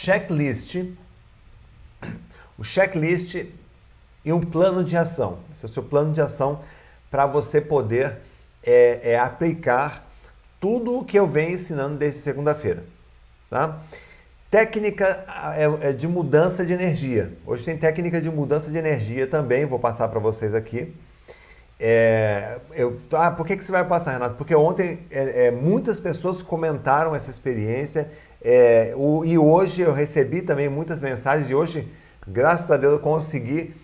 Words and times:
checklist, 0.00 0.76
o 2.56 2.62
checklist 2.62 3.46
e 4.24 4.32
um 4.32 4.40
plano 4.40 4.84
de 4.84 4.96
ação. 4.96 5.40
Esse 5.52 5.64
é 5.64 5.68
o 5.68 5.72
seu 5.72 5.82
plano 5.82 6.12
de 6.12 6.20
ação 6.20 6.60
para 7.10 7.26
você 7.26 7.60
poder 7.60 8.18
é, 8.62 9.12
é, 9.12 9.18
aplicar 9.18 10.06
tudo 10.60 10.98
o 10.98 11.04
que 11.04 11.18
eu 11.18 11.26
venho 11.26 11.52
ensinando 11.52 11.96
desde 11.96 12.20
segunda-feira. 12.20 12.84
Tá? 13.48 13.80
Técnica 14.50 15.24
é, 15.56 15.88
é 15.88 15.92
de 15.92 16.06
mudança 16.06 16.64
de 16.64 16.72
energia. 16.72 17.32
Hoje 17.46 17.64
tem 17.64 17.76
técnica 17.76 18.20
de 18.20 18.30
mudança 18.30 18.70
de 18.70 18.78
energia 18.78 19.26
também, 19.26 19.64
vou 19.64 19.78
passar 19.78 20.08
para 20.08 20.20
vocês 20.20 20.54
aqui. 20.54 20.94
É, 21.78 22.58
eu, 22.72 22.98
ah, 23.12 23.30
por 23.30 23.46
que, 23.46 23.56
que 23.56 23.64
você 23.64 23.70
vai 23.70 23.84
passar, 23.84 24.12
Renato? 24.12 24.34
Porque 24.36 24.54
ontem 24.54 25.00
é, 25.10 25.46
é, 25.46 25.50
muitas 25.50 26.00
pessoas 26.00 26.42
comentaram 26.42 27.14
essa 27.14 27.30
experiência 27.30 28.10
é, 28.42 28.92
o, 28.96 29.24
e 29.24 29.38
hoje 29.38 29.82
eu 29.82 29.92
recebi 29.92 30.42
também 30.42 30.68
muitas 30.68 31.00
mensagens 31.00 31.50
e 31.50 31.54
hoje, 31.54 31.88
graças 32.26 32.70
a 32.70 32.76
Deus, 32.76 32.94
eu 32.94 32.98
consegui 33.00 33.74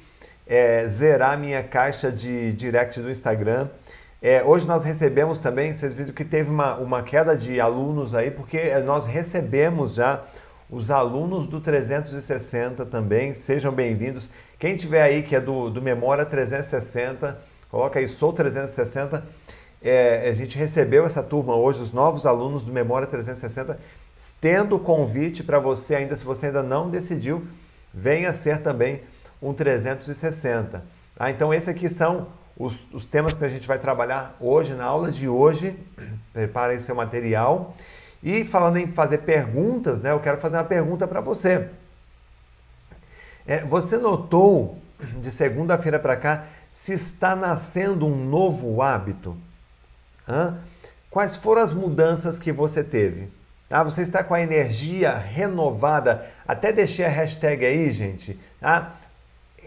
é, 0.47 0.87
zerar 0.87 1.38
minha 1.38 1.62
caixa 1.62 2.10
de 2.10 2.52
direct 2.52 3.01
do 3.01 3.10
Instagram. 3.10 3.69
É, 4.20 4.43
hoje 4.45 4.66
nós 4.66 4.84
recebemos 4.84 5.38
também, 5.38 5.74
vocês 5.74 5.93
viram 5.93 6.12
que 6.12 6.24
teve 6.24 6.51
uma, 6.51 6.77
uma 6.77 7.02
queda 7.02 7.37
de 7.37 7.60
alunos 7.60 8.15
aí, 8.15 8.30
porque 8.30 8.73
nós 8.80 9.07
recebemos 9.07 9.95
já 9.95 10.23
os 10.71 10.91
alunos 10.91 11.46
do 11.46 11.60
360 11.60 12.87
também, 12.87 13.34
sejam 13.34 13.73
bem-vindos. 13.73 14.30
Quem 14.59 14.77
tiver 14.77 15.02
aí 15.02 15.23
que 15.23 15.34
é 15.34 15.41
do, 15.41 15.69
do 15.69 15.82
Memória 15.82 16.24
360, 16.24 17.38
coloca 17.69 17.98
aí, 17.98 18.07
sou 18.07 18.32
360. 18.32 19.23
É, 19.82 20.29
a 20.29 20.32
gente 20.32 20.57
recebeu 20.57 21.05
essa 21.05 21.23
turma 21.23 21.57
hoje, 21.57 21.82
os 21.82 21.93
novos 21.93 22.24
alunos 22.24 22.62
do 22.62 22.73
Memória 22.73 23.09
360, 23.09 23.79
estendo 24.16 24.77
o 24.77 24.80
convite 24.80 25.43
para 25.43 25.59
você 25.59 25.95
ainda, 25.95 26.15
se 26.15 26.25
você 26.25 26.47
ainda 26.47 26.62
não 26.62 26.91
decidiu, 26.91 27.47
venha 27.93 28.33
ser 28.33 28.62
também 28.62 29.02
um 29.41 29.52
360. 29.52 30.85
Ah, 31.18 31.30
então, 31.30 31.52
esses 31.52 31.68
aqui 31.68 31.88
são 31.88 32.29
os, 32.57 32.85
os 32.93 33.07
temas 33.07 33.35
que 33.35 33.45
a 33.45 33.49
gente 33.49 33.66
vai 33.66 33.79
trabalhar 33.79 34.37
hoje, 34.40 34.74
na 34.74 34.85
aula 34.85 35.10
de 35.10 35.29
hoje. 35.29 35.79
Preparem 36.33 36.79
seu 36.79 36.95
material. 36.95 37.77
E 38.23 38.45
falando 38.45 38.77
em 38.77 38.87
fazer 38.87 39.18
perguntas, 39.18 40.01
né, 40.01 40.13
eu 40.13 40.21
quero 40.21 40.38
fazer 40.38 40.57
uma 40.57 40.65
pergunta 40.65 41.09
para 41.09 41.21
você. 41.21 41.68
É, 43.46 43.65
você 43.65 43.96
notou 43.96 44.79
de 45.21 45.30
segunda-feira 45.30 45.99
para 45.99 46.16
cá 46.16 46.46
se 46.73 46.93
está 46.93 47.35
nascendo 47.35 48.07
um 48.07 48.16
novo 48.24 48.80
hábito? 48.80 49.37
Hã? 50.29 50.59
Quais 51.10 51.35
foram 51.37 51.63
as 51.63 51.73
mudanças 51.73 52.38
que 52.38 52.52
você 52.52 52.85
teve? 52.85 53.29
Ah, 53.73 53.82
você 53.82 54.02
está 54.02 54.23
com 54.23 54.34
a 54.34 54.42
energia 54.42 55.16
renovada. 55.16 56.26
Até 56.46 56.70
deixei 56.70 57.06
a 57.06 57.09
hashtag 57.09 57.65
aí, 57.65 57.90
gente. 57.90 58.38
Tá? 58.60 58.96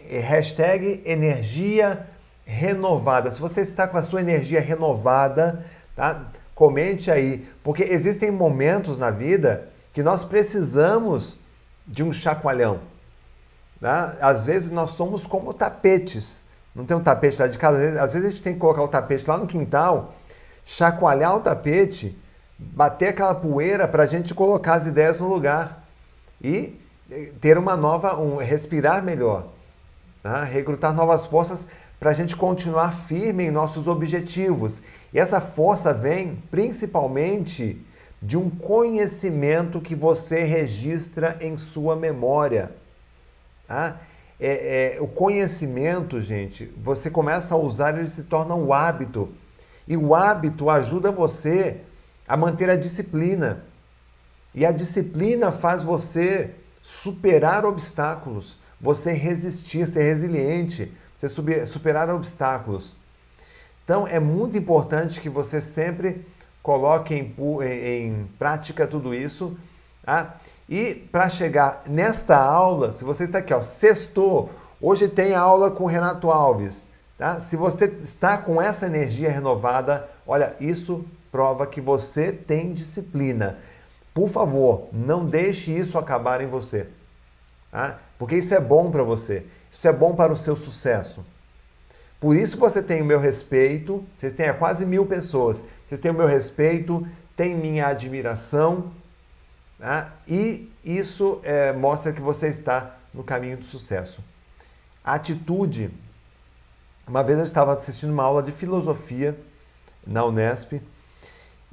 Hashtag 0.08 1.02
energia 1.04 2.06
renovada. 2.46 3.32
Se 3.32 3.42
você 3.42 3.62
está 3.62 3.88
com 3.88 3.98
a 3.98 4.04
sua 4.04 4.22
energia 4.22 4.62
renovada, 4.62 5.66
tá? 5.96 6.28
Comente 6.54 7.10
aí, 7.10 7.48
porque 7.64 7.82
existem 7.82 8.30
momentos 8.30 9.00
na 9.00 9.10
vida 9.10 9.70
que 9.92 10.04
nós 10.04 10.24
precisamos 10.24 11.40
de 11.88 12.04
um 12.04 12.14
chacoalhão. 12.14 12.82
Tá? 13.82 14.16
Às 14.22 14.46
vezes 14.46 14.70
nós 14.70 14.92
somos 14.92 15.26
como 15.26 15.52
tapetes. 15.52 16.46
Não 16.76 16.86
tem 16.86 16.96
um 16.96 17.02
tapete 17.02 17.42
lá 17.42 17.48
de 17.48 17.58
casa? 17.58 18.00
Às 18.00 18.14
vezes 18.14 18.28
a 18.28 18.32
gente 18.32 18.44
tem 18.44 18.54
que 18.54 18.60
colocar 18.60 18.84
o 18.84 18.88
tapete 18.88 19.28
lá 19.28 19.36
no 19.36 19.48
quintal, 19.48 20.14
chacoalhar 20.64 21.36
o 21.36 21.40
tapete, 21.40 22.16
bater 22.58 23.10
aquela 23.10 23.36
poeira 23.36 23.88
para 23.88 24.04
a 24.04 24.06
gente 24.06 24.34
colocar 24.34 24.76
as 24.76 24.88
ideias 24.88 25.20
no 25.20 25.28
lugar 25.28 25.86
e 26.42 26.80
eh, 27.12 27.32
ter 27.42 27.58
uma 27.58 27.76
nova, 27.76 28.18
um 28.18 28.38
respirar 28.38 29.04
melhor, 29.04 29.48
tá? 30.24 30.44
recrutar 30.44 30.94
novas 30.94 31.26
forças 31.26 31.68
para 32.00 32.10
a 32.10 32.14
gente 32.14 32.36
continuar 32.36 32.94
firme 32.94 33.46
em 33.46 33.52
nossos 33.52 33.88
objetivos. 33.88 34.82
E 35.14 35.20
essa 35.20 35.40
força 35.42 35.94
vem 35.94 36.42
principalmente 36.52 37.82
de 38.22 38.38
um 38.38 38.50
conhecimento 38.50 39.82
que 39.82 39.96
você 39.96 40.44
registra 40.44 41.38
em 41.42 41.58
sua 41.58 41.96
memória. 41.96 42.72
Tá? 43.68 44.00
É, 44.40 44.96
é, 44.98 45.02
o 45.02 45.08
conhecimento, 45.08 46.22
gente, 46.22 46.72
você 46.82 47.10
começa 47.10 47.54
a 47.54 47.58
usar, 47.58 47.96
ele 47.96 48.08
se 48.08 48.24
torna 48.24 48.56
um 48.56 48.74
hábito. 48.74 49.30
E 49.88 49.96
o 49.96 50.16
hábito 50.16 50.70
ajuda 50.70 51.12
você 51.12 51.82
a 52.28 52.36
manter 52.36 52.70
a 52.70 52.76
disciplina. 52.76 53.64
E 54.54 54.66
a 54.66 54.72
disciplina 54.72 55.52
faz 55.52 55.84
você 55.84 56.52
superar 56.82 57.66
obstáculos, 57.66 58.58
você 58.80 59.12
resistir, 59.12 59.86
ser 59.86 60.04
resiliente, 60.04 60.92
você 61.16 61.28
superar 61.66 62.10
obstáculos. 62.10 62.96
Então 63.84 64.08
é 64.08 64.20
muito 64.20 64.58
importante 64.58 65.22
que 65.22 65.30
você 65.30 65.62
sempre 65.62 66.26
coloque 66.62 67.14
em, 67.14 67.36
em, 67.64 68.30
prática 68.40 68.88
tudo 68.88 69.14
isso. 69.14 69.56
Tá? 70.04 70.38
E 70.68 70.96
para 70.96 71.30
chegar 71.30 71.84
nesta 71.88 72.38
aula, 72.38 72.92
se 72.92 73.04
você 73.04 73.24
está 73.24 73.40
aqui, 73.40 73.54
ó, 73.54 73.62
sextou, 73.62 74.50
hoje 74.82 75.08
tem 75.08 75.36
aula 75.36 75.70
com 75.70 75.86
Renato 75.86 76.32
Alves. 76.32 76.88
Tá? 77.18 77.40
Se 77.40 77.56
você 77.56 77.86
está 78.02 78.38
com 78.38 78.62
essa 78.62 78.88
energia 78.88 79.30
renovada, 79.30 80.10
olha, 80.26 80.56
isso 80.60 81.06
prova 81.36 81.68
que 81.68 81.82
você 81.82 82.32
tem 82.32 82.72
disciplina. 82.72 83.58
Por 84.14 84.30
favor, 84.30 84.88
não 84.94 85.26
deixe 85.26 85.70
isso 85.70 85.98
acabar 85.98 86.40
em 86.40 86.48
você. 86.48 86.88
Tá? 87.70 88.00
Porque 88.18 88.38
isso 88.38 88.56
é 88.56 88.60
bom 88.62 88.90
para 88.90 89.04
você. 89.04 89.46
Isso 89.70 89.86
é 89.86 89.92
bom 89.92 90.16
para 90.16 90.32
o 90.32 90.38
seu 90.38 90.56
sucesso. 90.56 91.26
Por 92.22 92.38
isso 92.38 92.58
você 92.58 92.82
tem 92.82 93.02
o 93.02 93.06
meu 93.06 93.20
respeito. 93.20 94.02
Vocês 94.18 94.32
têm 94.32 94.54
quase 94.54 94.86
mil 94.86 95.06
pessoas. 95.08 95.62
Vocês 95.86 96.00
têm 96.00 96.10
o 96.10 96.14
meu 96.14 96.26
respeito, 96.26 97.06
têm 97.36 97.54
minha 97.54 97.88
admiração. 97.88 98.94
Tá? 99.78 100.14
E 100.26 100.72
isso 100.86 101.42
é, 101.44 101.74
mostra 101.74 102.14
que 102.14 102.22
você 102.22 102.48
está 102.48 102.96
no 103.14 103.26
caminho 103.26 103.58
do 103.58 103.66
sucesso. 103.66 104.24
A 105.04 105.16
atitude. 105.16 105.92
Uma 107.06 107.26
vez 107.26 107.38
eu 107.38 107.44
estava 107.44 107.74
assistindo 107.74 108.14
uma 108.14 108.24
aula 108.24 108.42
de 108.42 108.54
filosofia 108.54 109.38
na 110.08 110.24
Unesp 110.24 110.82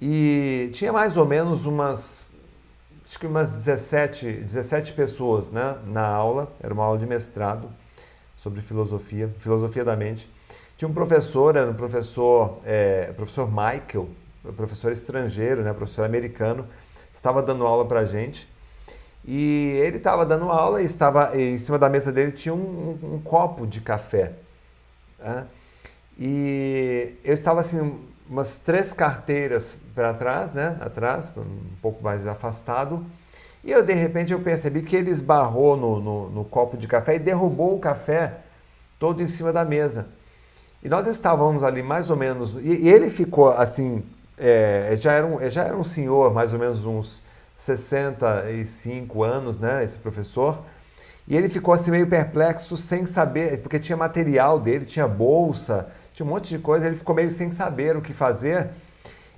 e 0.01 0.71
tinha 0.73 0.93
mais 0.93 1.17
ou 1.17 1.27
menos 1.27 1.67
umas 1.67 2.27
acho 3.13 3.19
que 3.19 3.27
umas 3.27 3.51
17, 3.51 4.33
17 4.33 4.95
pessoas 4.95 5.51
né, 5.51 5.77
na 5.85 6.07
aula, 6.07 6.51
era 6.63 6.73
uma 6.73 6.83
aula 6.83 6.99
de 6.99 7.05
mestrado 7.05 7.69
sobre 8.35 8.63
filosofia, 8.63 9.31
filosofia 9.39 9.85
da 9.85 9.95
mente. 9.95 10.31
Tinha 10.79 10.89
um 10.89 10.95
professor, 10.95 11.55
era 11.55 11.71
um 11.71 11.75
professor, 11.75 12.59
é, 12.65 13.13
professor 13.13 13.47
Michael, 13.47 14.09
professor 14.57 14.91
estrangeiro, 14.93 15.63
né, 15.63 15.75
professor 15.75 16.07
americano, 16.07 16.67
estava 17.13 17.43
dando 17.43 17.67
aula 17.67 17.85
para 17.85 18.01
a 18.01 18.05
gente. 18.07 18.49
E 19.27 19.79
ele 19.85 19.99
estava 19.99 20.25
dando 20.25 20.51
aula 20.51 20.81
e 20.81 20.87
estava 20.87 21.39
em 21.39 21.59
cima 21.59 21.79
da 21.79 21.91
mesa 21.91 22.11
dele 22.11 22.33
tinha 22.33 22.55
um, 22.55 22.99
um, 23.03 23.15
um 23.17 23.21
copo 23.21 23.67
de 23.67 23.83
café. 23.83 24.33
Né? 25.19 25.47
E 26.19 27.15
eu 27.23 27.35
estava 27.35 27.61
assim, 27.61 28.01
umas 28.27 28.57
três 28.57 28.95
carteiras 28.95 29.77
para 29.95 30.15
trás, 30.15 30.53
né? 30.53 30.77
Atrás, 30.81 31.31
um 31.37 31.77
pouco 31.81 32.03
mais 32.03 32.27
afastado. 32.27 33.05
E 33.65 33.71
eu, 33.71 33.83
de 33.85 33.93
repente, 33.93 34.33
eu 34.33 34.41
percebi 34.41 34.83
que 34.83 34.97
ele 34.97 35.11
esbarrou 35.11 35.77
no, 35.77 36.01
no, 36.01 36.31
no, 36.31 36.45
copo 36.45 36.77
de 36.77 36.89
café 36.89 37.15
e 37.15 37.19
derrubou 37.19 37.77
o 37.77 37.79
café 37.79 38.41
todo 38.99 39.23
em 39.23 39.29
cima 39.29 39.53
da 39.53 39.65
mesa. 39.65 40.09
E 40.83 40.89
nós 40.89 41.07
estávamos 41.07 41.63
ali 41.63 41.83
mais 41.83 42.11
ou 42.11 42.17
menos. 42.17 42.57
E, 42.57 42.85
e 42.85 42.89
ele 42.89 43.09
ficou 43.09 43.51
assim. 43.51 44.03
É, 44.37 44.95
já, 44.97 45.13
era 45.13 45.27
um, 45.27 45.51
já 45.51 45.65
era 45.65 45.77
um 45.77 45.85
senhor, 45.85 46.35
mais 46.35 46.53
ou 46.53 46.59
menos 46.59 46.85
uns 46.85 47.23
65 47.55 49.23
anos, 49.23 49.59
né? 49.59 49.85
Esse 49.85 49.99
professor. 49.99 50.59
E 51.29 51.37
ele 51.37 51.49
ficou 51.49 51.73
assim 51.73 51.93
meio 51.93 52.09
perplexo, 52.09 52.77
sem 52.77 53.07
saber, 53.07 53.61
porque 53.61 53.79
tinha 53.79 53.97
material 53.97 54.59
dele, 54.59 54.85
tinha 54.85 55.07
bolsa, 55.07 55.89
tinha 56.13 56.27
um 56.27 56.29
monte 56.29 56.49
de 56.49 56.59
coisa. 56.59 56.87
Ele 56.87 56.97
ficou 56.97 57.15
meio 57.15 57.31
sem 57.31 57.53
saber 57.53 57.97
o 57.97 58.03
que 58.03 58.13
fazer. 58.13 58.71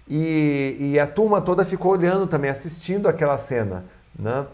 E, 0.09 0.77
e 0.79 1.01
a 1.01 1.07
turma 1.07 1.41
toda 1.41 1.65
ficou 1.65 1.93
olhando 1.93 2.27
também, 2.27 2.51
assistindo 2.51 3.09
aquela 3.09 3.39
cena. 3.39 3.85
Né? 4.19 4.47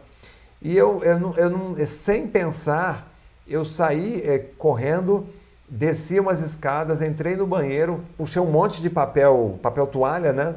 E 0.62 0.76
eu, 0.76 1.02
eu, 1.02 1.19
não, 1.19 1.76
eu 1.76 1.87
sem 1.87 2.26
pensar, 2.26 3.12
eu 3.49 3.64
saí 3.64 4.23
é, 4.25 4.38
correndo, 4.58 5.26
desci 5.69 6.19
umas 6.19 6.41
escadas, 6.41 7.00
entrei 7.00 7.37
no 7.37 7.47
banheiro, 7.47 8.05
puxei 8.17 8.43
um 8.43 8.50
monte 8.50 8.82
de 8.82 8.91
papel, 8.91 9.58
papel 9.62 9.87
toalha, 9.87 10.32
né? 10.32 10.56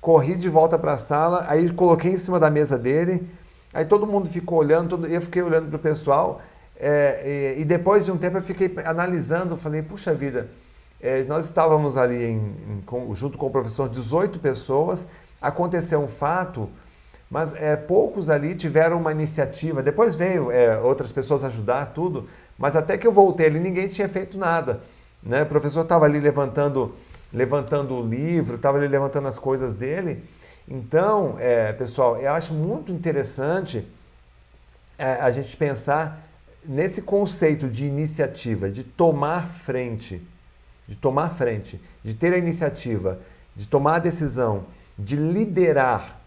Corri 0.00 0.34
de 0.34 0.48
volta 0.48 0.78
para 0.78 0.92
a 0.92 0.98
sala, 0.98 1.44
aí 1.48 1.70
coloquei 1.72 2.12
em 2.12 2.18
cima 2.18 2.38
da 2.38 2.50
mesa 2.50 2.78
dele, 2.78 3.28
aí 3.72 3.84
todo 3.84 4.06
mundo 4.06 4.28
ficou 4.28 4.58
olhando, 4.58 4.90
todo, 4.90 5.06
eu 5.06 5.20
fiquei 5.20 5.42
olhando 5.42 5.68
para 5.68 5.76
o 5.76 5.80
pessoal, 5.80 6.40
é, 6.78 7.54
e, 7.56 7.62
e, 7.62 7.64
depois 7.64 8.04
de 8.04 8.12
um 8.12 8.18
tempo 8.18 8.36
eu 8.36 8.42
fiquei 8.42 8.72
analisando, 8.84 9.56
falei, 9.56 9.82
puxa 9.82 10.14
vida, 10.14 10.48
é, 11.06 11.24
nós 11.24 11.44
estávamos 11.44 11.96
ali 11.96 12.24
em, 12.24 12.36
em, 12.36 12.80
com, 12.84 13.14
junto 13.14 13.38
com 13.38 13.46
o 13.46 13.50
professor, 13.50 13.88
18 13.88 14.38
pessoas, 14.38 15.06
aconteceu 15.40 16.00
um 16.00 16.08
fato 16.08 16.68
mas 17.30 17.54
é, 17.54 17.74
poucos 17.76 18.30
ali 18.30 18.54
tiveram 18.54 18.98
uma 18.98 19.10
iniciativa. 19.10 19.82
Depois 19.82 20.14
veio 20.14 20.50
é, 20.50 20.78
outras 20.78 21.10
pessoas 21.10 21.42
ajudar, 21.44 21.86
tudo, 21.86 22.28
mas 22.56 22.76
até 22.76 22.96
que 22.96 23.06
eu 23.06 23.12
voltei 23.12 23.46
ali, 23.46 23.58
ninguém 23.58 23.88
tinha 23.88 24.08
feito 24.08 24.38
nada. 24.38 24.80
Né? 25.22 25.42
O 25.42 25.46
professor 25.46 25.80
estava 25.80 26.04
ali 26.04 26.20
levantando, 26.20 26.94
levantando 27.32 27.94
o 27.94 28.06
livro, 28.06 28.56
estava 28.56 28.78
ali 28.78 28.86
levantando 28.86 29.26
as 29.26 29.38
coisas 29.38 29.74
dele. 29.74 30.24
Então, 30.68 31.36
é, 31.38 31.72
pessoal, 31.72 32.16
eu 32.16 32.32
acho 32.32 32.54
muito 32.54 32.92
interessante 32.92 33.86
é, 34.96 35.14
a 35.14 35.30
gente 35.30 35.56
pensar 35.56 36.22
nesse 36.64 37.02
conceito 37.02 37.68
de 37.68 37.86
iniciativa, 37.86 38.70
de 38.70 38.82
tomar 38.82 39.48
frente, 39.48 40.22
de 40.88 40.96
tomar 40.96 41.30
frente, 41.30 41.80
de 42.02 42.14
ter 42.14 42.32
a 42.32 42.38
iniciativa, 42.38 43.18
de 43.54 43.66
tomar 43.66 43.96
a 43.96 44.00
decisão, 44.00 44.66
de 44.98 45.16
liderar, 45.16 46.20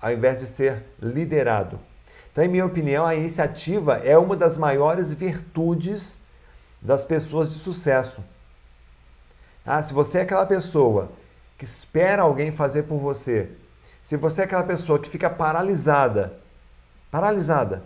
ao 0.00 0.12
invés 0.12 0.38
de 0.38 0.46
ser 0.46 0.84
liderado. 1.00 1.78
Então, 2.32 2.44
em 2.44 2.48
minha 2.48 2.66
opinião, 2.66 3.06
a 3.06 3.14
iniciativa 3.14 3.96
é 3.98 4.16
uma 4.18 4.36
das 4.36 4.56
maiores 4.56 5.12
virtudes 5.12 6.20
das 6.80 7.04
pessoas 7.04 7.50
de 7.50 7.58
sucesso. 7.58 8.22
Ah, 9.64 9.82
se 9.82 9.92
você 9.92 10.18
é 10.18 10.22
aquela 10.22 10.46
pessoa 10.46 11.10
que 11.58 11.64
espera 11.64 12.22
alguém 12.22 12.52
fazer 12.52 12.84
por 12.84 12.98
você, 12.98 13.50
se 14.04 14.16
você 14.16 14.42
é 14.42 14.44
aquela 14.44 14.62
pessoa 14.62 14.98
que 14.98 15.08
fica 15.08 15.28
paralisada, 15.28 16.38
paralisada, 17.10 17.82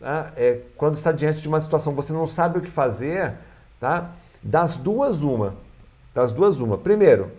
tá? 0.00 0.32
é, 0.36 0.62
quando 0.76 0.96
está 0.96 1.12
diante 1.12 1.40
de 1.40 1.46
uma 1.46 1.60
situação 1.60 1.94
você 1.94 2.12
não 2.12 2.26
sabe 2.26 2.58
o 2.58 2.62
que 2.62 2.70
fazer, 2.70 3.34
tá? 3.78 4.10
das 4.42 4.76
duas 4.76 5.22
uma, 5.22 5.54
das 6.14 6.32
duas 6.32 6.60
uma. 6.60 6.78
Primeiro, 6.78 7.30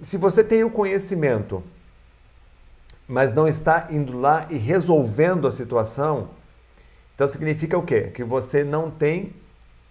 se 0.00 0.16
você 0.16 0.44
tem 0.44 0.64
o 0.64 0.70
conhecimento, 0.70 1.62
mas 3.06 3.32
não 3.32 3.48
está 3.48 3.88
indo 3.90 4.18
lá 4.18 4.46
e 4.50 4.56
resolvendo 4.56 5.46
a 5.46 5.52
situação, 5.52 6.30
então 7.14 7.26
significa 7.26 7.76
o 7.76 7.82
quê? 7.82 8.02
Que 8.02 8.22
você 8.22 8.62
não 8.62 8.90
tem 8.90 9.34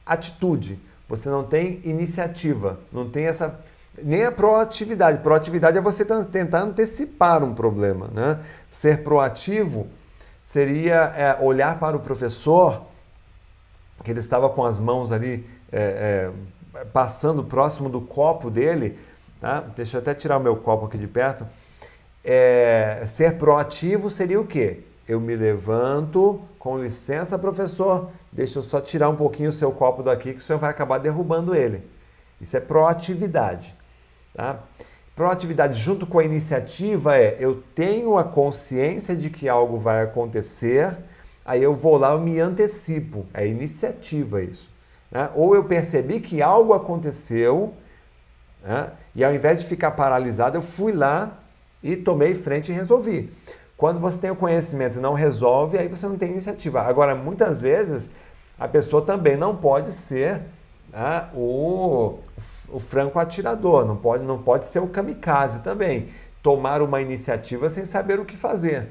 atitude, 0.06 0.80
você 1.10 1.30
não 1.30 1.44
tem 1.44 1.82
iniciativa, 1.84 2.80
não 2.92 3.10
tem 3.10 3.26
essa 3.26 3.60
nem 4.04 4.24
a 4.26 4.32
proatividade. 4.32 5.20
Proatividade 5.20 5.78
é 5.78 5.82
você 5.82 6.06
tentar 6.06 6.62
antecipar 6.62 7.44
um 7.44 7.54
problema. 7.54 8.08
Né? 8.14 8.40
Ser 8.70 9.04
proativo 9.04 9.88
seria 10.42 11.14
é, 11.16 11.38
olhar 11.42 11.80
para 11.80 11.98
o 11.98 12.00
professor, 12.00 12.86
que 14.04 14.12
ele 14.12 14.20
estava 14.20 14.50
com 14.50 14.64
as 14.64 14.80
mãos 14.80 15.12
ali 15.12 15.46
é, 15.72 15.82
é, 15.82 16.32
passando 16.86 17.44
próximo 17.44 17.90
do 17.90 18.02
copo 18.02 18.50
dele. 18.50 18.98
Tá? 19.40 19.62
Deixa 19.76 19.98
eu 19.98 20.02
até 20.02 20.14
tirar 20.14 20.38
o 20.38 20.40
meu 20.42 20.56
copo 20.56 20.86
aqui 20.86 20.98
de 20.98 21.08
perto. 21.08 21.48
É, 22.24 23.04
ser 23.08 23.38
proativo 23.38 24.10
seria 24.10 24.40
o 24.40 24.46
quê? 24.46 24.82
Eu 25.08 25.22
me 25.22 25.36
levanto, 25.36 26.42
com 26.60 26.78
licença, 26.78 27.40
professor, 27.40 28.10
deixa 28.32 28.60
eu 28.60 28.64
só 28.64 28.82
tirar 28.82 29.10
um 29.10 29.16
pouquinho 29.16 29.50
o 29.50 29.54
seu 29.54 29.72
copo 29.72 30.04
daqui, 30.04 30.34
que 30.34 30.40
o 30.40 30.42
senhor 30.42 30.60
vai 30.60 30.70
acabar 30.70 30.98
derrubando 30.98 31.56
ele. 31.56 31.82
Isso 32.42 32.58
é 32.58 32.60
proatividade. 32.60 33.74
Tá? 34.34 34.60
Proatividade 35.16 35.80
junto 35.80 36.06
com 36.06 36.20
a 36.20 36.24
iniciativa 36.24 37.18
é 37.18 37.38
eu 37.40 37.64
tenho 37.74 38.18
a 38.18 38.24
consciência 38.24 39.16
de 39.16 39.30
que 39.30 39.48
algo 39.48 39.78
vai 39.78 40.04
acontecer, 40.04 40.98
aí 41.46 41.64
eu 41.64 41.74
vou 41.74 41.98
lá, 41.98 42.12
eu 42.12 42.20
me 42.20 42.40
antecipo. 42.40 43.26
É 43.34 43.48
iniciativa 43.48 44.44
isso. 44.44 44.70
Né? 45.12 45.30
Ou 45.36 45.56
eu 45.56 45.64
percebi 45.64 46.20
que 46.20 46.42
algo 46.42 46.74
aconteceu, 46.74 47.74
né? 48.64 48.92
e 49.16 49.24
ao 49.24 49.34
invés 49.34 49.62
de 49.62 49.66
ficar 49.66 49.92
paralisado, 49.92 50.58
eu 50.58 50.62
fui 50.62 50.92
lá 50.92 51.40
e 51.82 51.96
tomei 51.96 52.34
frente 52.34 52.72
e 52.72 52.76
resolvi. 52.76 53.34
Quando 53.78 54.00
você 54.00 54.20
tem 54.20 54.32
o 54.32 54.36
conhecimento 54.36 54.98
e 54.98 55.02
não 55.02 55.14
resolve, 55.14 55.78
aí 55.78 55.88
você 55.88 56.08
não 56.08 56.18
tem 56.18 56.32
iniciativa. 56.32 56.82
Agora, 56.82 57.14
muitas 57.14 57.62
vezes, 57.62 58.10
a 58.60 58.68
pessoa 58.68 59.04
também 59.04 59.38
não 59.38 59.56
pode 59.56 59.92
ser 59.92 60.42
né, 60.92 61.28
o, 61.36 62.18
o 62.70 62.80
franco 62.80 63.20
atirador, 63.20 63.86
não 63.86 63.96
pode, 63.96 64.24
não 64.24 64.38
pode 64.38 64.66
ser 64.66 64.80
o 64.80 64.88
kamikaze 64.88 65.62
também. 65.62 66.10
Tomar 66.42 66.82
uma 66.82 67.02
iniciativa 67.02 67.70
sem 67.70 67.86
saber 67.86 68.20
o 68.20 68.26
que 68.26 68.36
fazer. 68.36 68.88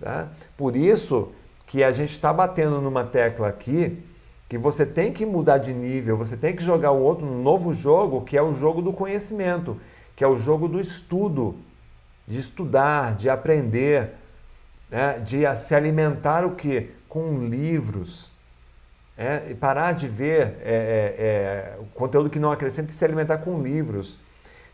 Tá? 0.00 0.28
Por 0.56 0.74
isso 0.74 1.30
que 1.64 1.84
a 1.84 1.92
gente 1.92 2.12
está 2.12 2.32
batendo 2.32 2.80
numa 2.80 3.04
tecla 3.04 3.48
aqui 3.48 4.02
que 4.48 4.56
você 4.56 4.86
tem 4.86 5.12
que 5.12 5.26
mudar 5.26 5.58
de 5.58 5.74
nível, 5.74 6.16
você 6.16 6.36
tem 6.36 6.56
que 6.56 6.62
jogar 6.62 6.90
o 6.90 7.02
outro 7.02 7.26
um 7.26 7.42
novo 7.42 7.74
jogo, 7.74 8.22
que 8.22 8.36
é 8.36 8.42
o 8.42 8.54
jogo 8.54 8.80
do 8.80 8.92
conhecimento, 8.92 9.78
que 10.16 10.24
é 10.24 10.26
o 10.26 10.38
jogo 10.38 10.66
do 10.66 10.80
estudo 10.80 11.54
de 12.26 12.38
estudar, 12.38 13.14
de 13.14 13.28
aprender, 13.28 14.14
né? 14.90 15.18
de 15.18 15.42
se 15.56 15.74
alimentar 15.74 16.44
o 16.44 16.54
que? 16.54 16.90
Com 17.08 17.46
livros. 17.46 18.30
É, 19.16 19.50
e 19.50 19.54
parar 19.54 19.92
de 19.92 20.06
ver 20.06 20.58
é, 20.62 20.62
é, 20.62 21.14
é, 21.18 21.78
conteúdo 21.94 22.30
que 22.30 22.38
não 22.38 22.52
acrescenta 22.52 22.90
e 22.90 22.94
se 22.94 23.04
alimentar 23.04 23.38
com 23.38 23.60
livros. 23.60 24.18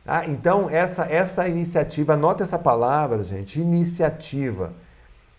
Ah, 0.06 0.26
então, 0.26 0.68
essa, 0.68 1.06
essa 1.06 1.48
iniciativa, 1.48 2.12
anota 2.12 2.42
essa 2.42 2.58
palavra, 2.58 3.24
gente, 3.24 3.58
iniciativa. 3.58 4.72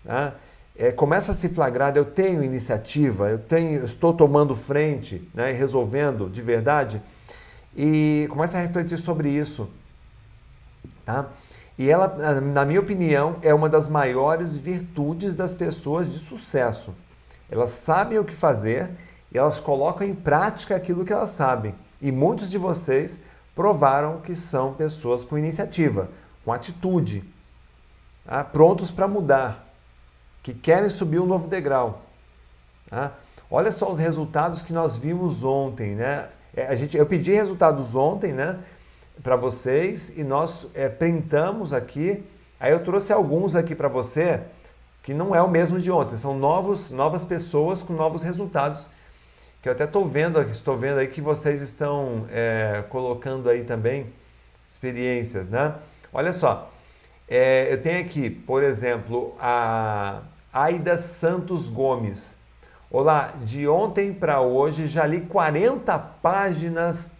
Tá? 0.03 0.33
É, 0.77 0.91
começa 0.91 1.31
a 1.31 1.35
se 1.35 1.47
flagrar, 1.49 1.95
eu 1.95 2.03
tenho 2.03 2.43
iniciativa, 2.43 3.29
eu 3.29 3.39
tenho, 3.39 3.79
eu 3.79 3.85
estou 3.85 4.13
tomando 4.13 4.53
frente 4.53 5.27
né, 5.33 5.51
e 5.51 5.53
resolvendo 5.53 6.29
de 6.29 6.41
verdade. 6.41 7.01
E 7.75 8.27
começa 8.29 8.57
a 8.57 8.61
refletir 8.61 8.97
sobre 8.97 9.29
isso. 9.29 9.69
Tá? 11.05 11.29
E 11.77 11.89
ela, 11.89 12.41
na 12.41 12.65
minha 12.65 12.79
opinião, 12.79 13.37
é 13.41 13.53
uma 13.53 13.69
das 13.69 13.87
maiores 13.87 14.55
virtudes 14.55 15.33
das 15.33 15.53
pessoas 15.53 16.11
de 16.11 16.19
sucesso. 16.19 16.93
Elas 17.49 17.71
sabem 17.71 18.17
o 18.17 18.25
que 18.25 18.33
fazer 18.33 18.91
e 19.31 19.37
elas 19.37 19.59
colocam 19.59 20.05
em 20.07 20.15
prática 20.15 20.75
aquilo 20.75 21.05
que 21.05 21.13
elas 21.13 21.31
sabem. 21.31 21.75
E 22.01 22.11
muitos 22.11 22.49
de 22.49 22.57
vocês 22.57 23.21
provaram 23.55 24.19
que 24.19 24.35
são 24.35 24.73
pessoas 24.73 25.23
com 25.23 25.37
iniciativa, 25.37 26.09
com 26.43 26.51
atitude, 26.51 27.23
tá? 28.25 28.43
prontos 28.43 28.91
para 28.91 29.07
mudar, 29.07 29.64
que 30.45 30.53
querem 30.53 30.89
subir 30.89 31.19
um 31.19 31.25
novo 31.25 31.47
degrau. 31.47 32.03
Tá? 32.87 33.13
Olha 33.49 33.71
só 33.71 33.91
os 33.91 33.97
resultados 33.97 34.61
que 34.61 34.71
nós 34.71 34.95
vimos 34.95 35.43
ontem, 35.43 35.95
né? 35.95 36.27
É, 36.55 36.67
a 36.67 36.75
gente, 36.75 36.95
eu 36.95 37.05
pedi 37.07 37.31
resultados 37.31 37.95
ontem, 37.95 38.31
né? 38.31 38.59
para 39.23 39.35
vocês 39.35 40.13
e 40.15 40.23
nós 40.23 40.67
é, 40.75 40.87
printamos 40.87 41.73
aqui. 41.73 42.23
Aí 42.59 42.71
eu 42.71 42.83
trouxe 42.83 43.11
alguns 43.11 43.55
aqui 43.55 43.73
para 43.73 43.87
você 43.87 44.39
que 45.01 45.15
não 45.15 45.33
é 45.33 45.41
o 45.41 45.49
mesmo 45.49 45.79
de 45.79 45.89
ontem, 45.89 46.15
são 46.15 46.37
novos, 46.37 46.91
novas 46.91 47.25
pessoas 47.25 47.81
com 47.81 47.93
novos 47.93 48.21
resultados 48.21 48.87
que 49.63 49.67
eu 49.67 49.73
até 49.73 49.85
estou 49.85 50.05
vendo, 50.05 50.39
estou 50.43 50.77
vendo 50.77 50.99
aí 50.99 51.07
que 51.07 51.21
vocês 51.21 51.59
estão 51.59 52.27
é, 52.29 52.83
colocando 52.89 53.49
aí 53.49 53.63
também 53.63 54.13
experiências, 54.67 55.49
né? 55.49 55.73
Olha 56.13 56.33
só, 56.33 56.71
é, 57.27 57.73
eu 57.73 57.81
tenho 57.81 57.99
aqui, 57.99 58.29
por 58.29 58.61
exemplo, 58.61 59.35
a 59.39 60.21
Aida 60.55 60.97
Santos 60.97 61.67
Gomes. 61.67 62.37
Olá, 62.89 63.33
de 63.43 63.67
ontem 63.67 64.13
para 64.13 64.39
hoje 64.39 64.87
já 64.87 65.05
li 65.05 65.19
40 65.19 65.99
páginas 65.99 67.13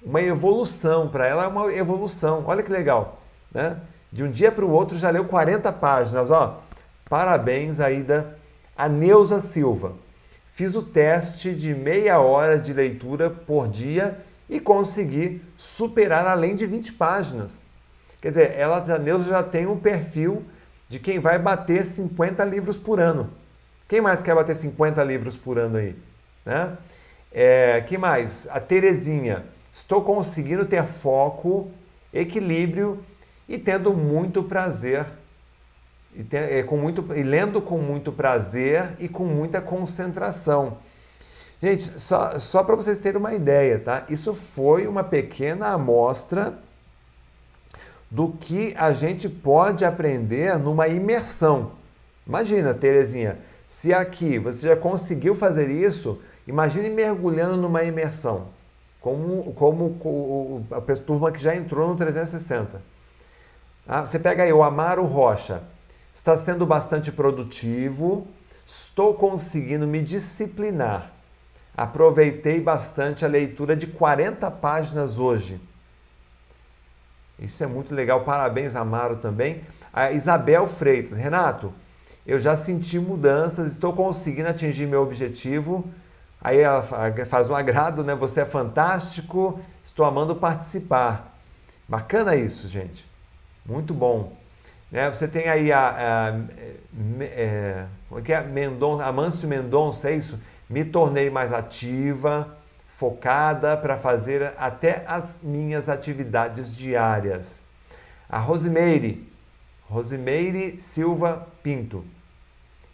uma 0.00 0.22
evolução, 0.22 1.08
para 1.08 1.26
ela 1.26 1.42
é 1.42 1.48
uma 1.48 1.74
evolução. 1.74 2.44
Olha 2.46 2.62
que 2.62 2.70
legal, 2.70 3.20
né? 3.52 3.78
De 4.12 4.22
um 4.22 4.30
dia 4.30 4.52
para 4.52 4.64
o 4.64 4.70
outro 4.70 4.96
já 4.96 5.10
leu 5.10 5.24
40 5.24 5.72
páginas, 5.72 6.30
ó. 6.30 6.62
Parabéns, 7.10 7.80
Aida. 7.80 8.38
A 8.76 8.88
Neuza 8.88 9.40
Silva. 9.40 9.94
Fiz 10.46 10.76
o 10.76 10.82
teste 10.82 11.52
de 11.52 11.74
meia 11.74 12.20
hora 12.20 12.60
de 12.60 12.72
leitura 12.72 13.28
por 13.28 13.66
dia 13.66 14.24
e 14.48 14.60
consegui 14.60 15.42
superar 15.56 16.28
além 16.28 16.54
de 16.54 16.64
20 16.64 16.92
páginas. 16.92 17.66
Quer 18.20 18.28
dizer, 18.28 18.54
ela, 18.56 18.76
a 18.76 18.98
Neuza 18.98 19.30
já 19.30 19.42
tem 19.42 19.66
um 19.66 19.76
perfil 19.76 20.46
de 20.88 20.98
quem 20.98 21.18
vai 21.18 21.38
bater 21.38 21.84
50 21.84 22.44
livros 22.44 22.78
por 22.78 23.00
ano. 23.00 23.30
Quem 23.88 24.00
mais 24.00 24.22
quer 24.22 24.34
bater 24.34 24.54
50 24.54 25.02
livros 25.04 25.36
por 25.36 25.58
ano 25.58 25.78
aí? 25.78 25.96
Né? 26.44 26.76
É, 27.32 27.80
que 27.82 27.98
mais? 27.98 28.48
A 28.50 28.60
Terezinha 28.60 29.44
estou 29.72 30.02
conseguindo 30.02 30.64
ter 30.64 30.84
foco, 30.84 31.70
equilíbrio 32.12 33.04
e 33.48 33.58
tendo 33.58 33.92
muito 33.92 34.42
prazer. 34.42 35.06
E, 36.14 36.26
é, 36.34 36.62
com 36.62 36.76
muito, 36.76 37.04
e 37.14 37.22
lendo 37.22 37.60
com 37.60 37.78
muito 37.78 38.10
prazer 38.10 38.90
e 38.98 39.08
com 39.08 39.24
muita 39.24 39.60
concentração. 39.60 40.78
Gente, 41.62 42.00
só, 42.00 42.38
só 42.38 42.62
para 42.62 42.76
vocês 42.76 42.98
terem 42.98 43.18
uma 43.18 43.34
ideia, 43.34 43.78
tá? 43.78 44.04
Isso 44.08 44.34
foi 44.34 44.86
uma 44.86 45.04
pequena 45.04 45.68
amostra 45.68 46.58
do 48.10 48.28
que 48.32 48.74
a 48.76 48.92
gente 48.92 49.28
pode 49.28 49.84
aprender 49.84 50.58
numa 50.58 50.88
imersão. 50.88 51.72
Imagina, 52.26 52.74
Terezinha, 52.74 53.38
se 53.68 53.92
aqui 53.92 54.38
você 54.38 54.68
já 54.68 54.76
conseguiu 54.76 55.34
fazer 55.34 55.70
isso, 55.70 56.20
imagine 56.46 56.88
mergulhando 56.90 57.56
numa 57.56 57.82
imersão 57.84 58.48
como, 59.06 59.52
como 59.52 60.66
a 60.72 60.80
turma 60.96 61.30
que 61.30 61.40
já 61.40 61.54
entrou 61.54 61.88
no 61.88 61.94
360. 61.94 62.82
Ah, 63.86 64.04
você 64.04 64.18
pega 64.18 64.42
aí 64.42 64.52
o 64.52 64.64
Amaro 64.64 65.04
Rocha. 65.04 65.62
está 66.12 66.36
sendo 66.36 66.66
bastante 66.66 67.12
produtivo, 67.12 68.26
estou 68.66 69.14
conseguindo 69.14 69.86
me 69.86 70.02
disciplinar. 70.02 71.12
Aproveitei 71.76 72.60
bastante 72.60 73.24
a 73.24 73.28
leitura 73.28 73.76
de 73.76 73.86
40 73.86 74.50
páginas 74.50 75.20
hoje. 75.20 75.60
Isso 77.38 77.62
é 77.62 77.66
muito 77.66 77.94
legal. 77.94 78.24
Parabéns, 78.24 78.74
Amaro, 78.74 79.16
também. 79.16 79.62
A 79.92 80.12
Isabel 80.12 80.66
Freitas. 80.66 81.18
Renato, 81.18 81.72
eu 82.26 82.40
já 82.40 82.56
senti 82.56 82.98
mudanças, 82.98 83.72
estou 83.72 83.92
conseguindo 83.92 84.48
atingir 84.48 84.86
meu 84.86 85.02
objetivo. 85.02 85.88
Aí 86.40 86.58
ela 86.58 86.82
faz 87.28 87.48
um 87.50 87.54
agrado, 87.54 88.04
né? 88.04 88.14
Você 88.14 88.40
é 88.40 88.44
fantástico, 88.44 89.60
estou 89.82 90.04
amando 90.04 90.34
participar. 90.36 91.36
Bacana 91.88 92.36
isso, 92.36 92.68
gente. 92.68 93.08
Muito 93.64 93.94
bom. 93.94 94.36
Né? 94.90 95.08
Você 95.10 95.26
tem 95.26 95.48
aí 95.48 95.72
a, 95.72 95.80
a, 95.80 96.28
a, 96.30 96.34
é, 97.22 97.86
como 98.08 98.20
é 98.20 98.22
que 98.22 98.32
é? 98.32 98.42
Mendonça, 98.42 99.04
Amâncio 99.04 99.48
Mendonça, 99.48 100.10
é 100.10 100.16
isso? 100.16 100.38
Me 100.68 100.84
tornei 100.84 101.30
mais 101.30 101.52
ativa, 101.52 102.55
focada 102.96 103.76
para 103.76 103.98
fazer 103.98 104.54
até 104.56 105.04
as 105.06 105.40
minhas 105.42 105.86
atividades 105.86 106.74
diárias. 106.74 107.62
A 108.26 108.38
Rosimeire, 108.38 109.30
Rosimeire 109.86 110.80
Silva 110.80 111.46
Pinto. 111.62 112.04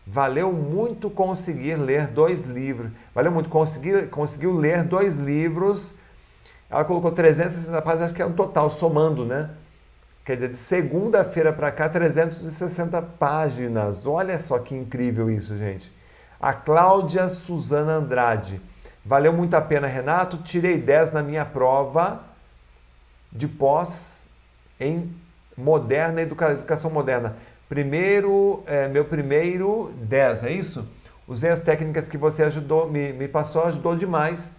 Valeu 0.04 0.52
muito 0.52 1.08
conseguir 1.08 1.76
ler 1.76 2.08
dois 2.08 2.42
livros. 2.42 2.90
Valeu 3.14 3.30
muito 3.30 3.48
conseguir 3.48 4.10
conseguiu 4.10 4.52
ler 4.56 4.82
dois 4.82 5.16
livros. 5.16 5.94
Ela 6.68 6.84
colocou 6.84 7.12
360 7.12 7.80
páginas, 7.80 8.06
acho 8.06 8.14
que 8.14 8.22
é 8.22 8.26
um 8.26 8.32
total 8.32 8.70
somando, 8.70 9.24
né? 9.24 9.50
Quer 10.24 10.34
dizer, 10.34 10.48
de 10.48 10.56
segunda-feira 10.56 11.52
para 11.52 11.70
cá, 11.70 11.88
360 11.88 13.00
páginas. 13.02 14.04
Olha 14.04 14.40
só 14.40 14.58
que 14.58 14.74
incrível 14.74 15.30
isso, 15.30 15.56
gente. 15.56 15.92
A 16.40 16.52
Cláudia 16.52 17.28
Suzana 17.28 17.92
Andrade. 17.92 18.60
Valeu 19.04 19.32
muito 19.32 19.54
a 19.54 19.60
pena, 19.60 19.86
Renato. 19.86 20.38
Tirei 20.38 20.78
10 20.78 21.12
na 21.12 21.22
minha 21.22 21.44
prova 21.44 22.22
de 23.32 23.48
pós 23.48 24.28
em 24.78 25.12
moderna 25.56 26.22
educação, 26.22 26.54
educação 26.54 26.90
moderna. 26.90 27.36
Primeiro, 27.68 28.62
é, 28.66 28.86
meu 28.88 29.04
primeiro 29.04 29.92
10, 29.96 30.44
é 30.44 30.52
isso? 30.52 30.86
Usei 31.26 31.50
as 31.50 31.60
técnicas 31.60 32.08
que 32.08 32.18
você 32.18 32.42
ajudou, 32.44 32.90
me, 32.90 33.12
me 33.12 33.26
passou, 33.26 33.64
ajudou 33.64 33.96
demais. 33.96 34.54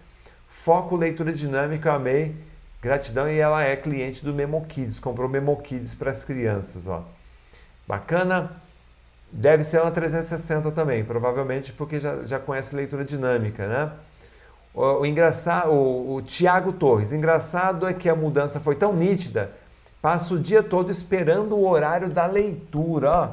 Foco, 0.48 0.96
leitura 0.96 1.32
dinâmica, 1.32 1.92
amei. 1.92 2.34
Gratidão 2.82 3.30
e 3.30 3.38
ela 3.38 3.62
é 3.62 3.76
cliente 3.76 4.24
do 4.24 4.34
Memo 4.34 4.64
Kids, 4.66 4.98
comprou 4.98 5.28
Memo 5.28 5.56
Kids 5.62 5.94
para 5.94 6.10
as 6.10 6.24
crianças, 6.24 6.86
ó. 6.86 7.04
Bacana. 7.86 8.52
Deve 9.32 9.64
ser 9.64 9.80
uma 9.80 9.90
360 9.90 10.70
também, 10.70 11.04
provavelmente 11.04 11.72
porque 11.72 11.98
já, 11.98 12.24
já 12.24 12.38
conhece 12.38 12.76
leitura 12.76 13.04
dinâmica, 13.04 13.66
né? 13.66 13.90
O, 14.74 14.82
o 15.00 15.06
engraçado, 15.06 15.70
o, 15.70 16.16
o 16.16 16.22
Tiago 16.22 16.72
Torres, 16.72 17.12
engraçado 17.12 17.86
é 17.86 17.94
que 17.94 18.08
a 18.08 18.16
mudança 18.16 18.58
foi 18.58 18.74
tão 18.74 18.92
nítida, 18.92 19.52
passa 20.02 20.34
o 20.34 20.38
dia 20.38 20.62
todo 20.62 20.90
esperando 20.90 21.54
o 21.54 21.66
horário 21.66 22.10
da 22.10 22.26
leitura. 22.26 23.10
Ó. 23.10 23.28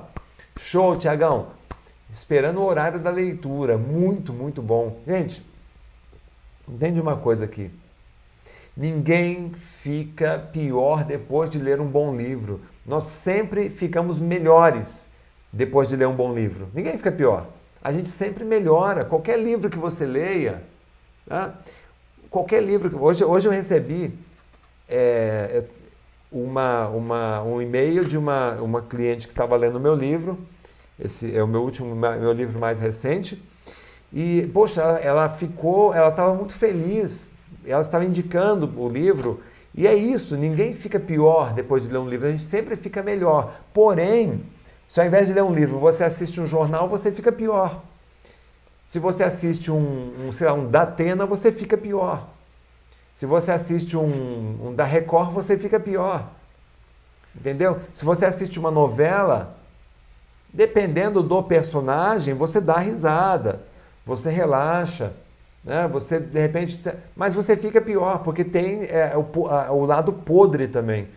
Show, 0.59 0.95
Tiagão! 0.95 1.47
Esperando 2.11 2.59
o 2.59 2.65
horário 2.65 2.99
da 2.99 3.09
leitura. 3.09 3.77
Muito, 3.77 4.33
muito 4.33 4.61
bom. 4.61 4.99
Gente, 5.07 5.43
entende 6.67 6.99
uma 6.99 7.15
coisa 7.15 7.45
aqui. 7.45 7.71
Ninguém 8.75 9.51
fica 9.53 10.37
pior 10.51 11.03
depois 11.03 11.49
de 11.49 11.57
ler 11.57 11.79
um 11.79 11.87
bom 11.87 12.15
livro. 12.15 12.61
Nós 12.85 13.07
sempre 13.07 13.69
ficamos 13.69 14.19
melhores 14.19 15.09
depois 15.51 15.87
de 15.87 15.95
ler 15.95 16.07
um 16.07 16.15
bom 16.15 16.33
livro. 16.33 16.69
Ninguém 16.73 16.97
fica 16.97 17.11
pior. 17.11 17.47
A 17.81 17.91
gente 17.91 18.09
sempre 18.09 18.43
melhora. 18.43 19.05
Qualquer 19.05 19.39
livro 19.39 19.69
que 19.69 19.77
você 19.77 20.05
leia, 20.05 20.63
Tá? 21.27 21.53
Qualquer 22.29 22.61
livro 22.61 22.89
que. 22.89 22.95
Hoje, 22.95 23.23
hoje 23.23 23.47
eu 23.47 23.51
recebi 23.51 24.13
é, 24.87 25.63
uma, 26.31 26.87
uma, 26.87 27.43
um 27.43 27.61
e-mail 27.61 28.05
de 28.05 28.17
uma, 28.17 28.53
uma 28.55 28.81
cliente 28.81 29.27
que 29.27 29.33
estava 29.33 29.55
lendo 29.55 29.75
o 29.77 29.79
meu 29.79 29.95
livro. 29.95 30.39
Esse 30.99 31.35
é 31.35 31.43
o 31.43 31.47
meu 31.47 31.61
último, 31.61 31.95
meu 31.95 32.31
livro 32.31 32.59
mais 32.59 32.79
recente. 32.79 33.41
E, 34.13 34.49
poxa, 34.53 34.81
ela 34.81 35.29
ficou, 35.29 35.93
ela 35.93 36.09
estava 36.09 36.33
muito 36.33 36.53
feliz. 36.53 37.31
Ela 37.65 37.81
estava 37.81 38.05
indicando 38.05 38.71
o 38.77 38.87
livro. 38.87 39.41
E 39.73 39.87
é 39.87 39.95
isso, 39.95 40.35
ninguém 40.35 40.73
fica 40.73 40.99
pior 40.99 41.53
depois 41.53 41.83
de 41.83 41.89
ler 41.89 41.99
um 41.99 42.09
livro, 42.09 42.27
a 42.27 42.31
gente 42.31 42.43
sempre 42.43 42.75
fica 42.75 43.01
melhor. 43.01 43.61
Porém, 43.73 44.43
se 44.85 44.99
ao 44.99 45.07
invés 45.07 45.27
de 45.27 45.33
ler 45.33 45.43
um 45.43 45.53
livro 45.53 45.79
você 45.79 46.03
assiste 46.03 46.41
um 46.41 46.47
jornal, 46.47 46.89
você 46.89 47.11
fica 47.11 47.31
pior. 47.31 47.81
Se 48.91 48.99
você 48.99 49.23
assiste 49.23 49.71
um, 49.71 50.27
um 50.27 50.31
sei 50.33 50.47
lá, 50.47 50.53
um 50.53 50.69
da 50.69 50.81
Atena, 50.81 51.25
você 51.25 51.49
fica 51.49 51.77
pior. 51.77 52.27
Se 53.15 53.25
você 53.25 53.49
assiste 53.53 53.95
um, 53.95 54.67
um 54.67 54.75
da 54.75 54.83
Record, 54.83 55.31
você 55.31 55.57
fica 55.57 55.79
pior. 55.79 56.27
Entendeu? 57.33 57.79
Se 57.93 58.03
você 58.03 58.25
assiste 58.25 58.59
uma 58.59 58.69
novela, 58.69 59.55
dependendo 60.53 61.23
do 61.23 61.41
personagem, 61.41 62.33
você 62.33 62.59
dá 62.59 62.79
risada, 62.79 63.61
você 64.05 64.29
relaxa, 64.29 65.13
né? 65.63 65.87
Você 65.87 66.19
de 66.19 66.41
repente, 66.41 66.81
mas 67.15 67.33
você 67.33 67.55
fica 67.55 67.79
pior 67.79 68.19
porque 68.19 68.43
tem 68.43 68.83
é, 68.89 69.13
o, 69.15 69.47
a, 69.47 69.71
o 69.71 69.85
lado 69.85 70.11
podre 70.11 70.67
também 70.67 71.07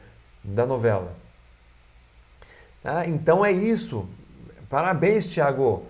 da 0.45 0.64
novela. 0.64 1.12
Tá? 2.85 3.04
Então 3.04 3.45
é 3.45 3.50
isso. 3.50 4.09
Parabéns, 4.71 5.28
Tiago. 5.28 5.83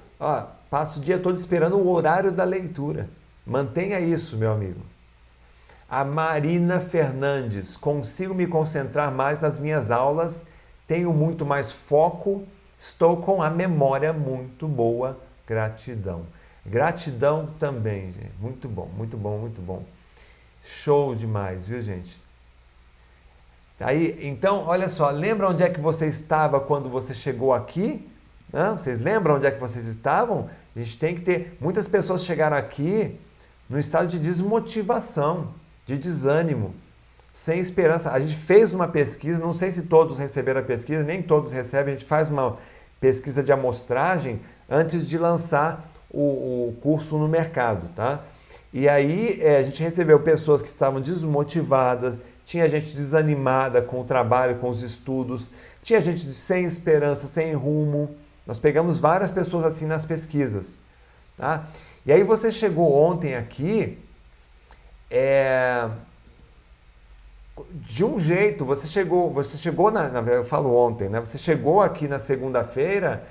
Passa 0.75 0.99
o 0.99 1.03
dia 1.03 1.21
todo 1.21 1.39
esperando 1.39 1.77
o 1.77 1.89
horário 1.89 2.33
da 2.33 2.43
leitura. 2.43 3.09
Mantenha 3.47 4.01
isso, 4.01 4.37
meu 4.37 4.51
amigo. 4.51 4.81
A 5.89 6.05
Marina 6.05 6.81
Fernandes. 6.81 7.77
Consigo 7.77 8.35
me 8.35 8.45
concentrar 8.45 9.13
mais 9.13 9.39
nas 9.39 9.57
minhas 9.57 9.93
aulas, 9.93 10.49
tenho 10.85 11.13
muito 11.13 11.47
mais 11.47 11.71
foco, 11.71 12.43
estou 12.77 13.19
com 13.19 13.41
a 13.41 13.49
memória 13.49 14.13
muito 14.13 14.67
boa. 14.67 15.17
Gratidão. 15.47 16.23
Gratidão 16.67 17.51
também, 17.57 18.07
gente. 18.07 18.33
Muito 18.41 18.69
bom, 18.69 18.91
muito 18.97 19.17
bom, 19.17 19.39
muito 19.39 19.63
bom. 19.63 19.85
Show 20.65 21.15
demais, 21.15 21.69
viu, 21.69 21.81
gente? 21.81 22.21
Aí, 23.79 24.19
então, 24.27 24.65
olha 24.67 24.89
só, 24.89 25.09
lembra 25.11 25.49
onde 25.49 25.63
é 25.63 25.71
que 25.71 25.81
você 25.81 26.09
estava 26.09 26.59
quando 26.59 26.89
você 26.89 27.15
chegou 27.15 27.55
aqui? 27.55 28.11
Vocês 28.77 28.99
lembram 28.99 29.37
onde 29.37 29.47
é 29.47 29.53
que 29.53 29.61
vocês 29.61 29.87
estavam? 29.87 30.49
A 30.75 30.79
gente 30.79 30.99
tem 30.99 31.15
que 31.15 31.21
ter. 31.21 31.57
Muitas 31.61 31.87
pessoas 31.87 32.25
chegaram 32.25 32.57
aqui 32.57 33.19
no 33.69 33.79
estado 33.79 34.09
de 34.09 34.19
desmotivação, 34.19 35.55
de 35.87 35.97
desânimo, 35.97 36.75
sem 37.33 37.59
esperança. 37.59 38.11
A 38.11 38.19
gente 38.19 38.37
fez 38.37 38.73
uma 38.73 38.89
pesquisa, 38.89 39.39
não 39.39 39.53
sei 39.53 39.71
se 39.71 39.83
todos 39.83 40.19
receberam 40.19 40.61
a 40.61 40.65
pesquisa, 40.65 41.03
nem 41.03 41.23
todos 41.23 41.53
recebem, 41.53 41.95
a 41.95 41.97
gente 41.97 42.07
faz 42.07 42.29
uma 42.29 42.59
pesquisa 43.01 43.43
de 43.43 43.53
amostragem 43.53 44.41
antes 44.69 45.09
de 45.09 45.19
lançar 45.19 45.91
o, 46.11 46.69
o 46.69 46.77
curso 46.81 47.19
no 47.19 47.29
mercado, 47.29 47.89
tá? 47.95 48.21
E 48.73 48.89
aí 48.89 49.39
é, 49.41 49.59
a 49.59 49.63
gente 49.63 49.83
recebeu 49.83 50.21
pessoas 50.21 50.63
que 50.63 50.69
estavam 50.69 51.01
desmotivadas, 51.01 52.19
tinha 52.45 52.69
gente 52.69 52.95
desanimada 52.95 53.81
com 53.81 54.01
o 54.01 54.05
trabalho, 54.05 54.57
com 54.57 54.69
os 54.69 54.83
estudos, 54.83 55.51
tinha 55.83 56.01
gente 56.01 56.33
sem 56.33 56.65
esperança, 56.65 57.27
sem 57.27 57.55
rumo. 57.55 58.15
Nós 58.47 58.59
pegamos 58.59 58.99
várias 58.99 59.31
pessoas 59.31 59.65
assim 59.65 59.87
nas 59.87 60.05
pesquisas. 60.05 60.81
Tá? 61.37 61.67
E 62.05 62.13
aí 62.13 62.23
você 62.23 62.53
chegou 62.53 62.95
ontem 62.95 63.35
aqui 63.35 63.99
é, 65.11 65.89
de 67.73 68.05
um 68.05 68.21
jeito, 68.21 68.65
você 68.65 68.87
chegou, 68.87 69.31
você 69.31 69.57
chegou 69.57 69.91
na, 69.91 70.09
na, 70.09 70.21
eu 70.33 70.45
falo 70.45 70.75
ontem, 70.77 71.09
né? 71.09 71.21
Você 71.21 71.39
chegou 71.39 71.81
aqui 71.81 72.07
na 72.07 72.19
segunda-feira 72.19 73.27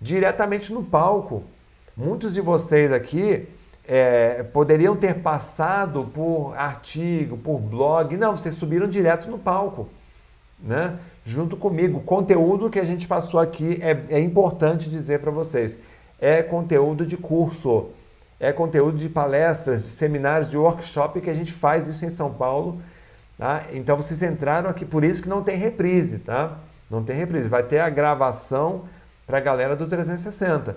diretamente 0.00 0.72
no 0.72 0.84
palco. 0.84 1.42
Muitos 1.96 2.34
de 2.34 2.40
vocês 2.40 2.92
aqui 2.92 3.48
é, 3.84 4.42
poderiam 4.44 4.96
ter 4.96 5.16
passado 5.20 6.10
por 6.14 6.54
artigo, 6.56 7.36
por 7.36 7.58
blog, 7.58 8.16
não, 8.16 8.36
vocês 8.36 8.54
subiram 8.54 8.88
direto 8.88 9.28
no 9.28 9.38
palco 9.38 9.88
né? 10.62 10.98
junto 11.24 11.56
comigo. 11.56 11.98
O 11.98 12.02
conteúdo 12.02 12.70
que 12.70 12.78
a 12.78 12.84
gente 12.84 13.06
passou 13.06 13.40
aqui 13.40 13.78
é, 13.82 14.16
é 14.16 14.20
importante 14.20 14.88
dizer 14.88 15.20
para 15.20 15.30
vocês. 15.30 15.78
É 16.20 16.42
conteúdo 16.42 17.04
de 17.04 17.16
curso, 17.16 17.88
é 18.38 18.52
conteúdo 18.52 18.96
de 18.96 19.08
palestras, 19.08 19.82
de 19.82 19.88
seminários, 19.88 20.50
de 20.50 20.56
workshop 20.56 21.20
que 21.20 21.30
a 21.30 21.34
gente 21.34 21.52
faz 21.52 21.86
isso 21.88 22.04
em 22.04 22.10
São 22.10 22.32
Paulo. 22.32 22.80
Tá? 23.38 23.64
Então 23.72 23.96
vocês 23.96 24.22
entraram 24.22 24.70
aqui, 24.70 24.84
por 24.84 25.04
isso 25.04 25.22
que 25.22 25.28
não 25.28 25.42
tem 25.42 25.56
reprise, 25.56 26.18
tá? 26.18 26.58
Não 26.90 27.02
tem 27.02 27.16
reprise, 27.16 27.48
vai 27.48 27.62
ter 27.62 27.80
a 27.80 27.88
gravação 27.88 28.84
para 29.26 29.38
a 29.38 29.40
galera 29.40 29.74
do 29.74 29.86
360. 29.86 30.76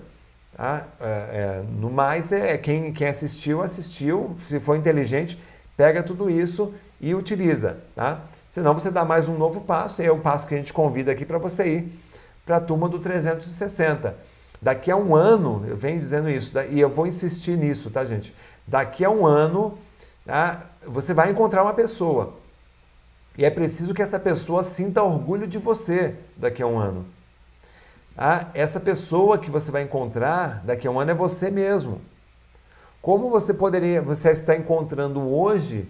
Tá? 0.56 0.86
É, 1.00 1.04
é, 1.04 1.62
no 1.78 1.90
mais, 1.90 2.32
é, 2.32 2.54
é 2.54 2.58
quem, 2.58 2.92
quem 2.92 3.06
assistiu, 3.06 3.62
assistiu. 3.62 4.34
Se 4.38 4.58
for 4.58 4.74
inteligente, 4.76 5.38
pega 5.76 6.02
tudo 6.02 6.30
isso 6.30 6.72
e 7.00 7.14
utiliza. 7.14 7.78
Tá? 7.94 8.22
Senão 8.48 8.74
você 8.74 8.90
dá 8.90 9.04
mais 9.04 9.28
um 9.28 9.36
novo 9.36 9.62
passo, 9.62 10.02
e 10.02 10.06
é 10.06 10.10
o 10.10 10.18
passo 10.18 10.46
que 10.46 10.54
a 10.54 10.58
gente 10.58 10.72
convida 10.72 11.12
aqui 11.12 11.24
para 11.24 11.38
você 11.38 11.66
ir 11.66 12.00
para 12.44 12.56
a 12.56 12.60
turma 12.60 12.88
do 12.88 12.98
360. 12.98 14.16
Daqui 14.62 14.90
a 14.90 14.96
um 14.96 15.14
ano, 15.14 15.64
eu 15.66 15.76
venho 15.76 15.98
dizendo 15.98 16.30
isso, 16.30 16.52
e 16.70 16.80
eu 16.80 16.88
vou 16.88 17.06
insistir 17.06 17.56
nisso, 17.56 17.90
tá, 17.90 18.04
gente? 18.04 18.34
Daqui 18.66 19.04
a 19.04 19.10
um 19.10 19.26
ano, 19.26 19.78
tá, 20.24 20.66
você 20.86 21.12
vai 21.12 21.30
encontrar 21.30 21.62
uma 21.62 21.74
pessoa. 21.74 22.34
E 23.36 23.44
é 23.44 23.50
preciso 23.50 23.92
que 23.92 24.00
essa 24.00 24.18
pessoa 24.18 24.62
sinta 24.62 25.02
orgulho 25.02 25.46
de 25.46 25.58
você 25.58 26.14
daqui 26.36 26.62
a 26.62 26.66
um 26.66 26.78
ano. 26.78 27.04
Ah, 28.16 28.46
essa 28.54 28.80
pessoa 28.80 29.36
que 29.36 29.50
você 29.50 29.70
vai 29.70 29.82
encontrar 29.82 30.62
daqui 30.64 30.88
a 30.88 30.90
um 30.90 30.98
ano 30.98 31.10
é 31.10 31.14
você 31.14 31.50
mesmo. 31.50 32.00
Como 33.02 33.28
você 33.28 33.52
poderia, 33.52 34.00
você 34.00 34.30
está 34.30 34.56
encontrando 34.56 35.20
hoje, 35.20 35.86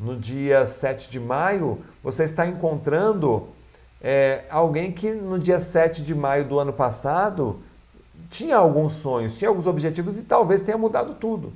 no 0.00 0.16
dia 0.16 0.64
7 0.64 1.10
de 1.10 1.20
maio, 1.20 1.78
você 2.02 2.24
está 2.24 2.46
encontrando 2.46 3.48
é, 4.00 4.44
alguém 4.48 4.90
que 4.90 5.12
no 5.12 5.38
dia 5.38 5.60
7 5.60 6.02
de 6.02 6.14
maio 6.14 6.46
do 6.46 6.58
ano 6.58 6.72
passado 6.72 7.60
tinha 8.30 8.56
alguns 8.56 8.94
sonhos, 8.94 9.34
tinha 9.34 9.50
alguns 9.50 9.66
objetivos 9.66 10.18
e 10.18 10.24
talvez 10.24 10.62
tenha 10.62 10.78
mudado 10.78 11.14
tudo. 11.14 11.52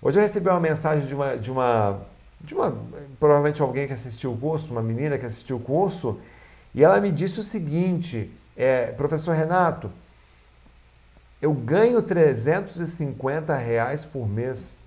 Hoje 0.00 0.18
eu 0.18 0.22
recebi 0.22 0.48
uma 0.48 0.60
mensagem 0.60 1.04
de 1.04 1.14
uma, 1.14 1.36
de 1.36 1.50
uma, 1.50 2.00
de 2.40 2.54
uma 2.54 2.78
provavelmente 3.18 3.60
alguém 3.60 3.88
que 3.88 3.92
assistiu 3.92 4.32
o 4.32 4.36
curso, 4.36 4.70
uma 4.70 4.82
menina 4.82 5.18
que 5.18 5.26
assistiu 5.26 5.56
o 5.56 5.60
curso, 5.60 6.20
e 6.72 6.84
ela 6.84 7.00
me 7.00 7.10
disse 7.10 7.40
o 7.40 7.42
seguinte: 7.42 8.30
é, 8.56 8.92
professor 8.92 9.34
Renato, 9.34 9.90
eu 11.42 11.52
ganho 11.52 12.00
350 12.00 13.56
reais 13.56 14.04
por 14.04 14.28
mês. 14.28 14.85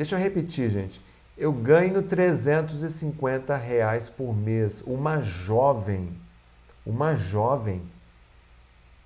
Deixa 0.00 0.14
eu 0.14 0.18
repetir, 0.18 0.70
gente. 0.70 0.98
Eu 1.36 1.52
ganho 1.52 2.02
350 2.02 3.54
reais 3.54 4.08
por 4.08 4.34
mês. 4.34 4.82
Uma 4.86 5.20
jovem, 5.20 6.16
uma 6.86 7.14
jovem, 7.14 7.82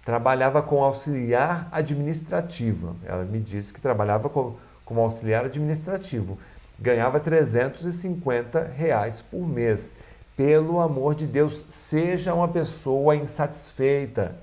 trabalhava 0.05 0.63
com 0.63 0.85
auxiliar 0.85 1.69
administrativa. 1.73 2.95
Ela 3.05 3.25
me 3.25 3.41
disse 3.41 3.75
que 3.75 3.81
trabalhava 3.81 4.29
com, 4.29 4.55
como 4.85 5.01
auxiliar 5.01 5.47
administrativo. 5.47 6.39
Ganhava 6.79 7.19
350 7.19 8.63
reais 8.63 9.21
por 9.21 9.49
mês. 9.49 9.95
Pelo 10.37 10.79
amor 10.79 11.17
de 11.17 11.27
Deus, 11.27 11.67
seja 11.69 12.33
uma 12.35 12.47
pessoa 12.47 13.17
insatisfeita. 13.17 14.37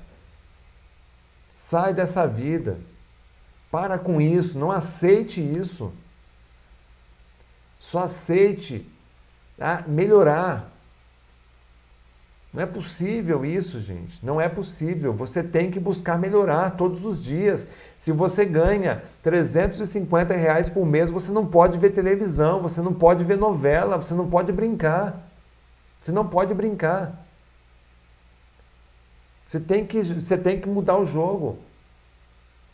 Sai 1.55 1.93
dessa 1.93 2.27
vida. 2.27 2.77
Para 3.71 3.97
com 3.97 4.19
isso, 4.19 4.59
não 4.59 4.69
aceite 4.69 5.39
isso. 5.39 5.93
Só 7.81 8.03
aceite 8.03 8.87
tá? 9.57 9.83
melhorar. 9.87 10.71
Não 12.53 12.61
é 12.61 12.65
possível 12.67 13.43
isso, 13.43 13.81
gente. 13.81 14.23
Não 14.23 14.39
é 14.39 14.47
possível. 14.47 15.13
Você 15.13 15.41
tem 15.41 15.71
que 15.71 15.79
buscar 15.79 16.19
melhorar 16.19 16.77
todos 16.77 17.03
os 17.05 17.19
dias. 17.19 17.67
Se 17.97 18.11
você 18.11 18.45
ganha 18.45 19.03
350 19.23 20.35
reais 20.35 20.69
por 20.69 20.85
mês, 20.85 21.09
você 21.09 21.31
não 21.31 21.45
pode 21.47 21.79
ver 21.79 21.89
televisão, 21.89 22.61
você 22.61 22.81
não 22.81 22.93
pode 22.93 23.23
ver 23.23 23.37
novela, 23.37 23.99
você 23.99 24.13
não 24.13 24.29
pode 24.29 24.53
brincar. 24.53 25.27
Você 25.99 26.11
não 26.11 26.27
pode 26.27 26.53
brincar. 26.53 27.25
Você 29.47 29.59
tem 29.59 29.87
que, 29.87 30.03
você 30.03 30.37
tem 30.37 30.61
que 30.61 30.69
mudar 30.69 30.97
o 30.99 31.05
jogo. 31.05 31.57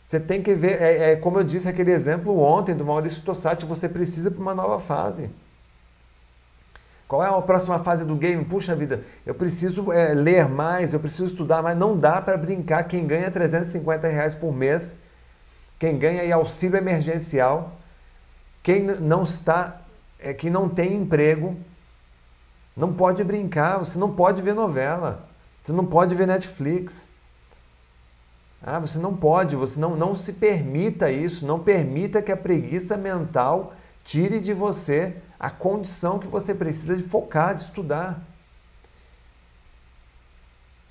Você 0.08 0.18
tem 0.18 0.42
que 0.42 0.54
ver, 0.54 0.80
é, 0.80 1.12
é 1.12 1.16
como 1.16 1.38
eu 1.38 1.44
disse 1.44 1.68
aquele 1.68 1.92
exemplo 1.92 2.40
ontem 2.40 2.74
do 2.74 2.82
Maurício 2.82 3.22
Tossati, 3.22 3.66
você 3.66 3.86
precisa 3.90 4.30
para 4.30 4.40
uma 4.40 4.54
nova 4.54 4.80
fase. 4.80 5.28
Qual 7.06 7.22
é 7.22 7.28
a 7.28 7.42
próxima 7.42 7.78
fase 7.80 8.06
do 8.06 8.16
game? 8.16 8.42
Puxa 8.42 8.74
vida, 8.74 9.02
eu 9.26 9.34
preciso 9.34 9.92
é, 9.92 10.14
ler 10.14 10.48
mais, 10.48 10.94
eu 10.94 11.00
preciso 11.00 11.26
estudar 11.26 11.62
mais. 11.62 11.76
Não 11.76 11.94
dá 11.94 12.22
para 12.22 12.38
brincar. 12.38 12.84
Quem 12.84 13.06
ganha 13.06 13.30
350 13.30 14.08
reais 14.08 14.34
por 14.34 14.50
mês, 14.50 14.96
quem 15.78 15.98
ganha 15.98 16.34
auxílio 16.34 16.78
emergencial, 16.78 17.76
quem 18.62 18.84
não 18.84 19.24
está, 19.24 19.82
é, 20.18 20.32
quem 20.32 20.48
não 20.48 20.70
tem 20.70 20.94
emprego, 20.94 21.54
não 22.74 22.94
pode 22.94 23.22
brincar. 23.22 23.76
Você 23.76 23.98
não 23.98 24.14
pode 24.14 24.40
ver 24.40 24.54
novela, 24.54 25.28
você 25.62 25.74
não 25.74 25.84
pode 25.84 26.14
ver 26.14 26.26
Netflix. 26.26 27.10
Ah, 28.62 28.78
você 28.78 28.98
não 28.98 29.16
pode, 29.16 29.54
você 29.54 29.78
não, 29.78 29.96
não 29.96 30.14
se 30.14 30.32
permita 30.32 31.10
isso, 31.10 31.46
não 31.46 31.60
permita 31.60 32.20
que 32.20 32.32
a 32.32 32.36
preguiça 32.36 32.96
mental 32.96 33.72
tire 34.02 34.40
de 34.40 34.52
você 34.52 35.16
a 35.38 35.48
condição 35.48 36.18
que 36.18 36.26
você 36.26 36.54
precisa 36.54 36.96
de 36.96 37.04
focar, 37.04 37.54
de 37.54 37.62
estudar. 37.62 38.20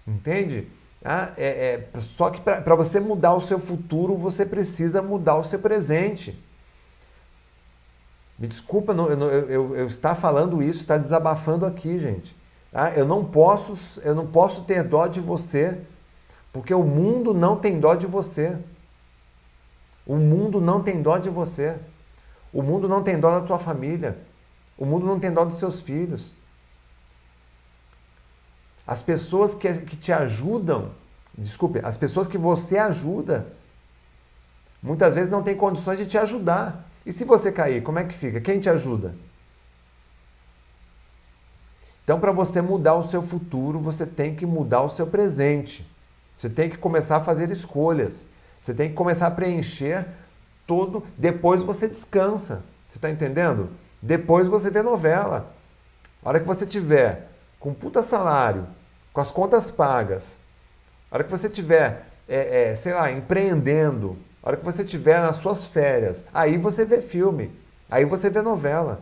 Entende? 0.08 0.72
Ah, 1.04 1.32
é, 1.38 1.90
é, 1.96 2.00
só 2.00 2.30
que 2.30 2.40
para 2.40 2.76
você 2.76 3.00
mudar 3.00 3.34
o 3.34 3.42
seu 3.42 3.60
futuro, 3.60 4.16
você 4.16 4.46
precisa 4.46 5.02
mudar 5.02 5.36
o 5.36 5.44
seu 5.44 5.60
presente. 5.60 6.42
Me 8.40 8.48
desculpa 8.48 8.94
eu, 8.94 9.10
eu, 9.10 9.50
eu, 9.50 9.76
eu 9.76 9.88
estar 9.88 10.16
falando 10.16 10.62
isso, 10.62 10.80
estar 10.80 10.98
desabafando 10.98 11.66
aqui, 11.66 12.00
gente. 12.00 12.36
Ah, 12.74 12.92
eu 12.92 13.06
não 13.06 13.26
posso, 13.26 14.00
eu 14.02 14.14
não 14.14 14.28
posso 14.28 14.64
ter 14.64 14.84
dó 14.84 15.08
de 15.08 15.20
você, 15.20 15.80
porque 16.58 16.74
o 16.74 16.82
mundo 16.82 17.36
não 17.36 17.56
tem 17.56 17.80
dó 17.80 17.94
de 17.94 18.08
você. 18.08 18.58
O 20.08 20.16
mundo 20.16 20.60
não 20.60 20.82
tem 20.82 21.04
dó 21.04 21.20
de 21.20 21.30
você. 21.30 21.78
O 22.52 22.64
mundo 22.64 22.90
não 22.90 23.04
tem 23.04 23.20
dó 23.20 23.40
da 23.40 23.46
tua 23.46 23.60
família. 23.60 24.18
O 24.76 24.84
mundo 24.84 25.06
não 25.06 25.20
tem 25.20 25.32
dó 25.32 25.46
dos 25.46 25.60
seus 25.60 25.80
filhos. 25.80 26.34
As 28.88 29.04
pessoas 29.04 29.54
que, 29.54 29.72
que 29.82 29.96
te 29.96 30.12
ajudam, 30.12 30.90
desculpe, 31.38 31.80
as 31.84 31.96
pessoas 31.96 32.28
que 32.28 32.40
você 32.40 32.80
ajuda, 32.80 33.54
muitas 34.82 35.14
vezes 35.14 35.30
não 35.30 35.44
têm 35.44 35.56
condições 35.56 36.00
de 36.00 36.08
te 36.08 36.18
ajudar. 36.18 36.90
E 37.06 37.14
se 37.14 37.24
você 37.24 37.52
cair, 37.52 37.84
como 37.84 38.00
é 38.00 38.04
que 38.04 38.16
fica? 38.16 38.42
Quem 38.42 38.60
te 38.60 38.68
ajuda? 38.68 39.14
Então, 42.04 42.20
para 42.20 42.32
você 42.32 42.64
mudar 42.64 42.96
o 42.96 43.08
seu 43.08 43.22
futuro, 43.22 43.78
você 43.78 44.08
tem 44.08 44.34
que 44.34 44.46
mudar 44.46 44.82
o 44.82 44.90
seu 44.90 45.06
presente. 45.06 45.88
Você 46.38 46.50
tem 46.50 46.70
que 46.70 46.78
começar 46.78 47.18
a 47.18 47.24
fazer 47.24 47.50
escolhas. 47.50 48.30
Você 48.62 48.74
tem 48.74 48.90
que 48.90 48.96
começar 48.96 49.28
a 49.28 49.32
preencher 49.32 50.06
todo. 50.68 51.04
Depois 51.18 51.64
você 51.64 51.88
descansa. 51.88 52.64
Você 52.88 52.98
está 52.98 53.10
entendendo? 53.10 53.72
Depois 54.02 54.48
você 54.48 54.70
vê 54.70 54.84
novela. 54.84 55.52
A 56.24 56.30
hora 56.30 56.40
que 56.40 56.46
você 56.46 56.66
tiver 56.66 57.32
com 57.60 57.74
puta 57.74 58.02
salário, 58.02 58.68
com 59.12 59.20
as 59.20 59.32
contas 59.32 59.72
pagas, 59.72 60.44
a 61.10 61.16
hora 61.16 61.24
que 61.24 61.32
você 61.32 61.50
tiver, 61.50 62.08
é, 62.30 62.70
é, 62.70 62.76
sei 62.76 62.94
lá, 62.94 63.12
empreendendo, 63.12 64.18
a 64.44 64.50
hora 64.50 64.58
que 64.58 64.66
você 64.66 64.84
tiver 64.84 65.20
nas 65.20 65.38
suas 65.38 65.66
férias, 65.66 66.24
aí 66.34 66.58
você 66.58 66.86
vê 66.86 67.02
filme, 67.02 67.52
aí 67.90 68.06
você 68.06 68.30
vê 68.30 68.42
novela. 68.42 69.02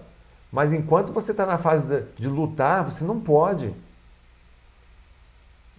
Mas 0.52 0.72
enquanto 0.72 1.12
você 1.12 1.32
está 1.32 1.46
na 1.46 1.58
fase 1.58 1.86
de, 1.86 2.02
de 2.16 2.30
lutar, 2.30 2.84
você 2.84 3.04
não 3.04 3.20
pode. 3.20 3.76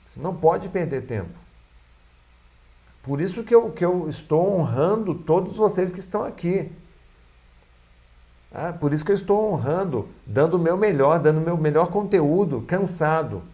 Você 0.06 0.20
não 0.20 0.34
pode 0.34 0.68
perder 0.68 1.02
tempo. 1.02 1.45
Por 3.06 3.20
isso 3.20 3.44
que 3.44 3.54
eu, 3.54 3.70
que 3.70 3.84
eu 3.84 4.08
estou 4.08 4.58
honrando 4.58 5.14
todos 5.14 5.56
vocês 5.56 5.92
que 5.92 6.00
estão 6.00 6.24
aqui. 6.24 6.72
Ah, 8.52 8.72
por 8.72 8.92
isso 8.92 9.04
que 9.04 9.12
eu 9.12 9.16
estou 9.16 9.52
honrando, 9.52 10.08
dando 10.26 10.54
o 10.54 10.58
meu 10.58 10.76
melhor, 10.76 11.20
dando 11.20 11.38
o 11.38 11.40
meu 11.40 11.56
melhor 11.56 11.86
conteúdo, 11.86 12.62
cansado. 12.62 13.44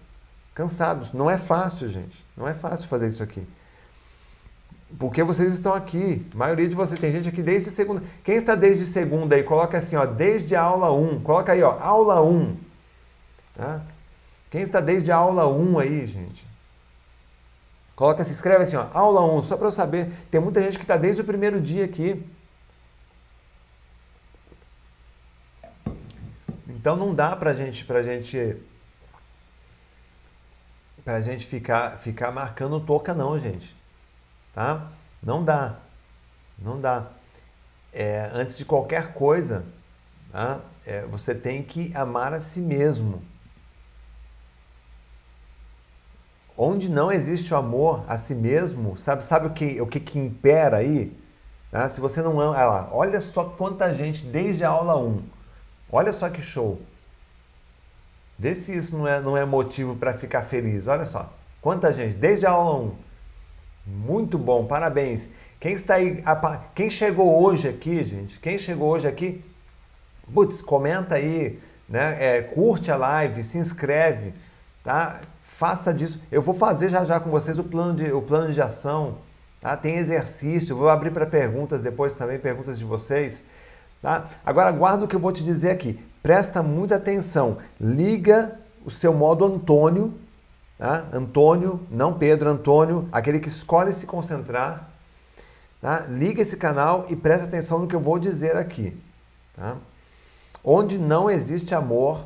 Cansado. 0.55 1.07
Não 1.13 1.31
é 1.31 1.37
fácil, 1.37 1.87
gente. 1.87 2.25
Não 2.35 2.49
é 2.49 2.55
fácil 2.55 2.89
fazer 2.89 3.09
isso 3.09 3.23
aqui. 3.23 3.47
Porque 4.99 5.23
vocês 5.23 5.53
estão 5.53 5.75
aqui. 5.75 6.27
A 6.35 6.39
maioria 6.39 6.67
de 6.67 6.75
vocês 6.75 6.99
tem 6.99 7.13
gente 7.13 7.29
aqui 7.29 7.43
desde 7.43 7.69
segunda. 7.69 8.03
Quem 8.25 8.37
está 8.37 8.55
desde 8.55 8.87
segunda 8.87 9.35
aí, 9.35 9.43
coloca 9.43 9.77
assim, 9.77 9.97
ó, 9.97 10.07
desde 10.07 10.57
a 10.57 10.63
aula 10.63 10.91
1. 10.91 11.21
Coloca 11.21 11.53
aí, 11.53 11.63
ó, 11.63 11.79
aula 11.79 12.23
1. 12.23 12.57
Tá? 13.55 13.83
Quem 14.51 14.63
está 14.63 14.81
desde 14.81 15.13
a 15.13 15.17
aula 15.17 15.47
1 15.47 15.79
aí, 15.79 16.07
gente? 16.07 16.52
Coloca, 17.95 18.25
se 18.25 18.33
escreve 18.33 18.65
assim, 18.65 18.77
ó, 18.77 18.89
aula 18.93 19.23
1, 19.23 19.43
só 19.43 19.57
para 19.57 19.67
eu 19.67 19.73
saber. 19.73 20.11
Tem 20.31 20.41
muita 20.41 20.63
gente 20.63 20.79
que 20.79 20.85
está 20.85 20.97
desde 20.97 21.23
o 21.23 21.25
primeiro 21.25 21.61
dia 21.61 21.85
aqui. 21.85 22.25
Então 26.67 26.97
não 26.97 27.15
dá 27.15 27.37
pra 27.37 27.53
gente, 27.53 27.85
pra 27.85 28.03
gente, 28.03 28.57
pra 31.05 31.21
gente 31.21 31.47
ficar, 31.47 31.99
ficar 31.99 32.33
marcando 32.33 32.81
toca 32.81 33.15
não, 33.15 33.39
gente. 33.39 33.77
Tá? 34.53 34.91
Não 35.23 35.45
dá. 35.45 35.79
Não 36.59 36.81
dá. 36.81 37.11
É, 37.93 38.31
antes 38.33 38.59
de 38.59 38.65
qualquer 38.65 39.13
coisa, 39.13 39.65
tá? 40.33 40.61
É, 40.85 41.03
você 41.03 41.35
tem 41.35 41.63
que 41.63 41.95
amar 41.95 42.33
a 42.33 42.41
si 42.41 42.61
mesmo. 42.61 43.23
Onde 46.57 46.89
não 46.89 47.11
existe 47.11 47.53
o 47.55 47.57
amor 47.57 48.05
a 48.07 48.19
si 48.19 48.35
mesmo, 48.35 48.97
sabe, 48.97 49.25
sabe 49.25 49.47
o 49.47 49.51
que, 49.51 49.81
o 49.81 49.87
que, 49.87 49.99
que 49.99 50.19
impera 50.19 50.79
aí? 50.79 51.17
Tá? 51.71 51.89
Se 51.89 52.01
você 52.01 52.21
não 52.21 52.39
ama, 52.39 52.53
olha 52.53 52.67
lá, 52.67 52.89
olha 52.93 53.21
só 53.21 53.45
quanta 53.45 53.95
gente 53.95 54.25
desde 54.25 54.65
a 54.65 54.69
aula 54.69 54.97
1 54.97 55.23
Olha 55.91 56.13
só 56.13 56.31
que 56.31 56.41
show. 56.41 56.81
Vê 58.39 58.55
se 58.55 58.75
isso 58.75 58.97
não 58.97 59.07
é, 59.07 59.21
não 59.21 59.37
é 59.37 59.45
motivo 59.45 59.95
para 59.95 60.15
ficar 60.15 60.43
feliz. 60.43 60.89
Olha 60.89 61.05
só, 61.05 61.31
quanta 61.61 61.93
gente, 61.93 62.15
desde 62.15 62.47
a 62.47 62.51
aula 62.51 62.87
1. 62.87 62.95
Muito 63.87 64.39
bom, 64.39 64.67
parabéns. 64.67 65.29
Quem 65.61 65.75
está 65.75 65.95
aí, 65.95 66.23
quem 66.75 66.91
chegou 66.91 67.43
hoje 67.43 67.69
aqui, 67.69 68.03
gente, 68.03 68.41
quem 68.41 68.59
chegou 68.59 68.91
hoje 68.91 69.07
aqui, 69.07 69.45
putz, 70.33 70.61
comenta 70.61 71.15
aí, 71.17 71.61
né? 71.89 72.17
É, 72.19 72.43
curte 72.43 72.91
a 72.91 72.97
live, 72.97 73.45
se 73.45 73.59
inscreve, 73.59 74.35
tá? 74.83 75.21
Faça 75.53 75.93
disso. 75.93 76.19
Eu 76.33 76.41
vou 76.41 76.55
fazer 76.55 76.89
já 76.89 77.05
já 77.05 77.21
com 77.21 77.31
vocês 77.31 77.59
o 77.59 77.63
plano 77.63 77.95
de, 77.95 78.11
o 78.11 78.23
plano 78.23 78.51
de 78.51 78.61
ação, 78.61 79.19
tá? 79.61 79.77
Tem 79.77 79.97
exercício, 79.97 80.75
vou 80.75 80.89
abrir 80.89 81.11
para 81.11 81.27
perguntas 81.27 81.83
depois 81.83 82.15
também, 82.15 82.39
perguntas 82.39 82.79
de 82.79 82.87
vocês, 82.87 83.45
tá? 84.01 84.31
Agora 84.47 84.73
guarda 84.73 85.05
o 85.05 85.09
que 85.09 85.15
eu 85.15 85.21
vou 85.21 85.31
te 85.31 85.45
dizer 85.45 85.71
aqui. 85.71 86.03
Presta 86.23 86.63
muita 86.63 86.97
atenção. 86.97 87.59
Liga 87.79 88.59
o 88.83 88.91
seu 88.91 89.13
modo 89.13 89.45
Antônio, 89.45 90.15
tá? 90.79 91.05
Antônio, 91.13 91.87
não 91.91 92.15
Pedro, 92.15 92.49
Antônio, 92.49 93.07
aquele 93.13 93.39
que 93.39 93.49
escolhe 93.49 93.93
se 93.93 94.07
concentrar. 94.07 94.89
Tá? 95.83 96.07
Liga 96.09 96.41
esse 96.41 96.57
canal 96.57 97.05
e 97.11 97.15
presta 97.15 97.45
atenção 97.45 97.79
no 97.79 97.87
que 97.87 97.95
eu 97.95 98.01
vou 98.01 98.19
dizer 98.19 98.57
aqui. 98.57 98.97
Tá? 99.55 99.77
Onde 100.65 100.97
não 100.97 101.31
existe 101.31 101.75
amor, 101.75 102.25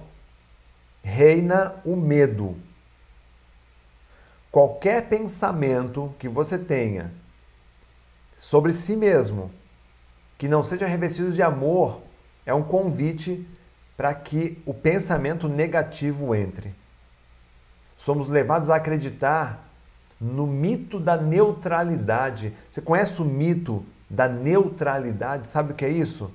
reina 1.02 1.74
o 1.84 1.96
medo. 1.96 2.56
Qualquer 4.50 5.08
pensamento 5.08 6.14
que 6.18 6.28
você 6.28 6.56
tenha 6.58 7.12
sobre 8.36 8.72
si 8.72 8.96
mesmo, 8.96 9.50
que 10.38 10.48
não 10.48 10.62
seja 10.62 10.86
revestido 10.86 11.32
de 11.32 11.42
amor, 11.42 12.00
é 12.44 12.54
um 12.54 12.62
convite 12.62 13.46
para 13.96 14.14
que 14.14 14.62
o 14.66 14.74
pensamento 14.74 15.48
negativo 15.48 16.34
entre. 16.34 16.74
Somos 17.96 18.28
levados 18.28 18.68
a 18.68 18.76
acreditar 18.76 19.66
no 20.20 20.46
mito 20.46 21.00
da 21.00 21.16
neutralidade. 21.16 22.54
Você 22.70 22.80
conhece 22.80 23.20
o 23.20 23.24
mito 23.24 23.84
da 24.08 24.28
neutralidade? 24.28 25.46
Sabe 25.46 25.72
o 25.72 25.74
que 25.74 25.84
é 25.84 25.90
isso? 25.90 26.30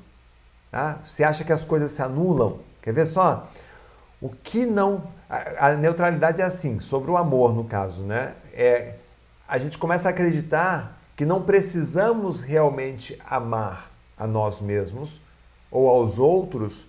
Ah, 0.72 0.98
você 1.04 1.24
acha 1.24 1.44
que 1.44 1.52
as 1.52 1.64
coisas 1.64 1.92
se 1.92 2.02
anulam? 2.02 2.60
Quer 2.82 2.94
ver 2.94 3.06
só? 3.06 3.50
O 4.22 4.30
que 4.30 4.66
não. 4.66 5.04
A, 5.32 5.70
a 5.70 5.74
neutralidade 5.76 6.42
é 6.42 6.44
assim, 6.44 6.82
sobre 6.82 7.10
o 7.10 7.16
amor, 7.16 7.56
no 7.56 7.64
caso, 7.64 8.02
né? 8.02 8.36
É, 8.54 8.96
a 9.48 9.58
gente 9.58 9.78
começa 9.78 10.10
a 10.10 10.12
acreditar 10.12 11.00
que 11.16 11.26
não 11.26 11.42
precisamos 11.42 12.42
realmente 12.42 13.18
amar 13.26 13.90
a 14.18 14.28
nós 14.28 14.60
mesmos 14.60 15.22
ou 15.72 15.88
aos 15.88 16.20
outros 16.20 16.86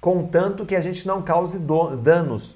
contanto 0.00 0.64
que 0.64 0.76
a 0.76 0.80
gente 0.82 1.06
não 1.06 1.22
cause 1.22 1.58
danos. 1.58 2.54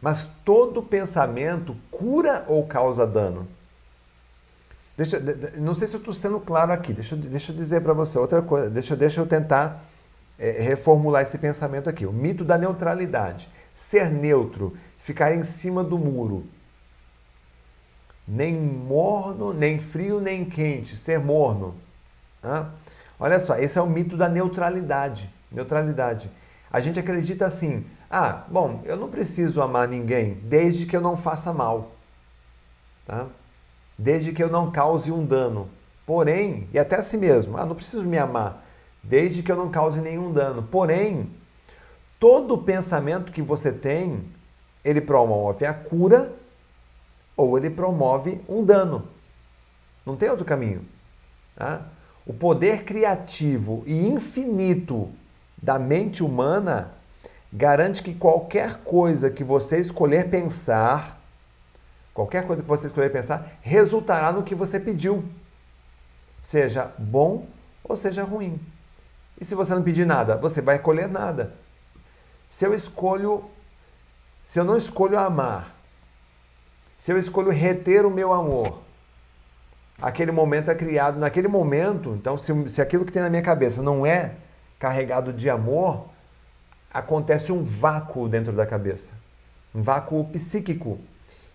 Mas 0.00 0.30
todo 0.42 0.82
pensamento 0.82 1.76
cura 1.90 2.44
ou 2.48 2.66
causa 2.66 3.06
dano? 3.06 3.46
Deixa, 4.96 5.20
não 5.58 5.74
sei 5.74 5.86
se 5.86 5.94
eu 5.94 5.98
estou 5.98 6.14
sendo 6.14 6.40
claro 6.40 6.72
aqui. 6.72 6.94
Deixa, 6.94 7.14
deixa 7.14 7.52
eu 7.52 7.56
dizer 7.56 7.82
para 7.82 7.92
você 7.92 8.18
outra 8.18 8.40
coisa. 8.40 8.70
Deixa, 8.70 8.96
deixa 8.96 9.20
eu 9.20 9.26
tentar 9.26 9.84
é, 10.40 10.52
reformular 10.62 11.20
esse 11.20 11.36
pensamento 11.36 11.90
aqui. 11.90 12.06
O 12.06 12.12
mito 12.12 12.44
da 12.44 12.56
neutralidade. 12.56 13.50
Ser 13.74 14.10
neutro, 14.10 14.74
ficar 14.96 15.34
em 15.34 15.44
cima 15.44 15.84
do 15.84 15.98
muro. 15.98 16.46
Nem 18.26 18.54
morno, 18.54 19.52
nem 19.52 19.78
frio, 19.78 20.18
nem 20.18 20.46
quente. 20.46 20.96
Ser 20.96 21.20
morno. 21.20 21.74
Ah? 22.42 22.70
Olha 23.18 23.38
só, 23.38 23.56
esse 23.56 23.78
é 23.78 23.82
o 23.82 23.86
mito 23.86 24.16
da 24.16 24.30
neutralidade. 24.30 25.30
Neutralidade. 25.52 26.30
A 26.72 26.80
gente 26.80 26.98
acredita 26.98 27.44
assim: 27.44 27.84
ah, 28.10 28.44
bom, 28.48 28.80
eu 28.84 28.96
não 28.96 29.10
preciso 29.10 29.60
amar 29.60 29.88
ninguém 29.88 30.40
desde 30.44 30.86
que 30.86 30.96
eu 30.96 31.02
não 31.02 31.18
faça 31.18 31.52
mal. 31.52 31.92
Tá? 33.04 33.26
Desde 33.98 34.32
que 34.32 34.42
eu 34.42 34.48
não 34.48 34.72
cause 34.72 35.12
um 35.12 35.24
dano. 35.24 35.68
Porém, 36.06 36.66
e 36.72 36.78
até 36.78 36.96
a 36.96 37.02
si 37.02 37.18
mesmo, 37.18 37.58
ah, 37.58 37.66
não 37.66 37.74
preciso 37.74 38.06
me 38.06 38.16
amar 38.16 38.69
desde 39.02 39.42
que 39.42 39.50
eu 39.50 39.56
não 39.56 39.70
cause 39.70 40.00
nenhum 40.00 40.32
dano. 40.32 40.62
Porém, 40.62 41.30
todo 42.18 42.58
pensamento 42.58 43.32
que 43.32 43.42
você 43.42 43.72
tem, 43.72 44.24
ele 44.84 45.00
promove 45.00 45.64
a 45.64 45.74
cura 45.74 46.32
ou 47.36 47.56
ele 47.56 47.70
promove 47.70 48.40
um 48.48 48.64
dano. 48.64 49.08
Não 50.04 50.16
tem 50.16 50.28
outro 50.28 50.44
caminho. 50.44 50.86
Tá? 51.56 51.86
O 52.26 52.32
poder 52.32 52.84
criativo 52.84 53.82
e 53.86 54.06
infinito 54.06 55.10
da 55.60 55.78
mente 55.78 56.22
humana 56.22 56.92
garante 57.52 58.02
que 58.02 58.14
qualquer 58.14 58.76
coisa 58.84 59.30
que 59.30 59.42
você 59.42 59.78
escolher 59.78 60.30
pensar, 60.30 61.20
qualquer 62.14 62.46
coisa 62.46 62.62
que 62.62 62.68
você 62.68 62.86
escolher 62.86 63.10
pensar, 63.10 63.58
resultará 63.60 64.32
no 64.32 64.42
que 64.42 64.54
você 64.54 64.78
pediu. 64.78 65.24
Seja 66.40 66.92
bom 66.98 67.46
ou 67.82 67.96
seja 67.96 68.22
ruim. 68.22 68.60
E 69.40 69.44
se 69.44 69.54
você 69.54 69.74
não 69.74 69.82
pedir 69.82 70.06
nada, 70.06 70.36
você 70.36 70.60
vai 70.60 70.78
colher 70.78 71.08
nada. 71.08 71.54
Se 72.48 72.66
eu 72.66 72.74
escolho, 72.74 73.44
se 74.44 74.60
eu 74.60 74.64
não 74.64 74.76
escolho 74.76 75.18
amar, 75.18 75.74
se 76.96 77.10
eu 77.10 77.18
escolho 77.18 77.50
reter 77.50 78.04
o 78.04 78.10
meu 78.10 78.32
amor, 78.32 78.82
aquele 80.00 80.30
momento 80.30 80.70
é 80.70 80.74
criado 80.74 81.18
naquele 81.18 81.48
momento. 81.48 82.14
Então, 82.14 82.36
se, 82.36 82.68
se 82.68 82.82
aquilo 82.82 83.04
que 83.06 83.12
tem 83.12 83.22
na 83.22 83.30
minha 83.30 83.42
cabeça 83.42 83.80
não 83.80 84.04
é 84.04 84.34
carregado 84.78 85.32
de 85.32 85.48
amor, 85.48 86.10
acontece 86.92 87.50
um 87.50 87.64
vácuo 87.64 88.28
dentro 88.28 88.52
da 88.52 88.66
cabeça, 88.66 89.14
um 89.74 89.80
vácuo 89.80 90.24
psíquico. 90.28 90.98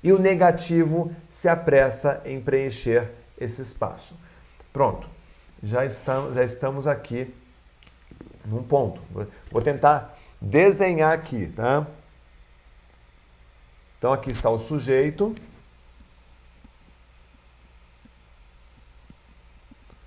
E 0.01 0.11
o 0.11 0.17
negativo 0.17 1.11
se 1.27 1.47
apressa 1.47 2.21
em 2.25 2.39
preencher 2.39 3.11
esse 3.37 3.61
espaço. 3.61 4.15
Pronto, 4.71 5.07
já 5.61 5.85
estamos, 5.85 6.35
já 6.35 6.43
estamos 6.43 6.87
aqui 6.87 7.33
num 8.45 8.63
ponto. 8.63 9.01
Vou 9.51 9.61
tentar 9.61 10.17
desenhar 10.41 11.13
aqui, 11.13 11.47
tá? 11.47 11.87
Então 13.97 14.11
aqui 14.13 14.31
está 14.31 14.49
o 14.49 14.59
sujeito. 14.59 15.35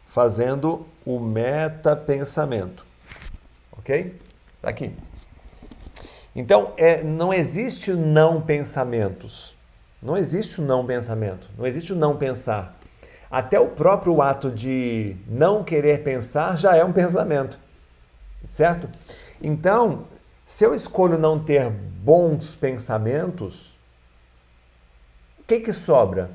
Fazendo 0.07 0.87
o 1.05 1.21
metapensamento 1.21 2.89
ok? 3.89 4.15
Tá 4.61 4.69
aqui. 4.69 4.95
Então, 6.37 6.73
é, 6.77 7.03
não 7.03 7.33
existe 7.33 7.93
não 7.93 8.41
pensamentos. 8.41 9.57
Não 10.03 10.17
existe 10.17 10.61
o 10.61 10.65
não 10.65 10.87
pensamento. 10.87 11.49
Não 11.57 11.67
existe 11.67 11.93
o 11.93 11.97
não 11.97 12.17
pensar. 12.17 12.79
Até 13.31 13.59
o 13.59 13.69
próprio 13.69 14.23
ato 14.23 14.51
de 14.51 15.17
não 15.27 15.65
querer 15.65 16.03
pensar 16.05 16.57
já 16.57 16.77
é 16.77 16.85
um 16.85 16.93
pensamento. 16.93 17.59
Certo? 18.45 18.89
Então, 19.41 20.05
se 20.45 20.65
eu 20.65 20.75
escolho 20.75 21.19
não 21.19 21.39
ter 21.39 21.71
bons 21.71 22.55
pensamentos, 22.55 23.77
o 25.39 25.43
que 25.45 25.61
que 25.61 25.73
sobra? 25.73 26.31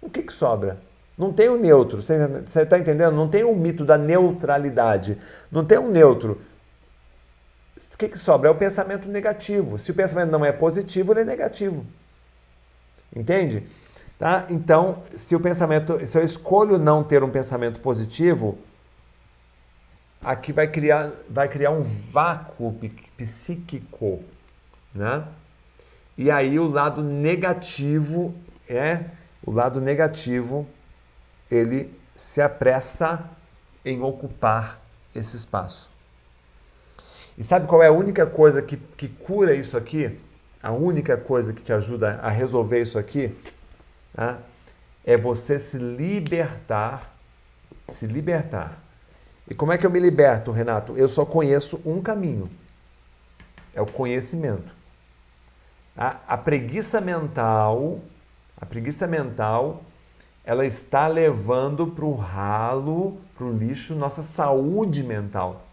O 0.00 0.08
que 0.08 0.22
que 0.22 0.32
sobra? 0.32 0.80
Não 1.16 1.32
tem 1.32 1.48
o 1.48 1.56
neutro. 1.56 2.02
Você 2.02 2.14
está 2.44 2.78
entendendo? 2.78 3.14
Não 3.14 3.28
tem 3.28 3.44
o 3.44 3.54
mito 3.54 3.84
da 3.84 3.96
neutralidade. 3.96 5.18
Não 5.50 5.64
tem 5.64 5.78
um 5.78 5.90
neutro 5.90 6.40
o 7.76 7.98
que, 7.98 8.08
que 8.08 8.18
sobra? 8.18 8.48
É 8.48 8.52
o 8.52 8.54
pensamento 8.54 9.08
negativo. 9.08 9.78
Se 9.78 9.90
o 9.90 9.94
pensamento 9.94 10.30
não 10.30 10.44
é 10.44 10.52
positivo, 10.52 11.12
ele 11.12 11.20
é 11.20 11.24
negativo. 11.24 11.84
Entende? 13.14 13.66
Tá? 14.18 14.46
Então, 14.48 15.02
se 15.14 15.34
o 15.34 15.40
pensamento, 15.40 16.04
se 16.06 16.16
eu 16.16 16.24
escolho 16.24 16.78
não 16.78 17.02
ter 17.02 17.24
um 17.24 17.30
pensamento 17.30 17.80
positivo, 17.80 18.58
aqui 20.24 20.52
vai 20.52 20.66
criar, 20.66 21.12
vai 21.28 21.48
criar 21.48 21.70
um 21.70 21.82
vácuo 21.82 22.74
psíquico, 23.16 24.24
né? 24.94 25.26
E 26.16 26.30
aí 26.30 26.58
o 26.58 26.68
lado 26.68 27.02
negativo 27.02 28.34
é 28.68 29.00
o 29.44 29.50
lado 29.50 29.80
negativo, 29.80 30.66
ele 31.50 31.90
se 32.14 32.40
apressa 32.40 33.28
em 33.84 34.00
ocupar 34.00 34.80
esse 35.14 35.36
espaço. 35.36 35.90
E 37.36 37.42
sabe 37.42 37.66
qual 37.66 37.82
é 37.82 37.88
a 37.88 37.92
única 37.92 38.26
coisa 38.26 38.62
que, 38.62 38.76
que 38.76 39.08
cura 39.08 39.54
isso 39.54 39.76
aqui? 39.76 40.18
A 40.62 40.72
única 40.72 41.16
coisa 41.16 41.52
que 41.52 41.62
te 41.62 41.72
ajuda 41.72 42.20
a 42.22 42.30
resolver 42.30 42.80
isso 42.80 42.98
aqui 42.98 43.36
tá? 44.14 44.38
é 45.04 45.16
você 45.16 45.58
se 45.58 45.76
libertar. 45.76 47.12
Se 47.90 48.06
libertar. 48.06 48.83
E 49.48 49.54
como 49.54 49.72
é 49.72 49.78
que 49.78 49.84
eu 49.84 49.90
me 49.90 50.00
liberto, 50.00 50.50
Renato? 50.50 50.96
Eu 50.96 51.08
só 51.08 51.24
conheço 51.24 51.80
um 51.84 52.00
caminho. 52.00 52.48
É 53.74 53.82
o 53.82 53.86
conhecimento. 53.86 54.72
A, 55.96 56.20
a 56.26 56.38
preguiça 56.38 57.00
mental, 57.00 58.00
a 58.56 58.64
preguiça 58.64 59.06
mental, 59.06 59.82
ela 60.44 60.66
está 60.66 61.06
levando 61.06 61.86
para 61.86 62.04
o 62.04 62.14
ralo, 62.14 63.18
para 63.36 63.46
o 63.46 63.56
lixo, 63.56 63.94
nossa 63.94 64.22
saúde 64.22 65.02
mental. 65.02 65.64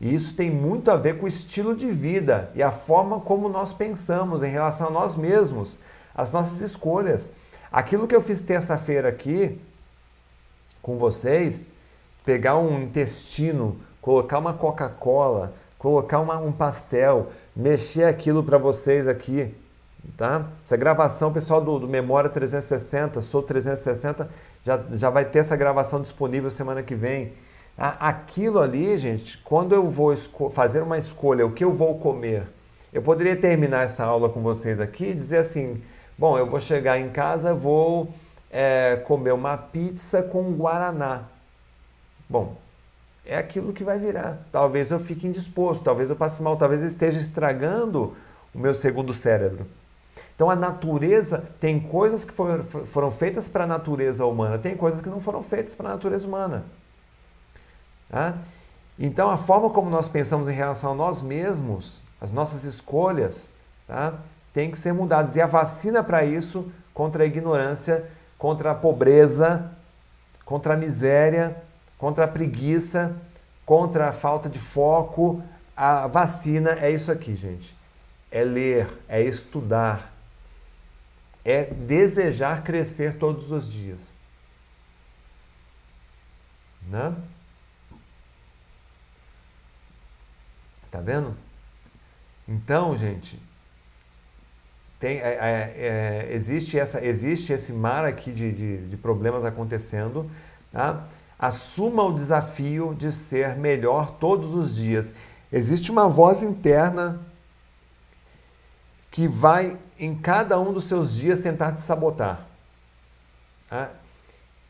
E 0.00 0.14
isso 0.14 0.34
tem 0.34 0.50
muito 0.50 0.90
a 0.90 0.96
ver 0.96 1.18
com 1.18 1.26
o 1.26 1.28
estilo 1.28 1.74
de 1.74 1.90
vida 1.90 2.50
e 2.54 2.62
a 2.62 2.70
forma 2.70 3.20
como 3.20 3.48
nós 3.48 3.72
pensamos 3.72 4.42
em 4.42 4.50
relação 4.50 4.88
a 4.88 4.90
nós 4.90 5.16
mesmos, 5.16 5.78
as 6.14 6.30
nossas 6.30 6.60
escolhas. 6.60 7.32
Aquilo 7.70 8.06
que 8.06 8.14
eu 8.14 8.20
fiz 8.20 8.40
terça-feira 8.40 9.08
aqui 9.08 9.60
com 10.80 10.96
vocês, 10.96 11.66
pegar 12.28 12.58
um 12.58 12.82
intestino, 12.82 13.78
colocar 14.02 14.38
uma 14.38 14.52
Coca-Cola, 14.52 15.54
colocar 15.78 16.20
uma, 16.20 16.36
um 16.36 16.52
pastel, 16.52 17.28
mexer 17.56 18.04
aquilo 18.04 18.44
para 18.44 18.58
vocês 18.58 19.08
aqui, 19.08 19.54
tá? 20.14 20.46
Essa 20.62 20.76
gravação, 20.76 21.32
pessoal 21.32 21.58
do, 21.58 21.78
do 21.78 21.88
Memória 21.88 22.28
360, 22.28 23.22
Sou 23.22 23.42
360, 23.42 24.28
já, 24.62 24.78
já 24.90 25.08
vai 25.08 25.24
ter 25.24 25.38
essa 25.38 25.56
gravação 25.56 26.02
disponível 26.02 26.50
semana 26.50 26.82
que 26.82 26.94
vem. 26.94 27.32
Aquilo 27.78 28.60
ali, 28.60 28.98
gente, 28.98 29.38
quando 29.38 29.74
eu 29.74 29.86
vou 29.86 30.14
fazer 30.50 30.82
uma 30.82 30.98
escolha, 30.98 31.46
o 31.46 31.52
que 31.52 31.64
eu 31.64 31.72
vou 31.72 31.98
comer, 31.98 32.42
eu 32.92 33.00
poderia 33.00 33.36
terminar 33.36 33.84
essa 33.84 34.04
aula 34.04 34.28
com 34.28 34.42
vocês 34.42 34.78
aqui 34.78 35.12
e 35.12 35.14
dizer 35.14 35.38
assim: 35.38 35.82
bom, 36.18 36.36
eu 36.36 36.46
vou 36.46 36.60
chegar 36.60 36.98
em 36.98 37.08
casa, 37.08 37.54
vou 37.54 38.12
é, 38.50 38.96
comer 39.06 39.32
uma 39.32 39.56
pizza 39.56 40.22
com 40.22 40.52
guaraná. 40.52 41.37
Bom, 42.28 42.56
é 43.24 43.36
aquilo 43.36 43.72
que 43.72 43.84
vai 43.84 43.98
virar. 43.98 44.38
Talvez 44.50 44.90
eu 44.90 44.98
fique 44.98 45.26
indisposto, 45.26 45.84
talvez 45.84 46.10
eu 46.10 46.16
passe 46.16 46.42
mal, 46.42 46.56
talvez 46.56 46.82
eu 46.82 46.88
esteja 46.88 47.20
estragando 47.20 48.16
o 48.54 48.58
meu 48.58 48.74
segundo 48.74 49.14
cérebro. 49.14 49.66
Então 50.34 50.50
a 50.50 50.56
natureza 50.56 51.44
tem 51.60 51.78
coisas 51.78 52.24
que 52.24 52.32
foram, 52.32 52.62
foram 52.62 53.10
feitas 53.10 53.48
para 53.48 53.64
a 53.64 53.66
natureza 53.66 54.24
humana, 54.24 54.58
tem 54.58 54.76
coisas 54.76 55.00
que 55.00 55.08
não 55.08 55.20
foram 55.20 55.42
feitas 55.42 55.74
para 55.74 55.88
a 55.88 55.92
natureza 55.92 56.26
humana. 56.26 56.64
Tá? 58.08 58.34
Então, 58.98 59.30
a 59.30 59.36
forma 59.36 59.70
como 59.70 59.88
nós 59.88 60.08
pensamos 60.08 60.48
em 60.48 60.52
relação 60.52 60.92
a 60.92 60.94
nós 60.94 61.22
mesmos, 61.22 62.02
as 62.20 62.32
nossas 62.32 62.64
escolhas, 62.64 63.52
tá? 63.86 64.14
tem 64.52 64.70
que 64.70 64.78
ser 64.78 64.92
mudadas. 64.92 65.36
E 65.36 65.40
a 65.40 65.46
vacina 65.46 66.02
para 66.02 66.24
isso, 66.24 66.70
contra 66.92 67.22
a 67.22 67.26
ignorância, 67.26 68.10
contra 68.36 68.72
a 68.72 68.74
pobreza, 68.74 69.70
contra 70.44 70.74
a 70.74 70.76
miséria, 70.76 71.62
contra 71.98 72.24
a 72.24 72.28
preguiça, 72.28 73.20
contra 73.66 74.08
a 74.08 74.12
falta 74.12 74.48
de 74.48 74.58
foco, 74.58 75.42
a 75.76 76.06
vacina 76.06 76.70
é 76.80 76.90
isso 76.90 77.12
aqui, 77.12 77.36
gente. 77.36 77.76
É 78.30 78.42
ler, 78.44 78.88
é 79.08 79.20
estudar, 79.20 80.14
é 81.44 81.64
desejar 81.64 82.62
crescer 82.62 83.18
todos 83.18 83.52
os 83.52 83.70
dias. 83.70 84.16
Né? 86.88 87.14
Tá 90.90 91.00
vendo? 91.00 91.36
Então, 92.46 92.96
gente, 92.96 93.40
tem, 94.98 95.18
é, 95.18 95.28
é, 95.28 95.74
é, 95.76 96.28
existe, 96.32 96.78
essa, 96.78 97.04
existe 97.04 97.52
esse 97.52 97.72
mar 97.72 98.04
aqui 98.04 98.32
de, 98.32 98.52
de, 98.52 98.88
de 98.88 98.96
problemas 98.96 99.44
acontecendo. 99.44 100.30
Tá? 100.72 101.06
Assuma 101.38 102.02
o 102.02 102.12
desafio 102.12 102.94
de 102.94 103.12
ser 103.12 103.56
melhor 103.56 104.12
todos 104.18 104.54
os 104.54 104.74
dias. 104.74 105.14
Existe 105.52 105.90
uma 105.90 106.08
voz 106.08 106.42
interna 106.42 107.20
que 109.10 109.28
vai 109.28 109.78
em 109.98 110.14
cada 110.14 110.58
um 110.58 110.72
dos 110.72 110.84
seus 110.84 111.14
dias 111.14 111.40
tentar 111.40 111.72
te 111.72 111.80
sabotar. 111.80 112.46
Tá? 113.68 113.90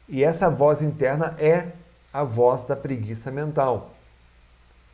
E 0.09 0.23
essa 0.23 0.49
voz 0.49 0.83
interna 0.83 1.35
é 1.39 1.69
a 2.13 2.25
voz 2.25 2.63
da 2.63 2.77
preguiça 2.77 3.31
mental. 3.31 3.95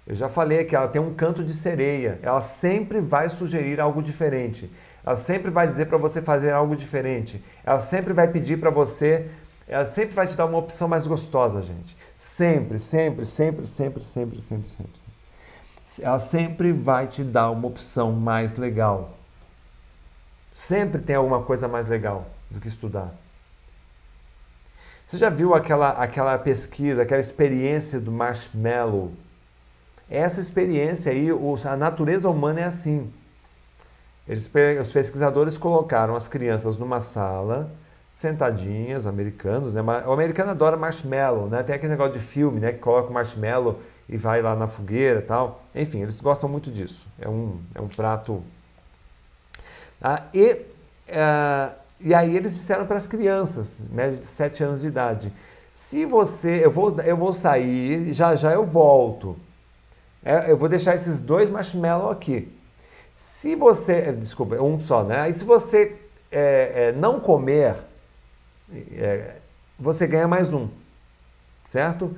Eu 0.07 0.15
já 0.15 0.29
falei 0.29 0.65
que 0.65 0.77
ela 0.77 0.89
tem 0.89 1.01
um 1.01 1.15
canto 1.15 1.43
de 1.43 1.55
sereia. 1.55 2.19
Ela 2.23 2.43
sempre 2.43 3.01
vai 3.01 3.31
sugerir 3.31 3.81
algo 3.81 4.03
diferente. 4.03 4.71
Ela 5.05 5.17
sempre 5.17 5.51
vai 5.51 5.67
dizer 5.67 5.87
para 5.87 5.99
você 5.99 6.21
fazer 6.21 6.51
algo 6.51 6.77
diferente. 6.77 7.43
Ela 7.65 7.81
sempre 7.81 8.13
vai 8.13 8.29
pedir 8.29 8.59
para 8.59 8.71
você. 8.71 9.31
Ela 9.66 9.87
sempre 9.87 10.14
vai 10.14 10.27
te 10.27 10.37
dar 10.37 10.46
uma 10.46 10.59
opção 10.59 10.87
mais 10.87 11.07
gostosa, 11.07 11.62
gente. 11.62 11.96
Sempre, 12.18 12.79
sempre, 12.79 13.24
sempre, 13.24 13.66
sempre, 13.66 14.03
sempre, 14.03 14.40
sempre, 14.40 14.70
sempre. 14.70 15.00
Ela 16.00 16.20
sempre 16.20 16.72
vai 16.72 17.07
te 17.07 17.22
dar 17.22 17.50
uma 17.50 17.66
opção 17.66 18.12
mais 18.12 18.57
legal. 18.57 19.16
Sempre 20.55 21.00
tem 21.00 21.16
alguma 21.16 21.42
coisa 21.42 21.66
mais 21.66 21.87
legal 21.87 22.27
do 22.50 22.61
que 22.61 22.68
estudar. 22.68 23.12
Você 25.07 25.18
já 25.18 25.29
viu 25.29 25.55
aquela, 25.55 25.90
aquela 25.90 26.38
pesquisa, 26.38 27.03
aquela 27.03 27.20
experiência 27.20 28.00
do 28.00 28.11
marshmallow? 28.11 29.12
Essa 30.09 30.40
experiência 30.40 31.12
aí, 31.12 31.29
a 31.64 31.77
natureza 31.77 32.29
humana 32.29 32.61
é 32.61 32.64
assim. 32.64 33.12
Eles, 34.27 34.50
os 34.81 34.92
pesquisadores 34.92 35.59
colocaram 35.59 36.14
as 36.14 36.29
crianças 36.29 36.79
numa 36.79 37.00
sala, 37.00 37.70
sentadinhas, 38.14 39.07
americanos, 39.07 39.74
né? 39.74 39.83
O 40.07 40.12
americano 40.12 40.53
adora 40.53 40.77
marshmallow, 40.77 41.48
né? 41.48 41.64
Tem 41.64 41.74
aquele 41.74 41.90
negócio 41.90 42.12
de 42.12 42.20
filme, 42.20 42.61
né? 42.61 42.70
Que 42.70 42.79
coloca 42.79 43.11
o 43.11 43.12
marshmallow 43.12 43.81
e 44.09 44.16
vai 44.16 44.40
lá 44.40 44.55
na 44.55 44.68
fogueira 44.68 45.20
tal. 45.20 45.64
Enfim, 45.74 46.03
eles 46.03 46.20
gostam 46.20 46.48
muito 46.48 46.70
disso. 46.70 47.09
É 47.20 47.29
um, 47.29 47.59
é 47.74 47.81
um 47.81 47.88
prato. 47.88 48.40
Ah, 50.00 50.22
e, 50.33 50.53
uh, 50.53 51.74
e 51.98 52.14
aí 52.14 52.37
eles 52.37 52.55
disseram 52.55 52.87
para 52.87 52.98
as 52.98 53.09
crianças, 53.09 53.83
média 53.90 54.16
de 54.16 54.27
7 54.29 54.62
anos 54.62 54.83
de 54.83 54.87
idade, 54.87 55.33
se 55.74 56.07
você, 56.07 56.64
eu 56.64 56.70
vou, 56.70 56.96
eu 57.00 57.16
vou 57.16 57.33
sair, 57.33 58.14
já 58.14 58.37
já 58.37 58.53
eu 58.53 58.64
volto. 58.64 59.37
É, 60.24 60.53
eu 60.53 60.57
vou 60.57 60.68
deixar 60.68 60.94
esses 60.94 61.20
dois 61.20 61.50
marshmallows 61.50 62.12
aqui. 62.12 62.57
Se 63.12 63.57
você, 63.57 64.12
desculpa, 64.12 64.55
um 64.62 64.79
só, 64.79 65.03
né? 65.03 65.29
E 65.29 65.35
se 65.35 65.42
você 65.42 65.96
é, 66.31 66.90
é, 66.90 66.92
não 66.92 67.18
comer, 67.18 67.74
é, 68.72 69.37
você 69.79 70.07
ganha 70.07 70.29
mais 70.29 70.53
um, 70.53 70.68
certo? 71.64 72.14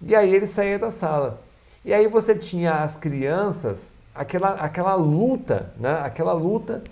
E 0.00 0.14
aí 0.14 0.34
ele 0.34 0.46
saía 0.46 0.78
da 0.78 0.90
sala. 0.90 1.40
E 1.84 1.92
aí 1.92 2.08
você 2.08 2.34
tinha 2.34 2.74
as 2.74 2.96
crianças, 2.96 3.98
aquela, 4.14 4.50
aquela 4.54 4.94
luta, 4.94 5.72
né? 5.78 6.00
Aquela 6.02 6.32
luta. 6.32 6.82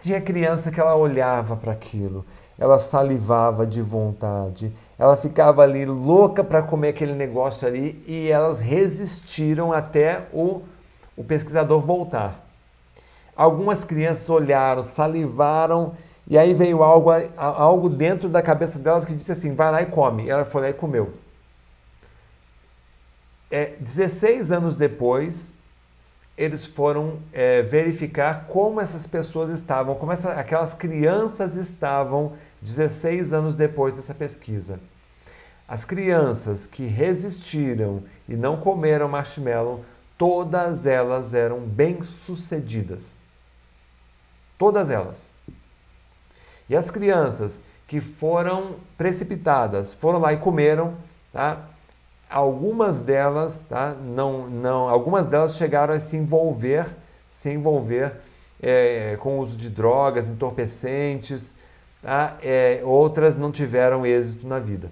Tinha 0.00 0.20
criança 0.20 0.70
que 0.70 0.80
ela 0.80 0.94
olhava 0.94 1.56
para 1.56 1.72
aquilo, 1.72 2.26
ela 2.58 2.78
salivava 2.78 3.66
de 3.66 3.80
vontade, 3.80 4.70
ela 4.98 5.16
ficava 5.16 5.62
ali 5.62 5.86
louca 5.86 6.44
para 6.44 6.62
comer 6.62 6.88
aquele 6.88 7.14
negócio 7.14 7.66
ali 7.66 8.04
e 8.06 8.28
elas 8.28 8.60
resistiram 8.60 9.72
até 9.72 10.26
o, 10.30 10.60
o 11.16 11.24
pesquisador 11.24 11.80
voltar. 11.80 12.44
Algumas 13.34 13.82
crianças 13.82 14.28
olharam, 14.28 14.84
salivaram 14.84 15.94
e 16.26 16.38
aí 16.38 16.54
veio 16.54 16.82
algo, 16.82 17.10
algo 17.36 17.88
dentro 17.88 18.28
da 18.28 18.40
cabeça 18.40 18.78
delas 18.78 19.04
que 19.04 19.14
disse 19.14 19.32
assim: 19.32 19.54
vai 19.54 19.70
lá 19.70 19.82
e 19.82 19.86
come. 19.86 20.24
E 20.24 20.30
ela 20.30 20.44
foi 20.44 20.62
lá 20.62 20.70
e 20.70 20.72
comeu. 20.72 21.14
É, 23.50 23.74
16 23.78 24.50
anos 24.50 24.76
depois, 24.76 25.54
eles 26.36 26.64
foram 26.64 27.20
é, 27.32 27.62
verificar 27.62 28.46
como 28.46 28.80
essas 28.80 29.06
pessoas 29.06 29.50
estavam, 29.50 29.94
como 29.94 30.12
essa, 30.12 30.32
aquelas 30.32 30.74
crianças 30.74 31.56
estavam 31.56 32.32
16 32.62 33.32
anos 33.32 33.56
depois 33.56 33.92
dessa 33.94 34.14
pesquisa. 34.14 34.80
As 35.68 35.84
crianças 35.84 36.66
que 36.66 36.84
resistiram 36.84 38.02
e 38.28 38.34
não 38.34 38.56
comeram 38.56 39.08
marshmallow, 39.08 39.84
todas 40.16 40.86
elas 40.86 41.34
eram 41.34 41.60
bem-sucedidas. 41.60 43.18
Todas 44.58 44.90
elas. 44.90 45.33
E 46.68 46.76
as 46.76 46.90
crianças 46.90 47.62
que 47.86 48.00
foram 48.00 48.76
precipitadas, 48.96 49.92
foram 49.92 50.18
lá 50.18 50.32
e 50.32 50.36
comeram, 50.36 50.94
tá? 51.32 51.60
Algumas 52.28 53.00
delas, 53.00 53.62
tá? 53.68 53.94
Não, 53.94 54.48
não, 54.48 54.88
algumas 54.88 55.26
delas 55.26 55.56
chegaram 55.56 55.94
a 55.94 56.00
se 56.00 56.16
envolver, 56.16 56.86
se 57.28 57.50
envolver 57.50 58.14
é, 58.62 59.16
com 59.20 59.38
o 59.38 59.42
uso 59.42 59.56
de 59.56 59.68
drogas, 59.68 60.30
entorpecentes, 60.30 61.54
tá? 62.02 62.36
É, 62.42 62.80
outras 62.84 63.36
não 63.36 63.52
tiveram 63.52 64.06
êxito 64.06 64.46
na 64.46 64.58
vida. 64.58 64.90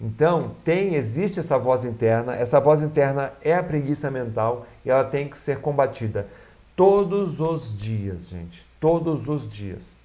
Então, 0.00 0.56
tem, 0.64 0.96
existe 0.96 1.38
essa 1.38 1.56
voz 1.56 1.84
interna, 1.84 2.34
essa 2.34 2.58
voz 2.58 2.82
interna 2.82 3.32
é 3.40 3.54
a 3.54 3.62
preguiça 3.62 4.10
mental 4.10 4.66
e 4.84 4.90
ela 4.90 5.04
tem 5.04 5.28
que 5.28 5.38
ser 5.38 5.60
combatida 5.60 6.26
todos 6.74 7.38
os 7.38 7.72
dias, 7.76 8.28
gente, 8.28 8.66
todos 8.80 9.28
os 9.28 9.46
dias. 9.46 10.01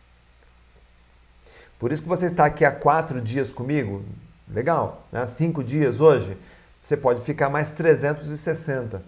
Por 1.80 1.92
isso 1.92 2.02
que 2.02 2.08
você 2.08 2.26
está 2.26 2.46
aqui 2.46 2.66
há 2.66 2.72
quatro 2.72 3.22
dias 3.22 3.52
comigo, 3.52 4.04
legal, 4.50 5.08
né? 5.12 5.26
cinco 5.26 5.64
dias 5.64 6.00
hoje, 6.00 6.38
você 6.82 6.98
pode 6.98 7.24
ficar 7.24 7.50
mais 7.50 7.72
360 7.72 9.04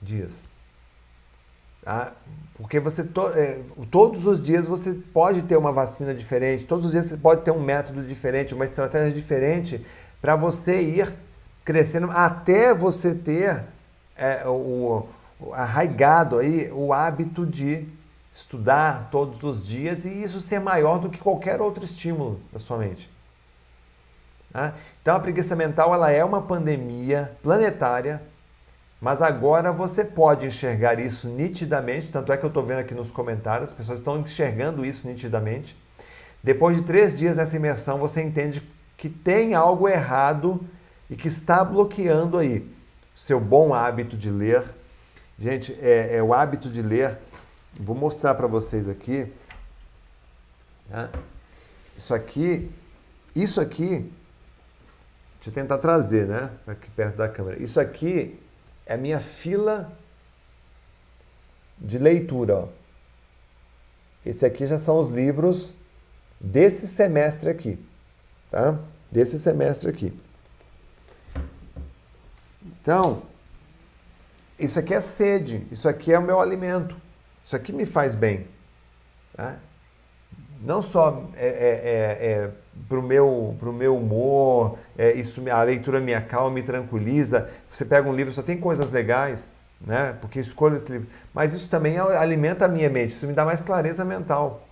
dias. 0.00 0.44
Tá? 1.82 2.12
Porque 2.54 2.78
você 2.78 3.02
to, 3.02 3.28
é, 3.28 3.58
todos 3.90 4.26
os 4.26 4.40
dias 4.40 4.66
você 4.66 4.92
pode 4.92 5.42
ter 5.42 5.56
uma 5.56 5.72
vacina 5.72 6.14
diferente, 6.14 6.66
todos 6.66 6.86
os 6.86 6.92
dias 6.92 7.06
você 7.06 7.16
pode 7.16 7.42
ter 7.42 7.50
um 7.50 7.60
método 7.60 8.02
diferente, 8.02 8.54
uma 8.54 8.64
estratégia 8.64 9.12
diferente 9.12 9.84
para 10.20 10.36
você 10.36 10.80
ir 10.82 11.12
crescendo 11.64 12.10
até 12.10 12.74
você 12.74 13.14
ter 13.14 13.64
é, 14.16 14.46
o, 14.46 15.08
o 15.40 15.54
arraigado 15.54 16.38
aí 16.38 16.70
o 16.70 16.92
hábito 16.92 17.46
de 17.46 17.88
estudar 18.34 19.08
todos 19.10 19.42
os 19.42 19.66
dias 19.66 20.04
e 20.04 20.22
isso 20.22 20.40
ser 20.40 20.60
maior 20.60 20.98
do 20.98 21.10
que 21.10 21.18
qualquer 21.18 21.60
outro 21.60 21.84
estímulo 21.84 22.40
da 22.52 22.58
sua 22.58 22.78
mente. 22.78 23.10
Tá? 24.52 24.74
Então 25.02 25.16
a 25.16 25.20
preguiça 25.20 25.54
mental 25.54 25.94
ela 25.94 26.10
é 26.10 26.24
uma 26.24 26.42
pandemia 26.42 27.32
planetária, 27.42 28.22
mas 29.00 29.22
agora 29.22 29.72
você 29.72 30.04
pode 30.04 30.46
enxergar 30.46 30.98
isso 30.98 31.28
nitidamente, 31.28 32.12
tanto 32.12 32.32
é 32.32 32.36
que 32.36 32.44
eu 32.44 32.48
estou 32.48 32.62
vendo 32.62 32.80
aqui 32.80 32.94
nos 32.94 33.10
comentários, 33.10 33.70
as 33.70 33.76
pessoas 33.76 33.98
estão 33.98 34.18
enxergando 34.18 34.84
isso 34.84 35.06
nitidamente. 35.06 35.76
Depois 36.42 36.76
de 36.76 36.82
três 36.82 37.16
dias 37.16 37.36
nessa 37.36 37.56
imersão, 37.56 37.98
você 37.98 38.22
entende 38.22 38.62
que 38.96 39.08
tem 39.08 39.54
algo 39.54 39.88
errado 39.88 40.60
e 41.08 41.16
que 41.16 41.28
está 41.28 41.64
bloqueando 41.64 42.38
aí 42.38 42.70
seu 43.14 43.40
bom 43.40 43.74
hábito 43.74 44.16
de 44.16 44.30
ler. 44.30 44.64
Gente, 45.38 45.76
é, 45.80 46.16
é 46.16 46.22
o 46.22 46.32
hábito 46.32 46.68
de 46.68 46.82
ler 46.82 47.18
Vou 47.78 47.94
mostrar 47.94 48.34
para 48.34 48.46
vocês 48.46 48.88
aqui. 48.88 49.30
Tá? 50.88 51.10
Isso 51.96 52.14
aqui, 52.14 52.70
isso 53.34 53.60
aqui, 53.60 54.10
deixa 55.36 55.50
eu 55.50 55.52
tentar 55.52 55.78
trazer, 55.78 56.26
né? 56.26 56.50
Aqui 56.66 56.90
perto 56.90 57.16
da 57.16 57.28
câmera. 57.28 57.62
Isso 57.62 57.78
aqui 57.78 58.40
é 58.86 58.94
a 58.94 58.96
minha 58.96 59.20
fila 59.20 59.92
de 61.78 61.98
leitura. 61.98 62.56
Ó. 62.56 62.68
Esse 64.24 64.44
aqui 64.44 64.66
já 64.66 64.78
são 64.78 64.98
os 64.98 65.08
livros 65.08 65.74
desse 66.40 66.86
semestre 66.86 67.50
aqui, 67.50 67.78
tá? 68.50 68.78
Desse 69.10 69.38
semestre 69.38 69.88
aqui. 69.88 70.18
Então, 72.62 73.22
isso 74.58 74.78
aqui 74.78 74.94
é 74.94 75.00
sede, 75.00 75.66
isso 75.70 75.88
aqui 75.88 76.12
é 76.12 76.18
o 76.18 76.22
meu 76.22 76.40
alimento. 76.40 76.96
Isso 77.44 77.56
aqui 77.56 77.72
me 77.72 77.86
faz 77.86 78.14
bem. 78.14 78.46
Tá? 79.36 79.56
Não 80.60 80.82
só 80.82 81.24
é, 81.36 81.46
é, 81.46 81.48
é, 81.48 82.32
é 82.32 82.50
para 82.88 82.98
o 82.98 83.02
meu, 83.02 83.56
pro 83.58 83.72
meu 83.72 83.96
humor, 83.96 84.78
é, 84.96 85.12
isso, 85.12 85.42
a 85.50 85.62
leitura 85.62 86.00
me 86.00 86.14
acalma, 86.14 86.50
me 86.50 86.62
tranquiliza. 86.62 87.48
Você 87.70 87.84
pega 87.84 88.08
um 88.08 88.14
livro, 88.14 88.32
só 88.32 88.42
tem 88.42 88.58
coisas 88.58 88.90
legais, 88.90 89.52
né? 89.80 90.16
porque 90.20 90.40
escolho 90.40 90.76
esse 90.76 90.90
livro. 90.90 91.08
Mas 91.32 91.52
isso 91.52 91.68
também 91.68 91.98
alimenta 91.98 92.64
a 92.64 92.68
minha 92.68 92.90
mente, 92.90 93.10
isso 93.10 93.26
me 93.26 93.32
dá 93.32 93.44
mais 93.44 93.60
clareza 93.62 94.04
mental. 94.04 94.66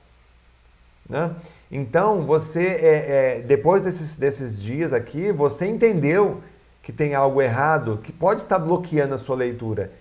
Né? 1.08 1.34
Então, 1.70 2.22
você, 2.22 2.66
é, 2.66 3.40
depois 3.40 3.80
desses, 3.82 4.16
desses 4.16 4.58
dias 4.58 4.92
aqui, 4.92 5.32
você 5.32 5.66
entendeu 5.66 6.42
que 6.82 6.92
tem 6.92 7.14
algo 7.14 7.40
errado 7.40 8.00
que 8.02 8.12
pode 8.12 8.42
estar 8.42 8.58
bloqueando 8.58 9.14
a 9.14 9.18
sua 9.18 9.36
leitura. 9.36 9.92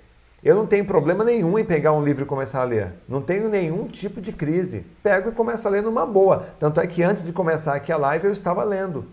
Eu 0.48 0.56
não 0.56 0.66
tenho 0.66 0.86
problema 0.86 1.26
nenhum 1.26 1.60
em 1.60 1.66
pegar 1.66 1.92
um 1.92 2.02
livro 2.02 2.24
e 2.24 2.26
começar 2.26 2.62
a 2.62 2.64
ler. 2.64 2.94
Não 3.06 3.22
tenho 3.22 3.50
nenhum 3.50 3.86
tipo 3.86 4.22
de 4.22 4.32
crise. 4.32 4.86
Pego 5.04 5.28
e 5.28 5.34
começo 5.34 5.68
a 5.68 5.70
ler 5.70 5.84
numa 5.84 6.06
boa. 6.06 6.48
Tanto 6.58 6.80
é 6.80 6.88
que 6.88 7.04
antes 7.04 7.26
de 7.26 7.34
começar 7.34 7.76
aqui 7.76 7.92
a 7.92 7.98
live 7.98 8.28
eu 8.28 8.32
estava 8.32 8.64
lendo. 8.64 9.04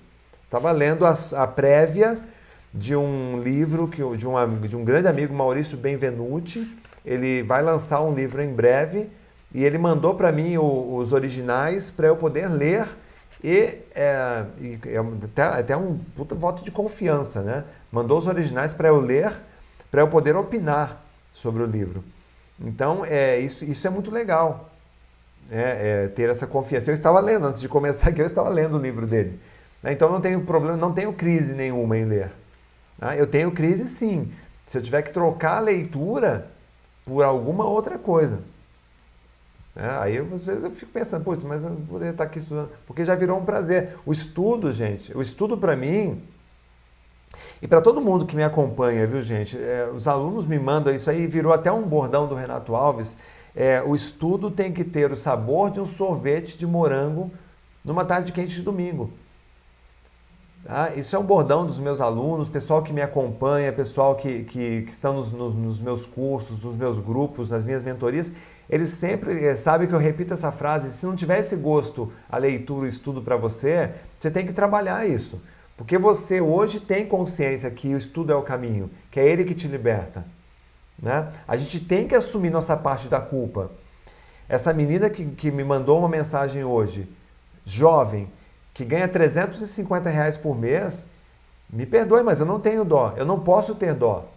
Estava 0.44 0.70
lendo 0.70 1.04
a, 1.04 1.18
a 1.32 1.46
prévia 1.48 2.20
de 2.72 2.94
um 2.94 3.40
livro 3.40 3.88
que, 3.88 3.96
de, 4.16 4.28
um, 4.28 4.60
de 4.60 4.76
um 4.76 4.84
grande 4.84 5.08
amigo, 5.08 5.34
Maurício 5.34 5.76
Benvenuti. 5.76 6.72
Ele 7.04 7.42
vai 7.42 7.64
lançar 7.64 8.00
um 8.00 8.14
livro 8.14 8.40
em 8.40 8.54
breve 8.54 9.10
e 9.52 9.64
ele 9.64 9.76
mandou 9.76 10.14
para 10.14 10.30
mim 10.30 10.56
o, 10.56 10.94
os 10.94 11.12
originais 11.12 11.90
para 11.90 12.06
eu 12.06 12.14
poder 12.14 12.46
ler 12.46 12.86
e, 13.42 13.76
é, 13.92 14.44
e 14.60 14.78
é 14.84 14.98
até, 15.24 15.42
até 15.42 15.76
um 15.76 15.98
puta 16.14 16.36
voto 16.36 16.62
de 16.62 16.70
confiança, 16.70 17.42
né? 17.42 17.64
Mandou 17.90 18.18
os 18.18 18.28
originais 18.28 18.72
para 18.72 18.86
eu 18.86 19.00
ler, 19.00 19.32
para 19.90 20.00
eu 20.00 20.06
poder 20.06 20.36
opinar 20.36 21.03
sobre 21.34 21.62
o 21.62 21.66
livro. 21.66 22.02
Então, 22.58 23.04
é, 23.04 23.38
isso, 23.40 23.64
isso 23.64 23.86
é 23.86 23.90
muito 23.90 24.10
legal, 24.10 24.70
né? 25.50 26.04
é, 26.04 26.08
ter 26.08 26.30
essa 26.30 26.46
confiança. 26.46 26.90
Eu 26.90 26.94
estava 26.94 27.20
lendo, 27.20 27.48
antes 27.48 27.60
de 27.60 27.68
começar 27.68 28.08
aqui, 28.10 28.22
eu 28.22 28.26
estava 28.26 28.48
lendo 28.48 28.78
o 28.78 28.80
livro 28.80 29.06
dele. 29.06 29.38
Né? 29.82 29.92
Então, 29.92 30.10
não 30.10 30.20
tenho 30.20 30.40
problema, 30.42 30.76
não 30.76 30.92
tenho 30.92 31.12
crise 31.12 31.52
nenhuma 31.52 31.98
em 31.98 32.04
ler. 32.04 32.30
Tá? 32.98 33.16
Eu 33.16 33.26
tenho 33.26 33.50
crise 33.50 33.86
sim, 33.86 34.32
se 34.66 34.78
eu 34.78 34.82
tiver 34.82 35.02
que 35.02 35.12
trocar 35.12 35.58
a 35.58 35.60
leitura 35.60 36.48
por 37.04 37.22
alguma 37.22 37.66
outra 37.66 37.98
coisa. 37.98 38.40
É, 39.76 39.88
aí 39.98 40.18
às 40.18 40.46
vezes 40.46 40.62
eu 40.62 40.70
fico 40.70 40.92
pensando, 40.92 41.24
putz, 41.24 41.42
mas 41.42 41.64
eu 41.64 41.72
poderia 41.88 42.12
estar 42.12 42.24
aqui 42.24 42.38
estudando, 42.38 42.70
porque 42.86 43.04
já 43.04 43.16
virou 43.16 43.38
um 43.38 43.44
prazer. 43.44 43.96
O 44.06 44.12
estudo, 44.12 44.72
gente, 44.72 45.16
o 45.16 45.20
estudo 45.20 45.58
para 45.58 45.74
mim 45.74 46.22
e 47.60 47.66
para 47.66 47.80
todo 47.80 48.00
mundo 48.00 48.26
que 48.26 48.36
me 48.36 48.42
acompanha, 48.42 49.06
viu, 49.06 49.22
gente? 49.22 49.56
É, 49.56 49.88
os 49.94 50.06
alunos 50.06 50.46
me 50.46 50.58
mandam 50.58 50.94
isso 50.94 51.08
aí, 51.10 51.26
virou 51.26 51.52
até 51.52 51.70
um 51.70 51.82
bordão 51.82 52.26
do 52.26 52.34
Renato 52.34 52.74
Alves. 52.74 53.16
É, 53.54 53.82
o 53.82 53.94
estudo 53.94 54.50
tem 54.50 54.72
que 54.72 54.84
ter 54.84 55.12
o 55.12 55.16
sabor 55.16 55.70
de 55.70 55.80
um 55.80 55.86
sorvete 55.86 56.58
de 56.58 56.66
morango 56.66 57.30
numa 57.84 58.04
tarde 58.04 58.32
quente 58.32 58.54
de 58.54 58.62
domingo. 58.62 59.12
Tá? 60.64 60.94
Isso 60.96 61.14
é 61.14 61.18
um 61.18 61.22
bordão 61.22 61.66
dos 61.66 61.78
meus 61.78 62.00
alunos, 62.00 62.48
pessoal 62.48 62.82
que 62.82 62.92
me 62.92 63.02
acompanha, 63.02 63.70
pessoal 63.70 64.14
que, 64.14 64.44
que, 64.44 64.82
que 64.82 64.90
estão 64.90 65.12
nos, 65.12 65.30
nos, 65.30 65.54
nos, 65.54 65.80
meus 65.80 66.06
cursos, 66.06 66.58
nos 66.62 66.74
meus 66.74 66.98
grupos, 66.98 67.50
nas 67.50 67.62
minhas 67.62 67.82
mentorias. 67.82 68.32
Eles 68.68 68.90
sempre 68.90 69.44
é, 69.44 69.52
sabem 69.52 69.86
que 69.86 69.94
eu 69.94 69.98
repito 69.98 70.32
essa 70.32 70.50
frase: 70.50 70.90
se 70.90 71.04
não 71.04 71.14
tiver 71.14 71.40
esse 71.40 71.54
gosto, 71.54 72.10
a 72.30 72.38
leitura, 72.38 72.86
o 72.86 72.88
estudo 72.88 73.20
para 73.20 73.36
você, 73.36 73.92
você 74.18 74.30
tem 74.30 74.46
que 74.46 74.54
trabalhar 74.54 75.06
isso. 75.06 75.38
Porque 75.76 75.98
você 75.98 76.40
hoje 76.40 76.80
tem 76.80 77.06
consciência 77.06 77.70
que 77.70 77.94
o 77.94 77.98
estudo 77.98 78.32
é 78.32 78.36
o 78.36 78.42
caminho, 78.42 78.90
que 79.10 79.18
é 79.18 79.26
ele 79.26 79.44
que 79.44 79.54
te 79.54 79.66
liberta. 79.66 80.24
Né? 81.00 81.32
A 81.46 81.56
gente 81.56 81.80
tem 81.80 82.06
que 82.06 82.14
assumir 82.14 82.50
nossa 82.50 82.76
parte 82.76 83.08
da 83.08 83.20
culpa. 83.20 83.70
Essa 84.48 84.72
menina 84.72 85.10
que, 85.10 85.24
que 85.26 85.50
me 85.50 85.64
mandou 85.64 85.98
uma 85.98 86.08
mensagem 86.08 86.62
hoje, 86.62 87.08
jovem, 87.64 88.30
que 88.72 88.84
ganha 88.84 89.08
350 89.08 90.08
reais 90.10 90.36
por 90.36 90.56
mês, 90.56 91.06
me 91.68 91.86
perdoe, 91.86 92.22
mas 92.22 92.40
eu 92.40 92.46
não 92.46 92.60
tenho 92.60 92.84
dó. 92.84 93.14
Eu 93.16 93.24
não 93.24 93.40
posso 93.40 93.74
ter 93.74 93.94
dó. 93.94 94.28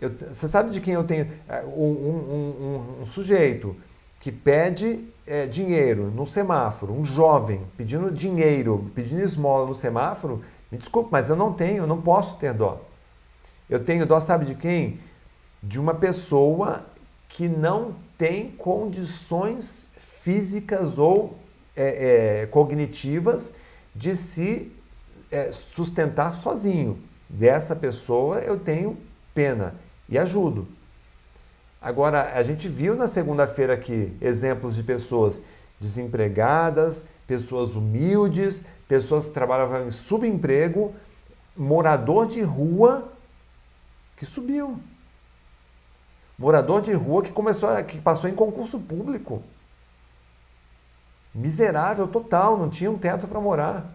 Eu, 0.00 0.10
você 0.10 0.48
sabe 0.48 0.70
de 0.70 0.80
quem 0.80 0.94
eu 0.94 1.04
tenho? 1.04 1.28
É, 1.48 1.62
um, 1.62 1.90
um, 1.90 2.96
um, 2.98 3.02
um 3.02 3.06
sujeito 3.06 3.76
que 4.20 4.30
pede 4.30 5.08
é, 5.26 5.46
dinheiro 5.46 6.10
no 6.10 6.26
semáforo, 6.26 6.92
um 6.92 7.04
jovem 7.04 7.62
pedindo 7.76 8.10
dinheiro, 8.10 8.90
pedindo 8.94 9.22
esmola 9.22 9.66
no 9.66 9.74
semáforo, 9.74 10.44
me 10.70 10.76
desculpe, 10.76 11.08
mas 11.10 11.30
eu 11.30 11.36
não 11.36 11.52
tenho, 11.52 11.78
eu 11.84 11.86
não 11.86 12.00
posso 12.00 12.36
ter 12.36 12.52
dó. 12.52 12.84
Eu 13.68 13.82
tenho 13.82 14.06
dó, 14.06 14.20
sabe 14.20 14.44
de 14.44 14.54
quem? 14.54 15.00
De 15.62 15.80
uma 15.80 15.94
pessoa 15.94 16.84
que 17.28 17.48
não 17.48 17.94
tem 18.18 18.50
condições 18.50 19.88
físicas 19.96 20.98
ou 20.98 21.38
é, 21.74 22.42
é, 22.42 22.46
cognitivas 22.46 23.52
de 23.94 24.14
se 24.14 24.70
é, 25.30 25.50
sustentar 25.50 26.34
sozinho. 26.34 26.98
Dessa 27.28 27.74
pessoa 27.74 28.40
eu 28.40 28.58
tenho 28.58 28.98
pena 29.34 29.76
e 30.08 30.18
ajudo. 30.18 30.68
Agora, 31.80 32.32
a 32.34 32.42
gente 32.42 32.68
viu 32.68 32.94
na 32.94 33.08
segunda-feira 33.08 33.72
aqui 33.72 34.14
exemplos 34.20 34.76
de 34.76 34.82
pessoas 34.82 35.42
desempregadas, 35.80 37.06
pessoas 37.26 37.74
humildes, 37.74 38.64
pessoas 38.86 39.28
que 39.28 39.32
trabalhavam 39.32 39.86
em 39.88 39.90
subemprego, 39.90 40.94
morador 41.56 42.26
de 42.26 42.42
rua 42.42 43.10
que 44.16 44.26
subiu. 44.26 44.78
Morador 46.38 46.82
de 46.82 46.92
rua 46.92 47.22
que 47.22 47.32
começou 47.32 47.70
que 47.84 47.98
passou 47.98 48.28
em 48.28 48.34
concurso 48.34 48.78
público. 48.78 49.42
Miserável 51.34 52.08
total, 52.08 52.58
não 52.58 52.68
tinha 52.68 52.90
um 52.90 52.98
teto 52.98 53.26
para 53.26 53.40
morar. 53.40 53.94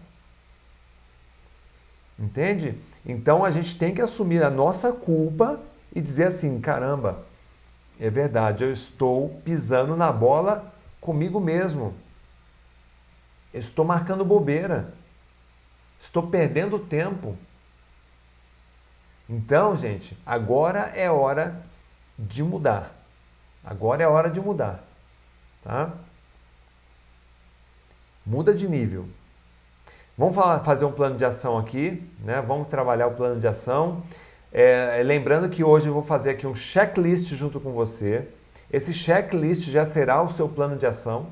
Entende? 2.18 2.80
Então 3.04 3.44
a 3.44 3.50
gente 3.50 3.78
tem 3.78 3.94
que 3.94 4.00
assumir 4.00 4.42
a 4.42 4.50
nossa 4.50 4.92
culpa 4.92 5.60
e 5.94 6.00
dizer 6.00 6.28
assim: 6.28 6.60
caramba, 6.60 7.25
é 7.98 8.10
verdade, 8.10 8.64
eu 8.64 8.72
estou 8.72 9.40
pisando 9.44 9.96
na 9.96 10.12
bola 10.12 10.72
comigo 11.00 11.40
mesmo. 11.40 11.94
Estou 13.52 13.84
marcando 13.84 14.24
bobeira. 14.24 14.92
Estou 15.98 16.26
perdendo 16.26 16.78
tempo. 16.78 17.36
Então, 19.28 19.74
gente, 19.76 20.16
agora 20.24 20.80
é 20.94 21.10
hora 21.10 21.62
de 22.18 22.42
mudar. 22.42 22.92
Agora 23.64 24.02
é 24.02 24.06
hora 24.06 24.30
de 24.30 24.40
mudar, 24.40 24.84
tá? 25.62 25.92
Muda 28.24 28.54
de 28.54 28.68
nível. 28.68 29.08
Vamos 30.16 30.34
falar, 30.34 30.62
fazer 30.62 30.84
um 30.84 30.92
plano 30.92 31.16
de 31.16 31.24
ação 31.24 31.58
aqui, 31.58 32.08
né? 32.20 32.40
Vamos 32.40 32.68
trabalhar 32.68 33.08
o 33.08 33.14
plano 33.14 33.40
de 33.40 33.46
ação. 33.46 34.02
É, 34.52 35.02
lembrando 35.04 35.48
que 35.48 35.62
hoje 35.62 35.88
eu 35.88 35.92
vou 35.92 36.02
fazer 36.02 36.30
aqui 36.30 36.46
um 36.46 36.54
checklist 36.54 37.34
junto 37.34 37.60
com 37.60 37.72
você. 37.72 38.26
Esse 38.72 38.92
checklist 38.92 39.68
já 39.70 39.84
será 39.84 40.22
o 40.22 40.30
seu 40.30 40.48
plano 40.48 40.76
de 40.76 40.86
ação, 40.86 41.26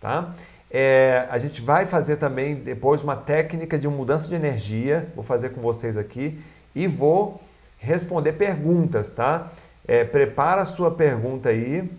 tá? 0.00 0.34
É, 0.70 1.26
a 1.30 1.36
gente 1.38 1.60
vai 1.60 1.84
fazer 1.84 2.16
também 2.16 2.54
depois 2.54 3.02
uma 3.02 3.14
técnica 3.14 3.78
de 3.78 3.86
mudança 3.88 4.26
de 4.26 4.34
energia, 4.34 5.12
vou 5.14 5.22
fazer 5.22 5.50
com 5.50 5.60
vocês 5.60 5.96
aqui. 5.96 6.40
e 6.74 6.86
vou 6.86 7.42
responder 7.78 8.32
perguntas, 8.32 9.10
tá? 9.10 9.50
É, 9.86 10.04
prepara 10.04 10.62
a 10.62 10.66
sua 10.66 10.90
pergunta 10.90 11.50
aí. 11.50 11.90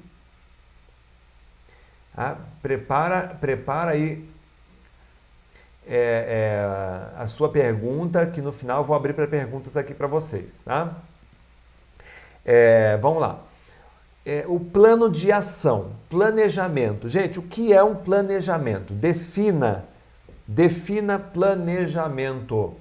Ah, 2.15 2.37
prepara, 2.61 3.35
prepara 3.39 3.91
aí 3.91 4.27
é, 5.87 7.15
é, 7.15 7.21
a 7.21 7.27
sua 7.27 7.49
pergunta, 7.49 8.25
que 8.25 8.41
no 8.41 8.51
final 8.51 8.79
eu 8.79 8.83
vou 8.83 8.95
abrir 8.95 9.13
para 9.13 9.27
perguntas 9.27 9.75
aqui 9.75 9.93
para 9.93 10.07
vocês, 10.07 10.61
tá? 10.63 10.97
É, 12.45 12.97
vamos 12.97 13.21
lá. 13.21 13.39
É, 14.25 14.45
o 14.47 14.59
plano 14.59 15.09
de 15.09 15.31
ação, 15.31 15.91
planejamento. 16.09 17.09
Gente, 17.09 17.39
o 17.39 17.41
que 17.41 17.73
é 17.73 17.83
um 17.83 17.95
planejamento? 17.95 18.93
Defina, 18.93 19.85
defina 20.47 21.19
planejamento. 21.19 22.75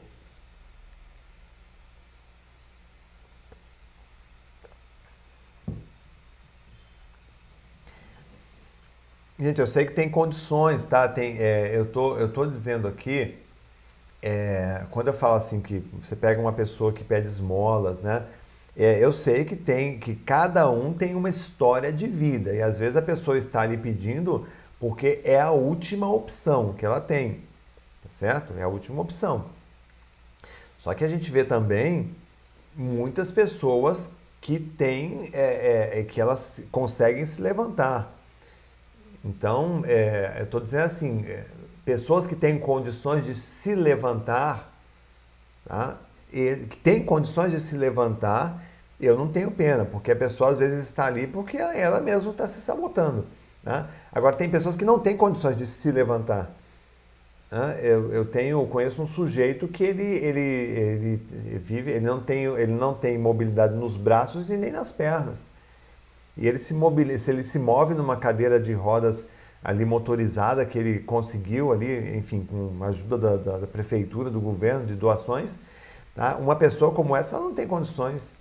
Gente, 9.43 9.61
eu 9.61 9.67
sei 9.67 9.85
que 9.85 9.91
tem 9.91 10.09
condições, 10.09 10.85
tá? 10.85 11.09
Tem, 11.09 11.37
é, 11.37 11.77
eu, 11.77 11.85
tô, 11.85 12.17
eu 12.17 12.33
tô 12.33 12.47
dizendo 12.47 12.87
aqui, 12.87 13.37
é, 14.23 14.85
quando 14.89 15.09
eu 15.09 15.13
falo 15.13 15.35
assim 15.35 15.61
que 15.61 15.81
você 16.01 16.15
pega 16.15 16.41
uma 16.41 16.53
pessoa 16.53 16.93
que 16.93 17.03
pede 17.03 17.27
esmolas, 17.27 18.01
né? 18.01 18.25
É, 18.77 19.05
eu 19.05 19.13
sei 19.13 19.45
que 19.45 19.57
tem, 19.57 19.99
que 19.99 20.15
cada 20.15 20.71
um 20.71 20.93
tem 20.93 21.17
uma 21.17 21.29
história 21.29 21.93
de 21.93 22.07
vida 22.07 22.55
e 22.55 22.63
às 22.63 22.79
vezes 22.79 22.95
a 22.95 23.03
pessoa 23.03 23.37
está 23.37 23.63
ali 23.63 23.77
pedindo 23.77 24.47
porque 24.79 25.21
é 25.25 25.41
a 25.41 25.51
última 25.51 26.09
opção 26.09 26.73
que 26.75 26.87
ela 26.87 27.01
tem, 27.01 27.43
tá 28.01 28.09
certo? 28.09 28.55
É 28.57 28.63
a 28.63 28.69
última 28.69 29.03
opção. 29.03 29.47
Só 30.79 30.95
que 30.95 31.03
a 31.03 31.09
gente 31.09 31.33
vê 31.33 31.43
também 31.43 32.15
muitas 32.77 33.33
pessoas 33.33 34.09
que 34.41 34.61
têm, 34.61 35.31
é, 35.33 35.91
é, 35.97 36.01
é 36.01 36.05
que 36.05 36.21
elas 36.21 36.63
conseguem 36.71 37.27
se 37.27 37.43
levantar 37.43 38.22
então, 39.25 39.83
é, 39.87 40.37
eu 40.39 40.45
estou 40.45 40.61
dizendo 40.61 40.85
assim, 40.85 41.25
é, 41.27 41.45
pessoas 41.85 42.27
que 42.27 42.35
têm 42.35 42.59
condições 42.59 43.25
de 43.25 43.35
se 43.35 43.75
levantar, 43.75 44.73
tá? 45.65 45.99
e, 46.33 46.67
que 46.69 46.77
têm 46.77 47.05
condições 47.05 47.53
de 47.53 47.61
se 47.61 47.77
levantar, 47.77 48.63
eu 49.01 49.17
não 49.17 49.29
tenho 49.29 49.51
pena, 49.51 49.85
porque 49.85 50.13
a 50.13 50.17
pessoa 50.17 50.51
às 50.51 50.59
vezes 50.59 50.81
está 50.81 51.07
ali 51.07 51.27
porque 51.27 51.57
ela 51.57 52.01
mesma 52.01 52.31
está 52.31 52.47
se 52.47 52.61
sabotando. 52.61 53.27
Né? 53.63 53.87
Agora, 54.13 54.37
tem 54.37 54.49
pessoas 54.49 54.77
que 54.77 54.85
não 54.85 54.99
têm 54.99 55.17
condições 55.17 55.57
de 55.57 55.67
se 55.67 55.91
levantar. 55.91 56.53
Né? 57.51 57.81
Eu, 57.83 58.13
eu 58.13 58.25
tenho, 58.25 58.65
conheço 58.67 59.03
um 59.03 59.07
sujeito 59.07 59.69
que 59.69 59.85
ele, 59.85 60.03
ele, 60.03 60.41
ele 60.41 61.23
vive, 61.59 61.91
ele 61.91 62.07
não, 62.07 62.21
tem, 62.21 62.45
ele 62.45 62.73
não 62.73 62.95
tem 62.95 63.19
mobilidade 63.19 63.75
nos 63.75 63.97
braços 63.97 64.51
e 64.51 64.57
nem 64.57 64.73
nas 64.73 64.91
pernas. 64.91 65.49
E 66.37 66.47
ele 66.47 66.59
se 66.59 66.75
mobiliza, 66.75 67.31
ele 67.31 67.45
se 67.45 67.59
move 67.59 67.95
numa 67.95 68.17
cadeira 68.17 68.59
de 68.59 68.73
rodas 68.73 69.27
ali 69.63 69.85
motorizada 69.85 70.65
que 70.67 70.79
ele 70.79 71.01
conseguiu 71.01 71.73
ali, 71.73 72.17
enfim, 72.17 72.45
com 72.45 72.83
a 72.83 72.89
ajuda 72.89 73.17
da, 73.19 73.37
da, 73.37 73.59
da 73.59 73.67
prefeitura, 73.67 74.31
do 74.31 74.41
governo, 74.41 74.87
de 74.87 74.95
doações. 74.95 75.59
Tá? 76.15 76.37
Uma 76.37 76.57
pessoa 76.57 76.91
como 76.93 77.15
essa 77.15 77.39
não 77.39 77.55
tem 77.55 77.67
condições 77.67 78.35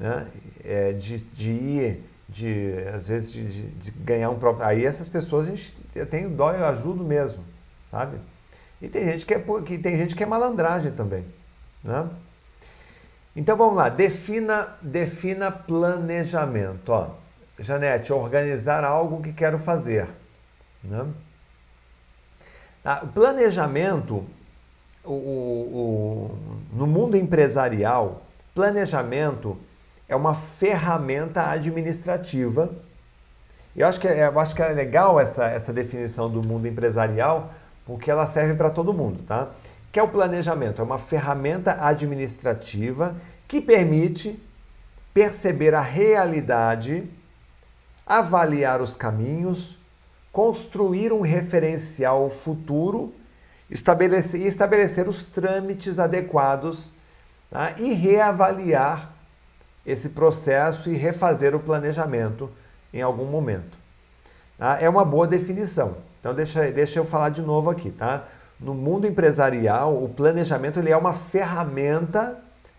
né? 0.00 0.26
É, 0.64 0.92
de, 0.94 1.18
de 1.18 1.50
ir, 1.50 2.04
de, 2.26 2.74
às 2.94 3.08
vezes, 3.08 3.32
de, 3.32 3.46
de, 3.46 3.62
de, 3.70 3.90
ganhar 3.90 4.30
um 4.30 4.38
próprio. 4.38 4.66
Aí 4.66 4.84
essas 4.84 5.08
pessoas 5.08 5.46
a 5.46 5.50
gente, 5.50 5.76
eu 5.94 6.06
tenho 6.06 6.30
dó 6.30 6.52
eu 6.52 6.64
ajudo 6.64 7.04
mesmo, 7.04 7.44
sabe? 7.90 8.18
E 8.80 8.88
tem 8.88 9.04
gente 9.04 9.26
que 9.26 9.34
é, 9.34 9.44
que, 9.64 9.76
tem 9.76 9.94
gente 9.94 10.16
que 10.16 10.22
é 10.22 10.26
malandragem 10.26 10.90
também. 10.92 11.24
Né? 11.84 12.08
Então 13.34 13.56
vamos 13.56 13.76
lá, 13.76 13.88
defina, 13.88 14.76
defina 14.82 15.50
planejamento. 15.50 16.90
Ó, 16.90 17.10
Janete, 17.58 18.12
organizar 18.12 18.84
algo 18.84 19.22
que 19.22 19.32
quero 19.32 19.58
fazer. 19.58 20.08
Né? 20.82 21.06
Ah, 22.84 23.00
o 23.02 23.08
planejamento, 23.08 24.24
o, 25.04 26.30
no 26.72 26.86
mundo 26.86 27.16
empresarial, 27.16 28.22
planejamento 28.54 29.58
é 30.08 30.16
uma 30.16 30.34
ferramenta 30.34 31.50
administrativa. 31.50 32.70
Eu 33.76 33.86
acho 33.86 34.00
que 34.00 34.08
é, 34.08 34.26
eu 34.26 34.40
acho 34.40 34.54
que 34.54 34.62
é 34.62 34.68
legal 34.70 35.20
essa, 35.20 35.46
essa 35.46 35.72
definição 35.72 36.28
do 36.28 36.46
mundo 36.46 36.66
empresarial, 36.66 37.52
porque 37.86 38.10
ela 38.10 38.26
serve 38.26 38.54
para 38.54 38.70
todo 38.70 38.92
mundo, 38.92 39.22
tá? 39.22 39.50
Que 39.92 39.98
é 39.98 40.02
o 40.02 40.08
planejamento? 40.08 40.80
É 40.80 40.84
uma 40.84 40.98
ferramenta 40.98 41.84
administrativa 41.84 43.16
que 43.48 43.60
permite 43.60 44.40
perceber 45.12 45.74
a 45.74 45.80
realidade, 45.80 47.10
avaliar 48.06 48.80
os 48.80 48.94
caminhos, 48.94 49.76
construir 50.32 51.12
um 51.12 51.20
referencial 51.20 52.30
futuro 52.30 53.12
estabelecer, 53.70 54.40
e 54.40 54.46
estabelecer 54.46 55.08
os 55.08 55.26
trâmites 55.26 55.98
adequados 55.98 56.92
tá? 57.50 57.74
e 57.78 57.92
reavaliar 57.92 59.12
esse 59.86 60.10
processo 60.10 60.90
e 60.90 60.94
refazer 60.94 61.54
o 61.54 61.60
planejamento 61.60 62.50
em 62.92 63.00
algum 63.00 63.24
momento. 63.24 63.78
Tá? 64.58 64.78
É 64.80 64.88
uma 64.88 65.04
boa 65.04 65.26
definição. 65.26 65.96
Então, 66.18 66.34
deixa, 66.34 66.70
deixa 66.70 66.98
eu 66.98 67.04
falar 67.04 67.30
de 67.30 67.40
novo 67.40 67.70
aqui, 67.70 67.90
tá? 67.90 68.24
No 68.60 68.74
mundo 68.74 69.06
empresarial, 69.06 70.02
o 70.02 70.08
planejamento 70.08 70.78
ele 70.78 70.90
é 70.90 70.96
uma 70.96 71.14
ferramenta 71.14 72.38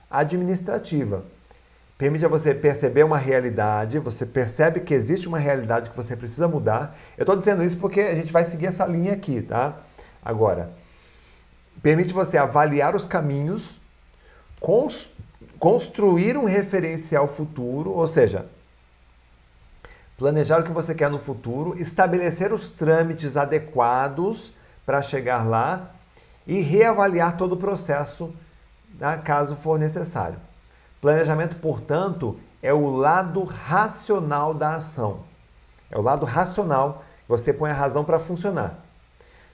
administrativa. 0.10 1.26
Permite 1.98 2.26
a 2.26 2.30
você 2.30 2.54
perceber 2.54 3.04
uma 3.04 3.18
realidade, 3.18 3.98
você 4.00 4.26
percebe 4.26 4.82
que 4.82 4.94
existe 4.94 5.28
uma 5.28 5.40
realidade 5.40 5.90
que 5.90 5.96
você 5.96 6.16
precisa 6.16 6.48
mudar. 6.48 6.98
Eu 7.18 7.24
estou 7.24 7.36
dizendo 7.36 7.64
isso 7.64 7.78
porque 7.78 8.02
a 8.02 8.16
gente 8.16 8.32
vai 8.32 8.44
seguir 8.44 8.68
essa 8.68 8.86
linha 8.86 9.14
aqui, 9.14 9.42
tá? 9.42 9.78
Agora, 10.24 10.72
permite 11.82 12.14
você 12.14 12.38
avaliar 12.38 12.96
os 12.96 13.08
caminhos, 13.08 13.80
construir 15.60 16.38
um 16.38 16.46
referencial 16.46 17.28
futuro, 17.28 17.92
ou 17.92 18.08
seja, 18.08 18.46
planejar 20.18 20.60
o 20.60 20.64
que 20.64 20.72
você 20.72 20.94
quer 20.94 21.10
no 21.10 21.18
futuro, 21.18 21.76
estabelecer 21.80 22.54
os 22.54 22.70
trâmites 22.70 23.36
adequados 23.36 24.54
para 24.92 25.02
chegar 25.02 25.48
lá 25.48 25.92
e 26.46 26.60
reavaliar 26.60 27.38
todo 27.38 27.54
o 27.54 27.58
processo, 27.58 28.36
né, 29.00 29.16
caso 29.24 29.56
for 29.56 29.80
necessário. 29.80 30.38
Planejamento, 31.00 31.56
portanto, 31.56 32.38
é 32.62 32.74
o 32.74 32.90
lado 32.90 33.42
racional 33.46 34.54
da 34.54 34.74
ação. 34.74 35.22
É 35.90 35.98
o 35.98 36.02
lado 36.02 36.26
racional, 36.26 37.06
você 37.26 37.54
põe 37.54 37.72
a 37.72 37.74
razão 37.74 38.04
para 38.04 38.20
funcionar. 38.20 38.84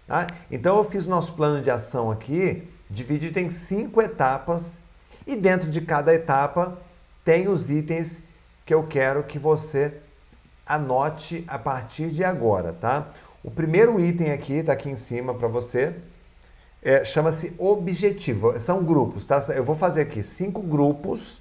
Tá? 0.08 0.26
Então 0.50 0.76
eu 0.76 0.84
fiz 0.84 1.06
o 1.06 1.12
nosso 1.12 1.34
plano 1.34 1.62
de 1.62 1.70
ação 1.70 2.10
aqui, 2.10 2.68
dividido 2.90 3.38
em 3.38 3.48
cinco 3.48 4.02
etapas, 4.02 4.80
e 5.28 5.36
dentro 5.36 5.70
de 5.70 5.82
cada 5.82 6.16
etapa 6.16 6.80
tem 7.24 7.48
os 7.48 7.70
itens 7.70 8.24
que 8.66 8.74
eu 8.74 8.88
quero 8.88 9.22
que 9.22 9.38
você 9.38 10.02
anote 10.66 11.46
a 11.48 11.60
partir 11.60 12.10
de 12.10 12.24
agora, 12.24 12.74
tá? 12.74 13.10
O 13.48 13.50
primeiro 13.50 13.98
item 13.98 14.34
aqui, 14.34 14.56
está 14.56 14.74
aqui 14.74 14.90
em 14.90 14.98
cima 14.98 15.34
para 15.34 15.48
você, 15.48 15.96
é, 16.84 17.06
chama-se 17.06 17.56
objetivo. 17.58 18.60
São 18.60 18.84
grupos, 18.84 19.24
tá? 19.24 19.42
Eu 19.56 19.64
vou 19.64 19.74
fazer 19.74 20.02
aqui 20.02 20.22
cinco 20.22 20.62
grupos 20.62 21.40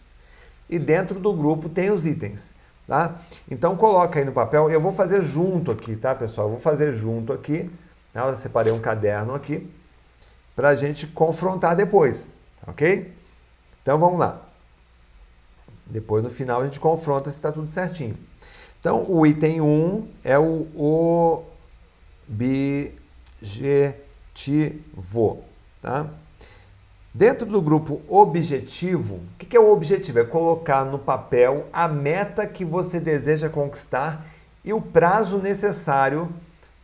e 0.71 0.79
dentro 0.79 1.19
do 1.19 1.33
grupo 1.33 1.69
tem 1.69 1.91
os 1.91 2.07
itens, 2.07 2.55
tá? 2.87 3.21
Então 3.51 3.77
coloca 3.77 4.21
aí 4.21 4.25
no 4.25 4.31
papel. 4.31 4.71
Eu 4.71 4.81
vou 4.81 4.93
fazer 4.93 5.21
junto 5.21 5.73
aqui, 5.73 5.97
tá, 5.97 6.15
pessoal? 6.15 6.47
Eu 6.47 6.53
vou 6.53 6.61
fazer 6.61 6.93
junto 6.93 7.33
aqui. 7.33 7.69
Tá? 8.13 8.29
Eu 8.29 8.37
separei 8.37 8.73
um 8.73 8.79
caderno 8.79 9.35
aqui 9.35 9.69
para 10.55 10.69
a 10.69 10.75
gente 10.77 11.09
confrontar 11.09 11.75
depois, 11.75 12.31
ok? 12.69 13.13
Então 13.83 13.99
vamos 13.99 14.21
lá. 14.21 14.43
Depois 15.85 16.23
no 16.23 16.31
final 16.31 16.61
a 16.61 16.65
gente 16.67 16.79
confronta 16.79 17.31
se 17.33 17.37
está 17.37 17.51
tudo 17.51 17.69
certinho. 17.69 18.17
Então 18.79 19.05
o 19.11 19.27
item 19.27 19.61
1 19.61 19.65
um 19.65 20.09
é 20.23 20.39
o, 20.39 20.69
o 20.73 21.56
objetivo, 23.41 23.95
tá? 25.81 26.11
Dentro 27.15 27.47
do 27.47 27.63
grupo 27.63 28.03
objetivo, 28.09 29.15
o 29.17 29.39
que 29.39 29.57
é 29.57 29.61
o 29.61 29.73
objetivo? 29.73 30.19
É 30.19 30.25
colocar 30.25 30.85
no 30.85 30.99
papel 30.99 31.67
a 31.73 31.89
meta 31.89 32.47
que 32.47 32.63
você 32.63 33.01
deseja 33.01 33.49
conquistar 33.49 34.27
e 34.63 34.73
o 34.73 34.83
prazo 34.83 35.39
necessário 35.39 36.29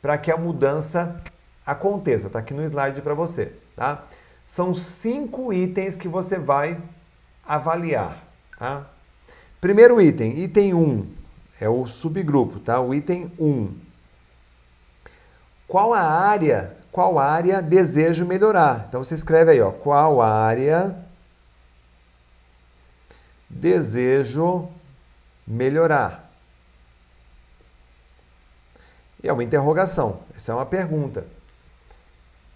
para 0.00 0.16
que 0.16 0.30
a 0.30 0.36
mudança 0.38 1.20
aconteça. 1.66 2.28
Está 2.28 2.38
aqui 2.38 2.54
no 2.54 2.64
slide 2.64 3.02
para 3.02 3.12
você, 3.12 3.52
tá? 3.76 4.06
São 4.46 4.72
cinco 4.72 5.52
itens 5.52 5.96
que 5.96 6.08
você 6.08 6.38
vai 6.38 6.80
avaliar, 7.44 8.26
tá? 8.58 8.86
Primeiro 9.60 10.00
item, 10.00 10.38
item 10.38 10.72
1, 10.72 10.78
um, 10.78 11.06
é 11.60 11.68
o 11.68 11.86
subgrupo, 11.86 12.58
tá? 12.58 12.80
O 12.80 12.94
item 12.94 13.30
1. 13.38 13.46
Um, 13.46 13.74
qual 15.72 15.94
a 15.94 16.02
área, 16.02 16.76
qual 16.92 17.18
área 17.18 17.62
desejo 17.62 18.26
melhorar? 18.26 18.84
Então 18.86 19.02
você 19.02 19.14
escreve 19.14 19.52
aí, 19.52 19.60
ó, 19.62 19.70
qual 19.72 20.20
área 20.20 20.94
desejo 23.48 24.68
melhorar? 25.46 26.30
E 29.24 29.30
é 29.30 29.32
uma 29.32 29.42
interrogação, 29.42 30.20
essa 30.36 30.52
é 30.52 30.54
uma 30.54 30.66
pergunta. 30.66 31.24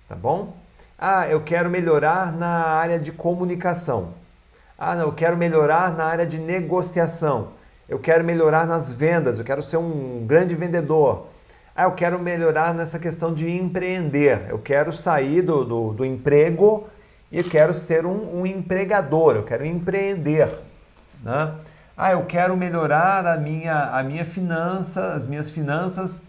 Tá 0.06 0.14
bom? 0.14 0.54
Ah, 0.98 1.26
eu 1.26 1.42
quero 1.42 1.70
melhorar 1.70 2.30
na 2.30 2.66
área 2.66 2.98
de 2.98 3.12
comunicação. 3.12 4.12
Ah, 4.76 4.94
não, 4.94 5.04
eu 5.04 5.12
quero 5.14 5.38
melhorar 5.38 5.90
na 5.96 6.04
área 6.04 6.26
de 6.26 6.38
negociação. 6.38 7.54
Eu 7.88 7.98
quero 7.98 8.22
melhorar 8.22 8.66
nas 8.66 8.92
vendas, 8.92 9.38
eu 9.38 9.44
quero 9.46 9.62
ser 9.62 9.78
um 9.78 10.26
grande 10.26 10.54
vendedor. 10.54 11.34
Ah, 11.76 11.82
eu 11.82 11.92
quero 11.92 12.18
melhorar 12.18 12.72
nessa 12.72 12.98
questão 12.98 13.34
de 13.34 13.50
empreender. 13.50 14.46
Eu 14.48 14.58
quero 14.58 14.94
sair 14.94 15.42
do, 15.42 15.62
do, 15.62 15.92
do 15.92 16.04
emprego 16.06 16.88
e 17.30 17.42
quero 17.42 17.74
ser 17.74 18.06
um, 18.06 18.40
um, 18.40 18.46
empregador, 18.46 19.36
eu 19.36 19.42
quero 19.42 19.62
empreender. 19.62 20.48
Né? 21.22 21.52
Ah, 21.94 22.12
eu 22.12 22.24
quero 22.24 22.56
melhorar 22.56 23.26
a 23.26 23.36
minha, 23.36 23.90
a 23.90 24.02
minha 24.02 24.24
finança, 24.24 25.12
as 25.12 25.26
minhas 25.26 25.50
finanças 25.50 26.22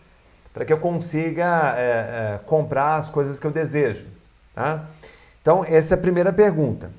para 0.54 0.66
que 0.66 0.74
eu 0.74 0.80
consiga 0.80 1.76
é, 1.78 1.82
é, 1.82 2.40
comprar 2.46 2.98
as 2.98 3.10
coisas 3.10 3.40
que 3.40 3.48
eu 3.48 3.52
desejo. 3.52 4.06
Tá? 4.54 4.84
Então, 5.42 5.64
essa 5.64 5.94
é 5.94 5.98
a 5.98 6.02
primeira 6.02 6.34
pergunta. 6.34 6.92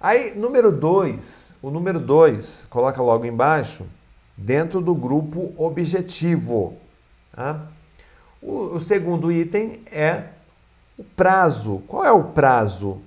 Aí, 0.00 0.34
número 0.34 0.72
dois, 0.72 1.54
o 1.62 1.70
número 1.70 2.00
dois, 2.00 2.66
coloca 2.68 3.00
logo 3.00 3.24
embaixo, 3.24 3.86
dentro 4.36 4.80
do 4.80 4.92
grupo 4.92 5.52
objetivo. 5.56 6.76
Tá? 7.32 7.60
O, 8.42 8.76
o 8.76 8.80
segundo 8.80 9.30
item 9.30 9.80
é 9.90 10.24
o 10.98 11.04
prazo. 11.04 11.82
Qual 11.86 12.04
é 12.04 12.10
o 12.10 12.24
prazo? 12.24 13.00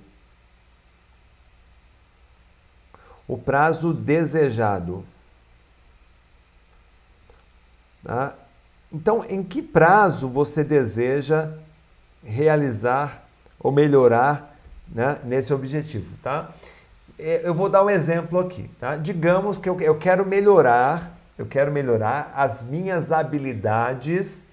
O 3.28 3.36
prazo 3.36 3.92
desejado. 3.92 5.04
Tá? 8.02 8.34
Então, 8.90 9.24
em 9.28 9.42
que 9.42 9.60
prazo 9.60 10.28
você 10.28 10.64
deseja 10.64 11.50
realizar 12.24 13.28
ou 13.58 13.70
melhorar 13.70 14.56
né, 14.88 15.18
nesse 15.24 15.52
objetivo, 15.52 16.16
tá? 16.22 16.50
É, 17.18 17.40
eu 17.44 17.54
vou 17.54 17.68
dar 17.68 17.84
um 17.84 17.90
exemplo 17.90 18.38
aqui, 18.38 18.70
tá? 18.78 18.96
Digamos 18.96 19.58
que 19.58 19.68
eu, 19.68 19.80
eu 19.80 19.98
quero 19.98 20.24
melhorar, 20.24 21.18
eu 21.36 21.46
quero 21.46 21.72
melhorar 21.72 22.32
as 22.36 22.62
minhas 22.62 23.10
habilidades 23.10 24.45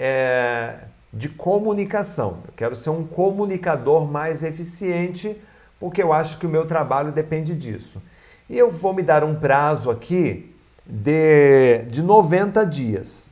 é, 0.00 0.78
de 1.12 1.28
comunicação. 1.28 2.38
Eu 2.46 2.54
quero 2.56 2.74
ser 2.74 2.88
um 2.88 3.06
comunicador 3.06 4.10
mais 4.10 4.42
eficiente, 4.42 5.38
porque 5.78 6.02
eu 6.02 6.10
acho 6.10 6.38
que 6.38 6.46
o 6.46 6.48
meu 6.48 6.66
trabalho 6.66 7.12
depende 7.12 7.54
disso. 7.54 8.00
E 8.48 8.56
eu 8.58 8.70
vou 8.70 8.94
me 8.94 9.02
dar 9.02 9.22
um 9.22 9.34
prazo 9.34 9.90
aqui 9.90 10.56
de, 10.86 11.82
de 11.90 12.02
90 12.02 12.64
dias. 12.64 13.30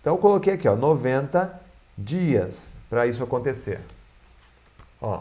Então 0.00 0.14
eu 0.14 0.18
coloquei 0.18 0.54
aqui, 0.54 0.66
ó, 0.66 0.74
90 0.74 1.60
dias 1.96 2.78
para 2.88 3.06
isso 3.06 3.22
acontecer. 3.22 3.80
Ó. 5.00 5.20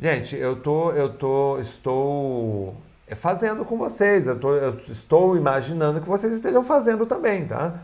Gente, 0.00 0.34
eu 0.36 0.56
tô, 0.56 0.92
eu 0.92 1.12
tô, 1.12 1.58
estou 1.58 2.76
fazendo 3.14 3.64
com 3.64 3.76
vocês. 3.76 4.26
Eu, 4.26 4.38
tô, 4.38 4.54
eu 4.54 4.78
estou 4.88 5.36
imaginando 5.36 6.00
que 6.00 6.08
vocês 6.08 6.34
estejam 6.34 6.62
fazendo 6.62 7.06
também, 7.06 7.46
tá? 7.46 7.80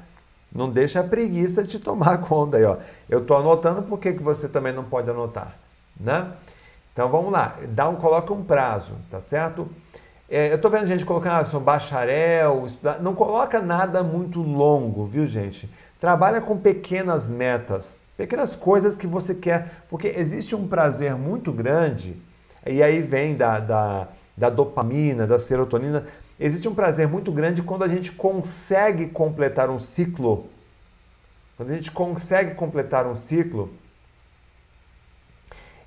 Não 0.55 0.69
deixa 0.69 1.01
a 1.01 1.05
preguiça 1.05 1.65
te 1.65 1.79
tomar 1.79 2.19
conta 2.27 2.57
aí, 2.57 2.65
ó. 2.65 2.77
Eu 3.09 3.21
estou 3.21 3.37
anotando, 3.37 3.83
por 3.83 3.99
que, 3.99 4.13
que 4.13 4.23
você 4.23 4.49
também 4.49 4.73
não 4.73 4.85
pode 4.85 5.11
anotar, 5.11 5.57
né? 5.99 6.33
Então 6.93 7.09
vamos 7.09 7.33
lá, 7.33 7.57
dá 7.69 7.89
um, 7.89 7.97
coloca 7.97 8.33
um 8.35 8.45
prazo, 8.45 8.93
tá 9.11 9.19
certo? 9.19 9.67
É, 10.29 10.51
eu 10.51 10.57
estou 10.57 10.71
vendo 10.71 10.87
gente 10.87 11.05
colocando, 11.05 11.37
ah, 11.37 11.45
sou 11.45 11.61
bacharel, 11.61 12.65
estudar. 12.67 13.01
não 13.01 13.15
coloca 13.15 13.61
nada 13.61 14.03
muito 14.03 14.41
longo, 14.41 15.07
viu 15.07 15.27
gente? 15.27 15.71
Trabalha 15.99 16.41
com 16.41 16.57
pequenas 16.59 17.31
metas, 17.31 18.03
pequenas 18.17 18.57
coisas 18.57 18.97
que 18.97 19.07
você 19.07 19.35
quer, 19.35 19.85
porque 19.89 20.09
existe 20.09 20.55
um 20.55 20.67
prazer 20.67 21.15
muito 21.17 21.53
grande, 21.53 22.21
e 22.67 22.83
aí 22.83 23.01
vem 23.01 23.37
da, 23.37 23.59
da, 23.59 24.09
da 24.37 24.51
dopamina, 24.51 25.27
da 25.27 25.39
serotonina, 25.39 26.05
Existe 26.39 26.69
um 26.69 26.75
prazer 26.75 27.09
muito 27.09 27.31
grande 27.31 27.63
quando 27.63 27.85
a 27.85 27.89
gente 27.89 28.13
consegue 28.13 29.07
completar 29.09 29.71
um 29.71 29.79
ciclo. 29.79 30.49
Quando 31.57 31.71
a 31.71 31.75
gente 31.75 31.91
consegue 31.91 32.55
completar 32.55 33.07
um 33.07 33.15
ciclo. 33.15 33.73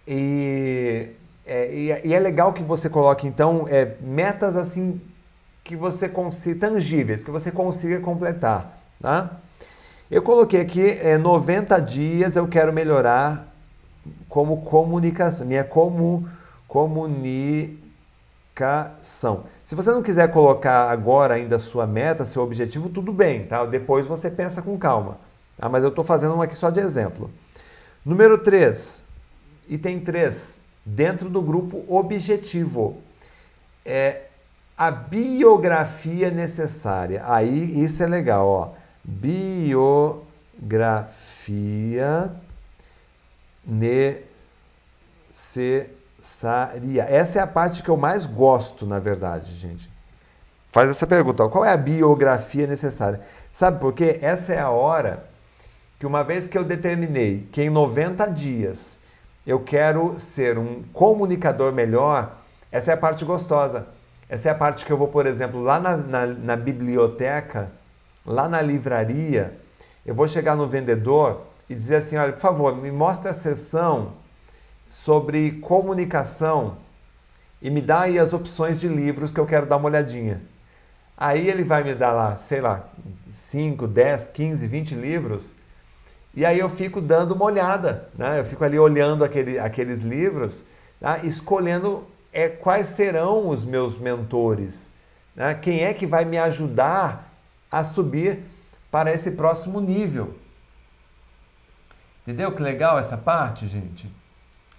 E 0.07 1.09
é, 1.45 1.71
e, 1.71 2.07
e 2.07 2.13
é 2.13 2.19
legal 2.19 2.51
que 2.53 2.63
você 2.63 2.89
coloque, 2.89 3.27
então, 3.27 3.67
é, 3.69 3.95
metas 4.01 4.57
assim 4.57 4.99
que 5.63 5.75
você 5.75 6.09
consiga, 6.09 6.67
tangíveis, 6.67 7.23
que 7.23 7.29
você 7.29 7.51
consiga 7.51 7.99
completar. 7.99 8.79
Tá? 8.99 9.37
Eu 10.09 10.23
coloquei 10.23 10.61
aqui 10.61 10.81
é, 10.81 11.17
90 11.17 11.79
dias 11.79 12.35
eu 12.35 12.47
quero 12.47 12.73
melhorar 12.73 13.53
como 14.27 14.61
comunicação, 14.61 15.45
minha 15.45 15.63
como, 15.63 16.27
comuni. 16.67 17.84
Se 19.63 19.75
você 19.75 19.91
não 19.91 20.01
quiser 20.01 20.31
colocar 20.31 20.89
agora 20.89 21.33
ainda 21.33 21.57
a 21.57 21.59
sua 21.59 21.85
meta, 21.85 22.23
seu 22.23 22.41
objetivo, 22.41 22.87
tudo 22.89 23.11
bem, 23.11 23.45
tá? 23.45 23.65
Depois 23.65 24.07
você 24.07 24.31
pensa 24.31 24.61
com 24.61 24.77
calma. 24.77 25.17
Tá? 25.57 25.67
Mas 25.67 25.83
eu 25.83 25.89
estou 25.89 26.03
fazendo 26.03 26.35
um 26.35 26.41
aqui 26.41 26.55
só 26.55 26.69
de 26.69 26.79
exemplo. 26.79 27.29
Número 28.05 28.37
3, 28.37 29.03
item 29.67 29.99
3, 29.99 30.61
dentro 30.85 31.29
do 31.29 31.41
grupo 31.41 31.83
objetivo. 31.87 33.01
É 33.85 34.21
a 34.77 34.91
biografia 34.91 36.31
necessária. 36.31 37.23
Aí 37.25 37.83
isso 37.83 38.01
é 38.03 38.07
legal, 38.07 38.47
ó. 38.47 38.69
Biografia 39.03 40.23
necessária 43.65 45.94
necessaria? 46.25 47.03
Essa 47.03 47.39
é 47.39 47.41
a 47.41 47.47
parte 47.47 47.83
que 47.83 47.89
eu 47.89 47.95
mais 47.95 48.25
gosto, 48.25 48.85
na 48.85 48.99
verdade, 48.99 49.55
gente. 49.55 49.89
Faz 50.71 50.89
essa 50.89 51.05
pergunta: 51.05 51.47
qual 51.47 51.63
é 51.63 51.71
a 51.71 51.77
biografia 51.77 52.65
necessária? 52.65 53.21
Sabe 53.53 53.79
por 53.79 53.93
quê? 53.93 54.19
Essa 54.21 54.53
é 54.53 54.59
a 54.59 54.69
hora 54.69 55.25
que, 55.99 56.05
uma 56.05 56.23
vez 56.23 56.47
que 56.47 56.57
eu 56.57 56.63
determinei 56.63 57.47
que 57.51 57.61
em 57.61 57.69
90 57.69 58.27
dias 58.31 58.99
eu 59.45 59.59
quero 59.59 60.19
ser 60.19 60.57
um 60.57 60.83
comunicador 60.91 61.71
melhor, 61.71 62.35
essa 62.71 62.91
é 62.91 62.93
a 62.95 62.97
parte 62.97 63.23
gostosa. 63.23 63.87
Essa 64.27 64.49
é 64.49 64.51
a 64.51 64.55
parte 64.55 64.83
que 64.83 64.91
eu 64.91 64.97
vou, 64.97 65.07
por 65.07 65.27
exemplo, 65.27 65.61
lá 65.61 65.79
na, 65.79 65.95
na, 65.95 66.25
na 66.25 66.55
biblioteca, 66.55 67.71
lá 68.25 68.49
na 68.49 68.59
livraria, 68.59 69.55
eu 70.03 70.15
vou 70.15 70.27
chegar 70.27 70.55
no 70.55 70.67
vendedor 70.67 71.43
e 71.69 71.75
dizer 71.75 71.97
assim: 71.97 72.17
olha, 72.17 72.33
por 72.33 72.41
favor, 72.41 72.75
me 72.75 72.91
mostre 72.91 73.29
a 73.29 73.33
sessão 73.33 74.13
sobre 74.95 75.51
comunicação 75.59 76.77
e 77.61 77.69
me 77.69 77.81
dá 77.81 78.01
aí 78.01 78.17
as 78.17 78.31
opções 78.31 78.79
de 78.79 78.87
livros 78.87 79.31
que 79.31 79.39
eu 79.39 79.45
quero 79.45 79.65
dar 79.65 79.75
uma 79.75 79.89
olhadinha. 79.89 80.41
Aí 81.17 81.49
ele 81.49 81.63
vai 81.63 81.83
me 81.83 81.93
dar 81.93 82.13
lá, 82.13 82.35
sei 82.37 82.61
lá, 82.61 82.87
5, 83.29 83.87
10, 83.87 84.27
15, 84.27 84.67
20 84.67 84.95
livros. 84.95 85.53
E 86.33 86.45
aí 86.45 86.59
eu 86.59 86.69
fico 86.69 87.01
dando 87.01 87.33
uma 87.33 87.43
olhada, 87.45 88.09
né? 88.17 88.39
Eu 88.39 88.45
fico 88.45 88.63
ali 88.63 88.79
olhando 88.79 89.23
aquele, 89.23 89.59
aqueles 89.59 89.99
livros, 89.99 90.63
tá? 90.99 91.19
escolhendo 91.19 92.07
é, 92.31 92.47
quais 92.47 92.87
serão 92.87 93.49
os 93.49 93.65
meus 93.65 93.97
mentores. 93.97 94.89
Né? 95.35 95.53
Quem 95.55 95.83
é 95.83 95.93
que 95.93 96.07
vai 96.07 96.25
me 96.25 96.37
ajudar 96.37 97.33
a 97.69 97.83
subir 97.83 98.39
para 98.89 99.11
esse 99.11 99.31
próximo 99.31 99.81
nível. 99.81 100.35
Entendeu 102.23 102.51
que 102.53 102.61
legal 102.61 102.97
essa 102.97 103.17
parte, 103.17 103.67
gente? 103.67 104.09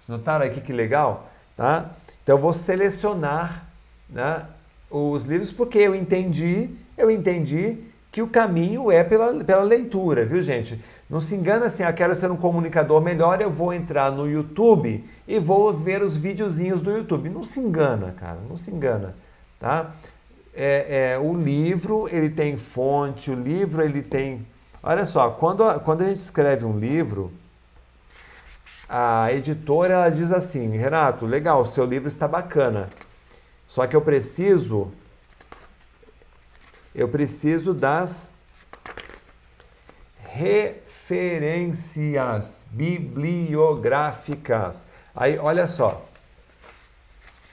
Notaram 0.07 0.45
aqui 0.45 0.61
que 0.61 0.71
legal? 0.71 1.29
Tá? 1.55 1.91
Então 2.23 2.37
eu 2.37 2.41
vou 2.41 2.53
selecionar 2.53 3.67
né, 4.09 4.45
os 4.89 5.25
livros 5.25 5.51
porque 5.51 5.79
eu 5.79 5.95
entendi, 5.95 6.69
eu 6.97 7.11
entendi 7.11 7.77
que 8.11 8.21
o 8.21 8.27
caminho 8.27 8.91
é 8.91 9.03
pela, 9.03 9.43
pela 9.43 9.63
leitura, 9.63 10.25
viu 10.25 10.41
gente? 10.41 10.81
Não 11.09 11.19
se 11.19 11.35
engana 11.35 11.67
assim, 11.67 11.83
eu 11.83 11.89
ah, 11.89 11.93
quero 11.93 12.15
ser 12.15 12.31
um 12.31 12.37
comunicador 12.37 12.99
melhor, 13.01 13.41
eu 13.41 13.51
vou 13.51 13.73
entrar 13.73 14.11
no 14.11 14.27
YouTube 14.27 15.03
e 15.27 15.39
vou 15.39 15.71
ver 15.71 16.01
os 16.01 16.17
videozinhos 16.17 16.81
do 16.81 16.89
YouTube. 16.91 17.29
Não 17.29 17.43
se 17.43 17.59
engana, 17.59 18.13
cara, 18.17 18.39
não 18.49 18.57
se 18.57 18.71
engana, 18.71 19.15
tá? 19.59 19.93
É, 20.53 21.11
é, 21.13 21.19
o 21.19 21.33
livro, 21.33 22.07
ele 22.11 22.29
tem 22.29 22.57
fonte, 22.57 23.29
o 23.29 23.35
livro, 23.35 23.83
ele 23.83 24.01
tem... 24.01 24.47
Olha 24.81 25.05
só, 25.05 25.29
quando, 25.29 25.79
quando 25.81 26.01
a 26.01 26.05
gente 26.05 26.21
escreve 26.21 26.65
um 26.65 26.79
livro, 26.79 27.31
a 28.89 29.31
editora 29.33 29.93
ela 29.93 30.09
diz 30.09 30.31
assim: 30.31 30.77
Renato, 30.77 31.25
legal, 31.25 31.65
seu 31.65 31.85
livro 31.85 32.07
está 32.07 32.27
bacana. 32.27 32.89
Só 33.67 33.85
que 33.85 33.95
eu 33.95 34.01
preciso 34.01 34.91
eu 36.97 37.07
preciso 37.07 37.73
das 37.75 38.33
referências 40.23 42.65
bibliográficas. 42.71 44.83
Aí, 45.15 45.37
olha 45.37 45.67
só. 45.67 46.03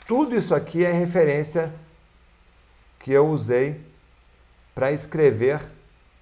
Tudo 0.08 0.34
isso 0.34 0.54
aqui 0.54 0.82
é 0.82 0.90
referência 0.90 1.74
que 3.00 3.12
eu 3.12 3.28
usei 3.28 3.82
para 4.74 4.92
escrever 4.92 5.60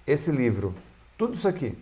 esse 0.05 0.29
livro. 0.29 0.75
Tudo 1.17 1.35
isso 1.35 1.47
aqui. 1.47 1.77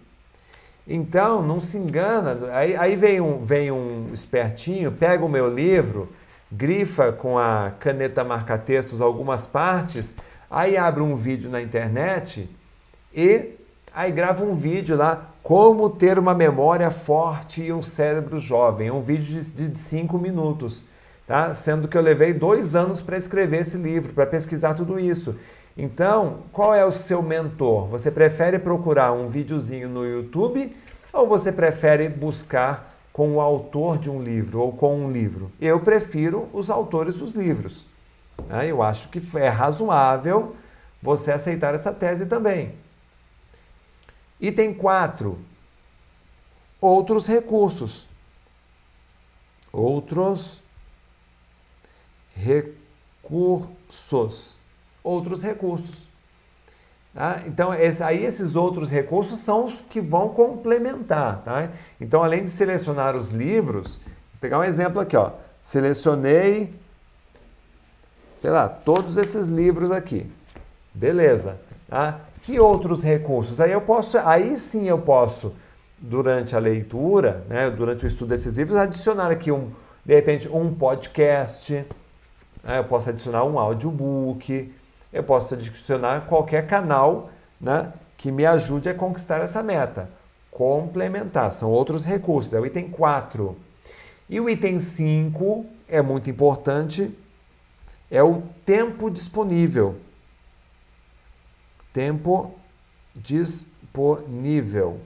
Então, 0.88 1.42
não 1.42 1.60
se 1.60 1.78
engana. 1.78 2.38
Aí, 2.52 2.76
aí 2.76 2.96
vem, 2.96 3.22
um, 3.22 3.44
vem 3.44 3.72
um 3.72 4.10
espertinho, 4.14 4.92
pega 4.92 5.24
o 5.24 5.30
meu 5.30 5.54
livro, 5.54 6.10
grifa 6.52 7.12
com 7.12 7.38
a 7.38 7.72
caneta 7.80 8.24
marca-textos 8.24 9.00
algumas 9.00 9.48
partes, 9.48 10.16
aí 10.50 10.76
abre 10.76 11.02
um 11.02 11.16
vídeo 11.16 11.50
na 11.50 11.62
internet 11.62 12.50
e 13.14 13.52
aí 13.94 14.12
grava 14.12 14.44
um 14.44 14.56
vídeo 14.56 14.98
lá, 14.98 15.30
como 15.42 15.90
ter 15.90 16.20
uma 16.20 16.34
memória 16.34 16.92
forte 16.92 17.62
e 17.62 17.74
um 17.74 17.82
cérebro 17.82 18.40
jovem. 18.40 18.90
É 18.90 18.94
um 18.94 19.02
vídeo 19.02 19.42
de 19.42 19.78
5 19.78 20.18
minutos, 20.18 20.84
tá? 21.26 21.56
Sendo 21.56 21.88
que 21.88 21.98
eu 21.98 22.02
levei 22.02 22.34
dois 22.34 22.76
anos 22.76 23.02
para 23.02 23.18
escrever 23.18 23.62
esse 23.62 23.78
livro, 23.78 24.14
para 24.14 24.26
pesquisar 24.26 24.74
tudo 24.74 25.00
isso. 25.00 25.36
Então, 25.78 26.44
qual 26.52 26.76
é 26.76 26.84
o 26.86 26.92
seu 26.92 27.22
mentor? 27.22 27.88
Você 27.88 28.12
prefere 28.12 28.60
procurar 28.60 29.14
um 29.14 29.30
videozinho 29.30 29.88
no 29.88 30.06
YouTube 30.06 30.76
ou 31.14 31.28
você 31.28 31.52
prefere 31.52 32.10
buscar 32.10 32.96
com 33.14 33.36
o 33.36 33.42
autor 33.42 33.98
de 33.98 34.10
um 34.10 34.22
livro 34.22 34.60
ou 34.60 34.74
com 34.74 35.06
um 35.06 35.12
livro? 35.12 35.52
Eu 35.60 35.80
prefiro 35.80 36.50
os 36.54 36.70
autores 36.70 37.16
dos 37.16 37.34
livros. 37.34 37.86
Né? 38.48 38.68
Eu 38.68 38.84
acho 38.84 39.10
que 39.10 39.22
é 39.38 39.48
razoável 39.48 40.56
você 41.02 41.32
aceitar 41.32 41.74
essa 41.74 41.94
tese 41.94 42.26
também. 42.26 42.76
Item 44.40 44.74
4. 44.74 45.38
Outros 46.80 47.28
recursos. 47.28 48.08
Outros 49.72 50.62
recursos 52.36 53.02
outros 55.04 55.44
recursos. 55.44 56.10
Tá? 57.14 57.42
Então, 57.46 57.74
esse, 57.74 58.02
aí 58.02 58.24
esses 58.24 58.56
outros 58.56 58.90
recursos 58.90 59.40
são 59.40 59.66
os 59.66 59.82
que 59.82 60.00
vão 60.00 60.30
complementar. 60.30 61.42
Tá? 61.44 61.70
Então, 62.00 62.24
além 62.24 62.44
de 62.44 62.50
selecionar 62.50 63.16
os 63.16 63.30
livros, 63.30 63.98
vou 64.06 64.40
pegar 64.40 64.60
um 64.60 64.64
exemplo 64.64 65.00
aqui. 65.00 65.18
Ó. 65.18 65.32
Selecionei, 65.62 66.74
sei 68.38 68.50
lá, 68.50 68.68
todos 68.68 69.18
esses 69.18 69.48
livros 69.48 69.92
aqui. 69.92 70.32
Beleza. 70.94 71.60
Tá? 71.88 72.22
Que 72.42 72.60
outros 72.60 73.04
recursos? 73.04 73.60
Aí 73.60 73.72
eu 73.72 73.82
posso, 73.82 74.18
aí 74.18 74.58
sim 74.58 74.88
eu 74.88 74.98
posso, 74.98 75.54
durante 76.00 76.56
a 76.56 76.60
leitura, 76.60 77.44
né, 77.48 77.70
durante 77.70 78.06
o 78.06 78.08
estudo 78.08 78.30
desses 78.30 78.56
livros, 78.56 78.78
adicionar 78.80 79.30
aqui 79.30 79.52
um, 79.52 79.70
de 80.04 80.16
repente, 80.16 80.48
um 80.48 80.74
podcast. 80.74 81.86
Né? 82.64 82.80
Eu 82.80 82.86
posso 82.86 83.10
adicionar 83.10 83.44
um 83.44 83.60
audiobook 83.60 84.74
eu 85.12 85.24
posso 85.24 85.54
adicionar 85.54 86.22
qualquer 86.28 86.68
canal 86.68 87.30
né, 87.60 87.92
que 88.18 88.32
me 88.32 88.46
ajude 88.46 88.90
a 88.90 88.94
conquistar 88.94 89.40
essa 89.40 89.62
meta. 89.62 90.10
Complementar, 90.50 91.52
são 91.52 91.70
outros 91.70 92.06
recursos, 92.06 92.54
é 92.54 92.60
o 92.60 92.66
item 92.66 92.90
4. 92.90 93.56
E 94.30 94.40
o 94.40 94.50
item 94.50 94.80
5 94.80 95.66
é 95.88 96.02
muito 96.02 96.30
importante, 96.30 97.14
é 98.10 98.24
o 98.24 98.42
tempo 98.66 99.10
disponível. 99.10 99.98
Tempo 101.92 102.56
disponível. 103.16 105.02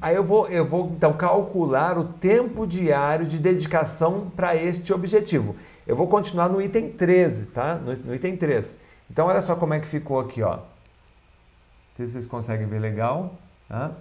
Aí 0.00 0.16
eu 0.16 0.24
vou, 0.24 0.48
eu 0.48 0.64
vou 0.64 0.86
então 0.86 1.12
calcular 1.12 1.98
o 1.98 2.04
tempo 2.04 2.66
diário 2.66 3.26
de 3.26 3.38
dedicação 3.38 4.30
para 4.34 4.56
este 4.56 4.92
objetivo. 4.92 5.54
Eu 5.86 5.94
vou 5.94 6.08
continuar 6.08 6.48
no 6.48 6.60
item 6.60 6.90
13, 6.90 7.46
tá? 7.48 7.76
No, 7.76 7.94
no, 7.94 8.14
item 8.14 8.36
3. 8.36 8.80
Então, 9.08 9.28
olha 9.28 9.40
só 9.40 9.54
como 9.54 9.72
é 9.72 9.78
que 9.78 9.86
ficou 9.86 10.18
aqui, 10.18 10.42
ó. 10.42 10.56
Não 10.56 10.64
sei 11.96 12.06
se 12.06 12.12
vocês 12.14 12.26
conseguem 12.26 12.66
ver 12.66 12.80
legal, 12.80 13.36
tá? 13.68 13.92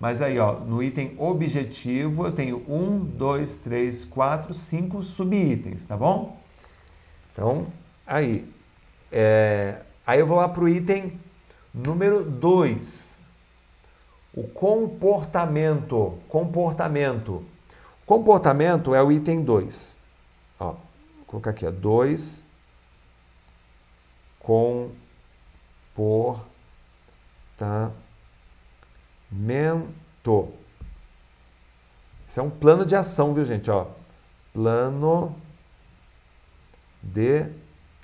Mas 0.00 0.22
aí, 0.22 0.38
ó, 0.38 0.54
no 0.54 0.82
item 0.82 1.14
objetivo, 1.18 2.26
eu 2.26 2.32
tenho 2.32 2.64
1, 2.66 3.04
2, 3.04 3.58
3, 3.58 4.04
4, 4.06 4.54
5 4.54 5.02
subitens, 5.02 5.84
tá 5.84 5.96
bom? 5.96 6.40
Então, 7.32 7.66
aí. 8.06 8.50
É, 9.12 9.82
aí 10.06 10.20
eu 10.20 10.26
vou 10.26 10.38
lá 10.38 10.48
para 10.48 10.64
o 10.64 10.68
item 10.68 11.20
número 11.74 12.22
2. 12.22 13.22
O 14.34 14.44
comportamento. 14.44 16.18
Comportamento. 16.26 17.44
Comportamento 18.06 18.94
é 18.94 19.02
o 19.02 19.12
item 19.12 19.42
2. 19.42 19.98
Ó 20.58 20.87
colocar 21.28 21.50
aqui, 21.50 21.64
ó, 21.64 21.70
dois 21.70 22.48
comportamento. 24.48 24.98
Isso 32.26 32.40
é 32.40 32.42
um 32.42 32.50
plano 32.50 32.84
de 32.84 32.96
ação, 32.96 33.34
viu, 33.34 33.44
gente? 33.44 33.70
Ó, 33.70 33.86
plano 34.52 35.36
de 37.02 37.46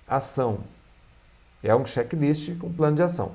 ação. 0.07 0.61
É 1.63 1.75
um 1.75 1.87
checklist 1.87 2.57
com 2.59 2.73
plano 2.73 2.97
de 2.97 3.03
ação. 3.03 3.33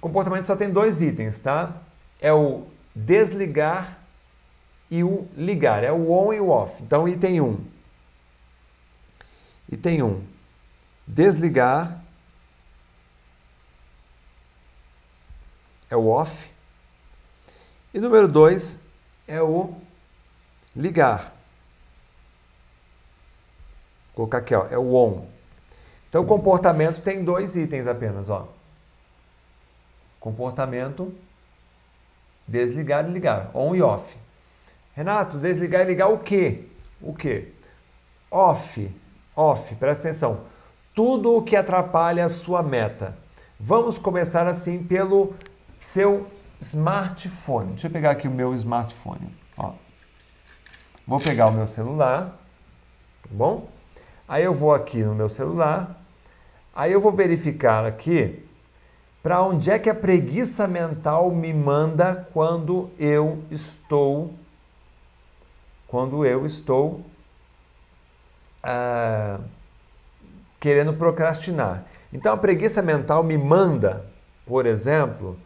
Comportamento 0.00 0.46
só 0.46 0.56
tem 0.56 0.70
dois 0.70 1.00
itens, 1.00 1.40
tá? 1.40 1.76
É 2.20 2.32
o 2.32 2.66
desligar 2.94 3.98
e 4.90 5.02
o 5.02 5.26
ligar. 5.36 5.84
É 5.84 5.92
o 5.92 6.10
on 6.10 6.32
e 6.32 6.40
o 6.40 6.50
off. 6.50 6.82
Então, 6.82 7.08
item 7.08 7.40
1. 7.40 7.44
Um, 7.44 7.64
e 9.72 9.76
tem 9.76 10.02
um 10.02 10.22
desligar, 11.06 12.04
é 15.88 15.96
o 15.96 16.08
off. 16.08 16.52
E 17.94 17.98
número 17.98 18.28
dois 18.28 18.82
é 19.26 19.40
o 19.40 19.74
ligar. 20.76 21.34
Vou 24.08 24.28
colocar 24.28 24.38
aqui, 24.38 24.54
ó, 24.54 24.66
é 24.66 24.76
o 24.76 24.94
on. 24.94 25.26
Então, 26.06 26.22
o 26.22 26.26
comportamento 26.26 27.00
tem 27.00 27.24
dois 27.24 27.56
itens 27.56 27.86
apenas, 27.86 28.28
ó. 28.28 28.46
Comportamento, 30.20 31.14
desligar 32.46 33.08
e 33.08 33.10
ligar, 33.10 33.50
on 33.56 33.74
e 33.74 33.80
off. 33.80 34.18
Renato, 34.94 35.38
desligar 35.38 35.80
e 35.80 35.86
ligar 35.86 36.08
o 36.08 36.18
quê? 36.18 36.68
O 37.00 37.14
quê? 37.14 37.54
Off 38.30 39.01
Off, 39.34 39.74
presta 39.76 40.08
atenção. 40.08 40.40
Tudo 40.94 41.36
o 41.36 41.42
que 41.42 41.56
atrapalha 41.56 42.24
a 42.26 42.28
sua 42.28 42.62
meta. 42.62 43.16
Vamos 43.58 43.96
começar 43.96 44.46
assim 44.46 44.82
pelo 44.82 45.34
seu 45.78 46.26
smartphone. 46.60 47.70
Deixa 47.70 47.86
eu 47.86 47.90
pegar 47.90 48.10
aqui 48.10 48.28
o 48.28 48.30
meu 48.30 48.54
smartphone. 48.54 49.34
Ó. 49.56 49.72
Vou 51.06 51.18
pegar 51.18 51.48
o 51.48 51.52
meu 51.52 51.66
celular, 51.66 52.38
tá 53.22 53.28
bom? 53.30 53.68
Aí 54.28 54.44
eu 54.44 54.54
vou 54.54 54.74
aqui 54.74 55.02
no 55.02 55.14
meu 55.14 55.28
celular. 55.28 56.00
Aí 56.74 56.92
eu 56.92 57.00
vou 57.00 57.12
verificar 57.12 57.84
aqui 57.84 58.46
para 59.22 59.40
onde 59.42 59.70
é 59.70 59.78
que 59.78 59.88
a 59.88 59.94
preguiça 59.94 60.66
mental 60.66 61.30
me 61.30 61.52
manda 61.54 62.28
quando 62.32 62.90
eu 62.98 63.42
estou 63.50 64.34
quando 65.86 66.24
eu 66.24 66.46
estou 66.46 67.02
ah, 68.62 69.40
querendo 70.60 70.94
procrastinar. 70.94 71.84
Então 72.12 72.32
a 72.32 72.36
preguiça 72.36 72.82
mental 72.82 73.22
me 73.22 73.36
manda, 73.36 74.04
por 74.46 74.66
exemplo, 74.66 75.36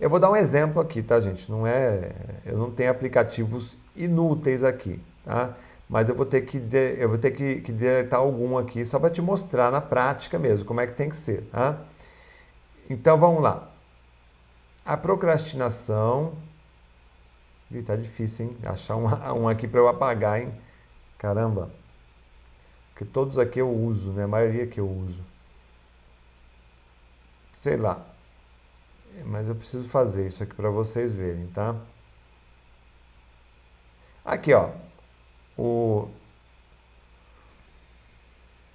eu 0.00 0.10
vou 0.10 0.18
dar 0.18 0.30
um 0.30 0.36
exemplo 0.36 0.80
aqui, 0.80 1.02
tá, 1.02 1.20
gente? 1.20 1.50
Não 1.50 1.66
é, 1.66 2.12
eu 2.44 2.58
não 2.58 2.70
tenho 2.70 2.90
aplicativos 2.90 3.78
inúteis 3.94 4.64
aqui, 4.64 5.00
tá? 5.24 5.54
Mas 5.88 6.08
eu 6.08 6.14
vou 6.14 6.26
ter 6.26 6.42
que 6.42 6.58
de, 6.58 6.96
eu 6.98 7.08
vou 7.08 7.18
ter 7.18 7.30
que, 7.30 7.60
que 7.60 7.70
deletar 7.72 8.20
algum 8.20 8.58
aqui 8.58 8.84
só 8.84 8.98
para 8.98 9.08
te 9.08 9.22
mostrar 9.22 9.70
na 9.70 9.80
prática 9.80 10.38
mesmo 10.38 10.64
como 10.64 10.80
é 10.80 10.86
que 10.86 10.94
tem 10.94 11.08
que 11.08 11.16
ser, 11.16 11.42
tá? 11.52 11.78
Então 12.90 13.18
vamos 13.18 13.42
lá. 13.42 13.68
A 14.84 14.96
procrastinação, 14.96 16.34
está 17.70 17.96
difícil, 17.96 18.46
hein? 18.46 18.56
Achar 18.64 18.96
um, 18.96 19.06
um 19.44 19.48
aqui 19.48 19.66
para 19.68 19.80
eu 19.80 19.88
apagar, 19.88 20.40
hein? 20.40 20.52
Caramba. 21.18 21.70
Porque 22.96 23.04
todos 23.04 23.36
aqui 23.36 23.60
eu 23.60 23.70
uso, 23.70 24.10
né? 24.12 24.24
A 24.24 24.26
maioria 24.26 24.66
que 24.66 24.80
eu 24.80 24.88
uso. 24.88 25.22
Sei 27.52 27.76
lá. 27.76 28.02
Mas 29.26 29.50
eu 29.50 29.54
preciso 29.54 29.86
fazer 29.86 30.26
isso 30.26 30.42
aqui 30.42 30.54
para 30.54 30.70
vocês 30.70 31.12
verem, 31.12 31.46
tá? 31.48 31.76
Aqui, 34.24 34.54
ó. 34.54 34.70
O 35.58 36.08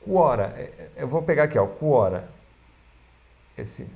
Quora. 0.06 0.54
É, 0.56 0.62
é, 0.62 0.92
eu 0.98 1.08
vou 1.08 1.24
pegar 1.24 1.46
aqui, 1.46 1.58
ó. 1.58 1.66
Quora. 1.66 2.30
Esse. 3.58 3.90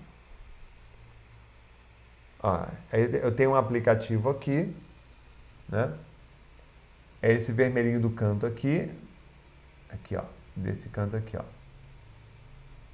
Ó, 2.42 2.66
eu 2.92 3.32
tenho 3.36 3.52
um 3.52 3.56
aplicativo 3.56 4.28
aqui, 4.28 4.76
né? 5.70 5.96
é 7.22 7.32
esse 7.32 7.52
vermelhinho 7.52 8.00
do 8.00 8.10
canto 8.12 8.46
aqui, 8.46 8.90
aqui 9.96 10.16
ó, 10.16 10.24
desse 10.56 10.90
canto 10.90 11.16
aqui 11.16 11.38
ó. 11.38 11.44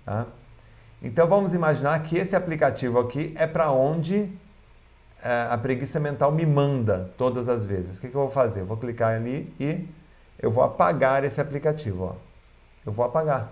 Tá? 0.06 0.28
Então 1.02 1.28
vamos 1.28 1.54
imaginar 1.54 2.02
que 2.04 2.16
esse 2.16 2.36
aplicativo 2.36 2.99
aqui 2.99 3.34
é 3.36 3.47
para 3.47 3.72
onde 3.72 4.32
é, 5.24 5.47
a 5.49 5.58
preguiça 5.58 5.99
mental 5.99 6.32
me 6.32 6.45
manda 6.45 7.12
todas 7.18 7.47
as 7.49 7.66
vezes. 7.66 7.97
O 7.97 8.02
que, 8.02 8.10
que, 8.10 8.16
eu 8.16 8.22
vou 8.22 8.30
fazer? 8.30 8.62
Eu 8.62 8.66
vou 8.66 8.78
clicar 8.78 9.14
ali 9.14 9.54
e 9.60 9.88
eu 10.39 10.49
vou 10.49 10.64
apagar 10.64 11.24
esse 11.24 11.39
aplicativo. 11.39 12.04
Ó. 12.04 12.16
Eu 12.86 12.91
vou 12.91 13.06
apagar. 13.06 13.52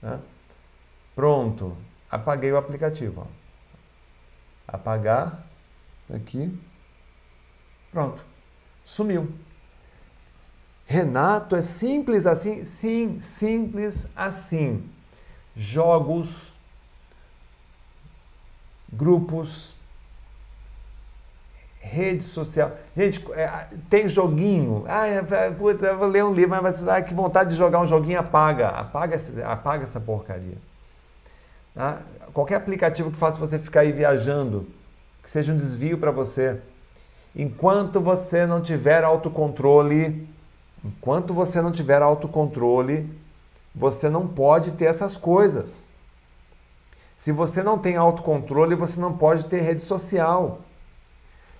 Né? 0.00 0.20
Pronto, 1.14 1.76
apaguei 2.10 2.52
o 2.52 2.56
aplicativo. 2.56 3.22
Ó. 3.22 3.44
Apagar, 4.66 5.44
aqui, 6.12 6.58
pronto, 7.92 8.24
sumiu. 8.84 9.32
Renato, 10.86 11.56
é 11.56 11.62
simples 11.62 12.26
assim? 12.26 12.64
Sim, 12.64 13.18
simples 13.20 14.08
assim. 14.14 14.84
Jogos, 15.56 16.54
grupos, 18.92 19.74
rede 21.80 22.24
social. 22.24 22.72
Gente, 22.96 23.24
é, 23.32 23.66
tem 23.88 24.08
joguinho. 24.08 24.84
Ah, 24.86 25.06
é, 25.06 25.50
puta, 25.50 25.86
eu 25.86 25.98
vou 25.98 26.08
ler 26.08 26.24
um 26.24 26.32
livro, 26.32 26.60
mas 26.62 26.86
ah, 26.86 27.00
que 27.00 27.14
vontade 27.14 27.50
de 27.50 27.56
jogar 27.56 27.80
um 27.80 27.86
joguinho, 27.86 28.18
apaga. 28.18 28.68
Apaga, 28.68 29.16
apaga 29.44 29.82
essa 29.84 30.00
porcaria. 30.00 30.58
Tá? 31.74 32.00
Qualquer 32.32 32.56
aplicativo 32.56 33.10
que 33.10 33.16
faça 33.18 33.38
você 33.38 33.58
ficar 33.58 33.80
aí 33.80 33.92
viajando, 33.92 34.66
que 35.22 35.30
seja 35.30 35.52
um 35.52 35.56
desvio 35.56 35.98
para 35.98 36.10
você. 36.10 36.60
Enquanto 37.34 38.00
você 38.00 38.46
não 38.46 38.60
tiver 38.60 39.02
autocontrole, 39.02 40.28
enquanto 40.84 41.32
você 41.32 41.62
não 41.62 41.72
tiver 41.72 42.02
autocontrole, 42.02 43.10
você 43.74 44.08
não 44.08 44.28
pode 44.28 44.72
ter 44.72 44.84
essas 44.84 45.16
coisas. 45.16 45.88
Se 47.16 47.32
você 47.32 47.62
não 47.62 47.78
tem 47.78 47.96
autocontrole, 47.96 48.74
você 48.74 49.00
não 49.00 49.16
pode 49.16 49.46
ter 49.46 49.60
rede 49.60 49.80
social. 49.80 50.60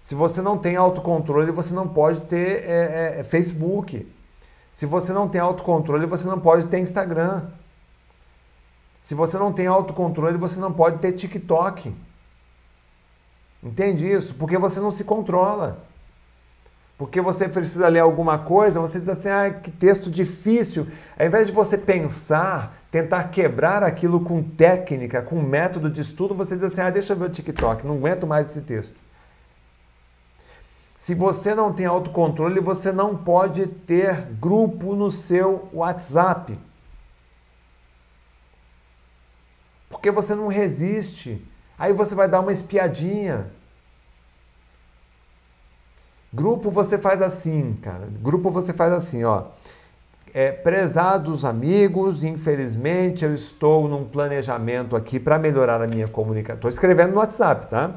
Se 0.03 0.15
você 0.15 0.43
não 0.43 0.59
tem 0.59 0.77
autocontrole, 0.77 1.51
você 1.51 1.73
não 1.73 1.89
pode 1.89 2.21
ter 2.23 2.69
é, 2.69 3.21
é, 3.21 3.25
Facebook. 3.25 4.07
Se 4.71 4.85
você 4.85 5.13
não 5.13 5.29
tem 5.29 5.41
autocontrole, 5.41 6.05
você 6.05 6.29
não 6.29 6.39
pode 6.39 6.67
ter 6.67 6.79
Instagram. 6.79 7.47
Se 9.01 9.15
você 9.15 9.39
não 9.39 9.53
tem 9.53 9.67
autocontrole, 9.67 10.37
você 10.37 10.61
não 10.61 10.73
pode 10.73 10.99
ter 10.99 11.13
TikTok. 11.13 11.95
Entende 13.63 14.07
isso? 14.07 14.35
Porque 14.35 14.59
você 14.59 14.81
não 14.81 14.91
se 14.91 15.05
controla. 15.05 15.79
Porque 16.97 17.21
você 17.21 17.49
precisa 17.49 17.89
ler 17.89 18.01
alguma 18.01 18.39
coisa, 18.39 18.81
você 18.81 19.01
diz 19.01 19.09
assim, 19.09 19.29
ah, 19.29 19.51
que 19.51 19.71
texto 19.71 20.11
difícil. 20.11 20.87
Ao 21.19 21.27
invés 21.27 21.47
de 21.47 21.53
você 21.53 21.77
pensar, 21.77 22.79
tentar 22.91 23.25
quebrar 23.25 23.83
aquilo 23.83 24.21
com 24.21 24.43
técnica, 24.43 25.21
com 25.21 25.43
método 25.43 25.91
de 25.91 26.01
estudo, 26.01 26.35
você 26.35 26.55
diz 26.55 26.65
assim, 26.65 26.81
ah, 26.81 26.91
deixa 26.91 27.13
eu 27.13 27.17
ver 27.17 27.27
o 27.27 27.31
TikTok, 27.31 27.85
não 27.85 27.97
aguento 27.97 28.27
mais 28.27 28.51
esse 28.51 28.63
texto. 28.63 28.97
Se 30.97 31.15
você 31.15 31.55
não 31.55 31.73
tem 31.73 31.85
autocontrole, 31.85 32.61
você 32.61 32.93
não 32.93 33.17
pode 33.17 33.67
ter 33.67 34.23
grupo 34.41 34.95
no 34.95 35.11
seu 35.11 35.69
WhatsApp. 35.73 36.59
Porque 39.91 40.11
você 40.11 40.35
não 40.35 40.49
resiste. 40.49 41.47
Aí 41.79 41.93
você 41.93 42.15
vai 42.15 42.29
dar 42.29 42.41
uma 42.41 42.53
espiadinha. 42.53 43.51
Grupo 46.35 46.69
você 46.69 46.99
faz 46.99 47.23
assim, 47.23 47.79
cara. 47.81 48.09
Grupo 48.21 48.51
você 48.51 48.73
faz 48.73 48.93
assim, 48.93 49.23
ó. 49.23 49.45
É, 50.33 50.51
prezados 50.51 51.45
amigos, 51.45 52.25
infelizmente 52.25 53.25
eu 53.25 53.33
estou 53.33 53.87
num 53.87 54.05
planejamento 54.05 54.97
aqui 54.97 55.21
para 55.21 55.39
melhorar 55.39 55.81
a 55.81 55.87
minha 55.87 56.09
comunicação. 56.09 56.57
Estou 56.57 56.69
escrevendo 56.69 57.13
no 57.13 57.19
WhatsApp, 57.19 57.69
tá? 57.69 57.93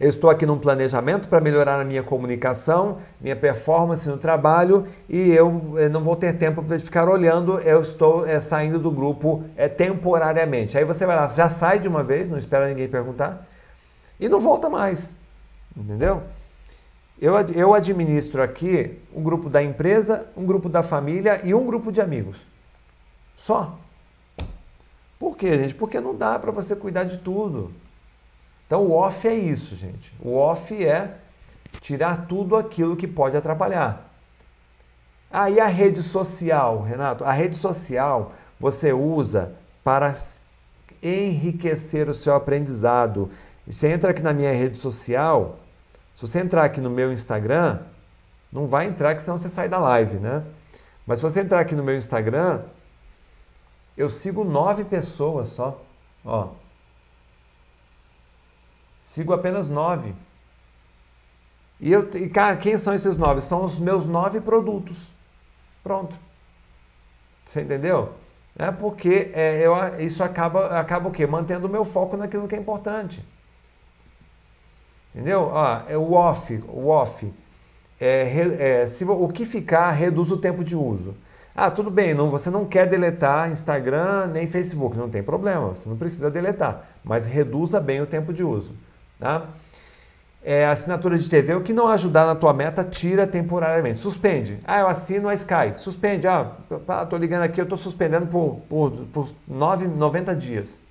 Eu 0.00 0.08
estou 0.08 0.30
aqui 0.30 0.46
num 0.46 0.58
planejamento 0.58 1.28
para 1.28 1.42
melhorar 1.42 1.78
a 1.78 1.84
minha 1.84 2.02
comunicação, 2.02 2.98
minha 3.20 3.36
performance 3.36 4.08
no 4.08 4.16
trabalho 4.16 4.86
e 5.06 5.30
eu 5.30 5.74
eh, 5.76 5.90
não 5.90 6.02
vou 6.02 6.16
ter 6.16 6.32
tempo 6.32 6.62
para 6.62 6.78
ficar 6.78 7.06
olhando. 7.06 7.58
Eu 7.60 7.82
estou 7.82 8.26
é, 8.26 8.40
saindo 8.40 8.78
do 8.78 8.90
grupo 8.90 9.44
é, 9.58 9.68
temporariamente. 9.68 10.78
Aí 10.78 10.84
você 10.84 11.04
vai 11.04 11.16
lá, 11.16 11.28
já 11.28 11.50
sai 11.50 11.78
de 11.78 11.86
uma 11.86 12.02
vez, 12.02 12.30
não 12.30 12.38
espera 12.38 12.66
ninguém 12.66 12.88
perguntar 12.88 13.46
e 14.18 14.26
não 14.26 14.40
volta 14.40 14.70
mais. 14.70 15.14
Entendeu? 15.76 16.22
Eu, 17.20 17.34
eu 17.54 17.72
administro 17.72 18.42
aqui 18.42 18.98
um 19.14 19.22
grupo 19.22 19.48
da 19.48 19.62
empresa, 19.62 20.26
um 20.36 20.44
grupo 20.44 20.68
da 20.68 20.82
família 20.82 21.40
e 21.44 21.54
um 21.54 21.64
grupo 21.64 21.92
de 21.92 22.00
amigos. 22.00 22.38
Só. 23.36 23.78
Por 25.18 25.36
quê, 25.36 25.58
gente? 25.58 25.74
Porque 25.74 26.00
não 26.00 26.14
dá 26.14 26.38
para 26.38 26.50
você 26.50 26.74
cuidar 26.74 27.04
de 27.04 27.18
tudo. 27.18 27.72
Então 28.66 28.82
o 28.82 28.92
off 28.92 29.26
é 29.26 29.34
isso, 29.34 29.76
gente. 29.76 30.12
O 30.20 30.34
off 30.36 30.74
é 30.84 31.16
tirar 31.80 32.26
tudo 32.26 32.56
aquilo 32.56 32.96
que 32.96 33.06
pode 33.06 33.36
atrapalhar. 33.36 34.10
Aí 35.30 35.58
ah, 35.58 35.64
a 35.64 35.68
rede 35.68 36.00
social, 36.00 36.82
Renato? 36.82 37.24
A 37.24 37.32
rede 37.32 37.56
social 37.56 38.32
você 38.58 38.92
usa 38.92 39.52
para 39.82 40.14
enriquecer 41.02 42.08
o 42.08 42.14
seu 42.14 42.34
aprendizado. 42.34 43.30
Você 43.66 43.88
entra 43.88 44.10
aqui 44.10 44.22
na 44.22 44.32
minha 44.32 44.52
rede 44.52 44.78
social, 44.78 45.58
se 46.14 46.22
você 46.22 46.40
entrar 46.40 46.64
aqui 46.64 46.80
no 46.80 46.90
meu 46.90 47.12
Instagram, 47.12 47.80
não 48.50 48.66
vai 48.66 48.86
entrar 48.86 49.14
que 49.14 49.22
senão 49.22 49.36
você 49.36 49.48
sai 49.48 49.68
da 49.68 49.78
live, 49.78 50.16
né? 50.16 50.44
Mas 51.06 51.18
se 51.18 51.22
você 51.22 51.40
entrar 51.40 51.60
aqui 51.60 51.74
no 51.74 51.82
meu 51.82 51.96
Instagram, 51.96 52.62
eu 53.96 54.08
sigo 54.08 54.44
nove 54.44 54.84
pessoas 54.84 55.48
só. 55.48 55.82
Ó, 56.24 56.52
Sigo 59.04 59.34
apenas 59.34 59.68
nove. 59.68 60.14
E, 61.78 61.92
eu, 61.92 62.08
e 62.14 62.28
cara, 62.30 62.56
quem 62.56 62.76
são 62.78 62.94
esses 62.94 63.18
nove? 63.18 63.42
São 63.42 63.62
os 63.62 63.78
meus 63.78 64.06
nove 64.06 64.40
produtos. 64.40 65.12
Pronto. 65.82 66.16
Você 67.44 67.60
entendeu? 67.60 68.14
É 68.56 68.70
porque 68.70 69.30
é, 69.34 69.60
eu, 69.66 69.74
isso 70.00 70.24
acaba, 70.24 70.80
acaba 70.80 71.10
o 71.10 71.12
quê? 71.12 71.26
Mantendo 71.26 71.66
o 71.66 71.70
meu 71.70 71.84
foco 71.84 72.16
naquilo 72.16 72.48
que 72.48 72.54
é 72.54 72.58
importante. 72.58 73.22
Entendeu? 75.14 75.56
Ah, 75.56 75.84
é 75.88 75.96
o 75.96 76.12
off, 76.12 76.62
o 76.68 76.88
off. 76.88 77.32
É, 78.00 78.80
é, 78.80 78.86
se, 78.86 79.04
o 79.04 79.28
que 79.28 79.46
ficar 79.46 79.90
reduz 79.92 80.30
o 80.30 80.36
tempo 80.36 80.64
de 80.64 80.74
uso. 80.74 81.14
Ah, 81.54 81.70
tudo 81.70 81.88
bem, 81.88 82.14
não, 82.14 82.30
você 82.30 82.50
não 82.50 82.64
quer 82.64 82.88
deletar 82.88 83.50
Instagram 83.50 84.26
nem 84.26 84.48
Facebook, 84.48 84.96
não 84.96 85.08
tem 85.08 85.22
problema, 85.22 85.68
você 85.68 85.88
não 85.88 85.96
precisa 85.96 86.28
deletar, 86.28 86.88
mas 87.04 87.26
reduza 87.26 87.80
bem 87.80 88.00
o 88.00 88.06
tempo 88.06 88.32
de 88.32 88.42
uso. 88.42 88.72
Tá? 89.20 89.46
É, 90.42 90.66
assinatura 90.66 91.16
de 91.16 91.28
TV, 91.28 91.54
o 91.54 91.62
que 91.62 91.72
não 91.72 91.86
ajudar 91.86 92.26
na 92.26 92.34
tua 92.34 92.52
meta, 92.52 92.84
tira 92.84 93.26
temporariamente. 93.26 94.00
Suspende. 94.00 94.58
Ah, 94.66 94.80
eu 94.80 94.88
assino 94.88 95.28
a 95.28 95.34
Sky. 95.34 95.72
Suspende. 95.76 96.26
Ah, 96.26 96.50
tô 97.08 97.16
ligando 97.16 97.44
aqui, 97.44 97.58
eu 97.58 97.64
tô 97.64 97.78
suspendendo 97.78 98.26
por, 98.26 98.60
por, 98.68 98.90
por 99.10 99.28
9, 99.48 99.86
90 99.86 100.34
dias. 100.34 100.82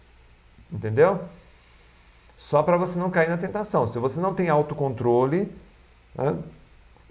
Entendeu? 0.71 1.19
Só 2.43 2.61
para 2.61 2.75
você 2.75 2.99
não 2.99 3.09
cair 3.09 3.29
na 3.29 3.37
tentação. 3.37 3.87
Se 3.87 3.97
você 3.97 4.19
não 4.19 4.33
tem 4.33 4.49
autocontrole, 4.49 5.49
né, 6.13 6.35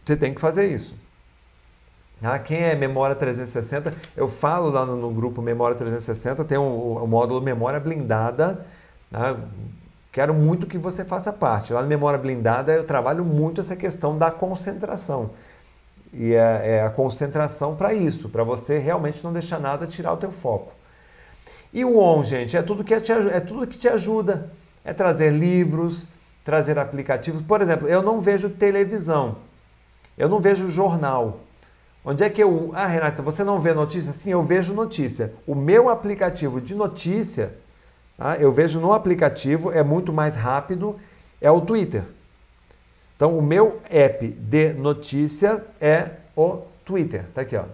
você 0.05 0.15
tem 0.15 0.35
que 0.35 0.41
fazer 0.43 0.67
isso. 0.71 0.95
Ah, 2.23 2.39
quem 2.39 2.59
é 2.59 2.77
Memória 2.77 3.17
360, 3.17 3.95
eu 4.15 4.29
falo 4.29 4.69
lá 4.69 4.85
no, 4.85 4.95
no 4.95 5.11
grupo 5.11 5.41
Memória 5.41 5.75
360, 5.75 6.45
tem 6.45 6.59
o 6.59 6.61
um, 6.61 7.03
um 7.03 7.07
módulo 7.07 7.41
Memória 7.41 7.81
Blindada, 7.81 8.67
né, 9.11 9.35
Quero 10.13 10.35
muito 10.35 10.67
que 10.67 10.77
você 10.77 11.03
faça 11.03 11.33
parte. 11.33 11.73
Lá 11.73 11.81
na 11.81 11.87
Memória 11.87 12.19
Blindada 12.19 12.71
eu 12.71 12.85
trabalho 12.85 13.25
muito 13.25 13.63
essa 13.63 13.75
questão 13.75 14.19
da 14.19 14.31
concentração. 14.31 15.31
E 16.13 16.35
é, 16.35 16.77
é 16.77 16.83
a 16.83 16.91
concentração 16.91 17.75
para 17.75 17.95
isso, 17.95 18.29
para 18.29 18.45
você 18.45 18.79
realmente 18.79 19.25
não 19.25 19.33
deixar 19.33 19.59
nada 19.59 19.87
tirar 19.87 20.13
o 20.13 20.19
teu 20.19 20.31
foco. 20.31 20.75
E 21.73 21.87
o 21.87 21.97
ON, 21.97 22.23
gente, 22.23 22.55
é 22.55 22.61
tudo 22.61 22.85
que 22.85 23.01
te, 23.01 23.11
é 23.11 23.41
tudo 23.41 23.67
que 23.67 23.79
te 23.79 23.89
ajuda. 23.89 24.51
É 24.85 24.93
trazer 24.93 25.31
livros, 25.31 26.09
trazer 26.45 26.79
aplicativos. 26.79 27.43
Por 27.43 27.61
exemplo, 27.61 27.89
eu 27.89 28.03
não 28.03 28.21
vejo 28.21 28.51
televisão. 28.51 29.37
Eu 30.17 30.29
não 30.29 30.41
vejo 30.41 30.69
jornal. 30.69 31.41
Onde 32.05 32.25
é 32.25 32.31
que 32.31 32.43
eu. 32.43 32.71
Ah, 32.75 32.87
Renata, 32.87 33.23
você 33.23 33.45
não 33.45 33.61
vê 33.61 33.73
notícia? 33.73 34.13
Sim, 34.13 34.31
eu 34.31 34.43
vejo 34.43 34.75
notícia. 34.75 35.33
O 35.47 35.55
meu 35.55 35.89
aplicativo 35.89 36.61
de 36.61 36.75
notícia 36.75 37.55
Tá? 38.23 38.37
Eu 38.37 38.53
vejo 38.53 38.79
no 38.79 38.93
aplicativo, 38.93 39.73
é 39.73 39.83
muito 39.83 40.13
mais 40.13 40.37
rápido, 40.37 40.97
é 41.41 41.51
o 41.51 41.61
Twitter. 41.61 42.05
Então, 43.17 43.37
o 43.37 43.43
meu 43.43 43.81
app 43.91 44.29
de 44.29 44.75
notícia 44.75 45.65
é 45.81 46.11
o 46.37 46.59
Twitter. 46.85 47.25
Tá 47.35 47.41
aqui, 47.41 47.57
ó. 47.57 47.65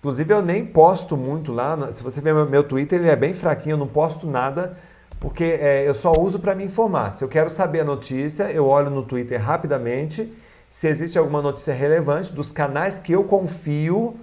Inclusive, 0.00 0.34
eu 0.34 0.42
nem 0.42 0.66
posto 0.66 1.16
muito 1.16 1.52
lá. 1.52 1.92
Se 1.92 2.02
você 2.02 2.20
ver 2.20 2.34
meu, 2.46 2.64
Twitter, 2.64 2.98
ele 2.98 3.08
é 3.08 3.14
bem 3.14 3.32
fraquinho, 3.32 3.74
eu 3.74 3.78
não 3.78 3.86
posto 3.86 4.26
nada, 4.26 4.76
porque 5.20 5.44
é, 5.44 5.86
eu 5.86 5.94
só 5.94 6.12
uso 6.18 6.40
para 6.40 6.54
me 6.54 6.64
informar. 6.64 7.12
Se 7.12 7.22
eu 7.22 7.28
quero 7.28 7.50
saber 7.50 7.80
a 7.80 7.84
notícia, 7.84 8.50
eu 8.50 8.66
olho 8.66 8.90
no 8.90 9.04
Twitter 9.04 9.40
rapidamente. 9.40 10.34
se 10.68 10.88
existe 10.88 11.18
alguma 11.18 11.42
notícia 11.42 11.74
relevante 11.74 12.32
dos 12.32 12.50
canais 12.50 12.98
que 12.98 13.12
eu 13.12 13.24
confio, 13.24 14.18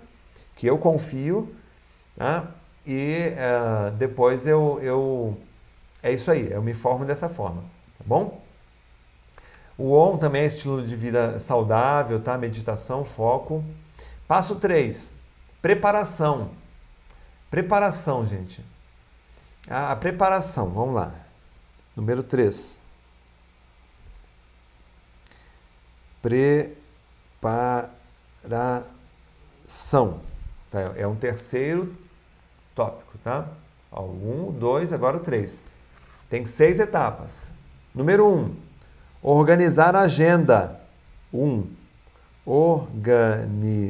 que 0.55 0.67
eu 0.67 0.77
confio, 0.77 1.53
tá? 2.17 2.47
e 2.87 3.33
uh, 3.33 3.91
depois 3.91 4.47
eu, 4.47 4.79
eu. 4.81 5.37
É 6.01 6.11
isso 6.11 6.31
aí, 6.31 6.49
eu 6.49 6.61
me 6.61 6.73
formo 6.73 7.03
dessa 7.03 7.27
forma, 7.27 7.61
tá 7.97 8.05
bom? 8.05 8.41
O 9.77 9.91
ON 9.91 10.17
também 10.17 10.43
é 10.43 10.45
estilo 10.45 10.81
de 10.81 10.95
vida 10.95 11.37
saudável, 11.37 12.19
tá? 12.21 12.37
Meditação, 12.37 13.03
foco. 13.03 13.63
Passo 14.27 14.55
3, 14.55 15.17
preparação. 15.61 16.49
Preparação, 17.51 18.25
gente. 18.25 18.65
A, 19.69 19.91
a 19.91 19.95
preparação, 19.95 20.69
vamos 20.69 20.95
lá. 20.95 21.13
Número 21.95 22.23
3. 22.23 22.81
Preparação. 26.21 26.77
Tá? 30.71 30.93
É 30.95 31.05
um 31.07 31.15
terceiro 31.15 31.95
tópico, 32.75 33.17
tá? 33.23 33.47
Ó, 33.91 34.03
um, 34.05 34.51
dois, 34.51 34.93
agora 34.93 35.17
o 35.17 35.19
três. 35.19 35.63
Tem 36.29 36.45
seis 36.45 36.79
etapas. 36.79 37.51
Número 37.95 38.27
um, 38.27 38.55
organizar 39.21 39.95
a 39.95 40.01
agenda. 40.01 40.79
Um, 41.33 41.65
organizar. 42.45 43.83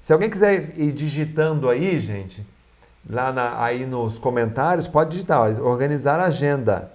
Se 0.00 0.12
alguém 0.12 0.30
quiser 0.30 0.78
ir 0.78 0.92
digitando 0.92 1.68
aí, 1.68 1.98
gente, 2.00 2.46
lá 3.08 3.32
na, 3.32 3.62
aí 3.62 3.86
nos 3.86 4.18
comentários, 4.18 4.88
pode 4.88 5.10
digitar, 5.10 5.40
ó, 5.40 5.62
organizar 5.62 6.20
a 6.20 6.24
agenda. 6.24 6.92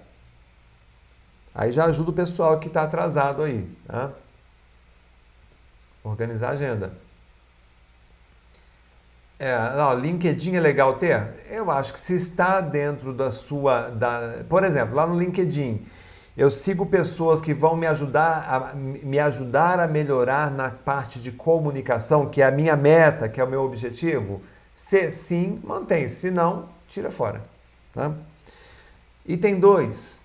Aí 1.53 1.71
já 1.71 1.85
ajuda 1.85 2.11
o 2.11 2.13
pessoal 2.13 2.59
que 2.59 2.67
está 2.67 2.83
atrasado 2.83 3.43
aí, 3.43 3.69
tá? 3.85 4.11
Organizar 6.03 6.49
a 6.49 6.51
agenda. 6.51 6.93
É, 9.37 9.55
não, 9.75 9.97
LinkedIn 9.97 10.55
é 10.55 10.59
legal 10.59 10.95
ter? 10.95 11.45
Eu 11.49 11.71
acho 11.71 11.93
que 11.93 11.99
se 11.99 12.13
está 12.13 12.59
dentro 12.59 13.13
da 13.13 13.31
sua. 13.31 13.89
Da, 13.89 14.43
por 14.49 14.65
exemplo, 14.65 14.95
lá 14.95 15.07
no 15.07 15.17
LinkedIn, 15.17 15.85
eu 16.37 16.51
sigo 16.51 16.85
pessoas 16.85 17.41
que 17.41 17.53
vão 17.53 17.75
me 17.75 17.87
ajudar, 17.87 18.45
a, 18.49 18.75
me 18.75 19.17
ajudar 19.17 19.79
a 19.79 19.87
melhorar 19.87 20.51
na 20.51 20.69
parte 20.69 21.19
de 21.19 21.31
comunicação, 21.31 22.29
que 22.29 22.41
é 22.41 22.45
a 22.45 22.51
minha 22.51 22.75
meta, 22.75 23.29
que 23.29 23.39
é 23.39 23.43
o 23.43 23.49
meu 23.49 23.63
objetivo. 23.63 24.41
Se 24.79 25.11
sim, 25.11 25.59
mantém. 25.63 26.07
Se 26.07 26.31
não, 26.31 26.69
tira 26.87 27.11
fora. 27.11 27.43
Tá? 27.93 28.13
Item 29.25 29.59
2. 29.59 30.23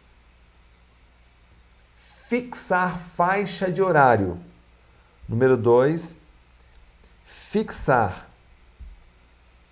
Fixar 1.96 2.98
faixa 2.98 3.70
de 3.70 3.82
horário. 3.82 4.40
Número 5.28 5.56
2. 5.56 6.18
Fixar 7.24 8.28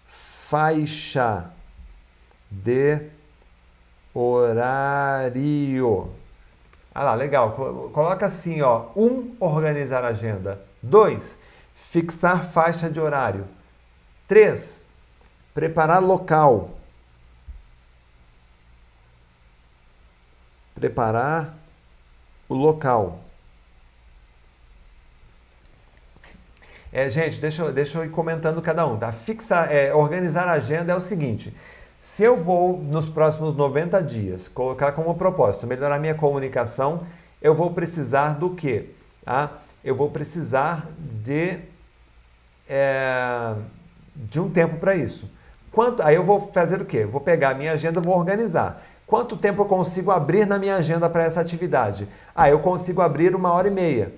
faixa 0.05 1.51
de 2.51 3.09
horário. 4.13 6.13
Ah 6.93 7.05
lá, 7.05 7.15
legal. 7.15 7.53
Coloca 7.93 8.27
assim, 8.27 8.61
ó. 8.61 8.91
Um, 8.97 9.35
organizar 9.41 10.05
a 10.05 10.09
agenda. 10.09 10.61
Dois, 10.83 11.39
fixar 11.75 12.45
faixa 12.45 12.91
de 12.91 13.01
horário. 13.01 13.47
Três, 14.33 14.87
preparar 15.53 16.03
local. 16.03 16.71
Preparar 20.75 21.55
o 22.49 22.55
local. 22.55 23.19
É, 26.91 27.11
gente, 27.11 27.43
deixa, 27.43 27.71
deixa 27.73 27.99
eu 27.99 28.07
ir 28.07 28.11
comentando 28.11 28.63
cada 28.63 28.87
um, 28.87 28.97
tá? 28.97 29.13
Fixar, 29.13 29.71
é, 29.71 29.93
organizar 29.95 30.49
a 30.49 30.53
agenda 30.53 30.95
é 30.95 30.97
o 30.97 31.01
seguinte. 31.01 31.55
Se 32.01 32.25
eu 32.25 32.35
vou, 32.35 32.79
nos 32.79 33.11
próximos 33.11 33.55
90 33.55 34.03
dias, 34.03 34.49
colocar 34.49 34.93
como 34.93 35.15
propósito 35.15 35.67
melhorar 35.67 35.99
minha 35.99 36.15
comunicação, 36.15 37.07
eu 37.43 37.55
vou 37.55 37.71
precisar 37.75 38.39
do 38.39 38.55
quê? 38.55 38.87
Tá? 39.27 39.59
Eu 39.85 39.95
vou 39.95 40.11
precisar 40.11 40.89
de, 40.99 41.59
é, 42.67 43.57
de 44.15 44.41
um 44.41 44.51
tempo 44.51 44.77
para 44.77 44.95
isso. 44.95 45.31
Quanto, 45.71 46.03
aí 46.03 46.15
eu 46.15 46.25
vou 46.25 46.51
fazer 46.53 46.81
o 46.81 46.85
quê? 46.85 47.05
Vou 47.05 47.21
pegar 47.21 47.51
a 47.51 47.55
minha 47.55 47.73
agenda, 47.73 48.01
vou 48.01 48.17
organizar. 48.17 48.83
Quanto 49.07 49.37
tempo 49.37 49.63
eu 49.63 49.67
consigo 49.67 50.11
abrir 50.11 50.47
na 50.47 50.59
minha 50.59 50.77
agenda 50.77 51.09
para 51.09 51.25
essa 51.25 51.41
atividade? 51.41 52.09
Ah, 52.35 52.49
eu 52.49 52.61
consigo 52.61 53.01
abrir 53.01 53.35
uma 53.35 53.53
hora 53.53 53.69
e 53.69 53.71
meia. 53.71 54.13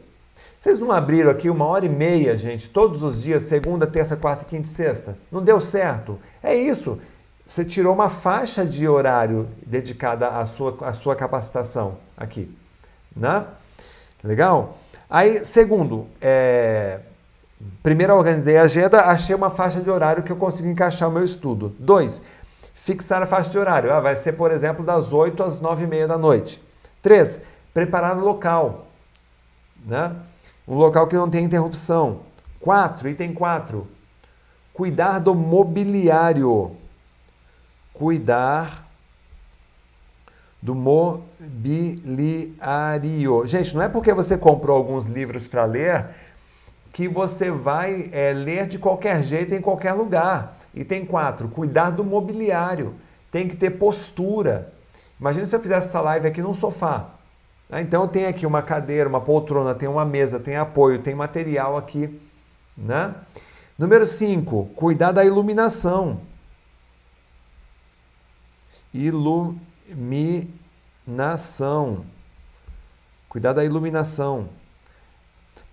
Vocês 0.58 0.78
não 0.78 0.90
abriram 0.90 1.30
aqui 1.30 1.50
uma 1.50 1.66
hora 1.66 1.84
e 1.84 1.88
meia, 1.88 2.36
gente, 2.36 2.70
todos 2.70 3.02
os 3.02 3.22
dias, 3.22 3.42
segunda, 3.42 3.86
terça, 3.86 4.16
quarta, 4.16 4.44
quinta 4.44 4.66
e 4.66 4.70
sexta? 4.70 5.16
Não 5.30 5.42
deu 5.42 5.60
certo? 5.60 6.18
É 6.42 6.54
isso. 6.54 6.98
Você 7.46 7.64
tirou 7.64 7.92
uma 7.92 8.08
faixa 8.08 8.64
de 8.64 8.88
horário 8.88 9.48
dedicada 9.66 10.28
à 10.28 10.46
sua, 10.46 10.76
à 10.80 10.94
sua 10.94 11.14
capacitação 11.14 11.98
aqui. 12.16 12.56
Né? 13.14 13.44
Legal? 14.22 14.78
Aí, 15.10 15.44
segundo, 15.44 16.06
é... 16.20 17.00
primeiro 17.82 18.14
organizei 18.14 18.56
a 18.56 18.62
agenda, 18.62 19.02
achei 19.02 19.34
uma 19.34 19.50
faixa 19.50 19.80
de 19.80 19.90
horário 19.90 20.22
que 20.22 20.32
eu 20.32 20.36
consigo 20.36 20.68
encaixar 20.68 21.08
o 21.08 21.12
meu 21.12 21.24
estudo. 21.24 21.74
Dois, 21.78 22.20
fixar 22.74 23.22
a 23.22 23.26
faixa 23.26 23.50
de 23.50 23.58
horário. 23.58 23.92
Ah, 23.92 24.00
vai 24.00 24.16
ser, 24.16 24.32
por 24.32 24.50
exemplo, 24.50 24.84
das 24.84 25.12
8 25.12 25.42
às 25.42 25.60
9 25.60 25.84
e 25.84 25.86
meia 25.86 26.06
da 26.06 26.18
noite. 26.18 26.62
Três, 27.02 27.40
preparar 27.72 28.16
o 28.16 28.20
local. 28.20 28.86
Né? 29.84 30.14
Um 30.66 30.76
local 30.76 31.06
que 31.06 31.16
não 31.16 31.28
tem 31.28 31.44
interrupção. 31.44 32.20
4, 32.60 33.08
item 33.08 33.34
4. 33.34 33.86
Cuidar 34.72 35.18
do 35.18 35.34
mobiliário. 35.34 36.76
Cuidar 37.92 38.88
do 40.60 40.74
mobiliário. 40.74 41.06
Gente, 43.46 43.74
não 43.74 43.82
é 43.82 43.88
porque 43.88 44.12
você 44.12 44.36
comprou 44.38 44.76
alguns 44.76 45.04
livros 45.04 45.46
para 45.46 45.64
ler 45.66 46.08
que 46.94 47.06
você 47.08 47.50
vai 47.50 48.08
é, 48.12 48.32
ler 48.32 48.68
de 48.68 48.78
qualquer 48.78 49.20
jeito 49.24 49.52
em 49.52 49.60
qualquer 49.60 49.92
lugar. 49.94 50.56
Item 50.72 51.04
4. 51.04 51.48
Cuidar 51.48 51.90
do 51.90 52.04
mobiliário. 52.04 52.94
Tem 53.32 53.48
que 53.48 53.56
ter 53.56 53.70
postura. 53.70 54.72
Imagina 55.18 55.44
se 55.44 55.56
eu 55.56 55.60
fizesse 55.60 55.88
essa 55.88 56.00
live 56.00 56.28
aqui 56.28 56.40
num 56.40 56.54
sofá. 56.54 57.10
Ah, 57.68 57.80
então 57.80 58.06
tem 58.06 58.26
aqui 58.26 58.46
uma 58.46 58.62
cadeira, 58.62 59.08
uma 59.08 59.20
poltrona, 59.20 59.74
tem 59.74 59.88
uma 59.88 60.04
mesa, 60.04 60.38
tem 60.38 60.54
apoio, 60.54 61.00
tem 61.00 61.16
material 61.16 61.76
aqui. 61.76 62.20
Né? 62.78 63.12
Número 63.76 64.06
5, 64.06 64.66
cuidar 64.76 65.10
da 65.10 65.24
iluminação. 65.24 66.20
Iluminação. 68.94 70.06
Cuidar 73.28 73.52
da 73.52 73.64
iluminação. 73.64 74.48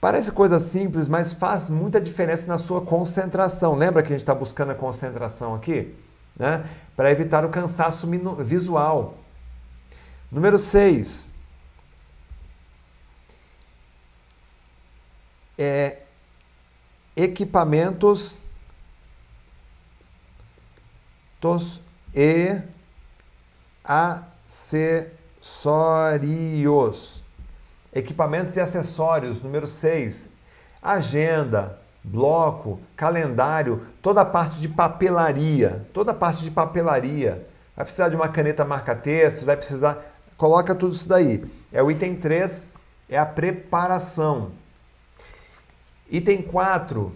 Parece 0.02 0.32
coisa 0.32 0.58
simples, 0.58 1.08
mas 1.08 1.32
faz 1.32 1.70
muita 1.70 2.02
diferença 2.02 2.48
na 2.48 2.58
sua 2.58 2.82
concentração. 2.82 3.76
Lembra 3.76 4.02
que 4.02 4.08
a 4.08 4.18
gente 4.18 4.24
está 4.24 4.34
buscando 4.34 4.72
a 4.72 4.76
concentração 4.76 5.54
aqui? 5.54 5.96
Né? 6.36 6.68
Para 6.96 7.12
evitar 7.12 7.46
o 7.46 7.50
cansaço 7.50 8.08
visual. 8.44 9.20
Número 10.32 10.58
6, 10.58 11.30
é, 15.58 16.00
equipamentos 17.16 18.40
tos 21.40 21.80
e 22.16 22.60
acessórios. 23.84 25.12
Equipamentos 27.94 28.56
e 28.56 28.62
acessórios, 28.62 29.42
número 29.42 29.68
6. 29.68 30.30
Agenda, 30.82 31.80
bloco, 32.04 32.80
calendário, 32.96 33.86
toda 34.02 34.22
a 34.22 34.26
parte 34.26 34.60
de 34.60 34.70
papelaria, 34.70 35.86
toda 35.94 36.12
a 36.12 36.16
parte 36.16 36.42
de 36.42 36.50
papelaria. 36.50 37.48
Vai 37.76 37.86
precisar 37.86 38.10
de 38.10 38.16
uma 38.16 38.30
caneta 38.30 38.64
marca-texto, 38.64 39.46
vai 39.46 39.58
precisar. 39.58 40.04
Coloca 40.38 40.74
tudo 40.74 40.94
isso 40.94 41.08
daí. 41.08 41.44
É 41.72 41.84
o 41.84 41.92
item 41.92 42.16
3, 42.16 42.68
é 43.10 43.18
a 43.18 43.26
preparação. 43.26 44.52
Item 46.10 46.42
4. 46.42 47.14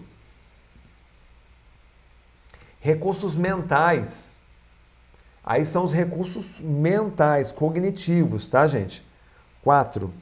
Recursos 2.80 3.36
mentais. 3.36 4.40
Aí 5.42 5.64
são 5.64 5.84
os 5.84 5.92
recursos 5.92 6.60
mentais, 6.60 7.52
cognitivos, 7.52 8.48
tá, 8.48 8.66
gente? 8.66 9.06
4. 9.62 10.12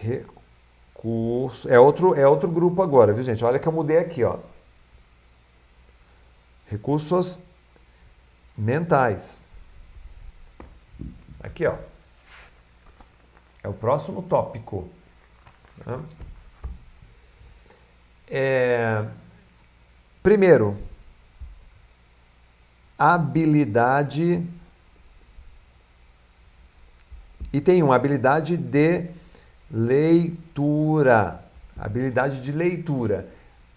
Recurso. 0.00 1.68
É 1.68 1.78
outro, 1.78 2.14
é 2.14 2.26
outro 2.26 2.50
grupo 2.50 2.82
agora, 2.82 3.12
viu, 3.12 3.22
gente? 3.22 3.44
Olha 3.44 3.58
que 3.58 3.68
eu 3.68 3.72
mudei 3.72 3.98
aqui, 3.98 4.24
ó. 4.24 4.38
Recursos 6.66 7.38
mentais. 8.56 9.44
Aqui, 11.42 11.66
ó. 11.66 11.76
É 13.62 13.68
o 13.68 13.74
próximo 13.74 14.22
tópico. 14.22 14.88
Tá? 15.84 16.00
É, 18.28 19.06
primeiro, 20.22 20.78
habilidade. 22.98 24.46
Item 27.52 27.82
1, 27.82 27.92
habilidade 27.92 28.56
de 28.56 29.10
leitura. 29.70 31.44
Habilidade 31.78 32.40
de 32.42 32.52
leitura. 32.52 33.28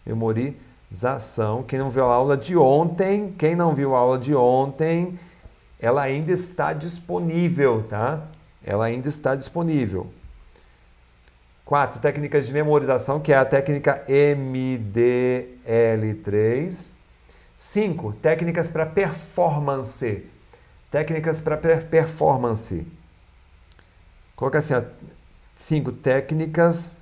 Memorização. 0.04 1.62
Quem 1.62 1.78
não 1.78 1.90
viu 1.90 2.06
a 2.06 2.14
aula 2.14 2.36
de 2.36 2.56
ontem, 2.56 3.32
quem 3.32 3.54
não 3.54 3.74
viu 3.74 3.94
a 3.94 3.98
aula 3.98 4.18
de 4.18 4.34
ontem, 4.34 5.18
ela 5.78 6.02
ainda 6.02 6.32
está 6.32 6.72
disponível, 6.72 7.84
tá? 7.88 8.26
Ela 8.64 8.86
ainda 8.86 9.08
está 9.08 9.36
disponível. 9.36 10.12
Quatro, 11.64 12.00
técnicas 12.00 12.46
de 12.46 12.52
memorização, 12.52 13.20
que 13.20 13.32
é 13.32 13.36
a 13.36 13.44
técnica 13.44 14.04
MDL3. 14.08 16.90
Cinco, 17.56 18.12
técnicas 18.14 18.68
para 18.68 18.84
performance. 18.86 20.26
Técnicas 20.90 21.40
para 21.40 21.56
performance. 21.56 22.84
Coloca 24.36 24.58
assim, 24.58 24.74
ó, 24.74 24.82
cinco 25.54 25.92
técnicas 25.92 26.96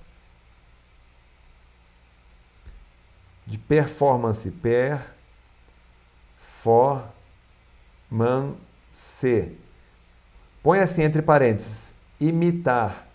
de 3.46 3.56
performance. 3.58 4.50
Performance. 4.50 5.12
Põe 10.62 10.78
assim 10.78 11.02
entre 11.02 11.22
parênteses, 11.22 11.94
imitar. 12.20 13.08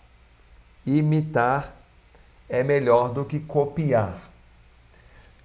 Imitar 0.84 1.74
é 2.48 2.62
melhor 2.62 3.12
do 3.12 3.24
que 3.24 3.40
copiar. 3.40 4.22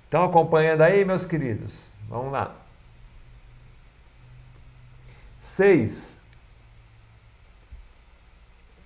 Então 0.07 0.23
acompanhando 0.23 0.81
aí, 0.81 1.03
meus 1.05 1.25
queridos. 1.25 1.89
Vamos 2.07 2.31
lá. 2.31 2.55
6. 5.39 6.21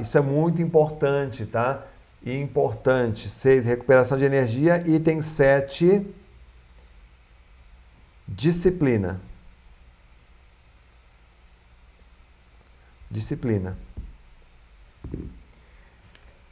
Isso 0.00 0.16
é 0.16 0.20
muito 0.20 0.62
importante, 0.62 1.44
tá? 1.46 1.84
Importante. 2.24 3.28
6. 3.28 3.64
Recuperação 3.64 4.18
de 4.18 4.24
energia. 4.24 4.82
Item 4.86 5.22
7. 5.22 6.06
Disciplina. 8.28 9.20
Disciplina. 13.10 13.76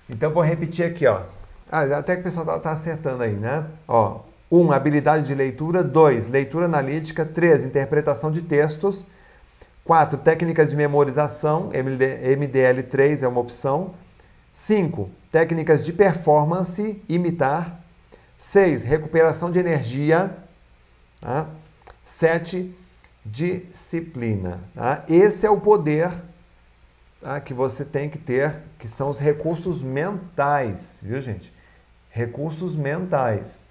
Então 0.09 0.33
vou 0.33 0.43
repetir 0.43 0.85
aqui, 0.85 1.07
ó. 1.07 1.23
Ah, 1.71 1.83
até 1.99 2.15
que 2.15 2.23
o 2.23 2.25
pessoal 2.25 2.47
tá, 2.47 2.59
tá 2.59 2.71
acertando 2.73 3.23
aí, 3.23 3.35
né? 3.35 3.67
Ó, 3.87 4.21
1. 4.51 4.59
Um, 4.59 4.73
habilidade 4.73 5.27
de 5.27 5.35
leitura. 5.35 5.85
2. 5.85 6.29
Leitura 6.29 6.65
analítica. 6.65 7.25
3. 7.25 7.65
Interpretação 7.65 8.33
de 8.33 8.41
textos. 8.41 9.07
4. 9.85 10.19
Técnicas 10.19 10.69
de 10.69 10.77
memorização. 10.77 11.71
MDL3 11.71 13.23
é 13.23 13.29
uma 13.29 13.41
opção. 13.41 13.95
5. 14.59 15.09
Técnicas 15.31 15.85
de 15.85 15.93
performance. 15.93 17.01
Imitar. 17.09 17.81
6. 18.37 18.83
Recuperação 18.83 19.53
de 19.53 19.61
energia. 19.61 20.37
Tá? 21.21 21.49
7. 22.05 22.77
Disciplina. 23.25 24.61
Tá? 24.75 25.05
Esse 25.09 25.47
é 25.47 25.51
o 25.51 25.61
poder 25.61 26.11
tá? 27.21 27.41
que 27.41 27.55
você 27.55 27.85
tem 27.85 28.11
que 28.11 28.19
ter, 28.19 28.61
que 28.81 28.89
são 28.89 29.11
os 29.11 29.21
recursos 29.21 29.81
mentais, 29.81 30.99
viu, 31.05 31.21
gente? 31.21 31.55
Recursos 32.11 32.75
mentais. 32.75 33.65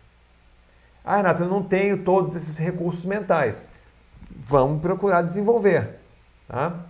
Ah, 1.03 1.17
Renato, 1.17 1.43
eu 1.43 1.49
não 1.49 1.63
tenho 1.63 2.01
todos 2.01 2.33
esses 2.33 2.57
recursos 2.57 3.03
mentais. 3.03 3.69
Vamos 4.29 4.81
procurar 4.81 5.21
desenvolver, 5.21 5.99
tá? 6.47 6.85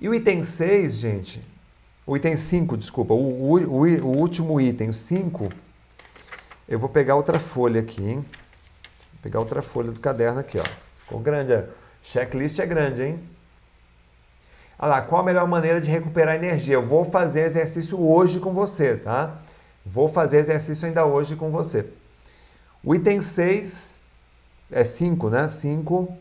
E 0.00 0.08
o 0.08 0.14
item 0.14 0.42
6, 0.42 0.94
gente, 0.94 1.49
o 2.10 2.16
item 2.16 2.36
5, 2.36 2.76
desculpa, 2.76 3.14
o, 3.14 3.18
o, 3.18 3.54
o, 3.54 3.84
o 3.84 4.18
último 4.18 4.60
item, 4.60 4.88
o 4.88 4.92
5, 4.92 5.48
eu 6.68 6.76
vou 6.76 6.88
pegar 6.88 7.14
outra 7.14 7.38
folha 7.38 7.80
aqui, 7.80 8.02
hein? 8.02 8.16
Vou 8.16 9.20
pegar 9.22 9.38
outra 9.38 9.62
folha 9.62 9.92
do 9.92 10.00
caderno 10.00 10.40
aqui, 10.40 10.58
ó. 10.58 10.64
Ficou 11.04 11.20
grande, 11.20 11.54
a 11.54 11.66
checklist 12.02 12.58
é 12.58 12.66
grande, 12.66 13.04
hein? 13.04 13.20
Olha 14.76 14.90
lá, 14.90 15.02
qual 15.02 15.20
a 15.20 15.24
melhor 15.24 15.46
maneira 15.46 15.80
de 15.80 15.88
recuperar 15.88 16.34
energia? 16.34 16.74
Eu 16.74 16.84
vou 16.84 17.04
fazer 17.04 17.42
exercício 17.42 18.04
hoje 18.04 18.40
com 18.40 18.52
você, 18.52 18.96
tá? 18.96 19.40
Vou 19.86 20.08
fazer 20.08 20.38
exercício 20.38 20.88
ainda 20.88 21.06
hoje 21.06 21.36
com 21.36 21.52
você. 21.52 21.86
O 22.82 22.92
item 22.92 23.22
6 23.22 24.00
é 24.68 24.82
5, 24.82 25.30
né? 25.30 25.48
5. 25.48 26.18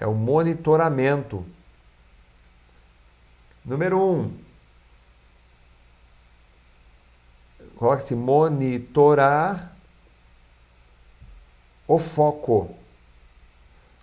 É 0.00 0.06
o 0.06 0.14
monitoramento. 0.14 1.44
Número 3.64 3.98
1. 3.98 4.00
Um, 4.00 4.48
Coloque-se 7.76 8.14
monitorar 8.14 9.76
o 11.86 11.98
foco. 11.98 12.74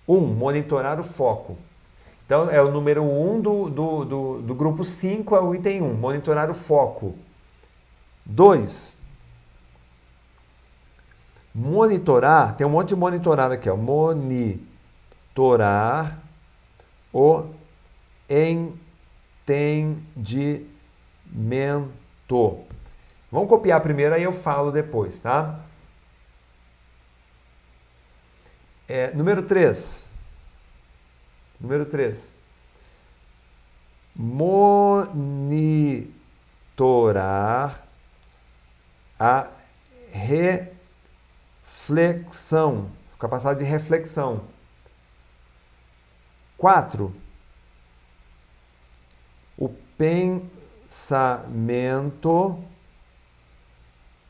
Um, 0.07 0.21
monitorar 0.21 0.99
o 0.99 1.03
foco. 1.03 1.57
Então, 2.25 2.49
é 2.49 2.61
o 2.61 2.71
número 2.71 3.03
1 3.03 3.31
um 3.31 3.41
do, 3.41 3.69
do, 3.69 4.05
do, 4.05 4.41
do 4.41 4.55
grupo 4.55 4.83
5, 4.83 5.35
é 5.35 5.41
o 5.41 5.53
item 5.53 5.81
1, 5.81 5.85
um, 5.85 5.93
monitorar 5.93 6.49
o 6.49 6.53
foco. 6.53 7.15
2. 8.25 8.97
Monitorar, 11.57 12.53
tem 12.57 12.67
um 12.67 12.69
monte 12.69 12.89
de 12.89 12.97
monitorar 12.97 13.49
aqui, 13.49 13.69
ó. 13.69 13.77
Monitorar 13.77 14.67
o 17.13 17.45
entendimento. 18.29 20.03
Vamos 23.31 23.47
copiar 23.47 23.79
primeiro, 23.79 24.15
aí 24.15 24.23
eu 24.23 24.33
falo 24.33 24.69
depois, 24.69 25.21
tá? 25.21 25.61
É, 28.85 29.13
número 29.13 29.41
3. 29.41 30.11
Número 31.61 31.85
3. 31.85 32.33
Monitorar 34.13 34.67
a 39.17 39.47
reflexão, 41.85 42.87
capacidade 43.19 43.59
de 43.59 43.65
reflexão. 43.65 44.41
4. 46.57 47.13
O 49.57 49.69
pensamento 49.97 51.39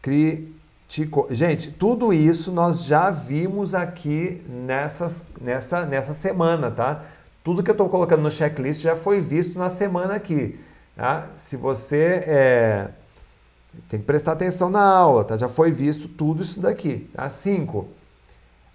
crítico. 0.01 1.28
Gente, 1.30 1.72
tudo 1.72 2.12
isso 2.12 2.51
nós 2.51 2.84
já 2.84 3.10
vimos 3.10 3.74
aqui 3.74 4.43
nessas, 4.49 5.26
nessa, 5.39 5.86
nessa 5.86 6.14
semana, 6.14 6.70
tá? 6.70 7.06
Tudo 7.43 7.64
que 7.64 7.70
eu 7.70 7.74
estou 7.74 7.88
colocando 7.89 8.24
no 8.24 8.32
checklist 8.32 8.82
já 8.82 8.97
foi 8.97 9.22
visto 9.22 9.58
na 9.58 9.70
semana 9.70 10.16
aqui. 10.16 10.60
Tá? 10.95 11.30
Se 11.38 11.56
você 11.56 12.24
é, 12.28 12.89
tem 13.89 13.99
que 13.99 14.05
prestar 14.05 14.32
atenção 14.34 14.69
na 14.69 14.84
aula, 14.84 15.23
tá? 15.23 15.38
Já 15.38 15.47
foi 15.47 15.71
visto 15.71 16.07
tudo 16.07 16.41
isso 16.41 16.59
daqui. 16.59 17.09
Tá? 17.13 17.30
Cinco, 17.30 17.89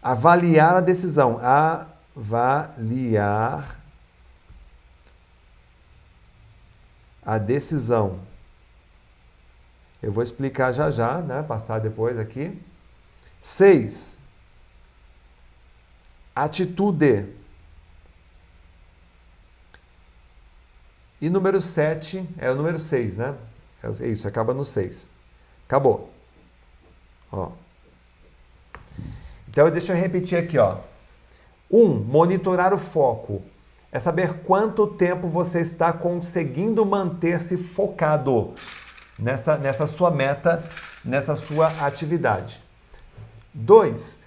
avaliar 0.02 0.76
a 0.76 0.80
decisão. 0.80 1.40
Avaliar 2.14 3.80
a 7.22 7.38
decisão. 7.38 8.20
Eu 10.02 10.10
vou 10.12 10.24
explicar 10.24 10.72
já 10.72 10.90
já, 10.90 11.20
né? 11.20 11.42
Passar 11.42 11.78
depois 11.78 12.18
aqui. 12.18 12.58
Seis, 13.40 14.18
atitude. 16.34 17.26
E 21.20 21.28
número 21.28 21.60
7 21.60 22.26
é 22.38 22.50
o 22.50 22.54
número 22.54 22.78
6, 22.78 23.18
né? 23.18 23.36
É 23.82 24.06
isso, 24.06 24.28
acaba 24.28 24.52
no 24.52 24.64
6. 24.64 25.10
Acabou. 25.66 26.10
Ó. 27.32 27.50
Então, 29.48 29.70
deixa 29.70 29.92
eu 29.92 29.96
repetir 29.96 30.38
aqui, 30.38 30.58
ó. 30.58 30.78
1. 31.70 31.82
Um, 31.82 31.94
monitorar 32.00 32.74
o 32.74 32.78
foco. 32.78 33.42
É 33.92 33.98
saber 33.98 34.42
quanto 34.44 34.86
tempo 34.86 35.26
você 35.28 35.60
está 35.60 35.92
conseguindo 35.92 36.84
manter-se 36.86 37.56
focado 37.56 38.54
nessa, 39.18 39.56
nessa 39.56 39.86
sua 39.86 40.10
meta, 40.10 40.62
nessa 41.04 41.34
sua 41.34 41.68
atividade. 41.84 42.62
2. 43.52 44.22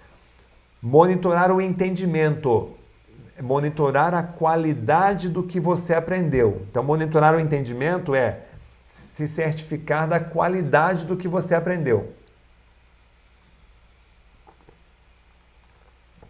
Monitorar 0.81 1.51
o 1.51 1.61
entendimento 1.61 2.75
monitorar 3.41 4.13
a 4.13 4.21
qualidade 4.21 5.27
do 5.27 5.43
que 5.43 5.59
você 5.59 5.93
aprendeu. 5.93 6.65
Então, 6.69 6.83
monitorar 6.83 7.35
o 7.35 7.39
entendimento 7.39 8.13
é 8.13 8.41
se 8.83 9.27
certificar 9.27 10.07
da 10.07 10.19
qualidade 10.19 11.05
do 11.05 11.15
que 11.15 11.27
você 11.27 11.55
aprendeu. 11.55 12.13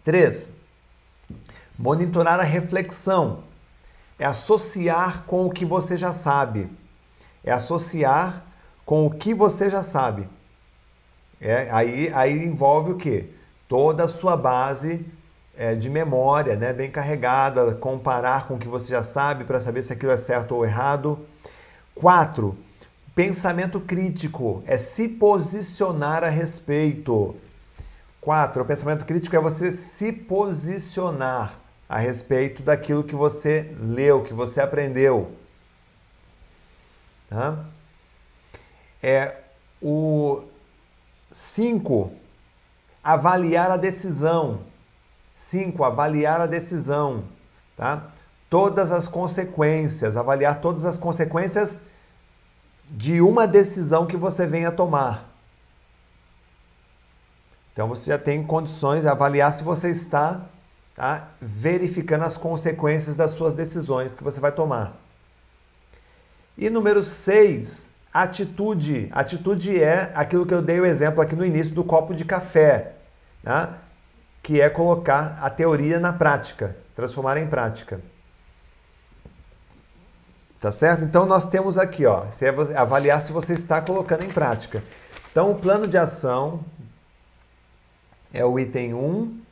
3. 0.04 0.52
Monitorar 1.78 2.38
a 2.38 2.44
reflexão 2.44 3.44
é 4.18 4.24
associar 4.24 5.24
com 5.24 5.46
o 5.46 5.50
que 5.50 5.64
você 5.64 5.96
já 5.96 6.12
sabe. 6.12 6.70
É 7.42 7.50
associar 7.50 8.44
com 8.84 9.06
o 9.06 9.10
que 9.10 9.34
você 9.34 9.68
já 9.68 9.82
sabe. 9.82 10.28
É, 11.40 11.68
aí, 11.70 12.12
aí 12.14 12.44
envolve 12.44 12.92
o 12.92 12.96
quê? 12.96 13.30
Toda 13.68 14.04
a 14.04 14.08
sua 14.08 14.36
base 14.36 15.04
é, 15.56 15.74
de 15.74 15.90
memória, 15.90 16.54
né, 16.56 16.72
bem 16.72 16.90
carregada, 16.90 17.74
comparar 17.74 18.46
com 18.46 18.54
o 18.54 18.58
que 18.58 18.68
você 18.68 18.88
já 18.88 19.02
sabe 19.02 19.44
para 19.44 19.60
saber 19.60 19.82
se 19.82 19.92
aquilo 19.92 20.12
é 20.12 20.16
certo 20.16 20.54
ou 20.54 20.64
errado. 20.64 21.26
Quatro, 21.94 22.56
pensamento 23.14 23.80
crítico 23.80 24.62
é 24.66 24.76
se 24.76 25.08
posicionar 25.08 26.24
a 26.24 26.28
respeito. 26.28 27.36
Quatro, 28.20 28.62
o 28.62 28.66
pensamento 28.66 29.04
crítico 29.04 29.36
é 29.36 29.38
você 29.38 29.70
se 29.70 30.12
posicionar 30.12 31.58
a 31.88 31.98
respeito 31.98 32.62
daquilo 32.62 33.04
que 33.04 33.14
você 33.14 33.74
leu, 33.78 34.22
que 34.24 34.32
você 34.32 34.60
aprendeu. 34.60 35.32
Tá? 37.28 37.64
É 39.02 39.36
o 39.80 40.42
cinco, 41.30 42.12
avaliar 43.02 43.70
a 43.70 43.76
decisão. 43.76 44.60
5. 45.34 45.82
Avaliar 45.82 46.40
a 46.40 46.46
decisão, 46.46 47.24
tá? 47.76 48.12
Todas 48.54 48.92
as 48.92 49.08
consequências, 49.08 50.16
avaliar 50.16 50.60
todas 50.60 50.86
as 50.86 50.96
consequências 50.96 51.80
de 52.88 53.20
uma 53.20 53.48
decisão 53.48 54.06
que 54.06 54.16
você 54.16 54.46
venha 54.46 54.70
tomar. 54.70 55.28
Então 57.72 57.88
você 57.88 58.12
já 58.12 58.18
tem 58.18 58.44
condições 58.44 59.02
de 59.02 59.08
avaliar 59.08 59.52
se 59.52 59.64
você 59.64 59.90
está 59.90 60.42
tá, 60.94 61.30
verificando 61.40 62.22
as 62.22 62.36
consequências 62.36 63.16
das 63.16 63.32
suas 63.32 63.54
decisões 63.54 64.14
que 64.14 64.22
você 64.22 64.38
vai 64.38 64.52
tomar. 64.52 64.96
E 66.56 66.70
número 66.70 67.02
6, 67.02 67.90
atitude. 68.12 69.08
Atitude 69.10 69.82
é 69.82 70.12
aquilo 70.14 70.46
que 70.46 70.54
eu 70.54 70.62
dei 70.62 70.78
o 70.78 70.86
exemplo 70.86 71.20
aqui 71.20 71.34
no 71.34 71.44
início 71.44 71.74
do 71.74 71.82
copo 71.82 72.14
de 72.14 72.24
café. 72.24 72.92
Tá? 73.42 73.80
que 74.44 74.60
é 74.60 74.68
colocar 74.68 75.38
a 75.40 75.48
teoria 75.48 75.98
na 75.98 76.12
prática, 76.12 76.76
transformar 76.94 77.38
em 77.38 77.46
prática. 77.46 77.98
Tá 80.64 80.72
certo? 80.72 81.04
Então 81.04 81.26
nós 81.26 81.46
temos 81.46 81.76
aqui, 81.76 82.06
ó, 82.06 82.24
é 82.40 82.74
avaliar 82.74 83.22
se 83.22 83.30
você 83.30 83.52
está 83.52 83.82
colocando 83.82 84.24
em 84.24 84.30
prática. 84.30 84.82
Então 85.30 85.50
o 85.50 85.56
plano 85.56 85.86
de 85.86 85.98
ação 85.98 86.64
é 88.32 88.42
o 88.46 88.58
item 88.58 88.94
1, 88.94 89.42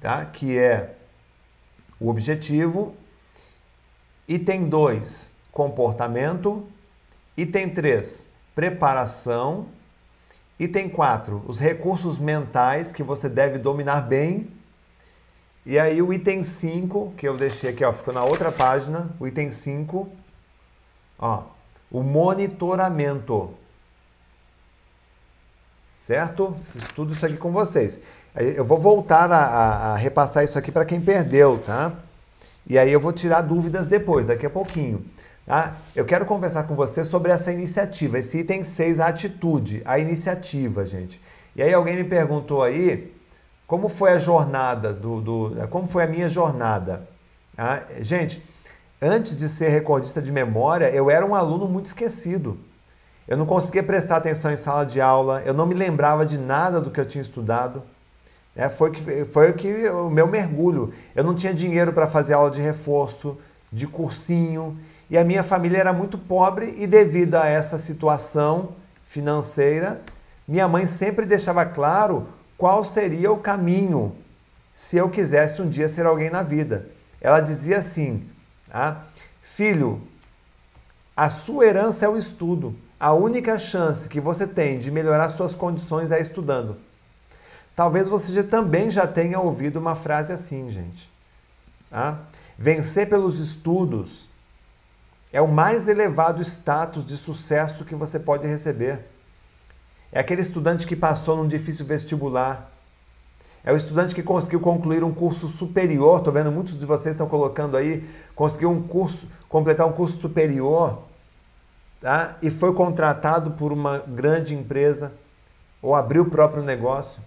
tá? 0.00 0.24
Que 0.24 0.56
é 0.56 0.94
o 2.00 2.08
objetivo. 2.08 2.96
Item 4.26 4.70
2, 4.70 5.34
comportamento. 5.52 6.66
Item 7.36 7.68
3, 7.68 8.30
preparação. 8.54 9.66
Item 10.58 10.88
4, 10.88 11.44
os 11.46 11.58
recursos 11.58 12.18
mentais 12.18 12.90
que 12.90 13.02
você 13.02 13.28
deve 13.28 13.58
dominar 13.58 14.08
bem. 14.08 14.50
E 15.64 15.78
aí 15.78 16.02
o 16.02 16.12
item 16.12 16.42
5, 16.42 17.14
que 17.16 17.26
eu 17.26 17.36
deixei 17.36 17.70
aqui, 17.70 17.84
ó, 17.84 17.92
ficou 17.92 18.12
na 18.12 18.24
outra 18.24 18.50
página, 18.50 19.10
o 19.20 19.26
item 19.26 19.50
5, 19.50 20.08
ó, 21.18 21.44
o 21.90 22.02
monitoramento. 22.02 23.54
Certo? 25.94 26.56
Fiz 26.70 26.88
tudo 26.88 27.12
isso 27.12 27.24
aqui 27.24 27.36
com 27.36 27.52
vocês. 27.52 28.00
Eu 28.34 28.64
vou 28.64 28.78
voltar 28.78 29.30
a, 29.30 29.38
a, 29.38 29.92
a 29.92 29.96
repassar 29.96 30.42
isso 30.42 30.58
aqui 30.58 30.72
para 30.72 30.84
quem 30.84 31.00
perdeu, 31.00 31.58
tá? 31.58 31.92
E 32.66 32.76
aí 32.76 32.90
eu 32.90 32.98
vou 32.98 33.12
tirar 33.12 33.42
dúvidas 33.42 33.86
depois, 33.86 34.26
daqui 34.26 34.44
a 34.44 34.50
pouquinho. 34.50 35.04
Tá? 35.46 35.76
Eu 35.94 36.04
quero 36.04 36.24
conversar 36.24 36.64
com 36.64 36.74
você 36.74 37.04
sobre 37.04 37.30
essa 37.30 37.52
iniciativa, 37.52 38.18
esse 38.18 38.38
item 38.38 38.64
6, 38.64 38.98
a 38.98 39.08
atitude, 39.08 39.82
a 39.84 39.98
iniciativa, 39.98 40.86
gente. 40.86 41.20
E 41.54 41.62
aí 41.62 41.72
alguém 41.72 41.96
me 41.96 42.04
perguntou 42.04 42.62
aí 42.62 43.12
como 43.72 43.88
foi 43.88 44.12
a 44.12 44.18
jornada 44.18 44.92
do, 44.92 45.22
do 45.22 45.68
como 45.70 45.86
foi 45.86 46.04
a 46.04 46.06
minha 46.06 46.28
jornada. 46.28 47.08
Tá? 47.56 47.82
Gente, 48.02 48.44
antes 49.00 49.34
de 49.34 49.48
ser 49.48 49.68
recordista 49.68 50.20
de 50.20 50.30
memória, 50.30 50.90
eu 50.90 51.10
era 51.10 51.24
um 51.24 51.34
aluno 51.34 51.66
muito 51.66 51.86
esquecido. 51.86 52.58
Eu 53.26 53.34
não 53.34 53.46
conseguia 53.46 53.82
prestar 53.82 54.16
atenção 54.18 54.52
em 54.52 54.58
sala 54.58 54.84
de 54.84 55.00
aula, 55.00 55.42
eu 55.46 55.54
não 55.54 55.64
me 55.64 55.72
lembrava 55.74 56.26
de 56.26 56.36
nada 56.36 56.82
do 56.82 56.90
que 56.90 57.00
eu 57.00 57.06
tinha 57.06 57.22
estudado. 57.22 57.82
É, 58.54 58.68
foi, 58.68 58.90
que, 58.90 59.24
foi 59.24 59.50
que, 59.54 59.88
o 59.88 60.10
meu 60.10 60.26
mergulho. 60.26 60.92
Eu 61.14 61.24
não 61.24 61.34
tinha 61.34 61.54
dinheiro 61.54 61.94
para 61.94 62.06
fazer 62.06 62.34
aula 62.34 62.50
de 62.50 62.60
reforço, 62.60 63.38
de 63.72 63.86
cursinho, 63.86 64.78
e 65.08 65.16
a 65.16 65.24
minha 65.24 65.42
família 65.42 65.78
era 65.78 65.94
muito 65.94 66.18
pobre 66.18 66.74
e 66.76 66.86
devido 66.86 67.36
a 67.36 67.46
essa 67.46 67.78
situação 67.78 68.74
financeira, 69.06 70.02
minha 70.46 70.68
mãe 70.68 70.86
sempre 70.86 71.24
deixava 71.24 71.64
claro 71.64 72.28
qual 72.62 72.84
seria 72.84 73.32
o 73.32 73.38
caminho 73.38 74.14
se 74.72 74.96
eu 74.96 75.10
quisesse 75.10 75.60
um 75.60 75.68
dia 75.68 75.88
ser 75.88 76.06
alguém 76.06 76.30
na 76.30 76.44
vida. 76.44 76.90
Ela 77.20 77.40
dizia 77.40 77.78
assim: 77.78 78.24
ah, 78.70 79.00
Filho, 79.42 80.00
a 81.16 81.28
sua 81.28 81.66
herança 81.66 82.04
é 82.04 82.08
o 82.08 82.16
estudo. 82.16 82.78
A 83.00 83.12
única 83.12 83.58
chance 83.58 84.08
que 84.08 84.20
você 84.20 84.46
tem 84.46 84.78
de 84.78 84.92
melhorar 84.92 85.30
suas 85.30 85.56
condições 85.56 86.12
é 86.12 86.20
estudando. 86.20 86.76
Talvez 87.74 88.06
você 88.06 88.44
também 88.44 88.92
já 88.92 89.08
tenha 89.08 89.40
ouvido 89.40 89.80
uma 89.80 89.96
frase 89.96 90.32
assim, 90.32 90.70
gente. 90.70 91.10
Ah, 91.90 92.18
vencer 92.56 93.08
pelos 93.08 93.40
estudos 93.40 94.28
é 95.32 95.42
o 95.42 95.48
mais 95.48 95.88
elevado 95.88 96.40
status 96.42 97.04
de 97.04 97.16
sucesso 97.16 97.84
que 97.84 97.96
você 97.96 98.20
pode 98.20 98.46
receber. 98.46 99.11
É 100.12 100.20
aquele 100.20 100.42
estudante 100.42 100.86
que 100.86 100.94
passou 100.94 101.36
num 101.36 101.48
difícil 101.48 101.86
vestibular. 101.86 102.70
É 103.64 103.72
o 103.72 103.76
estudante 103.76 104.14
que 104.14 104.22
conseguiu 104.22 104.60
concluir 104.60 105.02
um 105.02 105.14
curso 105.14 105.48
superior. 105.48 106.18
Estou 106.18 106.32
vendo 106.32 106.52
muitos 106.52 106.78
de 106.78 106.84
vocês 106.84 107.14
estão 107.14 107.28
colocando 107.28 107.76
aí, 107.76 108.06
conseguiu 108.34 108.70
um 108.70 108.82
curso, 108.82 109.26
completar 109.48 109.86
um 109.86 109.92
curso 109.92 110.20
superior, 110.20 111.04
tá? 112.00 112.36
E 112.42 112.50
foi 112.50 112.74
contratado 112.74 113.52
por 113.52 113.72
uma 113.72 113.98
grande 113.98 114.54
empresa 114.54 115.12
ou 115.80 115.94
abriu 115.94 116.24
o 116.24 116.30
próprio 116.30 116.62
negócio. 116.62 117.22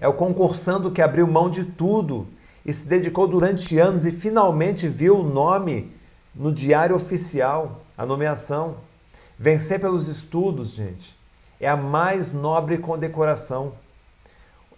É 0.00 0.08
o 0.08 0.14
concursando 0.14 0.90
que 0.90 1.00
abriu 1.00 1.26
mão 1.26 1.48
de 1.48 1.64
tudo 1.64 2.26
e 2.66 2.72
se 2.72 2.88
dedicou 2.88 3.28
durante 3.28 3.78
anos 3.78 4.04
e 4.04 4.10
finalmente 4.10 4.88
viu 4.88 5.20
o 5.20 5.22
nome 5.22 5.92
no 6.34 6.52
diário 6.52 6.96
oficial, 6.96 7.82
a 7.96 8.04
nomeação. 8.04 8.76
Vencer 9.38 9.80
pelos 9.80 10.08
estudos, 10.08 10.70
gente, 10.70 11.13
é 11.60 11.68
a 11.68 11.76
mais 11.76 12.32
nobre 12.32 12.78
condecoração. 12.78 13.72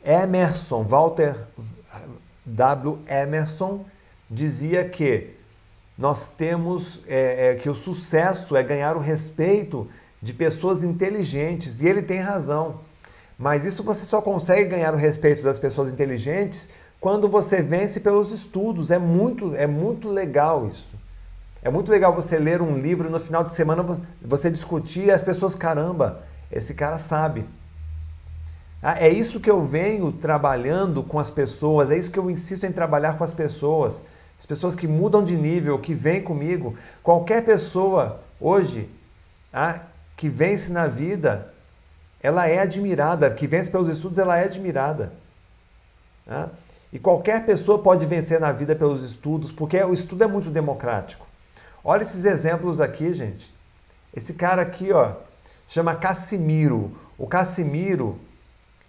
Emerson, 0.04 0.84
Walter 0.84 1.36
W. 2.44 2.98
Emerson, 3.08 3.84
dizia 4.30 4.88
que 4.88 5.34
nós 5.98 6.28
temos 6.28 7.00
é, 7.08 7.50
é, 7.50 7.54
que 7.54 7.68
o 7.68 7.74
sucesso 7.74 8.54
é 8.54 8.62
ganhar 8.62 8.96
o 8.96 9.00
respeito 9.00 9.88
de 10.20 10.34
pessoas 10.34 10.84
inteligentes, 10.84 11.80
e 11.80 11.86
ele 11.86 12.02
tem 12.02 12.20
razão. 12.20 12.80
Mas 13.38 13.64
isso 13.64 13.82
você 13.82 14.04
só 14.04 14.20
consegue 14.20 14.70
ganhar 14.70 14.94
o 14.94 14.96
respeito 14.96 15.42
das 15.42 15.58
pessoas 15.58 15.90
inteligentes 15.90 16.68
quando 17.00 17.28
você 17.28 17.60
vence 17.60 18.00
pelos 18.00 18.32
estudos. 18.32 18.90
É 18.90 18.98
muito, 18.98 19.54
é 19.54 19.66
muito 19.66 20.08
legal 20.08 20.68
isso. 20.68 20.94
É 21.62 21.70
muito 21.70 21.90
legal 21.90 22.14
você 22.14 22.38
ler 22.38 22.62
um 22.62 22.78
livro 22.78 23.08
e 23.08 23.10
no 23.10 23.18
final 23.18 23.42
de 23.42 23.52
semana 23.52 23.84
você 24.22 24.50
discutir 24.50 25.10
as 25.10 25.22
pessoas, 25.22 25.54
caramba, 25.54 26.22
esse 26.50 26.74
cara 26.74 26.98
sabe. 26.98 27.44
Ah, 28.82 29.00
é 29.00 29.08
isso 29.08 29.40
que 29.40 29.50
eu 29.50 29.64
venho 29.64 30.12
trabalhando 30.12 31.02
com 31.02 31.18
as 31.18 31.30
pessoas, 31.30 31.90
é 31.90 31.96
isso 31.96 32.10
que 32.10 32.18
eu 32.18 32.30
insisto 32.30 32.64
em 32.64 32.72
trabalhar 32.72 33.18
com 33.18 33.24
as 33.24 33.34
pessoas. 33.34 34.04
As 34.38 34.44
pessoas 34.44 34.74
que 34.74 34.86
mudam 34.86 35.24
de 35.24 35.36
nível, 35.36 35.78
que 35.78 35.94
vêm 35.94 36.22
comigo. 36.22 36.76
Qualquer 37.02 37.44
pessoa 37.44 38.20
hoje 38.40 38.88
ah, 39.52 39.80
que 40.16 40.28
vence 40.28 40.70
na 40.70 40.86
vida, 40.86 41.54
ela 42.22 42.46
é 42.46 42.58
admirada. 42.58 43.30
Que 43.30 43.46
vence 43.46 43.70
pelos 43.70 43.88
estudos, 43.88 44.18
ela 44.18 44.36
é 44.36 44.44
admirada. 44.44 45.12
Ah, 46.28 46.50
e 46.92 46.98
qualquer 46.98 47.44
pessoa 47.46 47.78
pode 47.78 48.04
vencer 48.06 48.38
na 48.38 48.52
vida 48.52 48.74
pelos 48.74 49.02
estudos, 49.02 49.50
porque 49.50 49.82
o 49.82 49.92
estudo 49.92 50.24
é 50.24 50.26
muito 50.26 50.50
democrático. 50.50 51.26
Olha 51.82 52.02
esses 52.02 52.24
exemplos 52.24 52.80
aqui, 52.80 53.14
gente. 53.14 53.54
Esse 54.14 54.34
cara 54.34 54.62
aqui, 54.62 54.92
ó, 54.92 55.14
chama 55.68 55.94
Cassimiro. 55.94 56.92
O 57.18 57.26
Cassimiro, 57.26 58.18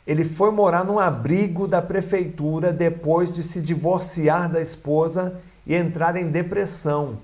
ele 0.05 0.25
foi 0.25 0.51
morar 0.51 0.83
num 0.83 0.99
abrigo 0.99 1.67
da 1.67 1.81
prefeitura 1.81 2.71
depois 2.71 3.31
de 3.31 3.43
se 3.43 3.61
divorciar 3.61 4.49
da 4.49 4.61
esposa 4.61 5.39
e 5.65 5.75
entrar 5.75 6.15
em 6.15 6.29
depressão. 6.29 7.19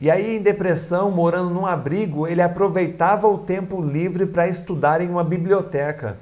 E 0.00 0.10
aí, 0.10 0.36
em 0.36 0.42
depressão, 0.42 1.10
morando 1.10 1.50
num 1.50 1.66
abrigo, 1.66 2.26
ele 2.26 2.40
aproveitava 2.40 3.28
o 3.28 3.36
tempo 3.36 3.82
livre 3.82 4.24
para 4.24 4.48
estudar 4.48 5.02
em 5.02 5.10
uma 5.10 5.22
biblioteca. 5.22 6.16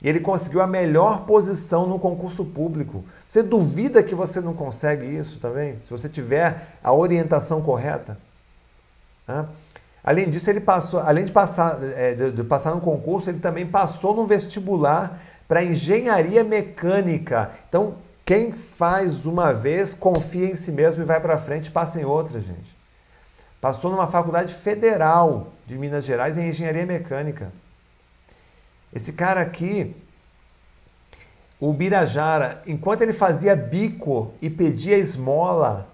E 0.00 0.08
ele 0.08 0.20
conseguiu 0.20 0.60
a 0.60 0.66
melhor 0.66 1.24
posição 1.24 1.88
no 1.88 1.98
concurso 1.98 2.44
público. 2.44 3.04
Você 3.26 3.42
duvida 3.42 4.02
que 4.02 4.14
você 4.14 4.40
não 4.40 4.54
consegue 4.54 5.04
isso 5.06 5.40
também? 5.40 5.78
Se 5.84 5.90
você 5.90 6.08
tiver 6.08 6.78
a 6.84 6.92
orientação 6.92 7.60
correta? 7.60 8.16
Além 10.06 10.30
disso, 10.30 10.48
ele 10.48 10.60
passou, 10.60 11.00
além 11.00 11.24
de 11.24 11.32
passar, 11.32 11.82
é, 11.82 12.14
de, 12.14 12.30
de 12.30 12.44
passar 12.44 12.72
no 12.72 12.80
concurso, 12.80 13.28
ele 13.28 13.40
também 13.40 13.66
passou 13.66 14.14
no 14.14 14.24
vestibular 14.24 15.20
para 15.48 15.64
engenharia 15.64 16.44
mecânica. 16.44 17.50
Então, 17.68 17.96
quem 18.24 18.52
faz 18.52 19.26
uma 19.26 19.52
vez, 19.52 19.94
confia 19.94 20.46
em 20.46 20.54
si 20.54 20.70
mesmo 20.70 21.02
e 21.02 21.04
vai 21.04 21.20
para 21.20 21.36
frente, 21.38 21.72
passa 21.72 22.00
em 22.00 22.04
outra, 22.04 22.40
gente. 22.40 22.76
Passou 23.60 23.90
numa 23.90 24.06
faculdade 24.06 24.54
federal 24.54 25.52
de 25.66 25.76
Minas 25.76 26.04
Gerais 26.04 26.38
em 26.38 26.50
engenharia 26.50 26.86
mecânica. 26.86 27.50
Esse 28.94 29.12
cara 29.12 29.40
aqui, 29.40 29.96
o 31.58 31.72
Birajara, 31.72 32.62
enquanto 32.64 33.02
ele 33.02 33.12
fazia 33.12 33.56
bico 33.56 34.32
e 34.40 34.48
pedia 34.48 34.96
esmola, 34.96 35.88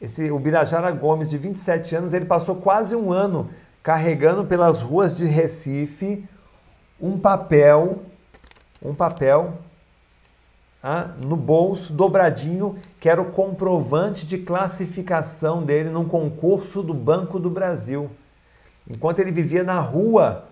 esse, 0.00 0.30
o 0.30 0.38
Birajara 0.38 0.90
Gomes, 0.90 1.30
de 1.30 1.38
27 1.38 1.96
anos, 1.96 2.14
ele 2.14 2.24
passou 2.24 2.56
quase 2.56 2.94
um 2.94 3.12
ano 3.12 3.50
carregando 3.82 4.44
pelas 4.44 4.82
ruas 4.82 5.16
de 5.16 5.24
Recife 5.24 6.28
um 7.00 7.18
papel, 7.18 8.02
um 8.82 8.94
papel 8.94 9.54
ah, 10.82 11.10
no 11.18 11.36
bolso, 11.36 11.92
dobradinho, 11.92 12.76
que 13.00 13.08
era 13.08 13.20
o 13.20 13.32
comprovante 13.32 14.26
de 14.26 14.38
classificação 14.38 15.62
dele 15.62 15.90
num 15.90 16.08
concurso 16.08 16.82
do 16.82 16.94
Banco 16.94 17.38
do 17.38 17.50
Brasil. 17.50 18.10
Enquanto 18.88 19.18
ele 19.18 19.30
vivia 19.30 19.64
na 19.64 19.80
rua, 19.80 20.46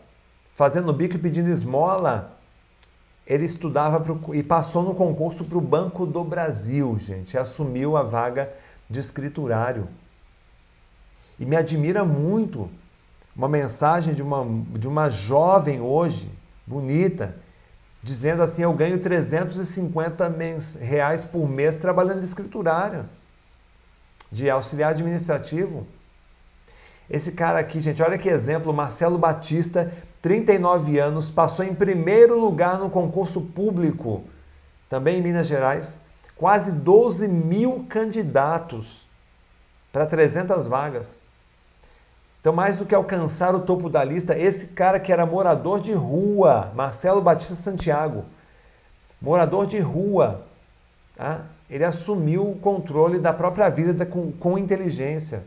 fazendo 0.55 0.93
bico 0.93 1.15
e 1.15 1.19
pedindo 1.19 1.49
esmola, 1.49 2.33
ele 3.27 3.45
estudava 3.45 4.01
pro, 4.01 4.35
e 4.35 4.43
passou 4.43 4.83
no 4.83 4.95
concurso 4.95 5.45
para 5.45 5.57
o 5.57 5.61
Banco 5.61 6.05
do 6.05 6.23
Brasil, 6.25 6.99
gente, 6.99 7.39
assumiu 7.39 7.97
a 7.97 8.03
vaga 8.03 8.53
de 8.89 9.01
escriturário. 9.01 9.89
E 11.39 11.45
me 11.45 11.57
admira 11.57 12.05
muito 12.05 12.71
uma 13.35 13.49
mensagem 13.49 14.15
de 14.15 14.23
uma, 14.23 14.47
de 14.79 14.87
uma 14.87 15.11
jovem 15.11 15.81
hoje, 15.81 16.31
bonita, 16.67 17.37
dizendo 18.03 18.43
assim: 18.43 18.63
Eu 18.63 18.73
ganho 18.73 18.99
350 19.01 20.33
reais 20.81 21.25
por 21.25 21.49
mês 21.49 21.75
trabalhando 21.75 22.21
de 22.21 22.27
escriturário, 22.27 23.09
de 24.31 24.49
auxiliar 24.49 24.91
administrativo. 24.91 25.87
Esse 27.11 27.33
cara 27.33 27.59
aqui, 27.59 27.81
gente, 27.81 28.03
olha 28.03 28.19
que 28.19 28.29
exemplo: 28.29 28.73
Marcelo 28.73 29.19
Batista, 29.19 29.93
39 30.23 30.99
anos, 30.99 31.31
passou 31.31 31.65
em 31.65 31.75
primeiro 31.75 32.39
lugar 32.39 32.79
no 32.79 32.89
concurso 32.89 33.41
público, 33.41 34.23
também 34.89 35.19
em 35.19 35.23
Minas 35.23 35.47
Gerais 35.47 36.04
quase 36.37 36.73
12 36.73 37.29
mil 37.29 37.87
candidatos 37.89 39.07
para 39.93 40.07
300 40.07 40.67
vagas. 40.67 41.21
Então, 42.41 42.53
mais 42.53 42.77
do 42.77 42.85
que 42.85 42.95
alcançar 42.95 43.55
o 43.55 43.61
topo 43.61 43.89
da 43.89 44.05
lista, 44.05 44.37
esse 44.37 44.69
cara 44.69 45.01
que 45.01 45.13
era 45.13 45.25
morador 45.25 45.81
de 45.81 45.93
rua, 45.93 46.73
Marcelo 46.75 47.23
Batista 47.23 47.55
Santiago, 47.55 48.27
morador 49.21 49.67
de 49.67 49.79
rua, 49.79 50.45
tá? 51.17 51.47
ele 51.71 51.85
assumiu 51.85 52.51
o 52.51 52.59
controle 52.59 53.19
da 53.19 53.33
própria 53.33 53.71
vida 53.71 54.05
com, 54.05 54.31
com 54.33 54.59
inteligência. 54.59 55.45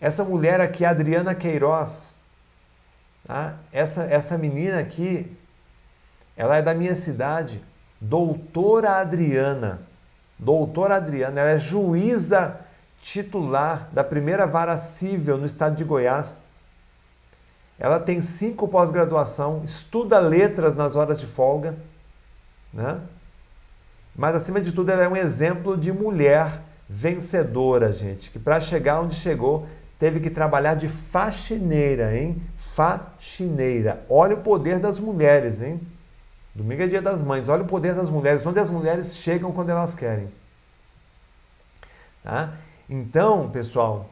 Essa 0.00 0.24
mulher 0.24 0.60
aqui, 0.60 0.84
Adriana 0.84 1.34
Queiroz, 1.34 2.16
tá? 3.24 3.56
essa, 3.70 4.02
essa 4.04 4.36
menina 4.36 4.80
aqui, 4.80 5.30
ela 6.36 6.56
é 6.56 6.62
da 6.62 6.74
minha 6.74 6.96
cidade 6.96 7.62
doutora 8.08 9.00
Adriana. 9.00 9.80
Doutora 10.38 10.96
Adriana, 10.96 11.40
ela 11.40 11.50
é 11.50 11.58
juíza 11.58 12.60
titular 13.00 13.88
da 13.92 14.04
primeira 14.04 14.46
vara 14.46 14.76
civil 14.76 15.38
no 15.38 15.46
estado 15.46 15.76
de 15.76 15.84
Goiás. 15.84 16.44
Ela 17.78 17.98
tem 17.98 18.20
cinco 18.20 18.68
pós-graduação, 18.68 19.62
estuda 19.64 20.18
letras 20.20 20.74
nas 20.74 20.96
horas 20.96 21.18
de 21.18 21.26
folga, 21.26 21.74
né? 22.72 23.00
Mas 24.14 24.36
acima 24.36 24.60
de 24.60 24.70
tudo, 24.70 24.90
ela 24.90 25.04
é 25.04 25.08
um 25.08 25.16
exemplo 25.16 25.76
de 25.76 25.92
mulher 25.92 26.60
vencedora, 26.88 27.92
gente, 27.92 28.30
que 28.30 28.38
para 28.38 28.60
chegar 28.60 29.00
onde 29.00 29.14
chegou 29.14 29.66
teve 29.98 30.20
que 30.20 30.30
trabalhar 30.30 30.74
de 30.74 30.88
faxineira, 30.88 32.16
hein? 32.16 32.40
Faxineira. 32.56 34.04
Olha 34.08 34.36
o 34.36 34.40
poder 34.40 34.78
das 34.78 34.98
mulheres, 34.98 35.62
hein? 35.62 35.80
Domingo 36.54 36.82
é 36.82 36.86
dia 36.86 37.02
das 37.02 37.22
mães. 37.22 37.48
Olha 37.48 37.62
o 37.62 37.66
poder 37.66 37.94
das 37.94 38.08
mulheres, 38.08 38.46
onde 38.46 38.60
as 38.60 38.70
mulheres 38.70 39.16
chegam 39.16 39.52
quando 39.52 39.70
elas 39.70 39.94
querem. 39.94 40.30
Tá? 42.22 42.54
Então, 42.88 43.50
pessoal, 43.50 44.08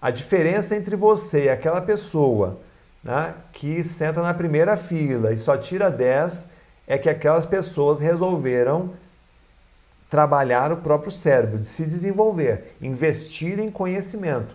a 0.00 0.10
diferença 0.10 0.76
entre 0.76 0.94
você 0.94 1.44
e 1.44 1.48
aquela 1.48 1.80
pessoa 1.80 2.60
né, 3.02 3.34
que 3.52 3.82
senta 3.82 4.20
na 4.20 4.34
primeira 4.34 4.76
fila 4.76 5.32
e 5.32 5.38
só 5.38 5.56
tira 5.56 5.90
10 5.90 6.48
é 6.86 6.98
que 6.98 7.08
aquelas 7.08 7.46
pessoas 7.46 8.00
resolveram 8.00 8.92
trabalhar 10.10 10.70
o 10.70 10.76
próprio 10.76 11.10
cérebro, 11.10 11.58
de 11.58 11.66
se 11.66 11.86
desenvolver, 11.86 12.76
investir 12.82 13.58
em 13.58 13.70
conhecimento. 13.70 14.54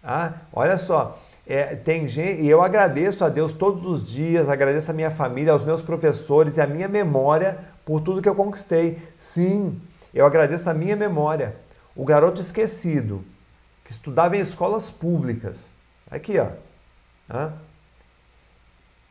Tá? 0.00 0.42
Olha 0.52 0.78
só, 0.78 1.20
é, 1.46 1.76
tem 1.76 2.06
gente, 2.08 2.40
e 2.40 2.48
eu 2.48 2.62
agradeço 2.62 3.24
a 3.24 3.28
Deus 3.28 3.52
todos 3.52 3.84
os 3.86 4.02
dias, 4.02 4.48
agradeço 4.48 4.90
a 4.90 4.94
minha 4.94 5.10
família, 5.10 5.52
aos 5.52 5.62
meus 5.62 5.82
professores 5.82 6.56
e 6.56 6.60
a 6.60 6.66
minha 6.66 6.88
memória 6.88 7.58
por 7.84 8.00
tudo 8.00 8.22
que 8.22 8.28
eu 8.28 8.34
conquistei. 8.34 8.98
Sim, 9.16 9.80
eu 10.12 10.24
agradeço 10.24 10.70
a 10.70 10.74
minha 10.74 10.96
memória. 10.96 11.56
O 11.94 12.04
garoto 12.04 12.40
esquecido, 12.40 13.24
que 13.84 13.92
estudava 13.92 14.36
em 14.36 14.40
escolas 14.40 14.90
públicas, 14.90 15.70
aqui 16.10 16.38
ó, 16.38 16.48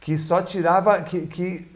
que 0.01 0.17
só 0.17 0.41
tirava, 0.41 1.01
que, 1.03 1.27
que 1.27 1.71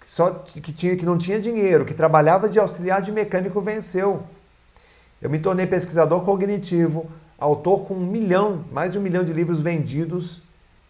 só 0.00 0.30
que 0.30 0.72
tinha 0.72 0.96
que 0.96 1.04
não 1.04 1.18
tinha 1.18 1.38
dinheiro, 1.38 1.84
que 1.84 1.92
trabalhava 1.92 2.48
de 2.48 2.58
auxiliar 2.58 3.02
de 3.02 3.12
mecânico 3.12 3.60
venceu. 3.60 4.24
Eu 5.20 5.28
me 5.28 5.38
tornei 5.38 5.66
pesquisador 5.66 6.24
cognitivo, 6.24 7.10
autor 7.40 7.86
com 7.86 7.94
um 7.94 8.06
milhão, 8.06 8.64
mais 8.70 8.90
de 8.90 8.98
um 8.98 9.00
milhão 9.00 9.24
de 9.24 9.32
livros 9.32 9.60
vendidos, 9.60 10.42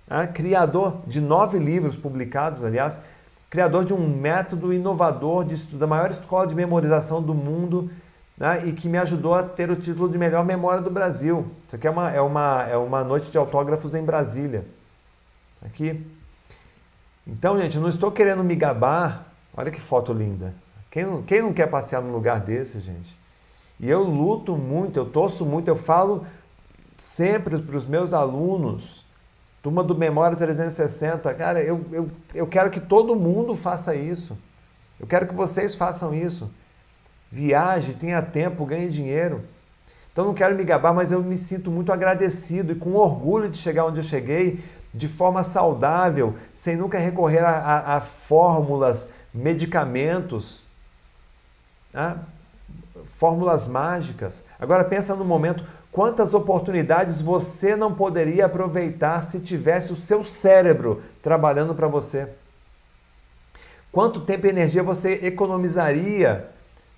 né? 0.09 0.27
criador 0.27 0.98
de 1.06 1.20
nove 1.20 1.59
livros 1.59 1.97
publicados, 1.97 2.64
aliás, 2.64 3.01
criador 3.48 3.85
de 3.85 3.94
um 3.94 4.06
método 4.09 4.72
inovador 4.72 5.44
de 5.44 5.55
estudo, 5.55 5.78
da 5.78 5.86
maior 5.86 6.10
escola 6.10 6.47
de 6.47 6.55
memorização 6.55 7.22
do 7.22 7.32
mundo, 7.32 7.90
né? 8.36 8.66
e 8.66 8.72
que 8.72 8.89
me 8.89 8.98
ajudou 8.98 9.35
a 9.35 9.43
ter 9.44 9.70
o 9.70 9.77
título 9.77 10.09
de 10.09 10.18
melhor 10.18 10.44
memória 10.44 10.82
do 10.82 10.90
Brasil. 10.90 11.47
Isso 11.66 11.77
aqui 11.77 11.86
é 11.86 11.90
uma, 11.90 12.10
é 12.10 12.20
uma, 12.20 12.62
é 12.68 12.77
uma 12.77 13.05
noite 13.05 13.31
de 13.31 13.39
autógrafos 13.39 13.94
em 13.94 14.02
Brasília. 14.02 14.66
Aqui. 15.64 16.05
Então, 17.27 17.56
gente, 17.59 17.77
eu 17.77 17.82
não 17.82 17.89
estou 17.89 18.10
querendo 18.10 18.43
me 18.43 18.56
gabar. 18.56 19.27
Olha 19.56 19.70
que 19.70 19.81
foto 19.81 20.12
linda. 20.12 20.55
Quem 20.90 21.05
não, 21.05 21.22
quem 21.22 21.43
não 21.43 21.52
quer 21.52 21.66
passear 21.66 22.02
num 22.02 22.12
lugar 22.12 22.40
desse, 22.40 22.81
gente? 22.81 23.16
E 23.78 23.89
eu 23.89 24.02
luto 24.02 24.56
muito, 24.56 24.98
eu 24.98 25.06
torço 25.06 25.47
muito, 25.47 25.68
eu 25.68 25.77
falo 25.77 26.27
sempre 27.01 27.56
para 27.56 27.77
os 27.77 27.86
meus 27.86 28.12
alunos, 28.12 29.06
turma 29.62 29.82
do 29.82 29.97
Memória 29.97 30.36
360, 30.36 31.32
cara, 31.32 31.62
eu, 31.62 31.82
eu, 31.90 32.10
eu 32.35 32.47
quero 32.47 32.70
que 32.70 32.78
todo 32.78 33.16
mundo 33.16 33.55
faça 33.55 33.94
isso. 33.94 34.36
Eu 34.98 35.06
quero 35.06 35.27
que 35.27 35.35
vocês 35.35 35.74
façam 35.74 36.14
isso. 36.14 36.51
Viaje, 37.32 37.94
tenha 37.94 38.20
tempo, 38.20 38.66
ganhe 38.66 38.90
dinheiro. 38.90 39.43
Então 40.12 40.27
não 40.27 40.35
quero 40.35 40.55
me 40.55 40.62
gabar, 40.62 40.93
mas 40.93 41.10
eu 41.10 41.22
me 41.22 41.39
sinto 41.39 41.70
muito 41.70 41.90
agradecido 41.90 42.72
e 42.72 42.74
com 42.74 42.93
orgulho 42.93 43.48
de 43.48 43.56
chegar 43.56 43.86
onde 43.86 44.01
eu 44.01 44.05
cheguei, 44.05 44.62
de 44.93 45.09
forma 45.09 45.43
saudável, 45.43 46.35
sem 46.52 46.77
nunca 46.77 46.98
recorrer 46.98 47.43
a, 47.43 47.51
a, 47.51 47.97
a 47.97 48.01
fórmulas, 48.02 49.09
medicamentos, 49.32 50.64
né? 51.94 52.18
fórmulas 53.06 53.66
mágicas. 53.66 54.44
Agora 54.59 54.85
pensa 54.85 55.14
no 55.14 55.24
momento, 55.24 55.64
quantas 55.93 56.35
oportunidades 56.35 57.21
você 57.21 57.77
não 57.77 57.95
poderia 57.95 58.47
aproveitar 58.47 59.25
se 59.25 59.41
tivesse 59.41 59.93
o 59.93 59.97
seu 59.97 60.25
cérebro 60.25 61.03
trabalhando 61.23 61.75
para 61.75 61.89
você? 61.89 62.29
Quanto 63.93 64.21
tempo 64.21 64.47
e 64.47 64.51
energia 64.51 64.83
você 64.83 65.21
economizaria 65.23 66.49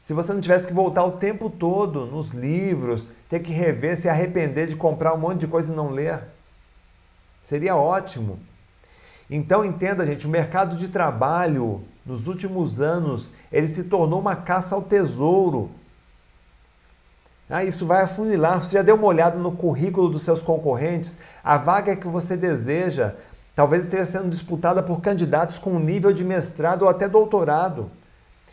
se 0.01 0.13
você 0.13 0.33
não 0.33 0.41
tivesse 0.41 0.67
que 0.67 0.75
voltar 0.75 1.05
o 1.05 1.13
tempo 1.13 1.49
todo 1.49 2.05
nos 2.07 2.31
livros, 2.31 3.13
ter 3.29 3.39
que 3.39 3.53
rever, 3.53 3.97
se 3.97 4.09
arrepender 4.09 4.67
de 4.67 4.75
comprar 4.75 5.15
um 5.15 5.19
monte 5.19 5.41
de 5.41 5.47
coisa 5.47 5.73
e 5.73 5.77
não 5.77 5.91
ler? 5.91 6.25
Seria 7.43 7.77
ótimo. 7.77 8.41
Então 9.31 9.65
entenda, 9.65 10.05
gente, 10.05 10.27
o 10.27 10.31
mercado 10.31 10.77
de 10.77 10.89
trabalho 10.89 11.83
nos 12.05 12.27
últimos 12.27 12.81
anos, 12.81 13.33
ele 13.51 13.69
se 13.69 13.85
tornou 13.85 14.21
uma 14.21 14.37
caça 14.37 14.75
ao 14.75 14.83
tesouro. 14.83 15.71
Ah, 17.53 17.63
isso 17.63 17.85
vai 17.87 18.03
afunilar. 18.03 18.63
Você 18.63 18.79
já 18.79 18.83
deu 18.83 18.95
uma 18.95 19.07
olhada 19.07 19.39
no 19.39 19.53
currículo 19.53 20.09
dos 20.09 20.23
seus 20.23 20.41
concorrentes? 20.41 21.19
A 21.45 21.59
vaga 21.59 21.95
que 21.95 22.09
você 22.09 22.35
deseja 22.35 23.13
talvez 23.55 23.85
esteja 23.85 24.07
sendo 24.07 24.31
disputada 24.31 24.83
por 24.83 25.03
candidatos 25.03 25.59
com 25.59 25.79
nível 25.79 26.15
de 26.15 26.25
mestrado 26.25 26.85
ou 26.85 26.89
até 26.89 27.07
doutorado. 27.07 27.91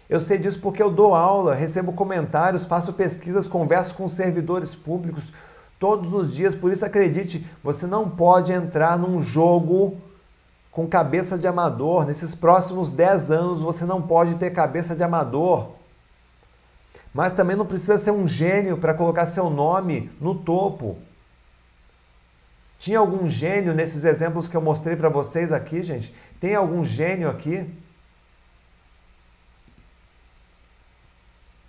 Eu 0.10 0.20
sei 0.20 0.38
disso 0.38 0.60
porque 0.60 0.84
eu 0.84 0.92
dou 0.92 1.16
aula, 1.16 1.56
recebo 1.56 1.94
comentários, 1.94 2.66
faço 2.66 2.92
pesquisas, 2.92 3.48
converso 3.48 3.96
com 3.96 4.06
servidores 4.06 4.76
públicos 4.76 5.32
todos 5.80 6.14
os 6.14 6.34
dias. 6.34 6.54
Por 6.54 6.70
isso, 6.70 6.86
acredite, 6.86 7.48
você 7.64 7.88
não 7.88 8.10
pode 8.10 8.52
entrar 8.52 9.00
num 9.00 9.22
jogo 9.22 9.96
com 10.72 10.86
cabeça 10.86 11.38
de 11.38 11.48
amador. 11.48 12.06
Nesses 12.06 12.36
próximos 12.36 12.92
10 12.92 13.32
anos, 13.32 13.62
você 13.62 13.86
não 13.86 14.02
pode 14.02 14.36
ter 14.36 14.50
cabeça 14.50 14.94
de 14.94 15.04
amador. 15.04 15.79
Mas 17.14 17.32
também 17.32 17.56
não 17.56 17.66
precisa 17.66 17.98
ser 17.98 18.12
um 18.12 18.28
gênio 18.28 18.78
para 18.78 18.94
colocar 18.94 19.26
seu 19.26 19.50
nome 19.50 20.12
no 20.22 20.36
topo. 20.36 20.98
Tinha 22.78 23.00
algum 23.00 23.28
gênio 23.28 23.74
nesses 23.74 24.06
exemplos 24.06 24.48
que 24.48 24.56
eu 24.56 24.62
mostrei 24.62 24.96
para 24.96 25.10
vocês 25.10 25.52
aqui, 25.52 25.84
gente? 25.84 26.14
Tem 26.40 26.56
algum 26.56 26.86
gênio 26.86 27.30
aqui? 27.30 27.70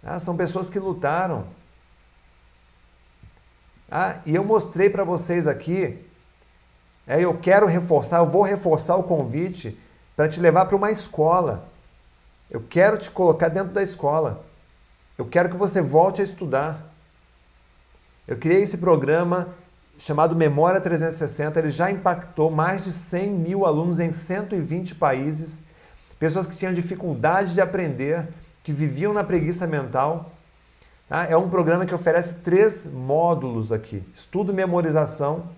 Ah, 0.02 0.18
são 0.18 0.36
pessoas 0.36 0.70
que 0.70 0.78
lutaram. 0.78 1.46
Ah, 3.90 4.20
e 4.24 4.34
eu 4.34 4.44
mostrei 4.44 4.88
para 4.88 5.02
vocês 5.02 5.48
aqui, 5.48 5.98
é, 7.06 7.20
eu 7.20 7.36
quero 7.38 7.66
reforçar, 7.66 8.18
eu 8.18 8.26
vou 8.26 8.42
reforçar 8.42 8.94
o 8.94 9.02
convite 9.02 9.76
para 10.14 10.28
te 10.28 10.38
levar 10.38 10.66
para 10.66 10.76
uma 10.76 10.92
escola. 10.92 11.68
Eu 12.48 12.62
quero 12.68 12.96
te 12.98 13.10
colocar 13.10 13.48
dentro 13.48 13.72
da 13.72 13.82
escola. 13.82 14.44
Eu 15.20 15.26
quero 15.26 15.50
que 15.50 15.56
você 15.56 15.82
volte 15.82 16.22
a 16.22 16.24
estudar. 16.24 16.94
Eu 18.26 18.38
criei 18.38 18.62
esse 18.62 18.78
programa 18.78 19.48
chamado 19.98 20.34
Memória 20.34 20.80
360, 20.80 21.58
ele 21.58 21.68
já 21.68 21.90
impactou 21.90 22.50
mais 22.50 22.82
de 22.82 22.90
100 22.90 23.28
mil 23.28 23.66
alunos 23.66 24.00
em 24.00 24.12
120 24.12 24.94
países, 24.94 25.66
pessoas 26.18 26.46
que 26.46 26.56
tinham 26.56 26.72
dificuldade 26.72 27.52
de 27.52 27.60
aprender, 27.60 28.28
que 28.62 28.72
viviam 28.72 29.12
na 29.12 29.22
preguiça 29.22 29.66
mental. 29.66 30.32
Tá? 31.06 31.26
É 31.26 31.36
um 31.36 31.50
programa 31.50 31.84
que 31.84 31.94
oferece 31.94 32.36
três 32.36 32.86
módulos 32.86 33.70
aqui: 33.70 34.02
estudo 34.14 34.52
e 34.52 34.54
memorização, 34.54 35.50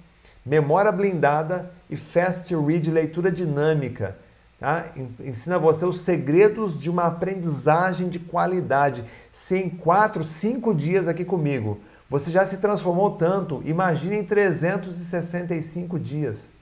memória 0.44 0.90
blindada 0.90 1.70
e 1.88 1.94
fast 1.94 2.52
read, 2.52 2.90
leitura 2.90 3.30
dinâmica. 3.30 4.18
Tá? 4.62 4.86
Ensina 5.20 5.58
você 5.58 5.84
os 5.84 6.00
segredos 6.00 6.78
de 6.78 6.88
uma 6.88 7.04
aprendizagem 7.04 8.08
de 8.08 8.18
qualidade. 8.18 9.04
Se 9.30 9.58
em 9.58 9.68
quatro, 9.68 10.24
cinco 10.24 10.74
dias 10.74 11.06
aqui 11.06 11.24
comigo 11.24 11.80
você 12.12 12.30
já 12.30 12.44
se 12.44 12.58
transformou 12.58 13.12
tanto, 13.12 13.62
imagine 13.64 14.18
em 14.18 14.22
365 14.22 15.98
dias. 15.98 16.52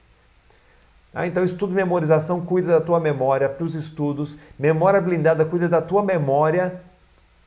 Ah, 1.13 1.27
então, 1.27 1.43
estudo 1.43 1.75
memorização 1.75 2.39
cuida 2.39 2.69
da 2.69 2.79
tua 2.79 3.01
memória 3.01 3.49
para 3.49 3.65
os 3.65 3.75
estudos, 3.75 4.37
memória 4.57 5.01
blindada 5.01 5.43
cuida 5.43 5.67
da 5.67 5.81
tua 5.81 6.01
memória 6.03 6.81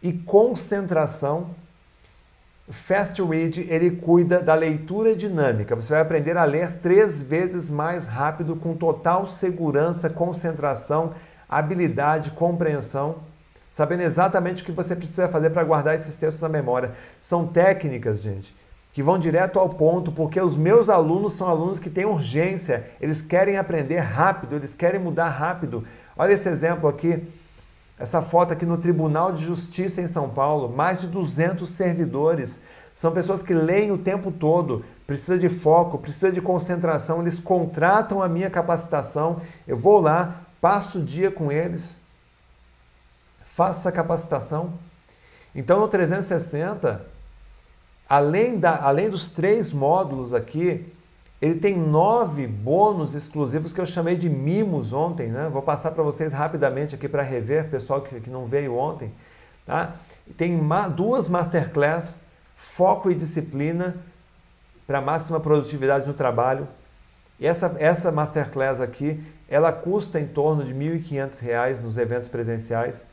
e 0.03 0.13
concentração. 0.13 1.47
Fast 2.69 3.21
Read, 3.23 3.67
ele 3.69 3.91
cuida 3.91 4.41
da 4.41 4.55
leitura 4.55 5.15
dinâmica. 5.15 5.77
Você 5.77 5.93
vai 5.93 6.01
aprender 6.01 6.37
a 6.37 6.45
ler 6.45 6.79
três 6.79 7.23
vezes 7.23 7.69
mais 7.69 8.07
rápido, 8.07 8.57
com 8.57 8.75
total 8.75 9.27
segurança, 9.27 10.09
concentração, 10.09 11.13
habilidade, 11.47 12.31
compreensão, 12.31 13.17
sabendo 13.71 14.03
exatamente 14.03 14.63
o 14.63 14.67
que 14.67 14.73
você 14.73 14.97
precisa 14.97 15.29
fazer 15.29 15.51
para 15.51 15.63
guardar 15.63 15.95
esses 15.95 16.15
textos 16.15 16.41
na 16.41 16.49
memória. 16.49 16.93
São 17.21 17.47
técnicas, 17.47 18.23
gente, 18.23 18.57
que 18.95 19.03
vão 19.03 19.19
direto 19.19 19.59
ao 19.59 19.69
ponto, 19.69 20.11
porque 20.11 20.41
os 20.41 20.57
meus 20.57 20.89
alunos 20.89 21.35
são 21.35 21.47
alunos 21.47 21.79
que 21.79 21.91
têm 21.91 22.07
urgência, 22.07 22.87
eles 22.99 23.21
querem 23.21 23.59
aprender 23.59 23.99
rápido, 23.99 24.57
eles 24.57 24.75
querem 24.75 25.01
mudar 25.01 25.29
rápido. 25.29 25.85
Olha 26.17 26.33
esse 26.33 26.49
exemplo 26.49 26.89
aqui, 26.89 27.23
essa 27.99 28.21
foto 28.21 28.53
aqui 28.53 28.67
no 28.67 28.77
Tribunal 28.77 29.33
de 29.33 29.45
Justiça 29.45 30.01
em 30.01 30.07
São 30.07 30.29
Paulo, 30.29 30.69
mais 30.69 31.01
de 31.01 31.07
200 31.07 31.69
servidores. 31.69 32.61
São 32.95 33.13
pessoas 33.13 33.43
que 33.43 33.55
leem 33.55 33.93
o 33.93 33.99
tempo 33.99 34.31
todo, 34.31 34.85
precisa 35.07 35.39
de 35.39 35.49
foco, 35.49 35.99
precisa 35.99 36.31
de 36.31 36.41
concentração, 36.41 37.21
eles 37.21 37.39
contratam 37.39 38.23
a 38.23 38.29
minha 38.29 38.51
capacitação, 38.51 39.41
eu 39.67 39.77
vou 39.77 40.01
lá, 40.01 40.43
passo 40.61 40.99
o 40.99 41.05
dia 41.05 41.31
com 41.31 41.51
eles, 41.51 42.01
faço 43.45 43.81
essa 43.81 43.93
capacitação. 43.93 44.75
Então 45.55 45.81
no 45.81 45.89
360 45.89 47.15
além, 48.09 48.59
da, 48.59 48.77
além 48.77 49.09
dos 49.09 49.31
três 49.31 49.73
módulos 49.73 50.33
aqui, 50.33 50.93
ele 51.41 51.61
tem 51.61 51.77
nove 51.77 52.47
bônus 52.47 53.15
exclusivos 53.15 53.73
que 53.73 53.81
eu 53.81 53.87
chamei 53.87 54.17
de 54.17 54.31
mimos 54.31 54.93
ontem, 54.93 55.29
né? 55.29 55.49
Vou 55.51 55.63
passar 55.63 55.91
para 55.91 56.03
vocês 56.03 56.33
rapidamente 56.33 56.95
aqui 56.95 57.09
para 57.09 57.23
rever, 57.23 57.69
pessoal 57.69 58.01
que, 58.01 58.21
que 58.21 58.31
não 58.31 58.45
veio 58.45 58.75
ontem. 58.75 59.13
Tá? 59.67 59.97
Tem 60.37 60.57
ma 60.57 60.89
duas 60.89 61.29
masterclass, 61.29 62.25
foco 62.57 63.11
e 63.11 63.15
disciplina 63.15 63.97
para 64.87 65.01
máxima 65.01 65.41
produtividade 65.41 66.07
no 66.07 66.15
trabalho. 66.15 66.69
E 67.39 67.47
essa, 67.47 67.75
essa 67.79 68.13
masterclass 68.13 68.81
aqui, 68.81 69.23
ela 69.49 69.73
custa 69.73 70.21
em 70.21 70.27
torno 70.27 70.65
de 70.65 70.73
R$ 70.73 70.99
1.500 71.01 71.81
nos 71.81 71.97
eventos 71.97 72.29
presenciais. 72.29 73.07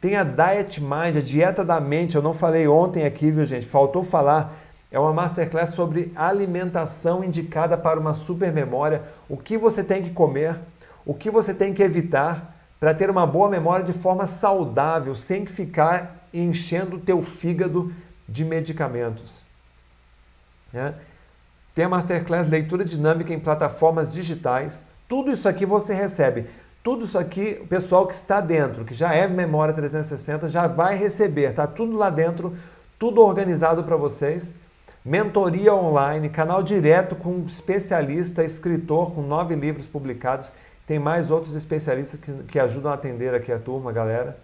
Tem 0.00 0.16
a 0.16 0.24
Diet 0.24 0.80
Mind, 0.80 1.16
a 1.18 1.20
dieta 1.20 1.64
da 1.64 1.78
mente. 1.78 2.16
Eu 2.16 2.22
não 2.22 2.32
falei 2.32 2.66
ontem 2.66 3.04
aqui, 3.04 3.30
viu, 3.30 3.44
gente? 3.44 3.66
Faltou 3.66 4.02
falar. 4.02 4.56
É 4.90 4.98
uma 4.98 5.12
masterclass 5.12 5.70
sobre 5.70 6.12
alimentação 6.16 7.22
indicada 7.22 7.78
para 7.78 8.00
uma 8.00 8.12
supermemória. 8.12 9.02
O 9.28 9.36
que 9.36 9.56
você 9.56 9.84
tem 9.84 10.02
que 10.02 10.10
comer, 10.10 10.58
o 11.06 11.14
que 11.14 11.30
você 11.30 11.54
tem 11.54 11.72
que 11.72 11.82
evitar 11.82 12.56
para 12.80 12.94
ter 12.94 13.10
uma 13.10 13.26
boa 13.26 13.48
memória 13.48 13.84
de 13.84 13.92
forma 13.92 14.26
saudável, 14.26 15.14
sem 15.14 15.46
ficar 15.46 16.26
enchendo 16.32 16.96
o 16.96 17.00
teu 17.00 17.20
fígado 17.20 17.92
de 18.28 18.44
medicamentos. 18.44 19.44
Né? 20.72 20.94
Tem 21.74 21.84
a 21.84 21.88
Masterclass 21.88 22.48
Leitura 22.48 22.84
Dinâmica 22.84 23.32
em 23.32 23.38
plataformas 23.38 24.12
digitais, 24.12 24.86
Tudo 25.08 25.32
isso 25.32 25.48
aqui 25.48 25.66
você 25.66 25.92
recebe. 25.92 26.46
Tudo 26.84 27.04
isso 27.04 27.18
aqui, 27.18 27.58
o 27.60 27.66
pessoal 27.66 28.06
que 28.06 28.14
está 28.14 28.40
dentro, 28.40 28.84
que 28.84 28.94
já 28.94 29.12
é 29.12 29.26
memória 29.26 29.74
360, 29.74 30.48
já 30.48 30.68
vai 30.68 30.96
receber. 30.96 31.52
Tá 31.52 31.66
tudo 31.66 31.96
lá 31.96 32.08
dentro, 32.08 32.56
tudo 32.96 33.20
organizado 33.20 33.82
para 33.82 33.96
vocês. 33.96 34.54
Mentoria 35.04 35.74
online, 35.74 36.28
canal 36.28 36.62
direto 36.62 37.16
com 37.16 37.42
especialista, 37.46 38.44
escritor 38.44 39.12
com 39.12 39.22
nove 39.22 39.54
livros 39.54 39.86
publicados. 39.86 40.52
Tem 40.86 40.98
mais 40.98 41.30
outros 41.30 41.56
especialistas 41.56 42.20
que, 42.20 42.32
que 42.44 42.58
ajudam 42.58 42.90
a 42.90 42.94
atender 42.94 43.34
aqui 43.34 43.50
a 43.50 43.58
turma, 43.58 43.92
galera. 43.92 44.38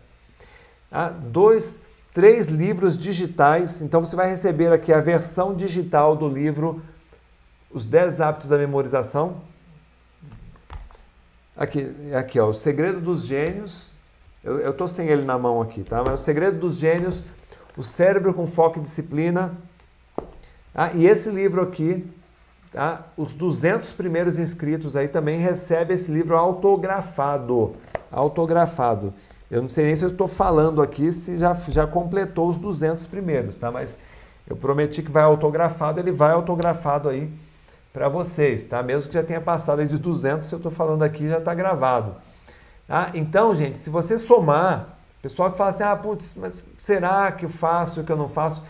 Ah, 0.90 1.10
dois, 1.10 1.80
três 2.14 2.46
livros 2.46 2.96
digitais. 2.96 3.82
Então 3.82 4.00
você 4.00 4.16
vai 4.16 4.30
receber 4.30 4.72
aqui 4.72 4.92
a 4.92 5.00
versão 5.00 5.54
digital 5.54 6.16
do 6.16 6.26
livro 6.26 6.82
Os 7.70 7.84
10 7.84 8.22
Hábitos 8.22 8.48
da 8.48 8.56
Memorização. 8.56 9.42
Aqui, 11.54 11.94
aqui 12.14 12.40
ó, 12.40 12.48
O 12.48 12.54
Segredo 12.54 13.00
dos 13.00 13.26
Gênios. 13.26 13.90
Eu 14.42 14.70
estou 14.70 14.88
sem 14.88 15.08
ele 15.08 15.24
na 15.24 15.36
mão 15.36 15.60
aqui, 15.60 15.82
tá? 15.82 16.02
Mas 16.02 16.20
O 16.20 16.24
Segredo 16.24 16.58
dos 16.60 16.76
Gênios, 16.76 17.24
O 17.76 17.82
Cérebro 17.82 18.32
com 18.32 18.46
Foco 18.46 18.78
e 18.78 18.82
Disciplina. 18.82 19.54
Ah, 20.78 20.90
e 20.94 21.06
esse 21.06 21.30
livro 21.30 21.62
aqui, 21.62 22.06
tá? 22.70 23.06
Os 23.16 23.32
200 23.32 23.94
primeiros 23.94 24.38
inscritos 24.38 24.94
aí 24.94 25.08
também 25.08 25.38
recebem 25.38 25.96
esse 25.96 26.12
livro 26.12 26.36
autografado. 26.36 27.72
Autografado. 28.12 29.14
Eu 29.50 29.62
não 29.62 29.70
sei 29.70 29.86
nem 29.86 29.96
se 29.96 30.04
eu 30.04 30.10
estou 30.10 30.28
falando 30.28 30.82
aqui 30.82 31.10
se 31.12 31.38
já, 31.38 31.54
já 31.54 31.86
completou 31.86 32.50
os 32.50 32.58
200 32.58 33.06
primeiros, 33.06 33.56
tá? 33.56 33.70
Mas 33.70 33.96
eu 34.46 34.54
prometi 34.54 35.02
que 35.02 35.10
vai 35.10 35.22
autografado, 35.22 35.98
ele 35.98 36.12
vai 36.12 36.32
autografado 36.32 37.08
aí 37.08 37.32
para 37.90 38.10
vocês, 38.10 38.66
tá? 38.66 38.82
Mesmo 38.82 39.08
que 39.08 39.14
já 39.14 39.22
tenha 39.22 39.40
passado 39.40 39.80
aí 39.80 39.86
de 39.86 39.96
200, 39.96 40.46
se 40.46 40.54
eu 40.54 40.58
estou 40.58 40.70
falando 40.70 41.02
aqui 41.02 41.26
já 41.26 41.38
está 41.38 41.54
gravado. 41.54 42.16
Tá? 42.86 43.12
Então, 43.14 43.54
gente, 43.54 43.78
se 43.78 43.88
você 43.88 44.18
somar, 44.18 44.98
pessoal 45.22 45.50
que 45.50 45.56
fala 45.56 45.70
assim, 45.70 45.84
ah, 45.84 45.96
putz, 45.96 46.34
mas 46.36 46.52
será 46.78 47.32
que 47.32 47.46
eu 47.46 47.48
faço, 47.48 48.04
que 48.04 48.12
eu 48.12 48.16
não 48.16 48.28
faço? 48.28 48.62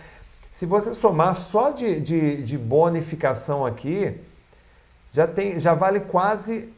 Se 0.56 0.64
você 0.64 0.94
somar 0.94 1.36
só 1.36 1.68
de, 1.70 2.00
de, 2.00 2.42
de 2.42 2.56
bonificação 2.56 3.66
aqui, 3.66 4.18
já, 5.12 5.26
tem, 5.26 5.60
já 5.60 5.74
vale 5.74 6.00
quase 6.00 6.72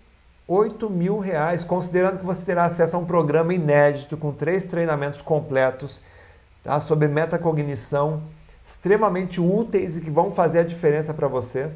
8 0.48 0.90
mil 0.90 1.20
reais, 1.20 1.62
considerando 1.62 2.18
que 2.18 2.26
você 2.26 2.44
terá 2.44 2.64
acesso 2.64 2.96
a 2.96 2.98
um 2.98 3.04
programa 3.04 3.54
inédito 3.54 4.16
com 4.16 4.32
três 4.32 4.64
treinamentos 4.64 5.22
completos 5.22 6.02
tá? 6.64 6.80
sobre 6.80 7.06
metacognição, 7.06 8.24
extremamente 8.64 9.40
úteis 9.40 9.96
e 9.96 10.00
que 10.00 10.10
vão 10.10 10.28
fazer 10.28 10.58
a 10.58 10.64
diferença 10.64 11.14
para 11.14 11.28
você. 11.28 11.70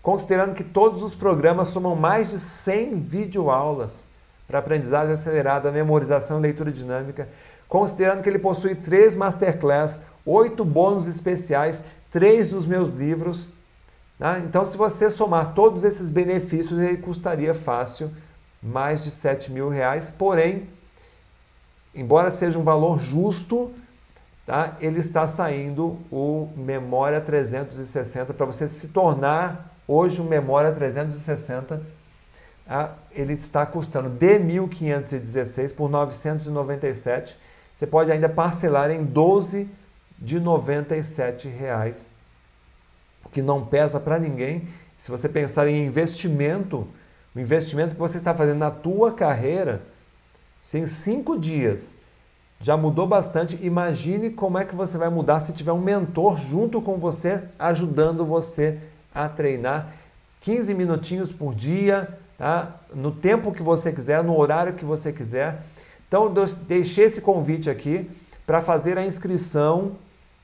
Considerando 0.00 0.54
que 0.54 0.62
todos 0.62 1.02
os 1.02 1.16
programas 1.16 1.66
somam 1.66 1.96
mais 1.96 2.30
de 2.30 2.38
100 2.38 2.94
videoaulas 2.94 4.06
para 4.46 4.60
aprendizagem 4.60 5.14
acelerada, 5.14 5.72
memorização 5.72 6.38
e 6.38 6.42
leitura 6.42 6.70
dinâmica. 6.70 7.28
Considerando 7.70 8.22
que 8.22 8.28
ele 8.28 8.38
possui 8.38 8.74
três 8.74 9.14
masterclass, 9.14 10.02
oito 10.26 10.62
bônus 10.62 11.06
especiais, 11.06 11.84
três 12.10 12.50
dos 12.50 12.66
meus 12.66 12.90
livros 12.90 13.50
Tá? 14.20 14.38
Então, 14.38 14.66
se 14.66 14.76
você 14.76 15.08
somar 15.08 15.54
todos 15.54 15.82
esses 15.82 16.10
benefícios, 16.10 16.78
ele 16.78 16.98
custaria 16.98 17.54
fácil 17.54 18.10
mais 18.62 19.02
de 19.02 19.10
7 19.10 19.50
mil 19.50 19.70
reais. 19.70 20.10
Porém, 20.10 20.68
embora 21.94 22.30
seja 22.30 22.58
um 22.58 22.62
valor 22.62 23.00
justo, 23.00 23.72
tá? 24.44 24.76
ele 24.78 24.98
está 24.98 25.26
saindo 25.26 25.98
o 26.12 26.50
Memória 26.54 27.18
360 27.18 28.34
para 28.34 28.44
você 28.44 28.68
se 28.68 28.88
tornar 28.88 29.74
hoje 29.88 30.20
um 30.20 30.26
Memória 30.26 30.70
360. 30.70 31.80
Tá? 32.66 32.96
Ele 33.12 33.32
está 33.32 33.64
custando 33.64 34.10
de 34.10 34.38
1.516 34.38 35.74
por 35.74 35.88
997. 35.88 37.38
Você 37.80 37.86
pode 37.86 38.12
ainda 38.12 38.28
parcelar 38.28 38.90
em 38.90 39.02
12 39.02 39.66
de 40.18 40.38
97 40.38 41.48
reais 41.48 42.10
que 43.32 43.40
não 43.40 43.64
pesa 43.64 43.98
para 43.98 44.18
ninguém. 44.18 44.68
Se 44.98 45.10
você 45.10 45.30
pensar 45.30 45.66
em 45.66 45.86
investimento, 45.86 46.86
o 47.34 47.40
investimento 47.40 47.94
que 47.94 47.98
você 47.98 48.18
está 48.18 48.34
fazendo 48.34 48.58
na 48.58 48.70
tua 48.70 49.12
carreira, 49.12 49.80
se 50.60 50.78
em 50.78 50.86
cinco 50.86 51.38
dias 51.38 51.96
já 52.60 52.76
mudou 52.76 53.06
bastante, 53.06 53.58
imagine 53.62 54.28
como 54.28 54.58
é 54.58 54.64
que 54.66 54.74
você 54.74 54.98
vai 54.98 55.08
mudar 55.08 55.40
se 55.40 55.54
tiver 55.54 55.72
um 55.72 55.80
mentor 55.80 56.36
junto 56.36 56.82
com 56.82 56.98
você, 56.98 57.44
ajudando 57.58 58.26
você 58.26 58.78
a 59.14 59.26
treinar 59.26 59.90
15 60.42 60.74
minutinhos 60.74 61.32
por 61.32 61.54
dia, 61.54 62.18
tá? 62.36 62.78
no 62.94 63.10
tempo 63.10 63.50
que 63.52 63.62
você 63.62 63.90
quiser, 63.90 64.22
no 64.22 64.38
horário 64.38 64.74
que 64.74 64.84
você 64.84 65.14
quiser. 65.14 65.62
Então, 66.10 66.34
deixei 66.66 67.04
esse 67.04 67.20
convite 67.20 67.70
aqui 67.70 68.10
para 68.44 68.60
fazer 68.60 68.98
a 68.98 69.06
inscrição. 69.06 69.92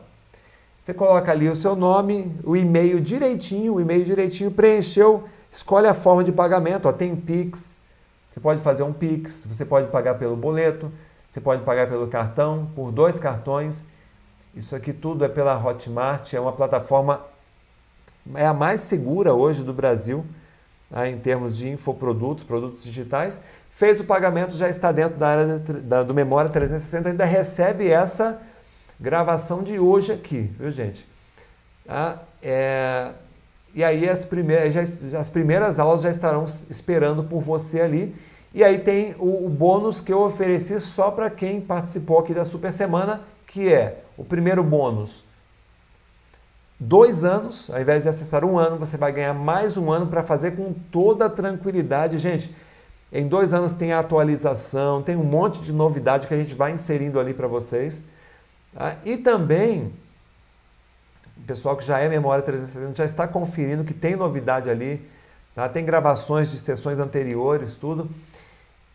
Você 0.82 0.94
coloca 0.94 1.32
ali 1.32 1.48
o 1.48 1.56
seu 1.56 1.76
nome, 1.76 2.36
o 2.44 2.58
e-mail 2.58 3.00
direitinho, 3.00 3.76
o 3.76 3.82
e-mail 3.82 4.04
direitinho, 4.04 4.52
preencheu, 4.52 5.24
escolhe 5.50 5.88
a 5.88 5.94
forma 5.94 6.24
de 6.24 6.32
pagamento. 6.32 6.90
Ó, 6.90 6.92
tem 6.92 7.16
Pix, 7.16 7.78
você 8.34 8.40
pode 8.40 8.64
fazer 8.64 8.82
um 8.82 8.92
Pix, 8.92 9.46
você 9.48 9.64
pode 9.64 9.92
pagar 9.92 10.16
pelo 10.16 10.36
boleto, 10.36 10.92
você 11.30 11.40
pode 11.40 11.62
pagar 11.62 11.88
pelo 11.88 12.08
cartão, 12.08 12.68
por 12.76 12.92
dois 12.92 13.20
cartões. 13.20 13.86
Isso 14.56 14.76
aqui 14.76 14.92
tudo 14.92 15.24
é 15.24 15.30
pela 15.30 15.56
Hotmart, 15.56 16.34
é 16.34 16.40
uma 16.40 16.52
plataforma, 16.52 17.22
é 18.34 18.44
a 18.44 18.52
mais 18.52 18.82
segura 18.82 19.36
hoje 19.36 19.62
do 19.62 19.72
Brasil, 19.72 20.26
tá? 20.90 21.08
em 21.08 21.20
termos 21.20 21.56
de 21.56 21.70
infoprodutos, 21.70 22.44
produtos 22.44 22.84
digitais. 22.84 23.40
Fez 23.70 24.00
o 24.00 24.04
pagamento, 24.04 24.56
já 24.56 24.68
está 24.68 24.92
dentro 24.92 25.20
da 25.20 25.28
área 25.28 25.60
da, 25.60 26.02
do 26.02 26.16
Memória 26.16 26.50
360, 26.50 27.10
ainda 27.10 27.26
recebe 27.26 27.88
essa 27.88 28.42
gravação 29.00 29.62
de 29.62 29.78
hoje 29.78 30.12
aqui, 30.12 30.52
viu 30.58 30.72
gente? 30.72 31.08
Tá? 31.86 32.24
É, 32.42 33.12
e 33.74 33.84
aí 33.84 34.08
as 34.08 34.24
primeiras, 34.24 34.74
já, 34.74 35.20
as 35.20 35.30
primeiras 35.30 35.80
aulas 35.80 36.02
já 36.02 36.10
estarão 36.10 36.46
esperando 36.70 37.24
por 37.24 37.42
você 37.42 37.82
ali. 37.82 38.16
E 38.54 38.64
aí 38.64 38.78
tem 38.80 39.16
o, 39.18 39.46
o 39.46 39.50
bônus 39.50 40.00
que 40.00 40.14
eu 40.14 40.22
ofereci 40.22 40.80
só 40.80 41.10
para 41.10 41.30
quem 41.30 41.60
participou 41.60 42.20
aqui 42.20 42.34
da 42.34 42.46
Super 42.46 42.72
Semana, 42.72 43.22
que 43.48 43.74
é 43.74 44.04
o 44.16 44.24
primeiro 44.24 44.64
bônus, 44.64 45.24
dois 46.80 47.24
anos, 47.24 47.70
ao 47.70 47.80
invés 47.80 48.04
de 48.04 48.10
acessar 48.10 48.44
um 48.44 48.58
ano, 48.58 48.78
você 48.78 48.98
vai 48.98 49.12
ganhar 49.12 49.34
mais 49.34 49.78
um 49.78 49.92
ano 49.92 50.08
para 50.08 50.22
fazer 50.22 50.52
com 50.52 50.74
toda 50.92 51.30
tranquilidade. 51.30 52.20
Gente, 52.20 52.54
em 53.12 53.28
dois 53.28 53.54
anos 53.54 53.74
tem 53.74 53.94
a 53.94 54.00
atualização, 54.00 55.02
tem 55.02 55.16
um 55.16 55.24
monte 55.24 55.62
de 55.62 55.72
novidade 55.72 56.28
que 56.28 56.34
a 56.34 56.38
gente 56.38 56.54
vai 56.54 56.72
inserindo 56.72 57.20
ali 57.20 57.34
para 57.34 57.48
vocês. 57.48 58.04
Tá? 58.74 58.98
E 59.06 59.18
também, 59.18 59.94
o 61.38 61.42
pessoal 61.46 61.76
que 61.76 61.86
já 61.86 62.00
é 62.00 62.08
Memória 62.08 62.44
360 62.44 62.96
já 62.96 63.06
está 63.06 63.28
conferindo 63.28 63.84
que 63.84 63.94
tem 63.94 64.16
novidade 64.16 64.70
ali. 64.70 65.02
Tá? 65.56 65.68
Tem 65.70 65.86
gravações 65.86 66.52
de 66.52 66.60
sessões 66.60 67.00
anteriores, 67.00 67.76
tudo. 67.76 68.10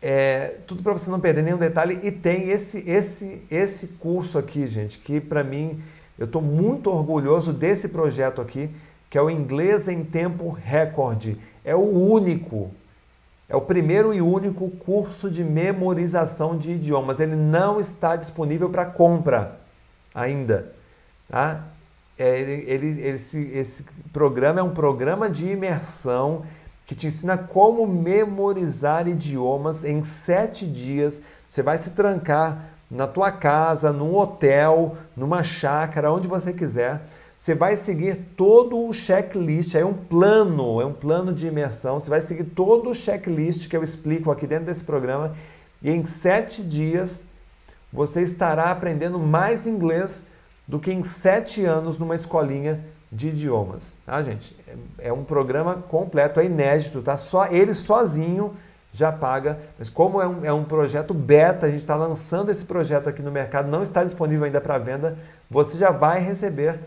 É, 0.01 0.55
tudo 0.65 0.81
para 0.81 0.93
você 0.93 1.09
não 1.09 1.19
perder 1.19 1.43
nenhum 1.43 1.57
detalhe. 1.57 1.99
E 2.03 2.11
tem 2.11 2.49
esse, 2.49 2.89
esse, 2.89 3.45
esse 3.51 3.87
curso 3.99 4.37
aqui, 4.37 4.65
gente, 4.67 4.99
que 4.99 5.19
para 5.19 5.43
mim 5.43 5.81
eu 6.17 6.25
estou 6.25 6.41
muito 6.41 6.89
orgulhoso 6.89 7.53
desse 7.53 7.89
projeto 7.89 8.41
aqui, 8.41 8.69
que 9.09 9.17
é 9.17 9.21
o 9.21 9.29
Inglês 9.29 9.87
em 9.87 10.03
Tempo 10.03 10.51
Recorde. 10.51 11.37
É 11.63 11.75
o 11.75 11.79
único, 11.79 12.71
é 13.47 13.55
o 13.55 13.61
primeiro 13.61 14.13
e 14.13 14.21
único 14.21 14.69
curso 14.69 15.29
de 15.29 15.43
memorização 15.43 16.57
de 16.57 16.71
idiomas. 16.71 17.19
Ele 17.19 17.35
não 17.35 17.79
está 17.79 18.15
disponível 18.15 18.69
para 18.69 18.85
compra 18.85 19.59
ainda. 20.13 20.73
Tá? 21.29 21.68
É, 22.19 22.37
ele, 22.37 22.65
ele, 22.67 23.07
esse, 23.07 23.39
esse 23.53 23.85
programa 24.11 24.59
é 24.59 24.63
um 24.63 24.73
programa 24.73 25.29
de 25.29 25.47
imersão 25.47 26.43
que 26.85 26.93
te 26.93 27.07
ensina 27.07 27.37
como 27.37 27.87
memorizar 27.87 29.07
idiomas 29.07 29.85
em 29.85 30.03
sete 30.03 30.67
dias. 30.67 31.21
Você 31.47 31.63
vai 31.63 31.77
se 31.77 31.91
trancar 31.91 32.71
na 32.91 33.07
tua 33.07 33.31
casa, 33.31 33.93
num 33.93 34.15
hotel, 34.15 34.97
numa 35.15 35.43
chácara, 35.43 36.11
onde 36.11 36.27
você 36.27 36.51
quiser. 36.51 37.03
Você 37.37 37.55
vai 37.55 37.77
seguir 37.77 38.17
todo 38.35 38.85
o 38.85 38.91
checklist, 38.91 39.75
é 39.75 39.85
um 39.85 39.93
plano, 39.93 40.81
é 40.81 40.85
um 40.85 40.91
plano 40.91 41.31
de 41.31 41.47
imersão. 41.47 42.01
Você 42.01 42.09
vai 42.09 42.19
seguir 42.19 42.43
todo 42.43 42.89
o 42.89 42.95
checklist 42.95 43.69
que 43.69 43.77
eu 43.77 43.83
explico 43.83 44.29
aqui 44.29 44.45
dentro 44.45 44.65
desse 44.65 44.83
programa 44.83 45.37
e 45.81 45.89
em 45.89 46.03
sete 46.05 46.61
dias 46.61 47.25
você 47.93 48.21
estará 48.21 48.71
aprendendo 48.71 49.17
mais 49.17 49.65
inglês 49.65 50.27
do 50.69 50.79
que 50.79 50.93
em 50.93 51.03
sete 51.03 51.65
anos 51.65 51.97
numa 51.97 52.13
escolinha 52.13 52.79
de 53.11 53.29
idiomas, 53.29 53.97
tá, 54.05 54.21
gente? 54.21 54.55
É, 54.99 55.07
é 55.07 55.13
um 55.13 55.23
programa 55.23 55.73
completo, 55.73 56.39
é 56.39 56.45
inédito, 56.45 57.01
tá? 57.01 57.17
Só 57.17 57.47
ele 57.47 57.73
sozinho 57.73 58.53
já 58.93 59.11
paga, 59.11 59.59
mas 59.79 59.89
como 59.89 60.21
é 60.21 60.27
um, 60.27 60.45
é 60.45 60.53
um 60.53 60.63
projeto 60.63 61.11
beta, 61.11 61.65
a 61.65 61.69
gente 61.71 61.81
está 61.81 61.95
lançando 61.95 62.51
esse 62.51 62.63
projeto 62.65 63.09
aqui 63.09 63.23
no 63.23 63.31
mercado, 63.31 63.67
não 63.67 63.81
está 63.81 64.03
disponível 64.03 64.45
ainda 64.45 64.61
para 64.61 64.77
venda, 64.77 65.17
você 65.49 65.75
já 65.75 65.89
vai 65.89 66.19
receber 66.19 66.79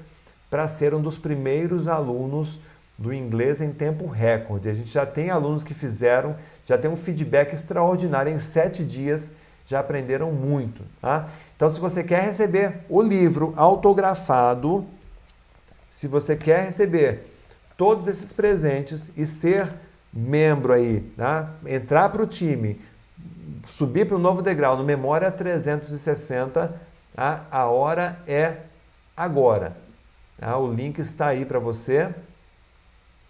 para 0.48 0.68
ser 0.68 0.94
um 0.94 1.02
dos 1.02 1.18
primeiros 1.18 1.88
alunos 1.88 2.60
do 2.96 3.12
inglês 3.12 3.60
em 3.60 3.72
tempo 3.72 4.06
recorde. 4.06 4.68
A 4.68 4.74
gente 4.74 4.90
já 4.90 5.04
tem 5.04 5.28
alunos 5.28 5.64
que 5.64 5.74
fizeram, 5.74 6.36
já 6.64 6.78
tem 6.78 6.88
um 6.88 6.96
feedback 6.96 7.52
extraordinário 7.52 8.32
em 8.32 8.38
sete 8.38 8.84
dias, 8.84 9.32
já 9.66 9.80
aprenderam 9.80 10.30
muito. 10.30 10.82
Tá? 11.00 11.26
Então, 11.62 11.70
se 11.70 11.78
você 11.78 12.02
quer 12.02 12.22
receber 12.24 12.80
o 12.88 13.00
livro 13.00 13.52
autografado, 13.54 14.84
se 15.88 16.08
você 16.08 16.34
quer 16.34 16.64
receber 16.64 17.32
todos 17.76 18.08
esses 18.08 18.32
presentes 18.32 19.12
e 19.16 19.24
ser 19.24 19.72
membro 20.12 20.72
aí, 20.72 21.02
tá? 21.16 21.50
entrar 21.64 22.08
para 22.08 22.20
o 22.20 22.26
time, 22.26 22.80
subir 23.68 24.08
para 24.08 24.16
o 24.16 24.18
novo 24.18 24.42
degrau 24.42 24.76
no 24.76 24.82
Memória 24.82 25.30
360, 25.30 26.80
tá? 27.14 27.46
a 27.48 27.66
hora 27.66 28.18
é 28.26 28.56
agora. 29.16 29.76
Tá? 30.40 30.58
O 30.58 30.74
link 30.74 30.98
está 30.98 31.28
aí 31.28 31.44
para 31.44 31.60
você 31.60 32.12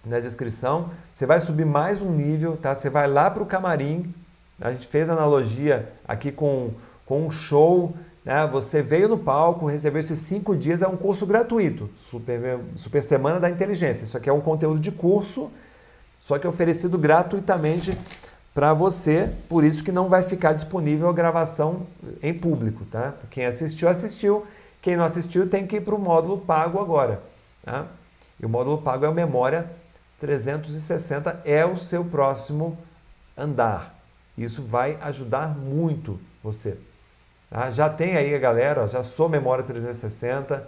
na 0.06 0.20
descrição. 0.20 0.90
Você 1.12 1.26
vai 1.26 1.38
subir 1.38 1.66
mais 1.66 2.00
um 2.00 2.10
nível, 2.10 2.56
tá? 2.56 2.74
Você 2.74 2.88
vai 2.88 3.06
lá 3.06 3.30
para 3.30 3.42
o 3.42 3.46
camarim. 3.46 4.14
A 4.58 4.72
gente 4.72 4.86
fez 4.86 5.10
analogia 5.10 5.92
aqui 6.08 6.32
com, 6.32 6.70
com 7.04 7.26
um 7.26 7.30
show 7.30 7.94
né? 8.24 8.46
Você 8.46 8.82
veio 8.82 9.08
no 9.08 9.18
palco, 9.18 9.66
recebeu 9.66 10.00
esses 10.00 10.18
cinco 10.18 10.56
dias, 10.56 10.82
é 10.82 10.88
um 10.88 10.96
curso 10.96 11.26
gratuito, 11.26 11.90
Super, 11.96 12.60
Super 12.76 13.02
Semana 13.02 13.40
da 13.40 13.50
Inteligência. 13.50 14.04
Isso 14.04 14.16
aqui 14.16 14.28
é 14.28 14.32
um 14.32 14.40
conteúdo 14.40 14.80
de 14.80 14.90
curso, 14.90 15.50
só 16.20 16.38
que 16.38 16.46
oferecido 16.46 16.96
gratuitamente 16.96 17.96
para 18.54 18.72
você, 18.74 19.32
por 19.48 19.64
isso 19.64 19.82
que 19.82 19.90
não 19.90 20.08
vai 20.08 20.22
ficar 20.22 20.52
disponível 20.52 21.08
a 21.08 21.12
gravação 21.12 21.86
em 22.22 22.34
público. 22.34 22.84
Tá? 22.84 23.14
Quem 23.30 23.46
assistiu, 23.46 23.88
assistiu. 23.88 24.46
Quem 24.80 24.96
não 24.96 25.04
assistiu 25.04 25.48
tem 25.48 25.66
que 25.66 25.76
ir 25.76 25.80
para 25.80 25.94
o 25.94 25.98
módulo 25.98 26.38
pago 26.38 26.78
agora. 26.78 27.22
Tá? 27.64 27.86
E 28.38 28.44
o 28.44 28.48
módulo 28.48 28.78
pago 28.78 29.04
é 29.04 29.08
o 29.08 29.14
Memória 29.14 29.70
360, 30.20 31.40
é 31.44 31.64
o 31.64 31.76
seu 31.76 32.04
próximo 32.04 32.78
andar. 33.36 33.98
Isso 34.36 34.62
vai 34.62 34.98
ajudar 35.00 35.56
muito 35.56 36.20
você. 36.42 36.76
Tá? 37.52 37.70
Já 37.70 37.90
tem 37.90 38.16
aí 38.16 38.34
a 38.34 38.38
galera, 38.38 38.84
ó, 38.84 38.86
já 38.86 39.04
sou 39.04 39.28
memória 39.28 39.62
360, 39.62 40.66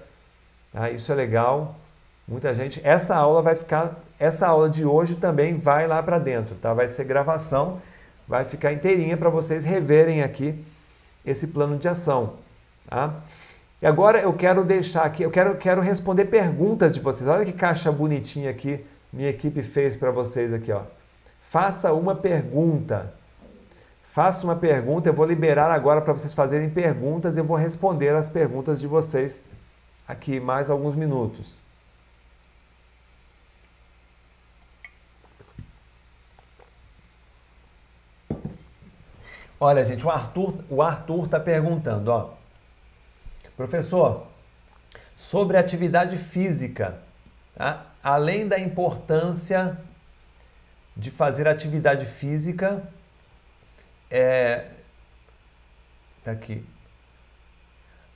tá? 0.72 0.90
isso 0.90 1.10
é 1.10 1.14
legal. 1.14 1.76
Muita 2.26 2.54
gente. 2.54 2.80
Essa 2.84 3.16
aula 3.16 3.40
vai 3.40 3.54
ficar, 3.54 3.96
essa 4.18 4.46
aula 4.46 4.68
de 4.68 4.84
hoje 4.84 5.14
também 5.14 5.56
vai 5.56 5.86
lá 5.86 6.02
para 6.02 6.18
dentro, 6.18 6.54
tá? 6.56 6.72
Vai 6.72 6.88
ser 6.88 7.04
gravação, 7.04 7.80
vai 8.26 8.44
ficar 8.44 8.72
inteirinha 8.72 9.16
para 9.16 9.28
vocês 9.28 9.62
reverem 9.62 10.22
aqui 10.22 10.64
esse 11.24 11.48
plano 11.48 11.76
de 11.76 11.86
ação, 11.86 12.34
tá? 12.88 13.14
E 13.80 13.86
agora 13.86 14.20
eu 14.20 14.32
quero 14.32 14.64
deixar 14.64 15.02
aqui, 15.02 15.22
eu 15.22 15.30
quero, 15.30 15.56
quero 15.56 15.80
responder 15.82 16.26
perguntas 16.26 16.92
de 16.92 17.00
vocês. 17.00 17.28
Olha 17.28 17.44
que 17.44 17.52
caixa 17.52 17.92
bonitinha 17.92 18.50
aqui 18.50 18.84
minha 19.14 19.30
equipe 19.30 19.62
fez 19.62 19.96
para 19.96 20.10
vocês 20.10 20.52
aqui, 20.52 20.72
ó. 20.72 20.82
Faça 21.40 21.92
uma 21.92 22.16
pergunta. 22.16 23.14
Faça 24.14 24.46
uma 24.46 24.54
pergunta, 24.54 25.08
eu 25.08 25.12
vou 25.12 25.26
liberar 25.26 25.72
agora 25.72 26.00
para 26.00 26.12
vocês 26.12 26.32
fazerem 26.32 26.70
perguntas 26.70 27.36
e 27.36 27.40
eu 27.40 27.44
vou 27.44 27.56
responder 27.56 28.14
as 28.14 28.28
perguntas 28.28 28.80
de 28.80 28.86
vocês 28.86 29.42
aqui 30.06 30.38
mais 30.38 30.70
alguns 30.70 30.94
minutos. 30.94 31.58
Olha, 39.58 39.84
gente, 39.84 40.06
o 40.06 40.10
Arthur, 40.10 40.62
o 40.70 40.80
Arthur 40.80 41.24
está 41.24 41.40
perguntando, 41.40 42.12
ó. 42.12 42.34
Professor, 43.56 44.28
sobre 45.16 45.56
atividade 45.56 46.16
física, 46.18 47.00
tá? 47.56 47.86
além 48.00 48.46
da 48.46 48.60
importância 48.60 49.76
de 50.96 51.10
fazer 51.10 51.48
atividade 51.48 52.06
física, 52.06 52.80
é, 54.14 54.66
tá 56.22 56.30
aqui. 56.30 56.64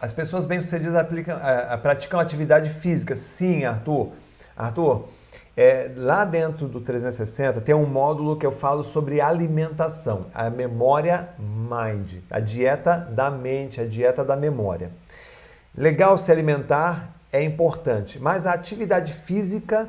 As 0.01 0.13
pessoas 0.13 0.47
bem-sucedidas 0.47 0.95
aplicam, 0.95 1.37
a, 1.37 1.75
a, 1.75 1.79
praticam 1.79 2.21
atividade 2.21 2.71
física. 2.71 3.17
Sim, 3.17 3.65
Arthur. 3.65 4.13
Arthur, 4.57 5.09
é, 5.57 5.91
lá 5.97 6.25
dentro 6.25 6.69
do 6.69 6.81
360 6.81 7.61
tem 7.63 7.75
um 7.75 7.85
módulo 7.85 8.37
que 8.37 8.47
eu 8.47 8.53
falo 8.53 8.85
sobre 8.85 9.21
alimentação, 9.21 10.27
a 10.33 10.49
memória 10.49 11.31
mind, 11.37 12.19
a 12.31 12.39
dieta 12.39 12.97
da 12.97 13.29
mente, 13.29 13.81
a 13.81 13.85
dieta 13.85 14.25
da 14.25 14.37
memória. 14.37 14.93
Legal 15.77 16.17
se 16.17 16.31
alimentar 16.31 17.13
é 17.33 17.43
importante, 17.43 18.21
mas 18.21 18.47
a 18.47 18.53
atividade 18.53 19.13
física 19.13 19.89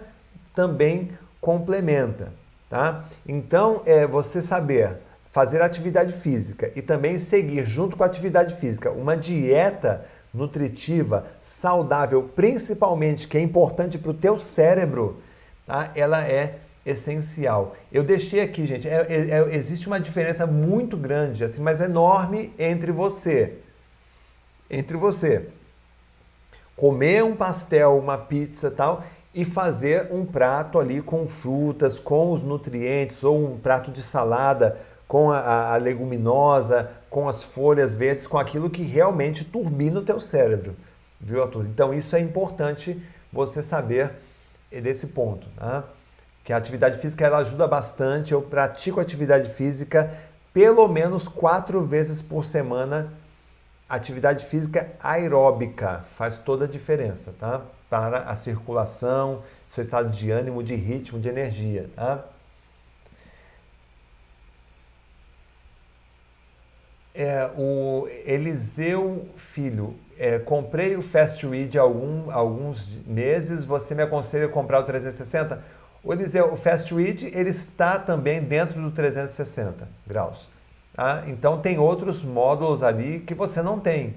também 0.55 1.11
complementa, 1.39 2.33
tá? 2.67 3.05
Então, 3.27 3.83
é 3.85 4.07
você 4.07 4.41
saber 4.41 4.97
fazer 5.31 5.61
atividade 5.61 6.13
física 6.13 6.71
e 6.75 6.81
também 6.81 7.19
seguir 7.19 7.65
junto 7.65 7.95
com 7.95 8.03
a 8.03 8.07
atividade 8.07 8.55
física 8.55 8.91
uma 8.91 9.15
dieta 9.15 10.05
nutritiva, 10.33 11.27
saudável, 11.41 12.29
principalmente 12.35 13.27
que 13.27 13.37
é 13.37 13.41
importante 13.41 13.97
para 13.97 14.11
o 14.11 14.13
teu 14.13 14.39
cérebro, 14.39 15.21
tá? 15.65 15.91
ela 15.95 16.27
é 16.27 16.59
essencial. 16.85 17.75
Eu 17.91 18.03
deixei 18.03 18.41
aqui, 18.41 18.65
gente, 18.65 18.87
é, 18.87 19.05
é, 19.09 19.29
é, 19.29 19.55
existe 19.55 19.87
uma 19.87 19.99
diferença 19.99 20.45
muito 20.45 20.95
grande, 20.95 21.43
assim, 21.43 21.61
mas 21.61 21.81
enorme 21.81 22.53
entre 22.57 22.91
você, 22.91 23.55
entre 24.69 24.97
você 24.97 25.47
comer 26.75 27.23
um 27.23 27.35
pastel, 27.35 27.97
uma 27.97 28.17
pizza 28.17 28.71
tal 28.71 29.03
e 29.33 29.43
fazer 29.43 30.07
um 30.11 30.25
prato 30.25 30.79
ali 30.79 31.01
com 31.01 31.27
frutas, 31.27 31.99
com 31.99 32.31
os 32.31 32.41
nutrientes 32.41 33.23
ou 33.23 33.53
um 33.53 33.59
prato 33.59 33.91
de 33.91 34.01
salada 34.01 34.79
com 35.09 35.31
a, 35.31 35.73
a, 35.73 35.77
leguminosa, 35.77 36.91
com 37.09 37.27
as 37.27 37.43
folhas 37.43 37.95
verdes, 37.95 38.27
com 38.27 38.37
aquilo 38.37 38.69
que 38.69 38.83
realmente 38.83 39.43
turbina 39.43 39.99
o 39.99 40.03
teu 40.03 40.19
cérebro, 40.19 40.75
viu, 41.19 41.41
Arthur? 41.41 41.65
Então 41.65 41.91
isso 41.91 42.15
é 42.15 42.19
importante 42.19 43.01
você 43.33 43.63
saber 43.63 44.11
desse 44.71 45.07
ponto, 45.07 45.47
né? 45.59 45.83
que 46.43 46.53
a 46.53 46.57
atividade 46.57 46.99
física 46.99 47.25
ela 47.25 47.39
ajuda 47.39 47.67
bastante. 47.67 48.33
Eu 48.33 48.41
pratico 48.43 48.99
atividade 48.99 49.49
física 49.49 50.13
pelo 50.53 50.87
menos 50.87 51.27
quatro 51.27 51.81
vezes 51.81 52.21
por 52.21 52.45
semana. 52.45 53.11
Atividade 53.89 54.45
física 54.45 54.91
aeróbica 55.01 56.05
faz 56.15 56.37
toda 56.37 56.65
a 56.65 56.67
diferença, 56.67 57.33
tá? 57.39 57.61
Para 57.89 58.19
a 58.19 58.35
circulação, 58.35 59.41
seu 59.65 59.83
estado 59.83 60.11
de 60.11 60.29
ânimo, 60.29 60.61
de 60.61 60.75
ritmo, 60.75 61.19
de 61.19 61.29
energia, 61.29 61.89
tá? 61.95 62.23
É, 67.21 67.51
o 67.57 68.07
Eliseu 68.25 69.27
Filho, 69.35 69.93
é, 70.17 70.39
comprei 70.39 70.95
o 70.95 71.01
Fast 71.01 71.45
Read 71.45 71.77
há 71.77 71.81
algum, 71.81 72.31
alguns 72.31 72.87
meses, 73.05 73.65
você 73.65 73.93
me 73.93 74.01
aconselha 74.01 74.45
a 74.45 74.49
comprar 74.49 74.79
o 74.79 74.83
360? 74.83 75.61
O 76.01 76.13
Eliseu, 76.13 76.53
o 76.53 76.55
Fast 76.55 76.95
Read, 76.95 77.25
ele 77.35 77.49
está 77.49 77.99
também 77.99 78.41
dentro 78.41 78.81
do 78.81 78.89
360 78.89 79.85
graus. 80.07 80.49
Tá? 80.93 81.25
Então 81.27 81.59
tem 81.59 81.77
outros 81.77 82.23
módulos 82.23 82.81
ali 82.81 83.19
que 83.19 83.33
você 83.33 83.61
não 83.61 83.81
tem, 83.81 84.15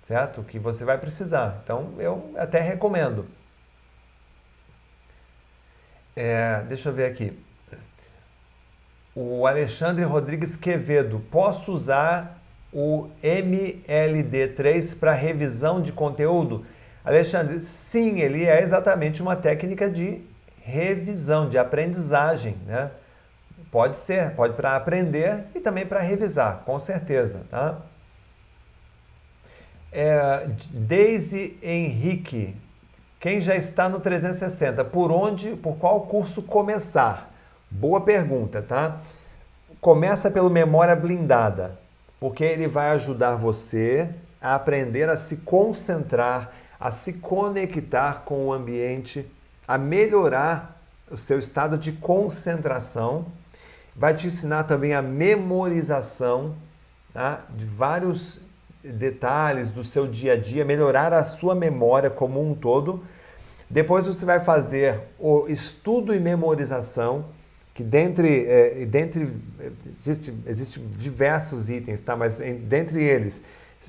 certo? 0.00 0.42
Que 0.42 0.58
você 0.58 0.86
vai 0.86 0.96
precisar. 0.96 1.60
Então 1.62 1.92
eu 1.98 2.32
até 2.34 2.60
recomendo. 2.60 3.26
É, 6.16 6.62
deixa 6.62 6.88
eu 6.88 6.94
ver 6.94 7.04
aqui. 7.04 7.38
O 9.14 9.46
Alexandre 9.46 10.02
Rodrigues 10.04 10.56
Quevedo, 10.56 11.20
posso 11.30 11.72
usar 11.72 12.37
o 12.72 13.08
MLD3 13.22 14.98
para 14.98 15.12
revisão 15.12 15.80
de 15.80 15.92
conteúdo? 15.92 16.64
Alexandre, 17.04 17.60
sim, 17.62 18.20
ele 18.20 18.44
é 18.44 18.62
exatamente 18.62 19.22
uma 19.22 19.34
técnica 19.34 19.88
de 19.88 20.20
revisão, 20.60 21.48
de 21.48 21.56
aprendizagem, 21.56 22.56
né? 22.66 22.90
Pode 23.70 23.96
ser, 23.96 24.32
pode 24.32 24.54
para 24.54 24.76
aprender 24.76 25.44
e 25.54 25.60
também 25.60 25.86
para 25.86 26.00
revisar, 26.00 26.62
com 26.64 26.78
certeza, 26.78 27.42
tá? 27.50 27.78
É, 29.90 30.46
Daisy 30.70 31.58
Henrique, 31.62 32.54
quem 33.18 33.40
já 33.40 33.56
está 33.56 33.88
no 33.88 34.00
360, 34.00 34.84
por 34.84 35.10
onde, 35.10 35.56
por 35.56 35.76
qual 35.76 36.02
curso 36.02 36.42
começar? 36.42 37.32
Boa 37.70 38.00
pergunta, 38.00 38.62
tá? 38.62 39.00
Começa 39.80 40.30
pelo 40.30 40.50
Memória 40.50 40.94
Blindada, 40.94 41.78
porque 42.20 42.44
ele 42.44 42.66
vai 42.66 42.90
ajudar 42.90 43.36
você 43.36 44.10
a 44.40 44.54
aprender 44.54 45.08
a 45.08 45.16
se 45.16 45.38
concentrar, 45.38 46.52
a 46.78 46.90
se 46.90 47.14
conectar 47.14 48.22
com 48.24 48.46
o 48.46 48.52
ambiente, 48.52 49.30
a 49.66 49.76
melhorar 49.76 50.80
o 51.10 51.16
seu 51.16 51.38
estado 51.38 51.76
de 51.76 51.92
concentração. 51.92 53.26
Vai 53.94 54.14
te 54.14 54.26
ensinar 54.26 54.64
também 54.64 54.94
a 54.94 55.02
memorização 55.02 56.54
tá? 57.12 57.44
de 57.50 57.64
vários 57.64 58.40
detalhes 58.82 59.70
do 59.70 59.84
seu 59.84 60.06
dia 60.06 60.34
a 60.34 60.36
dia, 60.36 60.64
melhorar 60.64 61.12
a 61.12 61.24
sua 61.24 61.54
memória 61.54 62.08
como 62.08 62.40
um 62.40 62.54
todo. 62.54 63.04
Depois 63.68 64.06
você 64.06 64.24
vai 64.24 64.40
fazer 64.40 65.00
o 65.18 65.46
estudo 65.48 66.14
e 66.14 66.20
memorização, 66.20 67.26
que 67.78 67.84
dentre, 67.84 68.44
é, 68.44 68.86
dentre 68.86 69.36
existe, 70.00 70.34
existe 70.44 70.80
diversos 70.80 71.70
itens, 71.70 72.00
tá? 72.00 72.16
mas 72.16 72.40
em, 72.40 72.56
dentre 72.56 73.00
eles 73.00 73.40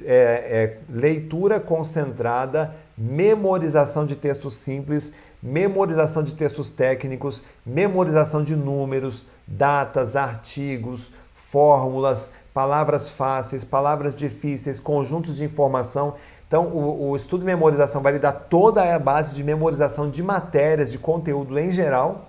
é, 0.04 0.06
é, 0.06 0.78
leitura 0.88 1.60
concentrada, 1.60 2.76
memorização 2.96 4.06
de 4.06 4.16
textos 4.16 4.58
simples, 4.58 5.12
memorização 5.42 6.22
de 6.22 6.36
textos 6.36 6.70
técnicos, 6.70 7.42
memorização 7.66 8.44
de 8.44 8.56
números, 8.56 9.26
datas, 9.48 10.16
artigos, 10.16 11.12
fórmulas, 11.34 12.30
palavras 12.54 13.10
fáceis, 13.10 13.66
palavras 13.66 14.14
difíceis, 14.14 14.80
conjuntos 14.80 15.38
de 15.38 15.44
informação. 15.44 16.14
Então, 16.48 16.68
o, 16.68 17.10
o 17.10 17.16
estudo 17.16 17.40
de 17.40 17.48
memorização 17.48 18.04
vai 18.04 18.14
lhe 18.14 18.20
dar 18.20 18.34
toda 18.34 18.84
a 18.94 19.00
base 19.00 19.34
de 19.34 19.44
memorização 19.44 20.12
de 20.12 20.22
matérias, 20.22 20.92
de 20.92 21.00
conteúdo 21.00 21.58
em 21.58 21.72
geral. 21.72 22.29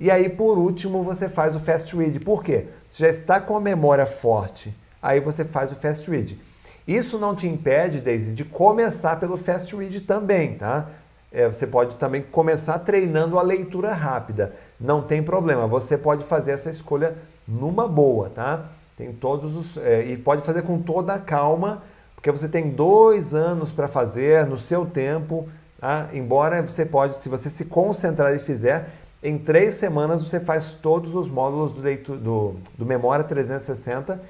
E 0.00 0.10
aí, 0.10 0.30
por 0.30 0.56
último, 0.56 1.02
você 1.02 1.28
faz 1.28 1.54
o 1.54 1.60
fast 1.60 1.94
read. 1.94 2.18
Por 2.20 2.42
quê? 2.42 2.68
Você 2.90 3.04
já 3.04 3.10
está 3.10 3.38
com 3.38 3.54
a 3.54 3.60
memória 3.60 4.06
forte. 4.06 4.74
Aí 5.02 5.20
você 5.20 5.44
faz 5.44 5.70
o 5.72 5.76
fast 5.76 6.10
read. 6.10 6.40
Isso 6.88 7.18
não 7.18 7.36
te 7.36 7.46
impede, 7.46 8.00
Daisy, 8.00 8.32
de 8.32 8.42
começar 8.42 9.20
pelo 9.20 9.36
fast 9.36 9.76
read 9.76 10.00
também, 10.00 10.54
tá? 10.54 10.88
É, 11.30 11.46
você 11.46 11.66
pode 11.66 11.96
também 11.96 12.22
começar 12.22 12.78
treinando 12.78 13.38
a 13.38 13.42
leitura 13.42 13.92
rápida. 13.92 14.54
Não 14.80 15.02
tem 15.02 15.22
problema, 15.22 15.66
você 15.66 15.98
pode 15.98 16.24
fazer 16.24 16.52
essa 16.52 16.70
escolha 16.70 17.18
numa 17.46 17.86
boa, 17.86 18.30
tá? 18.30 18.70
Tem 18.96 19.12
todos 19.12 19.54
os. 19.54 19.76
É, 19.76 20.02
e 20.06 20.16
pode 20.16 20.42
fazer 20.42 20.62
com 20.62 20.80
toda 20.80 21.12
a 21.12 21.18
calma, 21.18 21.82
porque 22.14 22.32
você 22.32 22.48
tem 22.48 22.70
dois 22.70 23.34
anos 23.34 23.70
para 23.70 23.86
fazer 23.86 24.46
no 24.46 24.56
seu 24.56 24.86
tempo. 24.86 25.46
Tá? 25.78 26.08
Embora 26.12 26.60
você 26.60 26.84
pode, 26.84 27.16
se 27.16 27.28
você 27.28 27.48
se 27.48 27.64
concentrar 27.66 28.34
e 28.34 28.38
fizer, 28.38 28.90
em 29.22 29.38
três 29.38 29.74
semanas 29.74 30.22
você 30.22 30.40
faz 30.40 30.72
todos 30.72 31.14
os 31.14 31.28
módulos 31.28 31.72
do, 31.72 31.80
leitura, 31.80 32.18
do, 32.18 32.56
do 32.76 32.86
Memória 32.86 33.24
360 33.24 34.20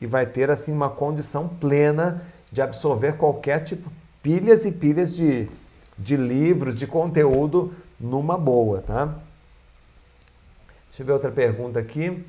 e 0.00 0.06
vai 0.06 0.26
ter 0.26 0.50
assim 0.50 0.72
uma 0.72 0.88
condição 0.88 1.48
plena 1.48 2.22
de 2.50 2.62
absorver 2.62 3.14
qualquer 3.14 3.64
tipo, 3.64 3.90
pilhas 4.22 4.64
e 4.64 4.70
pilhas 4.70 5.14
de, 5.14 5.48
de 5.98 6.16
livros, 6.16 6.74
de 6.74 6.86
conteúdo 6.86 7.74
numa 7.98 8.38
boa, 8.38 8.80
tá? 8.80 9.06
Deixa 10.88 11.02
eu 11.02 11.06
ver 11.06 11.12
outra 11.12 11.30
pergunta 11.30 11.80
aqui. 11.80 12.24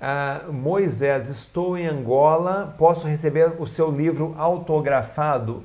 Ah, 0.00 0.46
Moisés, 0.50 1.28
estou 1.28 1.76
em 1.76 1.86
Angola, 1.86 2.74
posso 2.78 3.06
receber 3.06 3.52
o 3.58 3.66
seu 3.66 3.90
livro 3.90 4.34
autografado? 4.38 5.62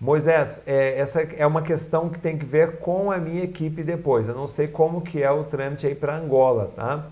Moisés, 0.00 0.62
é, 0.64 0.96
essa 0.98 1.22
é 1.22 1.44
uma 1.44 1.60
questão 1.60 2.08
que 2.08 2.20
tem 2.20 2.38
que 2.38 2.46
ver 2.46 2.78
com 2.78 3.10
a 3.10 3.18
minha 3.18 3.42
equipe 3.42 3.82
depois. 3.82 4.28
Eu 4.28 4.34
não 4.34 4.46
sei 4.46 4.68
como 4.68 5.00
que 5.00 5.22
é 5.22 5.30
o 5.30 5.42
trâmite 5.42 5.86
aí 5.86 5.94
para 5.94 6.16
Angola, 6.16 6.70
tá? 6.76 7.06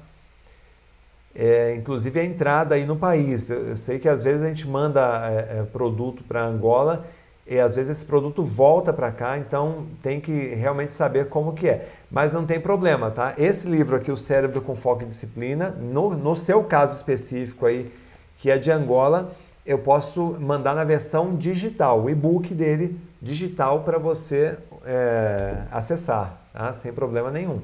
É, 1.34 1.74
inclusive 1.74 2.18
a 2.20 2.24
entrada 2.24 2.76
aí 2.76 2.86
no 2.86 2.96
país. 2.96 3.50
Eu, 3.50 3.66
eu, 3.66 3.76
sei 3.76 3.98
que 3.98 4.08
às 4.08 4.22
vezes 4.22 4.42
a 4.42 4.48
gente 4.48 4.68
manda 4.68 5.28
é, 5.28 5.58
é 5.58 5.62
produto 5.64 6.22
para 6.22 6.44
Angola 6.44 7.04
e 7.44 7.58
às 7.58 7.74
vezes 7.74 7.98
esse 7.98 8.06
produto 8.06 8.42
volta 8.42 8.92
para 8.92 9.12
cá, 9.12 9.36
então 9.38 9.86
tem 10.02 10.20
que 10.20 10.32
realmente 10.54 10.92
saber 10.92 11.28
como 11.28 11.52
que 11.52 11.68
é. 11.68 11.88
Mas 12.10 12.32
não 12.32 12.46
tem 12.46 12.60
problema, 12.60 13.10
tá? 13.10 13.34
Esse 13.36 13.68
livro 13.68 13.96
aqui, 13.96 14.10
O 14.10 14.16
Cérebro 14.16 14.60
com 14.60 14.74
Foco 14.74 15.02
e 15.02 15.06
Disciplina, 15.06 15.70
no, 15.70 16.16
no 16.16 16.36
seu 16.36 16.64
caso 16.64 16.94
específico 16.96 17.66
aí, 17.66 17.92
que 18.38 18.50
é 18.50 18.58
de 18.58 18.70
Angola, 18.70 19.32
eu 19.66 19.78
posso 19.78 20.36
mandar 20.40 20.74
na 20.74 20.84
versão 20.84 21.34
digital, 21.36 22.02
o 22.02 22.08
e-book 22.08 22.54
dele 22.54 23.00
digital 23.20 23.82
para 23.82 23.98
você 23.98 24.56
é, 24.84 25.64
acessar, 25.70 26.40
tá? 26.52 26.72
sem 26.72 26.92
problema 26.92 27.30
nenhum. 27.30 27.60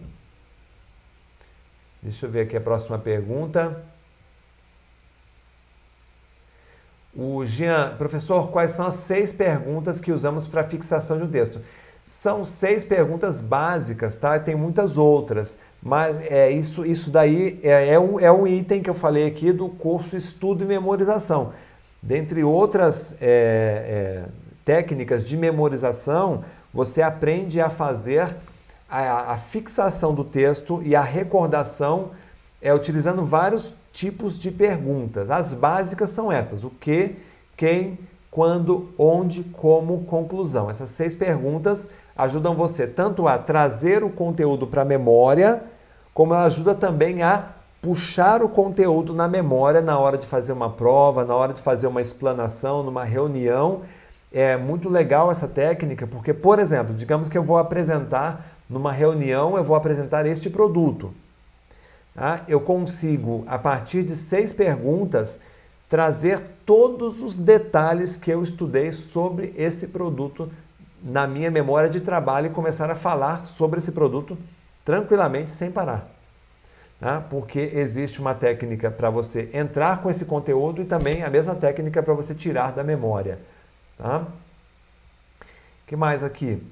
Deixa 2.02 2.26
eu 2.26 2.30
ver 2.30 2.40
aqui 2.40 2.56
a 2.56 2.60
próxima 2.60 2.98
pergunta. 2.98 3.80
O 7.14 7.44
Jean, 7.44 7.94
professor, 7.96 8.50
quais 8.50 8.72
são 8.72 8.86
as 8.86 8.96
seis 8.96 9.32
perguntas 9.32 10.00
que 10.00 10.10
usamos 10.10 10.48
para 10.48 10.64
fixação 10.64 11.18
de 11.18 11.24
um 11.24 11.30
texto? 11.30 11.60
São 12.04 12.44
seis 12.44 12.82
perguntas 12.82 13.40
básicas, 13.40 14.16
tá? 14.16 14.36
Tem 14.40 14.56
muitas 14.56 14.98
outras, 14.98 15.56
mas 15.80 16.20
é 16.22 16.50
isso, 16.50 16.84
isso 16.84 17.10
daí 17.10 17.60
é, 17.62 17.92
é, 17.92 18.00
um, 18.00 18.18
é 18.18 18.32
um 18.32 18.44
item 18.44 18.82
que 18.82 18.90
eu 18.90 18.94
falei 18.94 19.26
aqui 19.26 19.52
do 19.52 19.68
curso 19.68 20.16
Estudo 20.16 20.64
e 20.64 20.66
Memorização. 20.66 21.52
Dentre 22.02 22.42
outras 22.42 23.12
é, 23.22 23.26
é, 23.26 24.24
técnicas 24.64 25.22
de 25.22 25.36
memorização, 25.36 26.42
você 26.74 27.00
aprende 27.00 27.60
a 27.60 27.70
fazer 27.70 28.34
a, 28.90 29.32
a 29.32 29.36
fixação 29.36 30.12
do 30.12 30.24
texto 30.24 30.82
e 30.84 30.96
a 30.96 31.00
recordação 31.00 32.10
é 32.60 32.74
utilizando 32.74 33.22
vários 33.22 33.72
tipos 33.92 34.38
de 34.38 34.50
perguntas. 34.50 35.30
As 35.30 35.54
básicas 35.54 36.10
são 36.10 36.32
essas: 36.32 36.64
o 36.64 36.70
que, 36.70 37.16
quem, 37.56 37.98
quando, 38.30 38.92
onde, 38.98 39.44
como, 39.44 40.04
conclusão. 40.04 40.68
Essas 40.68 40.90
seis 40.90 41.14
perguntas 41.14 41.86
ajudam 42.16 42.54
você 42.54 42.86
tanto 42.86 43.28
a 43.28 43.38
trazer 43.38 44.02
o 44.02 44.10
conteúdo 44.10 44.66
para 44.66 44.82
a 44.82 44.84
memória, 44.84 45.62
como 46.12 46.34
ela 46.34 46.44
ajuda 46.44 46.74
também 46.74 47.22
a 47.22 47.50
puxar 47.82 48.44
o 48.44 48.48
conteúdo 48.48 49.12
na 49.12 49.26
memória 49.26 49.80
na 49.80 49.98
hora 49.98 50.16
de 50.16 50.24
fazer 50.24 50.52
uma 50.52 50.70
prova, 50.70 51.24
na 51.24 51.34
hora 51.34 51.52
de 51.52 51.60
fazer 51.60 51.88
uma 51.88 52.00
explanação, 52.00 52.84
numa 52.84 53.02
reunião. 53.02 53.82
É 54.32 54.56
muito 54.56 54.88
legal 54.88 55.30
essa 55.32 55.48
técnica, 55.48 56.06
porque, 56.06 56.32
por 56.32 56.60
exemplo, 56.60 56.94
digamos 56.94 57.28
que 57.28 57.36
eu 57.36 57.42
vou 57.42 57.58
apresentar 57.58 58.56
numa 58.70 58.92
reunião, 58.92 59.56
eu 59.56 59.64
vou 59.64 59.74
apresentar 59.74 60.24
este 60.26 60.48
produto. 60.48 61.12
Tá? 62.14 62.42
Eu 62.46 62.60
consigo, 62.60 63.44
a 63.48 63.58
partir 63.58 64.04
de 64.04 64.14
seis 64.14 64.52
perguntas, 64.52 65.40
trazer 65.88 66.40
todos 66.64 67.20
os 67.20 67.36
detalhes 67.36 68.16
que 68.16 68.30
eu 68.30 68.42
estudei 68.44 68.92
sobre 68.92 69.52
esse 69.56 69.88
produto 69.88 70.50
na 71.02 71.26
minha 71.26 71.50
memória 71.50 71.90
de 71.90 72.00
trabalho 72.00 72.46
e 72.46 72.50
começar 72.50 72.88
a 72.90 72.94
falar 72.94 73.46
sobre 73.46 73.78
esse 73.78 73.90
produto 73.90 74.38
tranquilamente, 74.84 75.50
sem 75.50 75.70
parar. 75.70 76.21
Tá? 77.02 77.20
Porque 77.20 77.70
existe 77.74 78.20
uma 78.20 78.34
técnica 78.34 78.90
para 78.90 79.10
você 79.10 79.50
entrar 79.52 80.00
com 80.00 80.08
esse 80.08 80.24
conteúdo 80.24 80.80
e 80.80 80.84
também 80.86 81.22
a 81.22 81.28
mesma 81.28 81.54
técnica 81.54 82.02
para 82.02 82.14
você 82.14 82.34
tirar 82.34 82.72
da 82.72 82.82
memória. 82.82 83.38
Tá? 83.98 84.26
que 85.86 85.96
mais 85.96 86.24
aqui? 86.24 86.62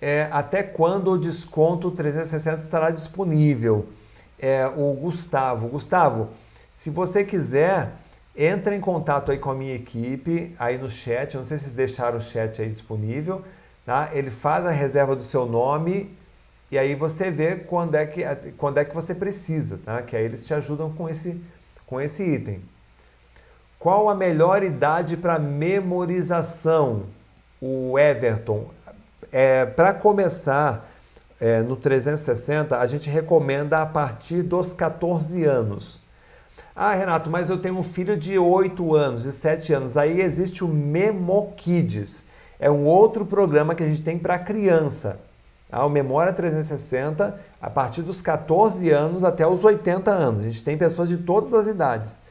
É, 0.00 0.28
até 0.30 0.62
quando 0.62 1.10
o 1.10 1.18
desconto 1.18 1.90
360 1.90 2.56
estará 2.56 2.90
disponível? 2.90 3.86
é, 4.38 4.66
o 4.66 4.92
Gustavo. 4.94 5.68
Gustavo, 5.68 6.30
se 6.72 6.90
você 6.90 7.24
quiser, 7.24 7.92
entra 8.36 8.74
em 8.74 8.80
contato 8.80 9.32
aí 9.32 9.38
com 9.38 9.50
a 9.50 9.54
minha 9.54 9.74
equipe, 9.74 10.54
aí 10.58 10.78
no 10.78 10.88
chat, 10.88 11.36
não 11.36 11.44
sei 11.44 11.58
se 11.58 11.64
vocês 11.64 11.76
deixaram 11.76 12.18
o 12.18 12.20
chat 12.20 12.62
aí 12.62 12.70
disponível, 12.70 13.42
tá? 13.84 14.10
Ele 14.12 14.30
faz 14.30 14.64
a 14.64 14.70
reserva 14.70 15.16
do 15.16 15.24
seu 15.24 15.44
nome 15.44 16.16
e 16.70 16.78
aí 16.78 16.94
você 16.94 17.30
vê 17.30 17.56
quando 17.56 17.94
é 17.94 18.06
que, 18.06 18.22
quando 18.56 18.78
é 18.78 18.84
que 18.84 18.94
você 18.94 19.14
precisa, 19.14 19.78
tá? 19.82 20.02
Que 20.02 20.16
aí 20.16 20.24
eles 20.24 20.46
te 20.46 20.52
ajudam 20.52 20.92
com 20.92 21.08
esse, 21.08 21.40
com 21.86 22.00
esse 22.00 22.22
item. 22.22 22.62
Qual 23.78 24.08
a 24.08 24.14
melhor 24.14 24.62
idade 24.62 25.16
para 25.16 25.38
memorização? 25.38 27.04
O 27.60 27.98
Everton. 27.98 28.70
É, 29.32 29.66
para 29.66 29.92
começar, 29.94 30.88
é, 31.40 31.60
no 31.60 31.74
360, 31.74 32.78
a 32.78 32.86
gente 32.86 33.08
recomenda 33.08 33.80
a 33.80 33.86
partir 33.86 34.42
dos 34.42 34.72
14 34.72 35.44
anos. 35.44 36.02
Ah, 36.74 36.94
Renato, 36.94 37.30
mas 37.30 37.50
eu 37.50 37.58
tenho 37.58 37.76
um 37.76 37.82
filho 37.82 38.16
de 38.16 38.38
8 38.38 38.94
anos, 38.94 39.22
de 39.24 39.32
7 39.32 39.72
anos. 39.72 39.96
Aí 39.96 40.20
existe 40.20 40.62
o 40.62 40.68
Memo 40.68 41.52
Kids. 41.56 42.26
É 42.60 42.70
um 42.70 42.84
outro 42.84 43.24
programa 43.24 43.74
que 43.74 43.82
a 43.82 43.86
gente 43.86 44.02
tem 44.02 44.18
para 44.18 44.38
criança. 44.38 45.18
Tá? 45.68 45.84
O 45.84 45.90
Memória 45.90 46.32
360, 46.32 47.38
a 47.60 47.70
partir 47.70 48.02
dos 48.02 48.22
14 48.22 48.90
anos 48.90 49.24
até 49.24 49.46
os 49.46 49.62
80 49.62 50.10
anos. 50.10 50.40
A 50.40 50.44
gente 50.44 50.64
tem 50.64 50.76
pessoas 50.76 51.08
de 51.08 51.18
todas 51.18 51.52
as 51.52 51.66
idades. 51.66 52.22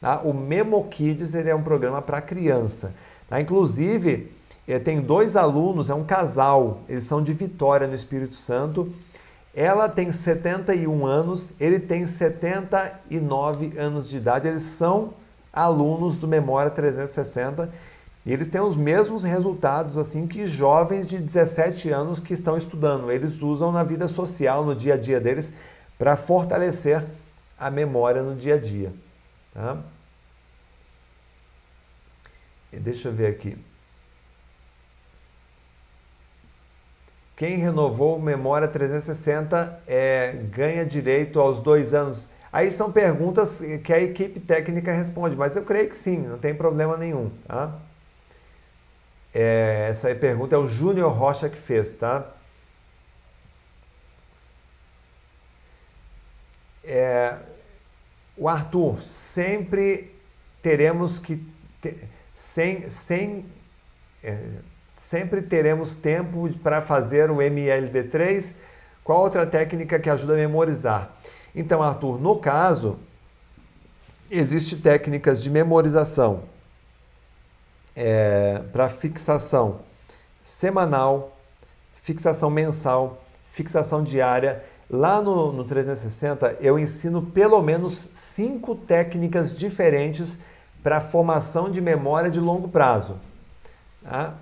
Tá? 0.00 0.20
O 0.20 0.32
Memo 0.32 0.84
Kids 0.88 1.34
ele 1.34 1.48
é 1.48 1.54
um 1.54 1.62
programa 1.62 2.02
para 2.02 2.20
criança. 2.20 2.94
Tá? 3.28 3.40
Inclusive, 3.40 4.32
eh, 4.68 4.78
tem 4.78 5.00
dois 5.00 5.36
alunos, 5.36 5.88
é 5.88 5.94
um 5.94 6.04
casal, 6.04 6.80
eles 6.88 7.04
são 7.04 7.22
de 7.22 7.32
Vitória, 7.32 7.86
no 7.86 7.94
Espírito 7.94 8.34
Santo. 8.34 8.92
Ela 9.54 9.88
tem 9.88 10.10
71 10.10 11.06
anos, 11.06 11.52
ele 11.60 11.78
tem 11.78 12.06
79 12.06 13.78
anos 13.78 14.08
de 14.08 14.16
idade. 14.16 14.48
Eles 14.48 14.62
são 14.62 15.14
alunos 15.52 16.16
do 16.16 16.26
Memória 16.26 16.70
360 16.70 17.70
e 18.24 18.32
eles 18.32 18.46
têm 18.46 18.60
os 18.60 18.76
mesmos 18.76 19.24
resultados 19.24 19.98
assim 19.98 20.26
que 20.26 20.46
jovens 20.46 21.06
de 21.06 21.18
17 21.18 21.90
anos 21.90 22.20
que 22.20 22.32
estão 22.32 22.56
estudando. 22.56 23.10
Eles 23.10 23.42
usam 23.42 23.72
na 23.72 23.82
vida 23.82 24.06
social, 24.06 24.64
no 24.64 24.76
dia 24.76 24.94
a 24.94 24.96
dia 24.96 25.20
deles, 25.20 25.52
para 25.98 26.16
fortalecer 26.16 27.04
a 27.58 27.70
memória 27.70 28.22
no 28.22 28.36
dia 28.36 28.54
a 28.54 28.58
dia. 28.58 28.92
Tá? 29.52 29.78
Deixa 32.72 33.08
eu 33.08 33.12
ver 33.12 33.26
aqui. 33.26 33.58
Quem 37.36 37.56
renovou 37.56 38.20
Memória 38.20 38.68
360 38.68 39.82
é, 39.86 40.32
ganha 40.50 40.86
direito 40.86 41.40
aos 41.40 41.58
dois 41.58 41.92
anos. 41.92 42.28
Aí 42.52 42.70
são 42.70 42.92
perguntas 42.92 43.60
que 43.82 43.92
a 43.92 44.00
equipe 44.00 44.38
técnica 44.38 44.92
responde, 44.92 45.34
mas 45.34 45.56
eu 45.56 45.64
creio 45.64 45.88
que 45.88 45.96
sim, 45.96 46.18
não 46.18 46.38
tem 46.38 46.54
problema 46.54 46.96
nenhum. 46.96 47.30
Tá? 47.46 47.78
É, 49.34 49.86
essa 49.88 50.14
pergunta 50.14 50.54
é 50.54 50.58
o 50.58 50.68
Júnior 50.68 51.12
Rocha 51.12 51.48
que 51.48 51.56
fez, 51.56 51.92
tá? 51.94 52.30
É, 56.84 57.36
o 58.36 58.48
Arthur, 58.48 59.00
sempre 59.02 60.14
teremos 60.60 61.18
que. 61.18 61.42
Ter, 61.80 62.08
sem, 62.34 62.88
sem, 62.88 63.46
é, 64.22 64.38
sempre 64.94 65.42
teremos 65.42 65.94
tempo 65.94 66.50
para 66.58 66.82
fazer 66.82 67.30
o 67.30 67.36
MLD3. 67.36 68.54
Qual 69.04 69.20
outra 69.20 69.46
técnica 69.46 69.98
que 69.98 70.10
ajuda 70.10 70.34
a 70.34 70.36
memorizar? 70.36 71.16
Então, 71.54 71.82
Arthur, 71.82 72.20
no 72.20 72.36
caso, 72.38 72.98
existem 74.30 74.78
técnicas 74.78 75.42
de 75.42 75.50
memorização 75.50 76.51
é, 77.94 78.62
para 78.72 78.88
fixação 78.88 79.80
semanal, 80.42 81.36
fixação 81.94 82.50
mensal, 82.50 83.22
fixação 83.46 84.02
diária. 84.02 84.64
Lá 84.90 85.22
no, 85.22 85.52
no 85.52 85.64
360 85.64 86.58
eu 86.60 86.78
ensino 86.78 87.22
pelo 87.22 87.62
menos 87.62 88.10
cinco 88.12 88.74
técnicas 88.74 89.54
diferentes 89.54 90.38
para 90.82 91.00
formação 91.00 91.70
de 91.70 91.80
memória 91.80 92.30
de 92.30 92.40
longo 92.40 92.68
prazo. 92.68 93.18
Ah, 94.04 94.34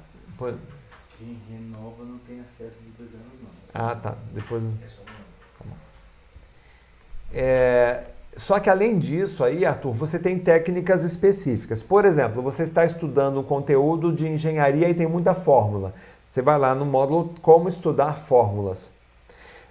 Quem 1.19 1.39
renova 1.51 2.05
não 2.05 2.19
tem 2.21 2.41
acesso 2.41 2.77
de 2.83 2.91
dois 2.99 3.13
anos, 3.15 3.33
não. 3.43 3.51
Ah, 3.75 3.95
tá. 3.95 4.17
Depois. 4.33 4.65
É 4.65 4.89
só 4.89 5.03
tá 5.03 5.65
É, 7.33 8.05
só 8.41 8.59
que 8.59 8.71
além 8.71 8.99
disso 8.99 9.45
aí, 9.45 9.67
Arthur, 9.67 9.93
você 9.93 10.19
tem 10.19 10.39
técnicas 10.39 11.05
específicas. 11.05 11.83
Por 11.83 12.07
exemplo, 12.07 12.41
você 12.43 12.63
está 12.63 12.83
estudando 12.85 13.41
um 13.41 13.43
conteúdo 13.43 14.11
de 14.11 14.27
engenharia 14.27 14.89
e 14.89 14.95
tem 14.95 15.07
muita 15.07 15.35
fórmula. 15.35 15.93
Você 16.27 16.41
vai 16.41 16.59
lá 16.59 16.75
no 16.75 16.87
módulo 16.87 17.35
Como 17.43 17.69
Estudar 17.69 18.17
Fórmulas. 18.17 18.93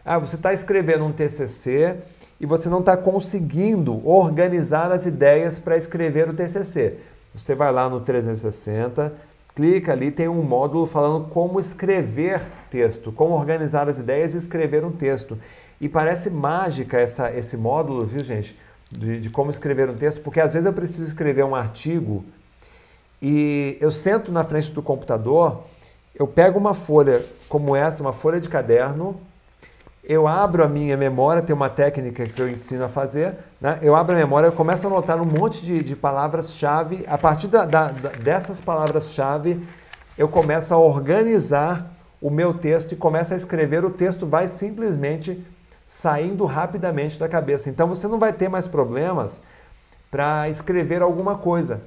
Ah, 0.06 0.20
você 0.20 0.36
está 0.36 0.54
escrevendo 0.54 1.04
um 1.04 1.12
TCC 1.12 1.98
e 2.40 2.46
você 2.46 2.70
não 2.70 2.82
está 2.82 2.96
conseguindo 2.96 4.08
organizar 4.08 4.91
as 4.91 5.08
ideias 5.08 5.58
para 5.58 5.76
escrever 5.76 6.30
o 6.30 6.34
TCC. 6.34 6.98
Você 7.34 7.56
vai 7.56 7.72
lá 7.72 7.90
no 7.90 8.02
360, 8.02 9.14
clica 9.56 9.94
ali, 9.94 10.12
tem 10.12 10.28
um 10.28 10.44
módulo 10.44 10.86
falando 10.86 11.28
como 11.30 11.60
escrever 11.60 12.41
texto, 12.70 13.12
como 13.12 13.34
organizar 13.34 13.90
as 13.90 13.98
ideias 13.98 14.36
e 14.36 14.38
escrever 14.38 14.86
um 14.86 14.91
texto. 14.91 15.40
E 15.80 15.88
parece 15.88 16.30
mágica 16.30 16.98
essa, 17.00 17.32
esse 17.32 17.56
módulo, 17.56 18.06
viu, 18.06 18.24
gente? 18.24 18.58
De, 18.92 19.20
de, 19.20 19.30
como 19.30 19.50
escrever 19.50 19.90
um 19.90 19.94
texto, 19.94 20.22
porque 20.22 20.40
às 20.40 20.54
vezes 20.54 20.66
eu 20.66 20.74
preciso 20.74 21.04
escrever 21.04 21.46
um 21.46 21.56
artigo 21.56 22.26
e 23.22 23.78
eu 23.80 23.92
sento 23.92 24.32
na 24.32 24.44
frente 24.44 24.72
do 24.72 24.82
computador, 24.82 25.64
eu 26.16 26.26
pego 26.26 26.58
uma 26.58 26.74
folha 26.74 27.24
como 27.48 27.76
essa, 27.76 28.02
uma 28.02 28.12
folha 28.12 28.40
de 28.40 28.50
caderno, 28.50 29.20
eu 30.04 30.28
abro 30.28 30.64
a 30.64 30.68
minha 30.68 30.98
memória, 30.98 31.42
tem 31.42 31.56
uma 31.56 31.70
técnica 31.70 32.26
que 32.26 32.42
eu 32.42 32.50
ensino 32.50 32.84
a 32.84 32.90
fazer, 32.90 33.36
né? 33.62 33.78
eu 33.82 33.96
abro 33.96 34.16
a 34.16 34.18
memória, 34.18 34.48
eu 34.48 34.52
começo 34.52 34.88
a 34.88 34.90
anotar 34.90 35.22
um 35.22 35.26
monte 35.26 35.64
de, 35.64 35.84
de 35.84 35.96
palavras-chave, 35.96 37.06
a 37.08 37.18
partir 37.18 37.48
da, 37.48 37.66
da, 37.66 37.92
dessas 37.92 38.60
palavras-chave, 38.60 39.62
eu 40.18 40.28
começo 40.28 40.74
a 40.74 40.78
organizar 40.78 41.92
o 42.20 42.30
meu 42.30 42.54
texto 42.56 42.94
e 42.94 42.96
começo 42.96 43.34
a 43.34 43.38
escrever, 43.38 43.86
o 43.86 43.92
texto 43.92 44.26
vai 44.26 44.48
simplesmente 44.48 45.46
saindo 45.90 46.45
rapidamente 46.45 47.20
da 47.20 47.28
cabeça. 47.28 47.68
Então 47.68 47.88
você 47.88 48.07
não 48.07 48.20
vai 48.20 48.32
ter 48.32 48.48
mais 48.48 48.68
problemas 48.68 49.41
para 50.11 50.48
escrever 50.48 51.02
alguma 51.02 51.40
coisa. 51.40 51.82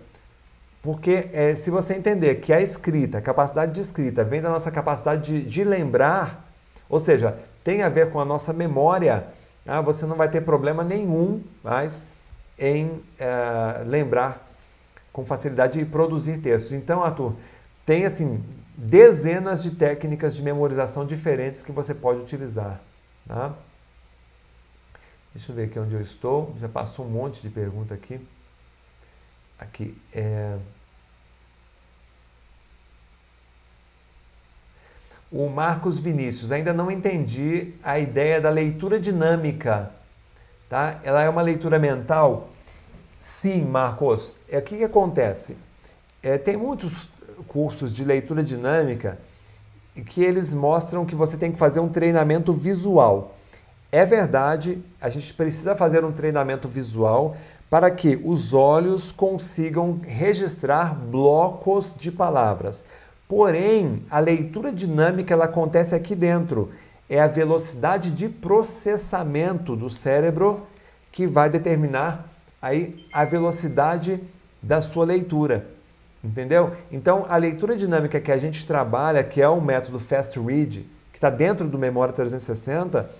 Porque 0.83 1.29
é, 1.33 1.55
se 1.55 1.71
você 1.71 1.95
entender 1.95 2.35
que 2.41 2.53
a 2.53 2.61
escrita, 2.61 3.19
a 3.19 3.23
capacidade 3.23 3.71
de 3.71 3.79
escrita, 3.79 4.25
vem 4.25 4.43
da 4.43 4.51
nossa 4.51 4.73
capacidade 4.73 5.43
de, 5.43 5.49
de 5.49 5.63
lembrar, 5.63 6.53
ou 6.89 6.99
seja, 6.99 7.39
tem 7.63 7.83
a 7.83 7.89
ver 7.89 8.11
com 8.11 8.19
a 8.19 8.25
nossa 8.25 8.53
memória, 8.53 9.25
ah, 9.65 9.81
você 9.81 10.05
não 10.05 10.17
vai 10.17 10.29
ter 10.29 10.41
problema 10.41 10.83
nenhum 10.83 11.41
mais 11.63 12.05
em 12.59 13.01
é, 13.21 13.85
lembrar 13.87 14.51
com 15.13 15.25
facilidade 15.25 15.79
e 15.79 15.85
produzir 15.85 16.39
textos. 16.39 16.73
Então, 16.73 17.05
Arthur, 17.05 17.35
tem 17.87 18.05
assim 18.05 18.43
dezenas 18.77 19.63
de 19.63 19.71
técnicas 19.71 20.35
de 20.35 20.43
memorização 20.43 21.07
diferentes 21.07 21.63
que 21.63 21.71
você 21.71 21.95
pode 21.95 22.19
utilizar. 22.19 22.81
Tá? 23.29 23.53
Deixa 25.35 25.51
eu 25.51 25.57
ver 25.57 25.65
aqui 25.65 25.79
onde 25.79 25.95
eu 25.95 26.01
estou. 26.01 26.55
Já 26.61 26.69
passou 26.69 27.07
um 27.07 27.09
monte 27.09 27.41
de 27.41 27.49
pergunta 27.49 27.95
aqui. 27.95 28.21
Aqui. 29.59 29.97
É... 30.13 30.59
O 35.31 35.49
Marcos 35.49 35.99
Vinícius, 35.99 36.53
ainda 36.53 36.75
não 36.75 36.91
entendi 36.91 37.73
a 37.83 37.99
ideia 37.99 38.39
da 38.39 38.51
leitura 38.51 39.01
dinâmica. 39.01 39.91
Tá? 40.69 41.01
Ela 41.03 41.23
é 41.23 41.29
uma 41.29 41.41
leitura 41.41 41.79
mental? 41.79 42.51
Sim, 43.19 43.63
Marcos. 43.63 44.35
É, 44.49 44.59
o 44.59 44.63
que, 44.63 44.77
que 44.77 44.85
acontece? 44.85 45.57
É, 46.23 46.37
tem 46.37 46.57
muitos 46.57 47.09
cursos 47.49 47.95
de 47.95 48.05
leitura 48.05 48.43
dinâmica 48.43 49.19
que 50.07 50.23
eles 50.23 50.53
mostram 50.53 51.07
que 51.07 51.15
você 51.15 51.37
tem 51.37 51.53
que 51.53 51.59
fazer 51.59 51.81
um 51.81 51.89
treinamento 51.89 52.53
visual. 52.53 53.37
É 53.95 54.07
verdade, 54.07 54.83
a 54.99 55.11
gente 55.11 55.35
precisa 55.35 55.77
fazer 55.77 56.03
um 56.03 56.13
treinamento 56.13 56.67
visual 56.67 57.37
para 57.69 57.91
que 57.91 58.19
os 58.25 58.55
olhos 58.55 59.13
consigam 59.13 60.01
registrar 60.03 60.95
blocos 60.95 61.95
de 61.95 62.11
palavras. 62.11 62.87
Porém, 63.29 64.03
a 64.11 64.19
leitura 64.19 64.73
dinâmica 64.73 65.35
ela 65.35 65.45
acontece 65.45 65.95
aqui 65.95 66.15
dentro. 66.15 66.71
É 67.07 67.21
a 67.21 67.27
velocidade 67.27 68.11
de 68.11 68.31
processamento 68.31 69.77
do 69.77 69.91
cérebro 69.91 70.67
que 71.11 71.27
vai 71.27 71.51
determinar 71.51 72.31
aí 72.63 73.07
a 73.13 73.27
velocidade 73.27 74.23
da 74.63 74.81
sua 74.81 75.05
leitura. 75.05 75.67
Entendeu? 76.25 76.73
Então, 76.91 77.27
a 77.29 77.37
leitura 77.37 77.77
dinâmica 77.77 78.19
que 78.21 78.33
a 78.33 78.39
gente 78.39 78.65
trabalha, 78.65 79.23
que 79.23 79.43
é 79.43 79.49
o 79.49 79.61
método 79.61 79.99
Fast 79.99 80.39
Read, 80.41 80.89
que 81.13 81.19
está 81.19 81.29
dentro 81.29 81.69
do 81.69 81.79
Memória 81.79 82.15
360, 82.15 83.11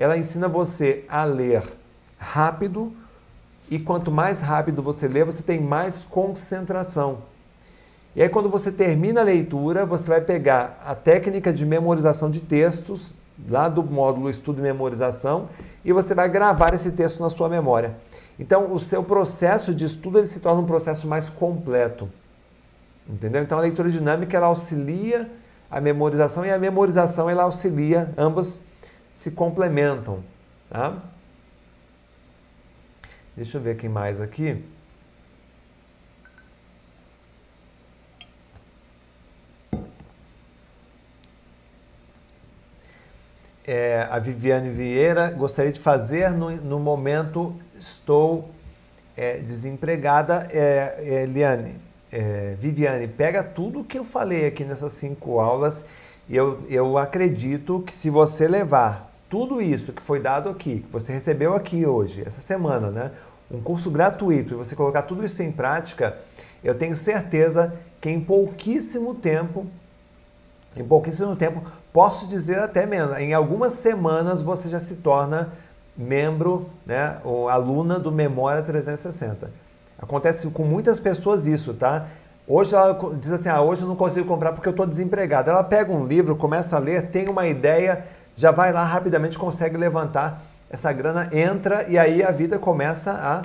ela 0.00 0.16
ensina 0.16 0.48
você 0.48 1.04
a 1.08 1.24
ler 1.24 1.62
rápido 2.18 2.90
e 3.70 3.78
quanto 3.78 4.10
mais 4.10 4.40
rápido 4.40 4.82
você 4.82 5.06
lê, 5.06 5.22
você 5.22 5.42
tem 5.42 5.60
mais 5.60 6.04
concentração. 6.04 7.18
E 8.16 8.22
aí, 8.22 8.28
quando 8.28 8.48
você 8.48 8.72
termina 8.72 9.20
a 9.20 9.24
leitura, 9.24 9.84
você 9.84 10.08
vai 10.08 10.22
pegar 10.22 10.80
a 10.84 10.94
técnica 10.94 11.52
de 11.52 11.64
memorização 11.64 12.30
de 12.30 12.40
textos, 12.40 13.12
lá 13.48 13.68
do 13.68 13.84
módulo 13.84 14.28
Estudo 14.28 14.58
e 14.58 14.62
Memorização, 14.62 15.48
e 15.84 15.92
você 15.92 16.14
vai 16.14 16.28
gravar 16.28 16.74
esse 16.74 16.90
texto 16.92 17.20
na 17.20 17.28
sua 17.28 17.48
memória. 17.48 17.96
Então, 18.38 18.72
o 18.72 18.80
seu 18.80 19.04
processo 19.04 19.74
de 19.74 19.84
estudo 19.84 20.18
ele 20.18 20.26
se 20.26 20.40
torna 20.40 20.62
um 20.62 20.66
processo 20.66 21.06
mais 21.06 21.28
completo. 21.28 22.08
Entendeu? 23.08 23.42
Então, 23.42 23.58
a 23.58 23.60
leitura 23.60 23.90
dinâmica 23.90 24.36
ela 24.36 24.46
auxilia 24.46 25.30
a 25.70 25.80
memorização 25.80 26.44
e 26.44 26.50
a 26.50 26.58
memorização 26.58 27.28
ela 27.28 27.42
auxilia 27.44 28.12
ambas 28.16 28.60
se 29.10 29.30
complementam. 29.30 30.22
Tá? 30.68 31.02
Deixa 33.36 33.58
eu 33.58 33.62
ver 33.62 33.76
quem 33.76 33.88
mais 33.88 34.20
aqui. 34.20 34.62
É, 43.66 44.08
a 44.10 44.18
Viviane 44.18 44.68
Vieira 44.70 45.30
gostaria 45.30 45.70
de 45.70 45.78
fazer 45.78 46.30
no, 46.30 46.50
no 46.50 46.80
momento 46.80 47.54
estou 47.78 48.50
é, 49.16 49.38
desempregada. 49.38 50.48
É, 50.50 51.22
Eliane, 51.22 51.76
é, 52.10 52.56
Viviane, 52.58 53.06
pega 53.06 53.44
tudo 53.44 53.84
que 53.84 53.98
eu 53.98 54.02
falei 54.02 54.46
aqui 54.46 54.64
nessas 54.64 54.92
cinco 54.92 55.38
aulas 55.38 55.84
e 56.30 56.36
eu, 56.36 56.60
eu 56.68 56.96
acredito 56.96 57.82
que 57.84 57.92
se 57.92 58.08
você 58.08 58.46
levar 58.46 59.12
tudo 59.28 59.60
isso 59.60 59.92
que 59.92 60.00
foi 60.00 60.20
dado 60.20 60.48
aqui, 60.48 60.78
que 60.78 60.92
você 60.92 61.12
recebeu 61.12 61.56
aqui 61.56 61.84
hoje, 61.84 62.22
essa 62.24 62.40
semana, 62.40 62.88
né? 62.88 63.10
Um 63.50 63.60
curso 63.60 63.90
gratuito 63.90 64.54
e 64.54 64.56
você 64.56 64.76
colocar 64.76 65.02
tudo 65.02 65.24
isso 65.24 65.42
em 65.42 65.50
prática, 65.50 66.16
eu 66.62 66.72
tenho 66.72 66.94
certeza 66.94 67.74
que 68.00 68.08
em 68.08 68.20
pouquíssimo 68.20 69.12
tempo, 69.12 69.66
em 70.76 70.84
pouquíssimo 70.84 71.34
tempo, 71.34 71.64
posso 71.92 72.28
dizer 72.28 72.60
até 72.60 72.86
menos, 72.86 73.18
em 73.18 73.34
algumas 73.34 73.72
semanas 73.72 74.40
você 74.40 74.68
já 74.68 74.78
se 74.78 74.96
torna 74.96 75.52
membro, 75.96 76.70
né, 76.86 77.18
ou 77.24 77.48
aluna 77.48 77.98
do 77.98 78.12
Memória 78.12 78.62
360. 78.62 79.50
Acontece 79.98 80.48
com 80.50 80.62
muitas 80.62 81.00
pessoas 81.00 81.48
isso, 81.48 81.74
tá? 81.74 82.06
Hoje 82.52 82.74
ela 82.74 82.98
diz 83.14 83.30
assim: 83.30 83.48
ah, 83.48 83.62
hoje 83.62 83.82
eu 83.82 83.88
não 83.88 83.94
consigo 83.94 84.26
comprar 84.26 84.50
porque 84.50 84.66
eu 84.66 84.72
estou 84.72 84.84
desempregada. 84.84 85.52
Ela 85.52 85.62
pega 85.62 85.92
um 85.92 86.04
livro, 86.04 86.34
começa 86.34 86.74
a 86.74 86.80
ler, 86.80 87.08
tem 87.08 87.28
uma 87.28 87.46
ideia, 87.46 88.04
já 88.34 88.50
vai 88.50 88.72
lá 88.72 88.82
rapidamente, 88.82 89.38
consegue 89.38 89.76
levantar 89.76 90.42
essa 90.68 90.92
grana, 90.92 91.28
entra 91.32 91.88
e 91.88 91.96
aí 91.96 92.24
a 92.24 92.32
vida 92.32 92.58
começa 92.58 93.12
a, 93.12 93.42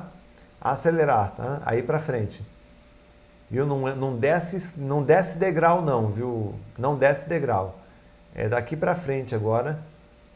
a 0.60 0.72
acelerar, 0.72 1.36
tá? 1.36 1.62
a 1.64 1.76
ir 1.76 1.84
para 1.84 2.00
frente. 2.00 2.44
Viu? 3.48 3.64
Não, 3.68 3.88
é, 3.88 3.94
não, 3.94 4.18
desce, 4.18 4.80
não 4.80 5.04
desce 5.04 5.38
degrau, 5.38 5.84
não, 5.84 6.08
viu? 6.08 6.56
Não 6.76 6.98
desce 6.98 7.30
degrau. 7.30 7.78
É 8.34 8.50
daqui 8.50 8.76
para 8.76 8.96
frente 8.96 9.36
agora, 9.36 9.82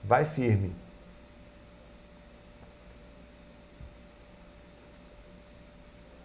vai 0.03 0.25
firme. 0.25 0.75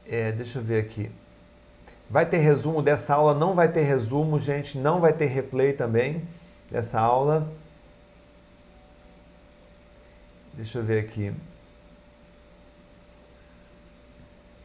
É, 0.06 0.30
deixa 0.30 0.58
eu 0.58 0.62
ver 0.62 0.80
aqui. 0.82 1.10
Vai 2.08 2.26
ter 2.26 2.38
resumo 2.38 2.82
dessa 2.82 3.14
aula? 3.14 3.34
Não 3.34 3.54
vai 3.54 3.70
ter 3.70 3.82
resumo, 3.82 4.38
gente. 4.38 4.78
Não 4.78 5.00
vai 5.00 5.12
ter 5.12 5.26
replay 5.26 5.72
também 5.72 6.26
dessa 6.70 7.00
aula. 7.00 7.50
Deixa 10.52 10.78
eu 10.78 10.84
ver 10.84 11.00
aqui. 11.00 11.32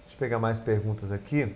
Deixa 0.01 0.15
eu 0.15 0.19
pegar 0.19 0.39
mais 0.39 0.59
perguntas 0.59 1.11
aqui. 1.11 1.55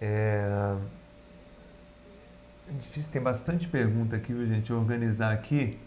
É... 0.00 0.76
é 2.70 2.72
difícil, 2.74 3.12
tem 3.12 3.22
bastante 3.22 3.66
pergunta 3.66 4.16
aqui, 4.16 4.32
viu, 4.32 4.46
gente? 4.46 4.72
Organizar 4.72 5.32
aqui. 5.32 5.78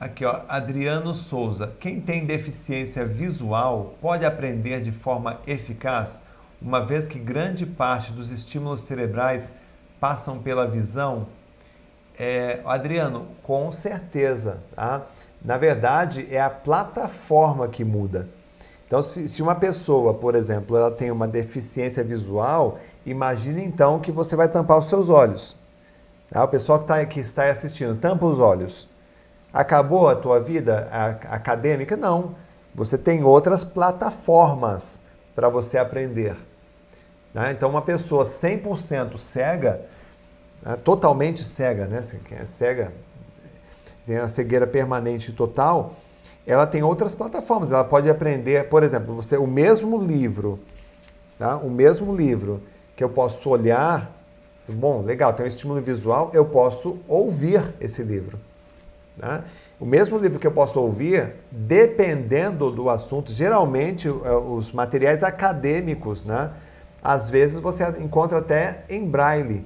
Aqui, 0.00 0.24
ó, 0.24 0.42
Adriano 0.48 1.12
Souza. 1.12 1.72
Quem 1.78 2.00
tem 2.00 2.24
deficiência 2.24 3.04
visual 3.04 3.94
pode 4.00 4.24
aprender 4.24 4.80
de 4.80 4.92
forma 4.92 5.40
eficaz, 5.46 6.22
uma 6.62 6.84
vez 6.84 7.06
que 7.06 7.18
grande 7.18 7.66
parte 7.66 8.10
dos 8.10 8.30
estímulos 8.30 8.80
cerebrais 8.80 9.52
passam 10.00 10.38
pela 10.38 10.66
visão? 10.66 11.26
É, 12.18 12.60
Adriano, 12.64 13.28
com 13.42 13.70
certeza. 13.70 14.60
Tá? 14.74 15.06
Na 15.44 15.58
verdade, 15.58 16.26
é 16.30 16.40
a 16.40 16.50
plataforma 16.50 17.68
que 17.68 17.84
muda. 17.84 18.28
Então, 18.86 19.02
se, 19.02 19.28
se 19.28 19.42
uma 19.42 19.54
pessoa, 19.54 20.14
por 20.14 20.34
exemplo, 20.34 20.74
ela 20.74 20.90
tem 20.90 21.10
uma 21.10 21.28
deficiência 21.28 22.02
visual, 22.02 22.78
imagine 23.10 23.64
então 23.64 23.98
que 23.98 24.12
você 24.12 24.36
vai 24.36 24.48
tampar 24.48 24.78
os 24.78 24.88
seus 24.88 25.08
olhos. 25.08 25.56
Tá? 26.30 26.44
O 26.44 26.48
pessoal 26.48 26.78
que, 26.78 26.86
tá, 26.86 27.04
que 27.04 27.20
está 27.20 27.46
assistindo, 27.46 27.98
tampa 27.98 28.26
os 28.26 28.38
olhos. 28.38 28.88
Acabou 29.52 30.08
a 30.08 30.14
tua 30.14 30.40
vida 30.40 30.88
acadêmica? 31.30 31.96
Não. 31.96 32.34
Você 32.74 32.98
tem 32.98 33.24
outras 33.24 33.64
plataformas 33.64 35.00
para 35.34 35.48
você 35.48 35.78
aprender. 35.78 36.36
Né? 37.32 37.52
Então, 37.52 37.70
uma 37.70 37.82
pessoa 37.82 38.24
100% 38.24 39.18
cega, 39.18 39.80
né? 40.62 40.76
totalmente 40.76 41.44
cega, 41.44 41.86
né? 41.86 42.02
Quem 42.24 42.38
é 42.38 42.46
cega 42.46 42.92
tem 44.06 44.16
a 44.16 44.26
cegueira 44.26 44.66
permanente 44.66 45.32
total, 45.32 45.94
ela 46.46 46.66
tem 46.66 46.82
outras 46.82 47.14
plataformas. 47.14 47.70
Ela 47.70 47.84
pode 47.84 48.08
aprender, 48.08 48.68
por 48.68 48.82
exemplo, 48.82 49.14
você 49.14 49.36
o 49.36 49.46
mesmo 49.46 50.02
livro, 50.02 50.58
tá? 51.38 51.56
O 51.58 51.70
mesmo 51.70 52.16
livro 52.16 52.62
que 52.98 53.04
eu 53.04 53.08
posso 53.08 53.48
olhar, 53.48 54.10
bom, 54.68 55.02
legal, 55.02 55.32
tem 55.32 55.46
um 55.46 55.48
estímulo 55.48 55.80
visual, 55.80 56.32
eu 56.34 56.44
posso 56.44 56.98
ouvir 57.06 57.62
esse 57.80 58.02
livro. 58.02 58.40
Tá? 59.16 59.44
O 59.78 59.86
mesmo 59.86 60.18
livro 60.18 60.40
que 60.40 60.46
eu 60.48 60.50
posso 60.50 60.80
ouvir, 60.80 61.34
dependendo 61.48 62.72
do 62.72 62.90
assunto, 62.90 63.30
geralmente 63.30 64.08
é, 64.08 64.32
os 64.32 64.72
materiais 64.72 65.22
acadêmicos, 65.22 66.24
né? 66.24 66.50
Às 67.00 67.30
vezes 67.30 67.60
você 67.60 67.88
encontra 68.00 68.38
até 68.38 68.82
em 68.88 69.08
braille, 69.08 69.64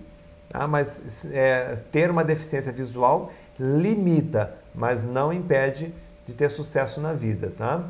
tá? 0.50 0.68
mas 0.68 1.24
é, 1.32 1.80
ter 1.90 2.10
uma 2.10 2.22
deficiência 2.22 2.70
visual 2.70 3.32
limita, 3.58 4.52
mas 4.74 5.02
não 5.02 5.32
impede 5.32 5.94
de 6.26 6.34
ter 6.34 6.50
sucesso 6.50 7.00
na 7.00 7.14
vida, 7.14 7.50
tá? 7.56 7.82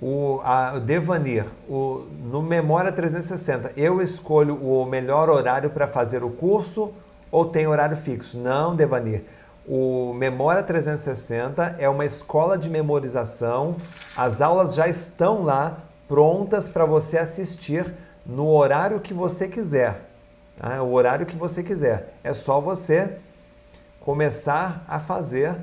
O, 0.00 0.40
a, 0.44 0.78
Devanir, 0.78 1.46
o, 1.68 2.06
no 2.30 2.42
Memória 2.42 2.92
360, 2.92 3.72
eu 3.76 4.02
escolho 4.02 4.56
o 4.56 4.84
melhor 4.84 5.30
horário 5.30 5.70
para 5.70 5.88
fazer 5.88 6.22
o 6.22 6.30
curso 6.30 6.92
ou 7.30 7.46
tem 7.46 7.66
horário 7.66 7.96
fixo? 7.96 8.38
Não, 8.38 8.76
Devanir. 8.76 9.24
O 9.66 10.12
Memória 10.12 10.62
360 10.62 11.76
é 11.78 11.88
uma 11.88 12.04
escola 12.04 12.56
de 12.56 12.70
memorização. 12.70 13.76
As 14.16 14.40
aulas 14.40 14.74
já 14.74 14.86
estão 14.86 15.42
lá 15.42 15.78
prontas 16.06 16.68
para 16.68 16.84
você 16.84 17.18
assistir 17.18 17.92
no 18.24 18.48
horário 18.48 19.00
que 19.00 19.12
você 19.12 19.48
quiser. 19.48 20.02
Tá? 20.56 20.82
O 20.82 20.92
horário 20.92 21.26
que 21.26 21.36
você 21.36 21.62
quiser. 21.62 22.14
É 22.22 22.32
só 22.32 22.60
você 22.60 23.18
começar 24.00 24.84
a 24.86 25.00
fazer 25.00 25.56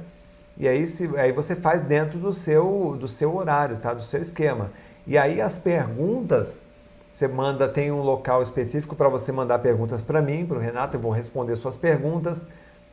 e 0.57 0.67
aí, 0.67 0.88
se, 0.88 1.09
aí 1.17 1.31
você 1.31 1.55
faz 1.55 1.81
dentro 1.81 2.19
do 2.19 2.31
seu, 2.31 2.95
do 2.99 3.07
seu 3.07 3.35
horário, 3.35 3.77
tá? 3.77 3.93
do 3.93 4.03
seu 4.03 4.21
esquema. 4.21 4.71
E 5.05 5.17
aí 5.17 5.41
as 5.41 5.57
perguntas, 5.57 6.65
você 7.09 7.27
manda, 7.27 7.67
tem 7.67 7.91
um 7.91 8.01
local 8.01 8.41
específico 8.41 8.95
para 8.95 9.09
você 9.09 9.31
mandar 9.31 9.59
perguntas 9.59 10.01
para 10.01 10.21
mim, 10.21 10.45
para 10.45 10.57
o 10.57 10.59
Renato, 10.59 10.97
eu 10.97 11.01
vou 11.01 11.11
responder 11.11 11.55
suas 11.55 11.75
perguntas, 11.75 12.43
tá 12.45 12.51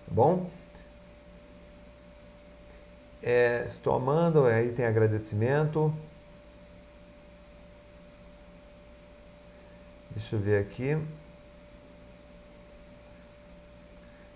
bom? 0.08 0.48
É, 3.22 3.62
estou 3.66 3.94
amando, 3.94 4.46
aí 4.46 4.72
tem 4.72 4.86
agradecimento. 4.86 5.92
Deixa 10.10 10.36
eu 10.36 10.40
ver 10.40 10.60
aqui. 10.60 10.98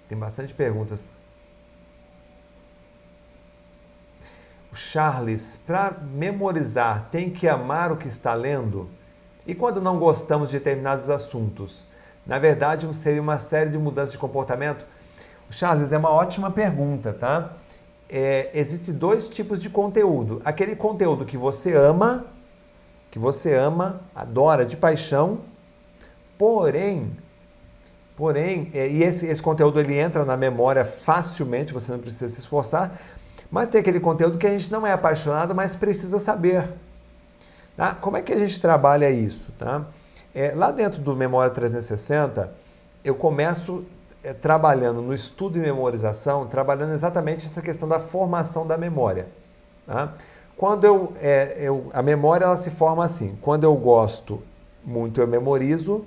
Tem 0.08 0.18
bastante 0.18 0.52
perguntas. 0.52 1.13
Charles, 4.74 5.60
para 5.66 5.96
memorizar, 6.12 7.08
tem 7.10 7.30
que 7.30 7.48
amar 7.48 7.92
o 7.92 7.96
que 7.96 8.08
está 8.08 8.34
lendo? 8.34 8.88
E 9.46 9.54
quando 9.54 9.80
não 9.80 9.98
gostamos 9.98 10.50
de 10.50 10.58
determinados 10.58 11.10
assuntos? 11.10 11.86
Na 12.26 12.38
verdade, 12.38 12.88
seria 12.96 13.20
uma 13.20 13.38
série 13.38 13.70
de 13.70 13.78
mudanças 13.78 14.12
de 14.12 14.18
comportamento? 14.18 14.86
Charles, 15.50 15.92
é 15.92 15.98
uma 15.98 16.10
ótima 16.10 16.50
pergunta, 16.50 17.12
tá? 17.12 17.52
É, 18.08 18.50
Existem 18.54 18.94
dois 18.94 19.28
tipos 19.28 19.58
de 19.58 19.68
conteúdo. 19.68 20.40
Aquele 20.44 20.74
conteúdo 20.74 21.24
que 21.24 21.36
você 21.36 21.74
ama, 21.74 22.26
que 23.10 23.18
você 23.18 23.54
ama, 23.54 24.00
adora 24.14 24.64
de 24.64 24.76
paixão, 24.76 25.40
porém 26.38 27.16
Porém, 28.16 28.70
é, 28.72 28.88
e 28.88 29.02
esse, 29.02 29.26
esse 29.26 29.42
conteúdo 29.42 29.80
ele 29.80 29.98
entra 29.98 30.24
na 30.24 30.36
memória 30.36 30.84
facilmente, 30.84 31.72
você 31.72 31.90
não 31.90 31.98
precisa 31.98 32.28
se 32.28 32.38
esforçar, 32.38 32.96
mas 33.54 33.68
tem 33.68 33.80
aquele 33.80 34.00
conteúdo 34.00 34.36
que 34.36 34.48
a 34.48 34.50
gente 34.50 34.68
não 34.68 34.84
é 34.84 34.90
apaixonado, 34.90 35.54
mas 35.54 35.76
precisa 35.76 36.18
saber. 36.18 36.68
Tá? 37.76 37.94
Como 37.94 38.16
é 38.16 38.20
que 38.20 38.32
a 38.32 38.36
gente 38.36 38.60
trabalha 38.60 39.08
isso? 39.08 39.48
Tá? 39.56 39.86
É, 40.34 40.52
lá 40.56 40.72
dentro 40.72 41.00
do 41.00 41.14
Memória 41.14 41.52
360, 41.52 42.52
eu 43.04 43.14
começo 43.14 43.84
é, 44.24 44.32
trabalhando 44.32 45.00
no 45.00 45.14
estudo 45.14 45.56
e 45.56 45.60
memorização, 45.60 46.48
trabalhando 46.48 46.94
exatamente 46.94 47.46
essa 47.46 47.62
questão 47.62 47.88
da 47.88 48.00
formação 48.00 48.66
da 48.66 48.76
memória. 48.76 49.28
Tá? 49.86 50.14
Quando 50.56 50.84
eu, 50.84 51.12
é, 51.22 51.54
eu, 51.60 51.92
a 51.92 52.02
memória 52.02 52.46
ela 52.46 52.56
se 52.56 52.70
forma 52.70 53.04
assim: 53.04 53.38
quando 53.40 53.62
eu 53.62 53.76
gosto 53.76 54.42
muito, 54.84 55.20
eu 55.20 55.28
memorizo 55.28 56.04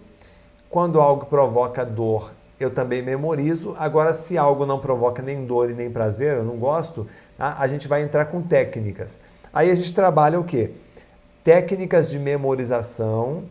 quando 0.69 0.99
algo 0.99 1.27
provoca 1.27 1.85
dor, 1.85 2.29
eu 2.59 2.69
também 2.71 3.01
memorizo. 3.01 3.73
Agora, 3.77 4.13
se 4.13 4.37
algo 4.37 4.65
não 4.65 4.79
provoca 4.79 5.21
nem 5.21 5.45
dor 5.45 5.69
e 5.69 5.73
nem 5.73 5.89
prazer, 5.89 6.37
eu 6.37 6.43
não 6.43 6.57
gosto, 6.57 7.07
tá? 7.37 7.55
a 7.59 7.67
gente 7.67 7.87
vai 7.87 8.01
entrar 8.01 8.25
com 8.25 8.41
técnicas. 8.41 9.19
Aí 9.53 9.69
a 9.71 9.75
gente 9.75 9.93
trabalha 9.93 10.39
o 10.39 10.43
quê? 10.43 10.71
Técnicas 11.43 12.09
de 12.09 12.19
memorização 12.19 13.43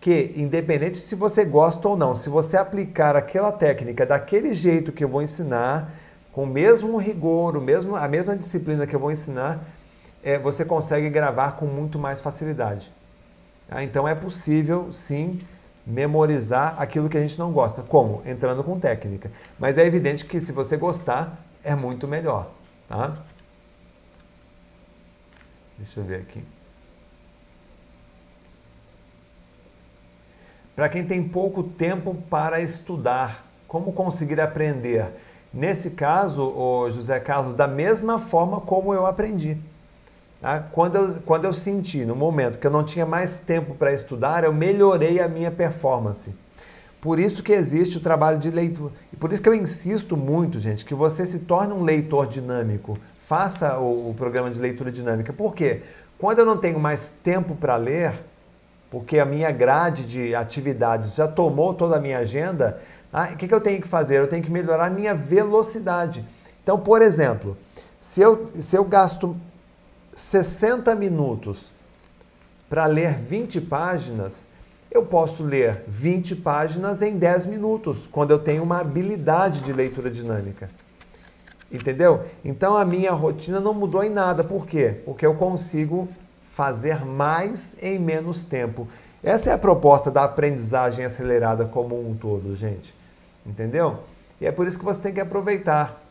que, 0.00 0.32
independente 0.36 0.98
se 0.98 1.14
você 1.14 1.44
gosta 1.44 1.88
ou 1.88 1.96
não, 1.96 2.14
se 2.14 2.28
você 2.28 2.56
aplicar 2.56 3.16
aquela 3.16 3.50
técnica 3.50 4.06
daquele 4.06 4.54
jeito 4.54 4.92
que 4.92 5.02
eu 5.02 5.08
vou 5.08 5.22
ensinar, 5.22 5.92
com 6.32 6.44
o 6.44 6.46
mesmo 6.46 6.96
rigor, 6.98 7.56
o 7.56 7.60
mesmo, 7.60 7.96
a 7.96 8.06
mesma 8.06 8.36
disciplina 8.36 8.86
que 8.86 8.94
eu 8.94 9.00
vou 9.00 9.10
ensinar, 9.10 9.64
é, 10.22 10.38
você 10.38 10.64
consegue 10.64 11.10
gravar 11.10 11.52
com 11.52 11.66
muito 11.66 11.98
mais 11.98 12.20
facilidade. 12.20 12.92
Tá? 13.68 13.82
Então 13.82 14.06
é 14.06 14.14
possível, 14.14 14.92
sim, 14.92 15.40
memorizar 15.86 16.80
aquilo 16.80 17.08
que 17.08 17.16
a 17.16 17.20
gente 17.20 17.38
não 17.38 17.50
gosta. 17.50 17.82
Como? 17.82 18.22
Entrando 18.24 18.62
com 18.62 18.78
técnica. 18.78 19.32
Mas 19.58 19.78
é 19.78 19.86
evidente 19.86 20.26
que 20.26 20.38
se 20.38 20.52
você 20.52 20.76
gostar, 20.76 21.44
é 21.64 21.74
muito 21.74 22.06
melhor. 22.06 22.50
Tá? 22.88 23.18
Deixa 25.76 26.00
eu 26.00 26.04
ver 26.04 26.20
aqui. 26.22 26.42
Para 30.74 30.88
quem 30.88 31.04
tem 31.04 31.26
pouco 31.28 31.62
tempo 31.62 32.14
para 32.30 32.60
estudar, 32.60 33.46
como 33.66 33.92
conseguir 33.92 34.40
aprender? 34.40 35.08
Nesse 35.52 35.92
caso, 35.92 36.42
o 36.42 36.90
José 36.90 37.18
Carlos, 37.20 37.54
da 37.54 37.66
mesma 37.66 38.18
forma 38.18 38.60
como 38.60 38.94
eu 38.94 39.06
aprendi. 39.06 39.58
Tá? 40.40 40.60
Quando, 40.60 40.96
eu, 40.96 41.22
quando 41.22 41.44
eu 41.44 41.52
senti, 41.52 42.04
no 42.04 42.14
momento 42.14 42.58
que 42.58 42.66
eu 42.66 42.70
não 42.70 42.84
tinha 42.84 43.04
mais 43.04 43.38
tempo 43.38 43.74
para 43.74 43.92
estudar, 43.92 44.44
eu 44.44 44.52
melhorei 44.52 45.20
a 45.20 45.28
minha 45.28 45.50
performance. 45.50 46.34
Por 47.00 47.18
isso 47.18 47.42
que 47.42 47.52
existe 47.52 47.96
o 47.96 48.00
trabalho 48.00 48.38
de 48.38 48.50
leitura. 48.50 48.92
E 49.12 49.16
por 49.16 49.32
isso 49.32 49.40
que 49.40 49.48
eu 49.48 49.54
insisto 49.54 50.16
muito, 50.16 50.58
gente, 50.58 50.84
que 50.84 50.94
você 50.94 51.24
se 51.24 51.40
torne 51.40 51.72
um 51.72 51.82
leitor 51.82 52.26
dinâmico. 52.26 52.98
Faça 53.20 53.78
o, 53.78 54.10
o 54.10 54.14
programa 54.14 54.50
de 54.50 54.60
leitura 54.60 54.90
dinâmica. 54.90 55.32
Por 55.32 55.54
quê? 55.54 55.82
Quando 56.18 56.40
eu 56.40 56.46
não 56.46 56.56
tenho 56.56 56.80
mais 56.80 57.08
tempo 57.22 57.54
para 57.54 57.76
ler, 57.76 58.14
porque 58.90 59.18
a 59.18 59.24
minha 59.24 59.50
grade 59.50 60.04
de 60.04 60.34
atividades 60.34 61.14
já 61.14 61.28
tomou 61.28 61.74
toda 61.74 61.96
a 61.96 62.00
minha 62.00 62.18
agenda, 62.18 62.80
ah, 63.12 63.30
o 63.32 63.36
que, 63.36 63.46
que 63.46 63.54
eu 63.54 63.60
tenho 63.60 63.80
que 63.80 63.88
fazer? 63.88 64.16
Eu 64.16 64.26
tenho 64.26 64.42
que 64.42 64.50
melhorar 64.50 64.86
a 64.86 64.90
minha 64.90 65.14
velocidade. 65.14 66.24
Então, 66.62 66.78
por 66.78 67.00
exemplo, 67.00 67.56
se 68.00 68.20
eu, 68.20 68.50
se 68.54 68.76
eu 68.76 68.84
gasto 68.84 69.36
60 70.14 70.94
minutos 70.94 71.70
para 72.68 72.86
ler 72.86 73.14
20 73.14 73.60
páginas, 73.62 74.46
eu 74.90 75.04
posso 75.04 75.44
ler 75.44 75.84
20 75.86 76.36
páginas 76.36 77.02
em 77.02 77.16
10 77.16 77.46
minutos, 77.46 78.08
quando 78.10 78.30
eu 78.30 78.38
tenho 78.38 78.62
uma 78.62 78.80
habilidade 78.80 79.60
de 79.60 79.72
leitura 79.72 80.10
dinâmica. 80.10 80.68
Entendeu? 81.70 82.24
Então 82.42 82.76
a 82.76 82.84
minha 82.84 83.12
rotina 83.12 83.60
não 83.60 83.74
mudou 83.74 84.02
em 84.02 84.08
nada. 84.08 84.42
Por 84.42 84.66
quê? 84.66 85.02
Porque 85.04 85.26
eu 85.26 85.34
consigo 85.34 86.08
fazer 86.42 87.04
mais 87.04 87.76
em 87.82 87.98
menos 87.98 88.42
tempo. 88.42 88.88
Essa 89.22 89.50
é 89.50 89.52
a 89.52 89.58
proposta 89.58 90.10
da 90.10 90.24
aprendizagem 90.24 91.04
acelerada 91.04 91.66
como 91.66 91.98
um 91.98 92.16
todo, 92.16 92.56
gente. 92.56 92.94
Entendeu? 93.44 94.00
E 94.40 94.46
é 94.46 94.52
por 94.52 94.66
isso 94.66 94.78
que 94.78 94.84
você 94.84 95.00
tem 95.00 95.12
que 95.12 95.20
aproveitar 95.20 96.02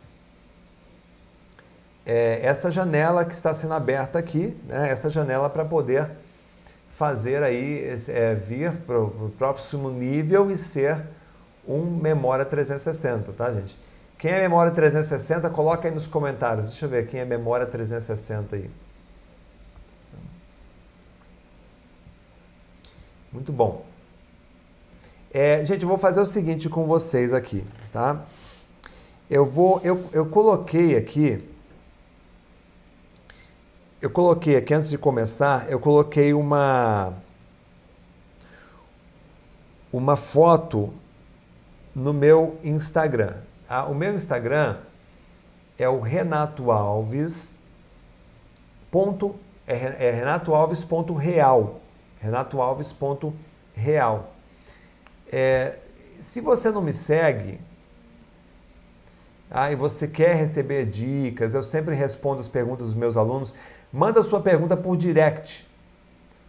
é, 2.05 2.39
essa 2.43 2.69
janela 2.69 3.25
que 3.25 3.33
está 3.33 3.53
sendo 3.53 3.73
aberta 3.73 4.19
aqui, 4.19 4.55
né? 4.67 4.89
essa 4.89 5.09
janela 5.09 5.49
para 5.49 5.65
poder 5.65 6.09
fazer 6.97 7.43
aí, 7.43 7.95
é, 8.07 8.33
vir 8.33 8.71
para 8.71 8.99
o 8.99 9.31
próximo 9.37 9.91
nível 9.91 10.49
e 10.49 10.57
ser 10.57 11.05
um 11.67 11.85
memória 11.85 12.43
360, 12.43 13.33
tá, 13.33 13.53
gente? 13.53 13.77
Quem 14.17 14.31
é 14.31 14.39
memória 14.39 14.71
360, 14.71 15.47
coloca 15.51 15.87
aí 15.87 15.93
nos 15.93 16.07
comentários. 16.07 16.69
Deixa 16.69 16.85
eu 16.85 16.89
ver 16.89 17.05
quem 17.05 17.19
é 17.19 17.25
memória 17.25 17.67
360 17.67 18.55
aí. 18.55 18.71
Muito 23.31 23.53
bom. 23.53 23.85
É, 25.31 25.63
gente, 25.63 25.83
eu 25.83 25.87
vou 25.87 25.99
fazer 25.99 26.19
o 26.19 26.25
seguinte 26.25 26.67
com 26.67 26.87
vocês 26.87 27.31
aqui, 27.31 27.63
tá? 27.93 28.23
Eu 29.29 29.45
vou, 29.45 29.79
eu, 29.83 30.09
eu 30.11 30.25
coloquei 30.25 30.97
aqui, 30.97 31.47
eu 34.01 34.09
coloquei 34.09 34.55
aqui 34.55 34.73
antes 34.73 34.89
de 34.89 34.97
começar, 34.97 35.69
eu 35.69 35.79
coloquei 35.79 36.33
uma 36.33 37.13
uma 39.91 40.15
foto 40.15 40.93
no 41.95 42.13
meu 42.13 42.59
Instagram. 42.63 43.37
Tá? 43.67 43.85
O 43.85 43.95
meu 43.95 44.13
Instagram 44.13 44.77
é 45.77 45.87
o 45.89 45.99
Renato 45.99 46.71
Alves 46.71 47.57
ponto 48.91 49.35
é, 49.65 50.07
é 50.07 50.11
Renato 50.11 50.53
Alves 50.53 50.83
ponto 50.83 51.13
real 51.13 51.81
Renato 52.19 52.61
Alves 52.61 52.91
ponto 52.93 53.33
real 53.73 54.33
é, 55.31 55.77
se 56.19 56.41
você 56.41 56.71
não 56.71 56.81
me 56.81 56.93
segue, 56.93 57.59
ah, 59.49 59.71
e 59.71 59.75
você 59.75 60.07
quer 60.07 60.35
receber 60.35 60.85
dicas, 60.85 61.53
eu 61.53 61.63
sempre 61.63 61.95
respondo 61.95 62.39
as 62.39 62.47
perguntas 62.47 62.87
dos 62.87 62.95
meus 62.95 63.15
alunos, 63.15 63.53
manda 63.97 64.21
sua 64.21 64.39
pergunta 64.39 64.77
por 64.77 64.95
direct. 64.95 65.67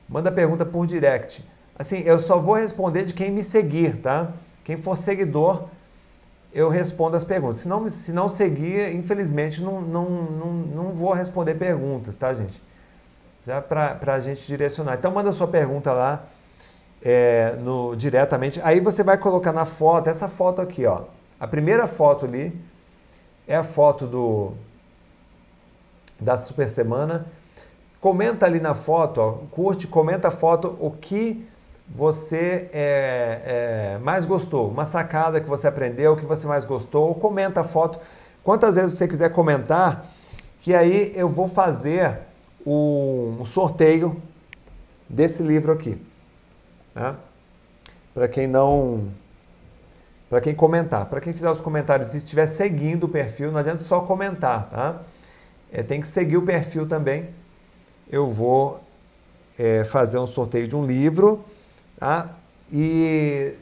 Manda 0.07 0.29
a 0.29 0.33
pergunta 0.33 0.67
por 0.67 0.87
direct. 0.87 1.43
Assim, 1.79 2.01
eu 2.01 2.19
só 2.19 2.39
vou 2.39 2.55
responder 2.55 3.07
de 3.07 3.15
quem 3.15 3.31
me 3.31 3.43
seguir, 3.43 3.97
tá? 4.03 4.33
Quem 4.65 4.77
for 4.77 4.99
seguidor, 4.99 5.69
eu 6.53 6.69
respondo 6.69 7.17
as 7.17 7.25
perguntas. 7.25 7.59
Se 7.59 7.69
não, 7.69 7.89
se 7.89 8.13
não 8.13 8.29
seguir, 8.29 8.95
infelizmente, 8.95 9.63
não, 9.63 9.81
não, 9.81 10.11
não, 10.11 10.53
não 10.53 10.93
vou 10.93 11.13
responder 11.15 11.55
perguntas, 11.55 12.17
tá, 12.17 12.35
gente? 12.35 12.63
Para 13.67 14.15
a 14.15 14.21
gente 14.21 14.47
direcionar. 14.47 14.97
Então, 14.97 15.11
manda 15.11 15.33
sua 15.33 15.49
pergunta 15.49 15.91
lá 15.91 16.27
é, 17.03 17.57
no, 17.61 17.97
diretamente. 17.97 18.61
Aí 18.63 18.79
você 18.79 19.03
vai 19.03 19.17
colocar 19.17 19.53
na 19.55 19.65
foto, 19.65 20.11
essa 20.11 20.29
foto 20.29 20.61
aqui, 20.61 20.85
ó. 20.85 21.05
A 21.41 21.47
primeira 21.47 21.87
foto 21.87 22.27
ali 22.27 22.55
é 23.47 23.57
a 23.57 23.65
foto 23.65 24.07
do 24.07 24.53
da 26.21 26.37
Super 26.37 26.69
Semana. 26.69 27.38
Comenta 28.01 28.47
ali 28.47 28.61
na 28.61 28.75
foto, 28.75 29.21
ó, 29.21 29.33
curte, 29.51 29.87
comenta 29.87 30.29
a 30.29 30.31
foto 30.31 30.77
o 30.81 30.91
que 30.91 31.45
você 31.89 32.69
é, 32.73 33.95
é, 33.95 33.99
mais 33.99 34.25
gostou, 34.25 34.69
uma 34.69 34.85
sacada 34.85 35.41
que 35.41 35.49
você 35.49 35.67
aprendeu, 35.67 36.13
o 36.13 36.17
que 36.17 36.27
você 36.27 36.47
mais 36.47 36.65
gostou, 36.65 37.09
ou 37.09 37.15
comenta 37.15 37.63
a 37.63 37.65
foto. 37.65 37.99
Quantas 38.45 38.77
vezes 38.77 38.97
você 38.97 39.09
quiser 39.09 39.31
comentar, 39.31 40.07
que 40.61 40.75
aí 40.75 41.13
eu 41.17 41.29
vou 41.29 41.49
fazer 41.49 42.21
um 42.65 43.45
sorteio 43.45 44.21
desse 45.09 45.43
livro 45.43 45.73
aqui. 45.73 46.01
Né? 46.95 47.17
Para 48.13 48.29
quem 48.29 48.47
não. 48.47 49.09
Para 50.29 50.41
quem 50.41 50.55
comentar. 50.55 51.07
Para 51.07 51.21
quem 51.21 51.33
fizer 51.33 51.51
os 51.51 51.61
comentários 51.61 52.13
e 52.15 52.19
estiver 52.19 52.47
seguindo 52.47 53.05
o 53.05 53.09
perfil, 53.09 53.51
não 53.51 53.59
adianta 53.59 53.83
só 53.83 54.01
comentar, 54.01 54.69
tá? 54.69 55.01
É, 55.73 55.83
tem 55.83 56.01
que 56.01 56.09
seguir 56.09 56.37
o 56.37 56.43
perfil 56.43 56.87
também. 56.87 57.29
Eu 58.11 58.27
vou 58.27 58.81
é, 59.59 59.85
fazer 59.85 60.19
um 60.19 60.27
sorteio 60.27 60.67
de 60.67 60.75
um 60.75 60.87
livro, 60.87 61.45
tá? 61.99 62.31
E 62.73 63.55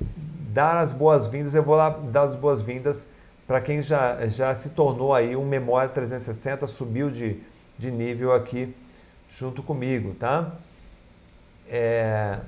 dar 0.53 0.77
as 0.77 0.93
boas-vindas, 0.93 1.55
eu 1.55 1.63
vou 1.63 1.77
lá 1.77 1.91
dar 1.91 2.29
as 2.29 2.37
boas-vindas 2.37 3.07
para 3.47 3.61
quem 3.61 3.81
já, 3.81 4.27
já 4.27 4.55
se 4.55 4.71
tornou 4.71 5.15
aí 5.15 5.37
um 5.37 5.45
Memória 5.47 5.89
360, 5.89 6.67
subiu 6.67 7.11
de, 7.11 7.41
de 7.79 7.91
nível 7.91 8.33
aqui 8.33 8.75
junto 9.29 9.63
comigo, 9.63 10.15
tá? 10.15 10.53
É, 11.69 12.39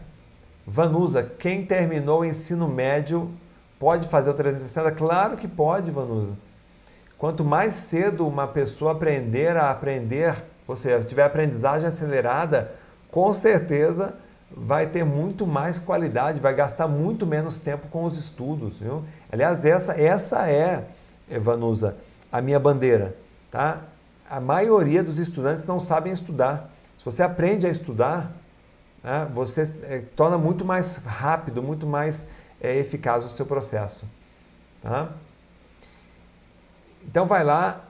Vanusa, 0.66 1.22
quem 1.22 1.64
terminou 1.64 2.20
o 2.20 2.24
ensino 2.24 2.68
médio 2.68 3.32
pode 3.78 4.08
fazer 4.08 4.30
o 4.30 4.34
360? 4.34 4.90
Claro 4.92 5.36
que 5.36 5.48
pode, 5.48 5.90
Vanusa. 5.90 6.36
Quanto 7.16 7.44
mais 7.44 7.74
cedo 7.74 8.26
uma 8.26 8.46
pessoa 8.46 8.92
aprender 8.92 9.56
a 9.56 9.70
aprender, 9.70 10.44
ou 10.68 10.76
seja, 10.76 11.02
tiver 11.02 11.24
aprendizagem 11.24 11.88
acelerada, 11.88 12.72
com 13.10 13.32
certeza 13.32 14.14
vai 14.50 14.86
ter 14.86 15.04
muito 15.04 15.46
mais 15.46 15.78
qualidade, 15.78 16.40
vai 16.40 16.54
gastar 16.54 16.86
muito 16.86 17.26
menos 17.26 17.58
tempo 17.58 17.88
com 17.88 18.04
os 18.04 18.16
estudos, 18.16 18.78
viu? 18.78 19.04
Aliás, 19.32 19.64
essa, 19.64 20.00
essa 20.00 20.48
é, 20.48 20.86
Vanusa, 21.40 21.96
a 22.30 22.40
minha 22.40 22.60
bandeira, 22.60 23.16
tá? 23.50 23.82
A 24.28 24.40
maioria 24.40 25.02
dos 25.02 25.18
estudantes 25.18 25.66
não 25.66 25.80
sabem 25.80 26.12
estudar. 26.12 26.70
Se 26.98 27.04
você 27.04 27.22
aprende 27.22 27.66
a 27.66 27.70
estudar, 27.70 28.30
né, 29.02 29.26
você 29.32 29.62
é, 29.84 30.02
torna 30.14 30.36
muito 30.36 30.64
mais 30.64 30.96
rápido, 30.96 31.62
muito 31.62 31.86
mais 31.86 32.28
é, 32.60 32.76
eficaz 32.76 33.24
o 33.24 33.28
seu 33.28 33.46
processo. 33.46 34.04
Tá? 34.82 35.08
Então 37.04 37.26
vai 37.26 37.42
lá. 37.42 37.87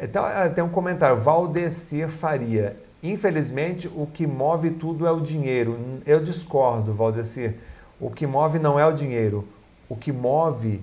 É, 0.00 0.04
então, 0.04 0.24
tem 0.54 0.64
um 0.64 0.68
comentário, 0.68 1.20
Valdecir 1.20 2.08
Faria. 2.08 2.76
Infelizmente, 3.02 3.88
o 3.88 4.06
que 4.06 4.26
move 4.26 4.70
tudo 4.70 5.06
é 5.06 5.10
o 5.10 5.20
dinheiro. 5.20 6.00
Eu 6.06 6.22
discordo, 6.22 6.92
Valdecir. 6.92 7.56
O 8.00 8.10
que 8.10 8.26
move 8.26 8.58
não 8.58 8.78
é 8.78 8.86
o 8.86 8.92
dinheiro. 8.92 9.46
O 9.88 9.96
que 9.96 10.12
move 10.12 10.82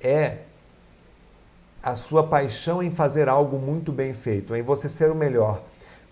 é 0.00 0.38
a 1.82 1.94
sua 1.94 2.26
paixão 2.26 2.82
em 2.82 2.90
fazer 2.90 3.28
algo 3.28 3.58
muito 3.58 3.90
bem 3.90 4.12
feito, 4.12 4.54
em 4.54 4.62
você 4.62 4.88
ser 4.88 5.10
o 5.10 5.14
melhor. 5.14 5.62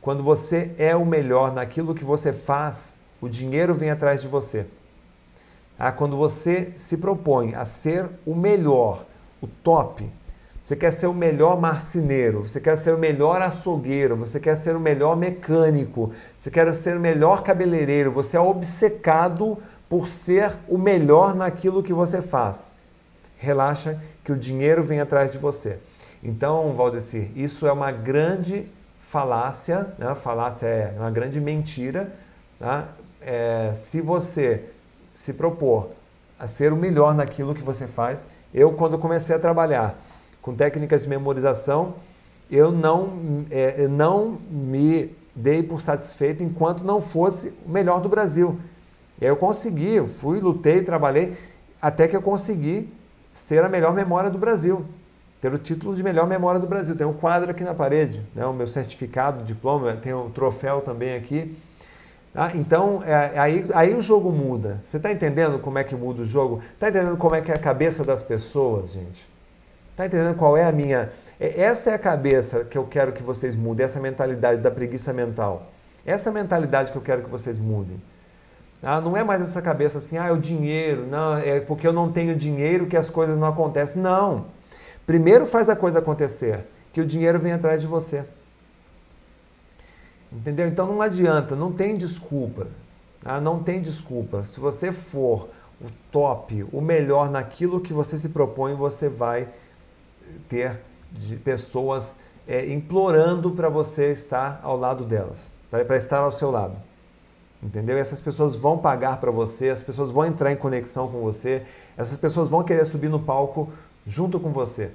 Quando 0.01 0.23
você 0.23 0.73
é 0.79 0.95
o 0.97 1.05
melhor 1.05 1.53
naquilo 1.53 1.95
que 1.95 2.05
você 2.05 2.33
faz, 2.33 2.99
o 3.21 3.29
dinheiro 3.29 3.75
vem 3.75 3.91
atrás 3.91 4.23
de 4.23 4.29
você. 4.29 4.67
Ah, 5.79 5.93
quando 5.93 6.17
você 6.17 6.73
se 6.77 6.97
propõe 6.97 7.55
a 7.55 7.67
ser 7.67 8.09
o 8.25 8.35
melhor, 8.35 9.05
o 9.43 9.47
top, 9.47 10.09
você 10.67 10.75
quer 10.75 10.93
ser 10.93 11.07
o 11.07 11.15
melhor 11.15 11.61
marceneiro, 11.61 12.43
você 12.43 12.61
quer 12.61 12.75
ser 12.75 12.93
o 12.93 12.99
melhor 12.99 13.41
açougueiro, 13.41 14.17
você 14.17 14.41
quer 14.41 14.57
ser 14.57 14.75
o 14.75 14.81
melhor 14.81 15.17
mecânico, 15.17 16.13
você 16.37 16.51
quer 16.51 16.75
ser 16.75 16.97
o 16.97 17.01
melhor 17.01 17.45
cabeleireiro, 17.45 18.11
você 18.11 18.37
é 18.37 18.41
obcecado 18.41 19.59
por 19.89 20.09
ser 20.09 20.57
o 20.67 20.77
melhor 20.77 21.37
naquilo 21.37 21.85
que 21.85 21.93
você 21.93 22.21
faz. 22.21 22.75
Relaxa 23.37 24.03
que 24.25 24.33
o 24.33 24.37
dinheiro 24.37 24.83
vem 24.83 24.99
atrás 24.99 25.31
de 25.31 25.39
você. 25.39 25.79
Então, 26.21 26.75
Valdecir, 26.75 27.31
isso 27.37 27.65
é 27.65 27.71
uma 27.71 27.93
grande 27.93 28.69
falácia, 29.01 29.95
né? 29.97 30.17
falácia 30.17 30.67
é 30.67 30.97
uma 30.99 31.13
grande 31.13 31.41
mentira. 31.41 32.13
Tá? 32.59 32.89
É, 33.21 33.71
se 33.73 34.01
você 34.01 34.65
se 35.15 35.33
propor 35.33 35.91
a 36.37 36.49
ser 36.49 36.73
o 36.73 36.77
melhor 36.77 37.15
naquilo 37.15 37.55
que 37.55 37.63
você 37.63 37.87
faz, 37.87 38.27
eu, 38.53 38.73
quando 38.73 38.99
comecei 38.99 39.37
a 39.37 39.39
trabalhar 39.39 39.97
com 40.47 40.55
técnicas 40.55 41.03
de 41.03 41.09
memorização, 41.09 41.95
eu 42.49 42.71
não, 42.71 43.45
é, 43.51 43.89
não 43.89 44.39
me 44.49 45.13
dei 45.35 45.61
por 45.61 45.81
satisfeito 45.81 46.45
enquanto 46.45 46.85
não 46.85 47.01
fosse 47.01 47.53
o 47.67 47.69
melhor 47.69 48.01
do 48.01 48.09
Brasil. 48.09 48.57
E 49.21 49.25
aí 49.25 49.31
eu 49.31 49.37
consegui, 49.37 49.95
eu 49.95 50.07
fui, 50.07 50.39
lutei, 50.39 50.83
trabalhei, 50.83 51.37
até 51.83 52.07
que 52.07 52.17
eu 52.17 52.23
consegui 52.23 52.89
ser 53.33 53.65
a 53.65 53.69
melhor 53.69 53.93
memória 53.93 54.31
do 54.31 54.39
Brasil, 54.39 54.87
ter 55.41 55.53
o 55.53 55.59
título 55.59 55.97
de 55.97 56.03
melhor 56.05 56.29
memória 56.29 56.61
do 56.61 56.67
Brasil. 56.69 56.95
Tem 56.95 57.05
um 57.05 57.13
quadro 57.13 57.51
aqui 57.51 57.65
na 57.65 57.75
parede, 57.75 58.23
né? 58.33 58.47
o 58.47 58.53
meu 58.53 58.69
certificado, 58.69 59.43
diploma, 59.43 59.95
tem 59.95 60.13
o 60.13 60.27
um 60.27 60.31
troféu 60.31 60.81
também 60.81 61.17
aqui. 61.17 61.59
Ah, 62.33 62.53
então, 62.55 63.03
é, 63.05 63.37
aí, 63.37 63.65
aí 63.75 63.95
o 63.97 64.01
jogo 64.01 64.31
muda. 64.31 64.81
Você 64.85 64.99
está 64.99 65.11
entendendo 65.11 65.59
como 65.59 65.77
é 65.77 65.83
que 65.83 65.97
muda 65.97 66.23
o 66.23 66.27
jogo? 66.27 66.63
Está 66.75 66.89
entendendo 66.89 67.17
como 67.17 67.35
é 67.35 67.41
que 67.41 67.51
é 67.51 67.55
a 67.55 67.59
cabeça 67.59 68.05
das 68.05 68.23
pessoas, 68.23 68.93
gente? 68.93 69.35
Está 69.97 70.05
entendendo 70.05 70.37
qual 70.37 70.59
é 70.59 70.65
a 70.67 70.71
minha... 70.71 71.11
É, 71.41 71.63
essa 71.63 71.91
é 71.91 71.95
a 71.95 71.99
cabeça 71.99 72.67
que 72.67 72.77
eu 72.77 72.85
quero 72.85 73.13
que 73.13 73.23
vocês 73.23 73.57
mudem, 73.57 73.83
essa 73.83 73.99
mentalidade 73.99 74.61
da 74.61 74.71
preguiça 74.71 75.11
mental. 75.11 75.73
Essa 76.05 76.31
mentalidade 76.31 76.93
que 76.93 76.99
eu 76.99 77.03
quero 77.03 77.23
que 77.23 77.31
vocês 77.31 77.59
mudem. 77.59 77.99
Ah, 78.83 79.01
não 79.01 79.17
é 79.17 79.25
mais 79.25 79.41
essa 79.41 79.63
cabeça 79.63 79.97
assim, 79.97 80.19
ah, 80.19 80.27
é 80.27 80.33
o 80.33 80.37
dinheiro, 80.37 81.07
não, 81.07 81.39
é 81.39 81.61
porque 81.61 81.87
eu 81.87 81.95
não 81.95 82.13
tenho 82.13 82.37
dinheiro 82.37 82.87
que 82.87 82.97
as 82.97 83.09
coisas 83.09 83.39
não 83.39 83.47
acontecem. 83.47 84.03
Não. 84.03 84.49
Primeiro 85.07 85.47
faz 85.47 85.71
a 85.71 85.75
coisa 85.75 86.01
acontecer, 86.01 86.67
que 86.93 87.01
o 87.01 87.07
dinheiro 87.07 87.39
vem 87.39 87.53
atrás 87.53 87.81
de 87.81 87.87
você. 87.87 88.23
Entendeu? 90.31 90.69
Então 90.69 90.87
não 90.87 91.01
adianta, 91.01 91.57
não 91.57 91.73
tem 91.73 91.97
desculpa. 91.97 92.67
Ah, 93.25 93.41
não 93.41 93.63
tem 93.63 93.81
desculpa. 93.81 94.45
Se 94.45 94.61
você 94.61 94.93
for 94.93 95.49
o 95.81 95.87
top, 96.13 96.67
o 96.71 96.83
melhor 96.83 97.31
naquilo 97.31 97.81
que 97.81 97.95
você 97.95 98.19
se 98.19 98.29
propõe, 98.29 98.75
você 98.75 99.09
vai 99.09 99.49
ter 100.49 100.81
pessoas 101.45 102.17
é, 102.47 102.73
implorando 102.73 103.51
para 103.51 103.69
você 103.69 104.13
estar 104.13 104.61
ao 104.63 104.77
lado 104.77 105.05
delas, 105.05 105.51
para 105.71 105.97
estar 105.97 106.19
ao 106.19 106.33
seu 106.33 106.51
lado. 106.51 106.77
Entendeu? 107.63 107.97
essas 107.97 108.21
pessoas 108.21 108.55
vão 108.55 108.79
pagar 108.79 109.19
para 109.19 109.31
você, 109.31 109.71
as 109.71 109.83
pessoas 109.83 110.11
vão 110.11 110.25
entrar 110.25 110.53
em 110.53 110.57
conexão 110.57 111.11
com 111.11 111.21
você, 111.21 111.65
essas 111.97 112.17
pessoas 112.17 112.51
vão 112.51 112.63
querer 112.63 112.85
subir 112.85 113.09
no 113.09 113.19
palco 113.19 113.73
junto 114.07 114.39
com 114.39 114.53
você. 114.53 114.93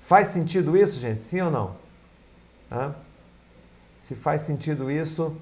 Faz 0.00 0.28
sentido 0.28 0.76
isso, 0.76 0.98
gente? 0.98 1.20
Sim 1.20 1.42
ou 1.42 1.50
não? 1.50 1.76
Se 3.98 4.14
faz 4.14 4.42
sentido 4.42 4.90
isso, 4.90 5.36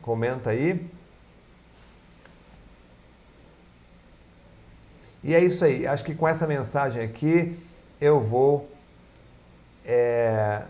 comenta 0.00 0.50
aí. 0.50 0.90
E 5.22 5.34
é 5.34 5.40
isso 5.40 5.64
aí. 5.64 5.86
Acho 5.86 6.04
que 6.04 6.14
com 6.14 6.26
essa 6.26 6.46
mensagem 6.46 7.02
aqui 7.02 7.58
eu 8.00 8.20
vou. 8.20 8.68
É 9.84 10.62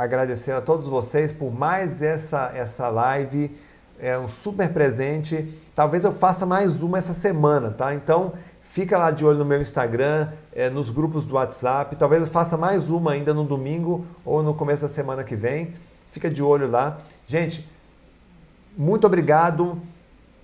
agradecer 0.00 0.52
a 0.52 0.62
todos 0.62 0.88
vocês 0.88 1.30
por 1.30 1.52
mais 1.52 2.00
essa, 2.00 2.50
essa 2.54 2.88
live. 2.88 3.54
É 3.98 4.18
um 4.18 4.28
super 4.28 4.72
presente. 4.72 5.52
Talvez 5.74 6.04
eu 6.04 6.12
faça 6.12 6.46
mais 6.46 6.80
uma 6.80 6.96
essa 6.96 7.12
semana, 7.12 7.70
tá? 7.70 7.94
Então 7.94 8.32
fica 8.62 8.96
lá 8.96 9.10
de 9.10 9.26
olho 9.26 9.36
no 9.36 9.44
meu 9.44 9.60
Instagram, 9.60 10.28
é, 10.54 10.70
nos 10.70 10.88
grupos 10.88 11.26
do 11.26 11.34
WhatsApp. 11.34 11.96
Talvez 11.96 12.22
eu 12.22 12.28
faça 12.28 12.56
mais 12.56 12.88
uma 12.88 13.12
ainda 13.12 13.34
no 13.34 13.44
domingo 13.44 14.06
ou 14.24 14.42
no 14.42 14.54
começo 14.54 14.82
da 14.82 14.88
semana 14.88 15.22
que 15.22 15.36
vem. 15.36 15.74
Fica 16.12 16.30
de 16.30 16.42
olho 16.42 16.70
lá. 16.70 16.96
Gente, 17.26 17.68
muito 18.74 19.06
obrigado. 19.06 19.78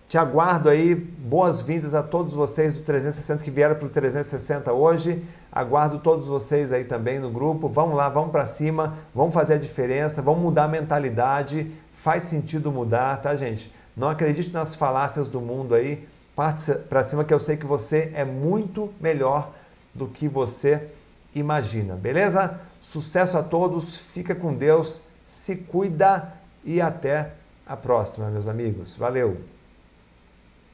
Te 0.08 0.16
aguardo 0.16 0.68
aí. 0.68 0.94
Boas-vindas 0.94 1.92
a 1.92 2.00
todos 2.00 2.32
vocês 2.32 2.72
do 2.72 2.80
360 2.80 3.42
que 3.42 3.50
vieram 3.50 3.74
para 3.74 3.86
o 3.86 3.88
360 3.88 4.72
hoje. 4.72 5.20
Aguardo 5.50 5.98
todos 5.98 6.28
vocês 6.28 6.70
aí 6.70 6.84
também 6.84 7.18
no 7.18 7.28
grupo. 7.28 7.66
Vamos 7.66 7.96
lá, 7.96 8.08
vamos 8.08 8.30
para 8.30 8.46
cima, 8.46 8.98
vamos 9.12 9.34
fazer 9.34 9.54
a 9.54 9.58
diferença, 9.58 10.22
vamos 10.22 10.42
mudar 10.42 10.64
a 10.64 10.68
mentalidade. 10.68 11.72
Faz 11.92 12.22
sentido 12.22 12.70
mudar, 12.70 13.20
tá, 13.20 13.34
gente? 13.34 13.72
Não 13.96 14.08
acredite 14.08 14.52
nas 14.52 14.76
falácias 14.76 15.28
do 15.28 15.40
mundo 15.40 15.74
aí. 15.74 16.06
Parte 16.36 16.72
para 16.88 17.02
cima 17.02 17.24
que 17.24 17.34
eu 17.34 17.40
sei 17.40 17.56
que 17.56 17.66
você 17.66 18.12
é 18.14 18.24
muito 18.24 18.92
melhor 19.00 19.50
do 19.92 20.06
que 20.06 20.28
você 20.28 20.86
imagina, 21.34 21.96
beleza? 21.96 22.60
Sucesso 22.80 23.36
a 23.38 23.42
todos, 23.42 23.98
fica 23.98 24.36
com 24.36 24.54
Deus, 24.54 25.00
se 25.26 25.56
cuida 25.56 26.32
e 26.64 26.80
até 26.80 27.32
a 27.66 27.76
próxima, 27.76 28.30
meus 28.30 28.46
amigos. 28.46 28.94
Valeu! 28.96 29.55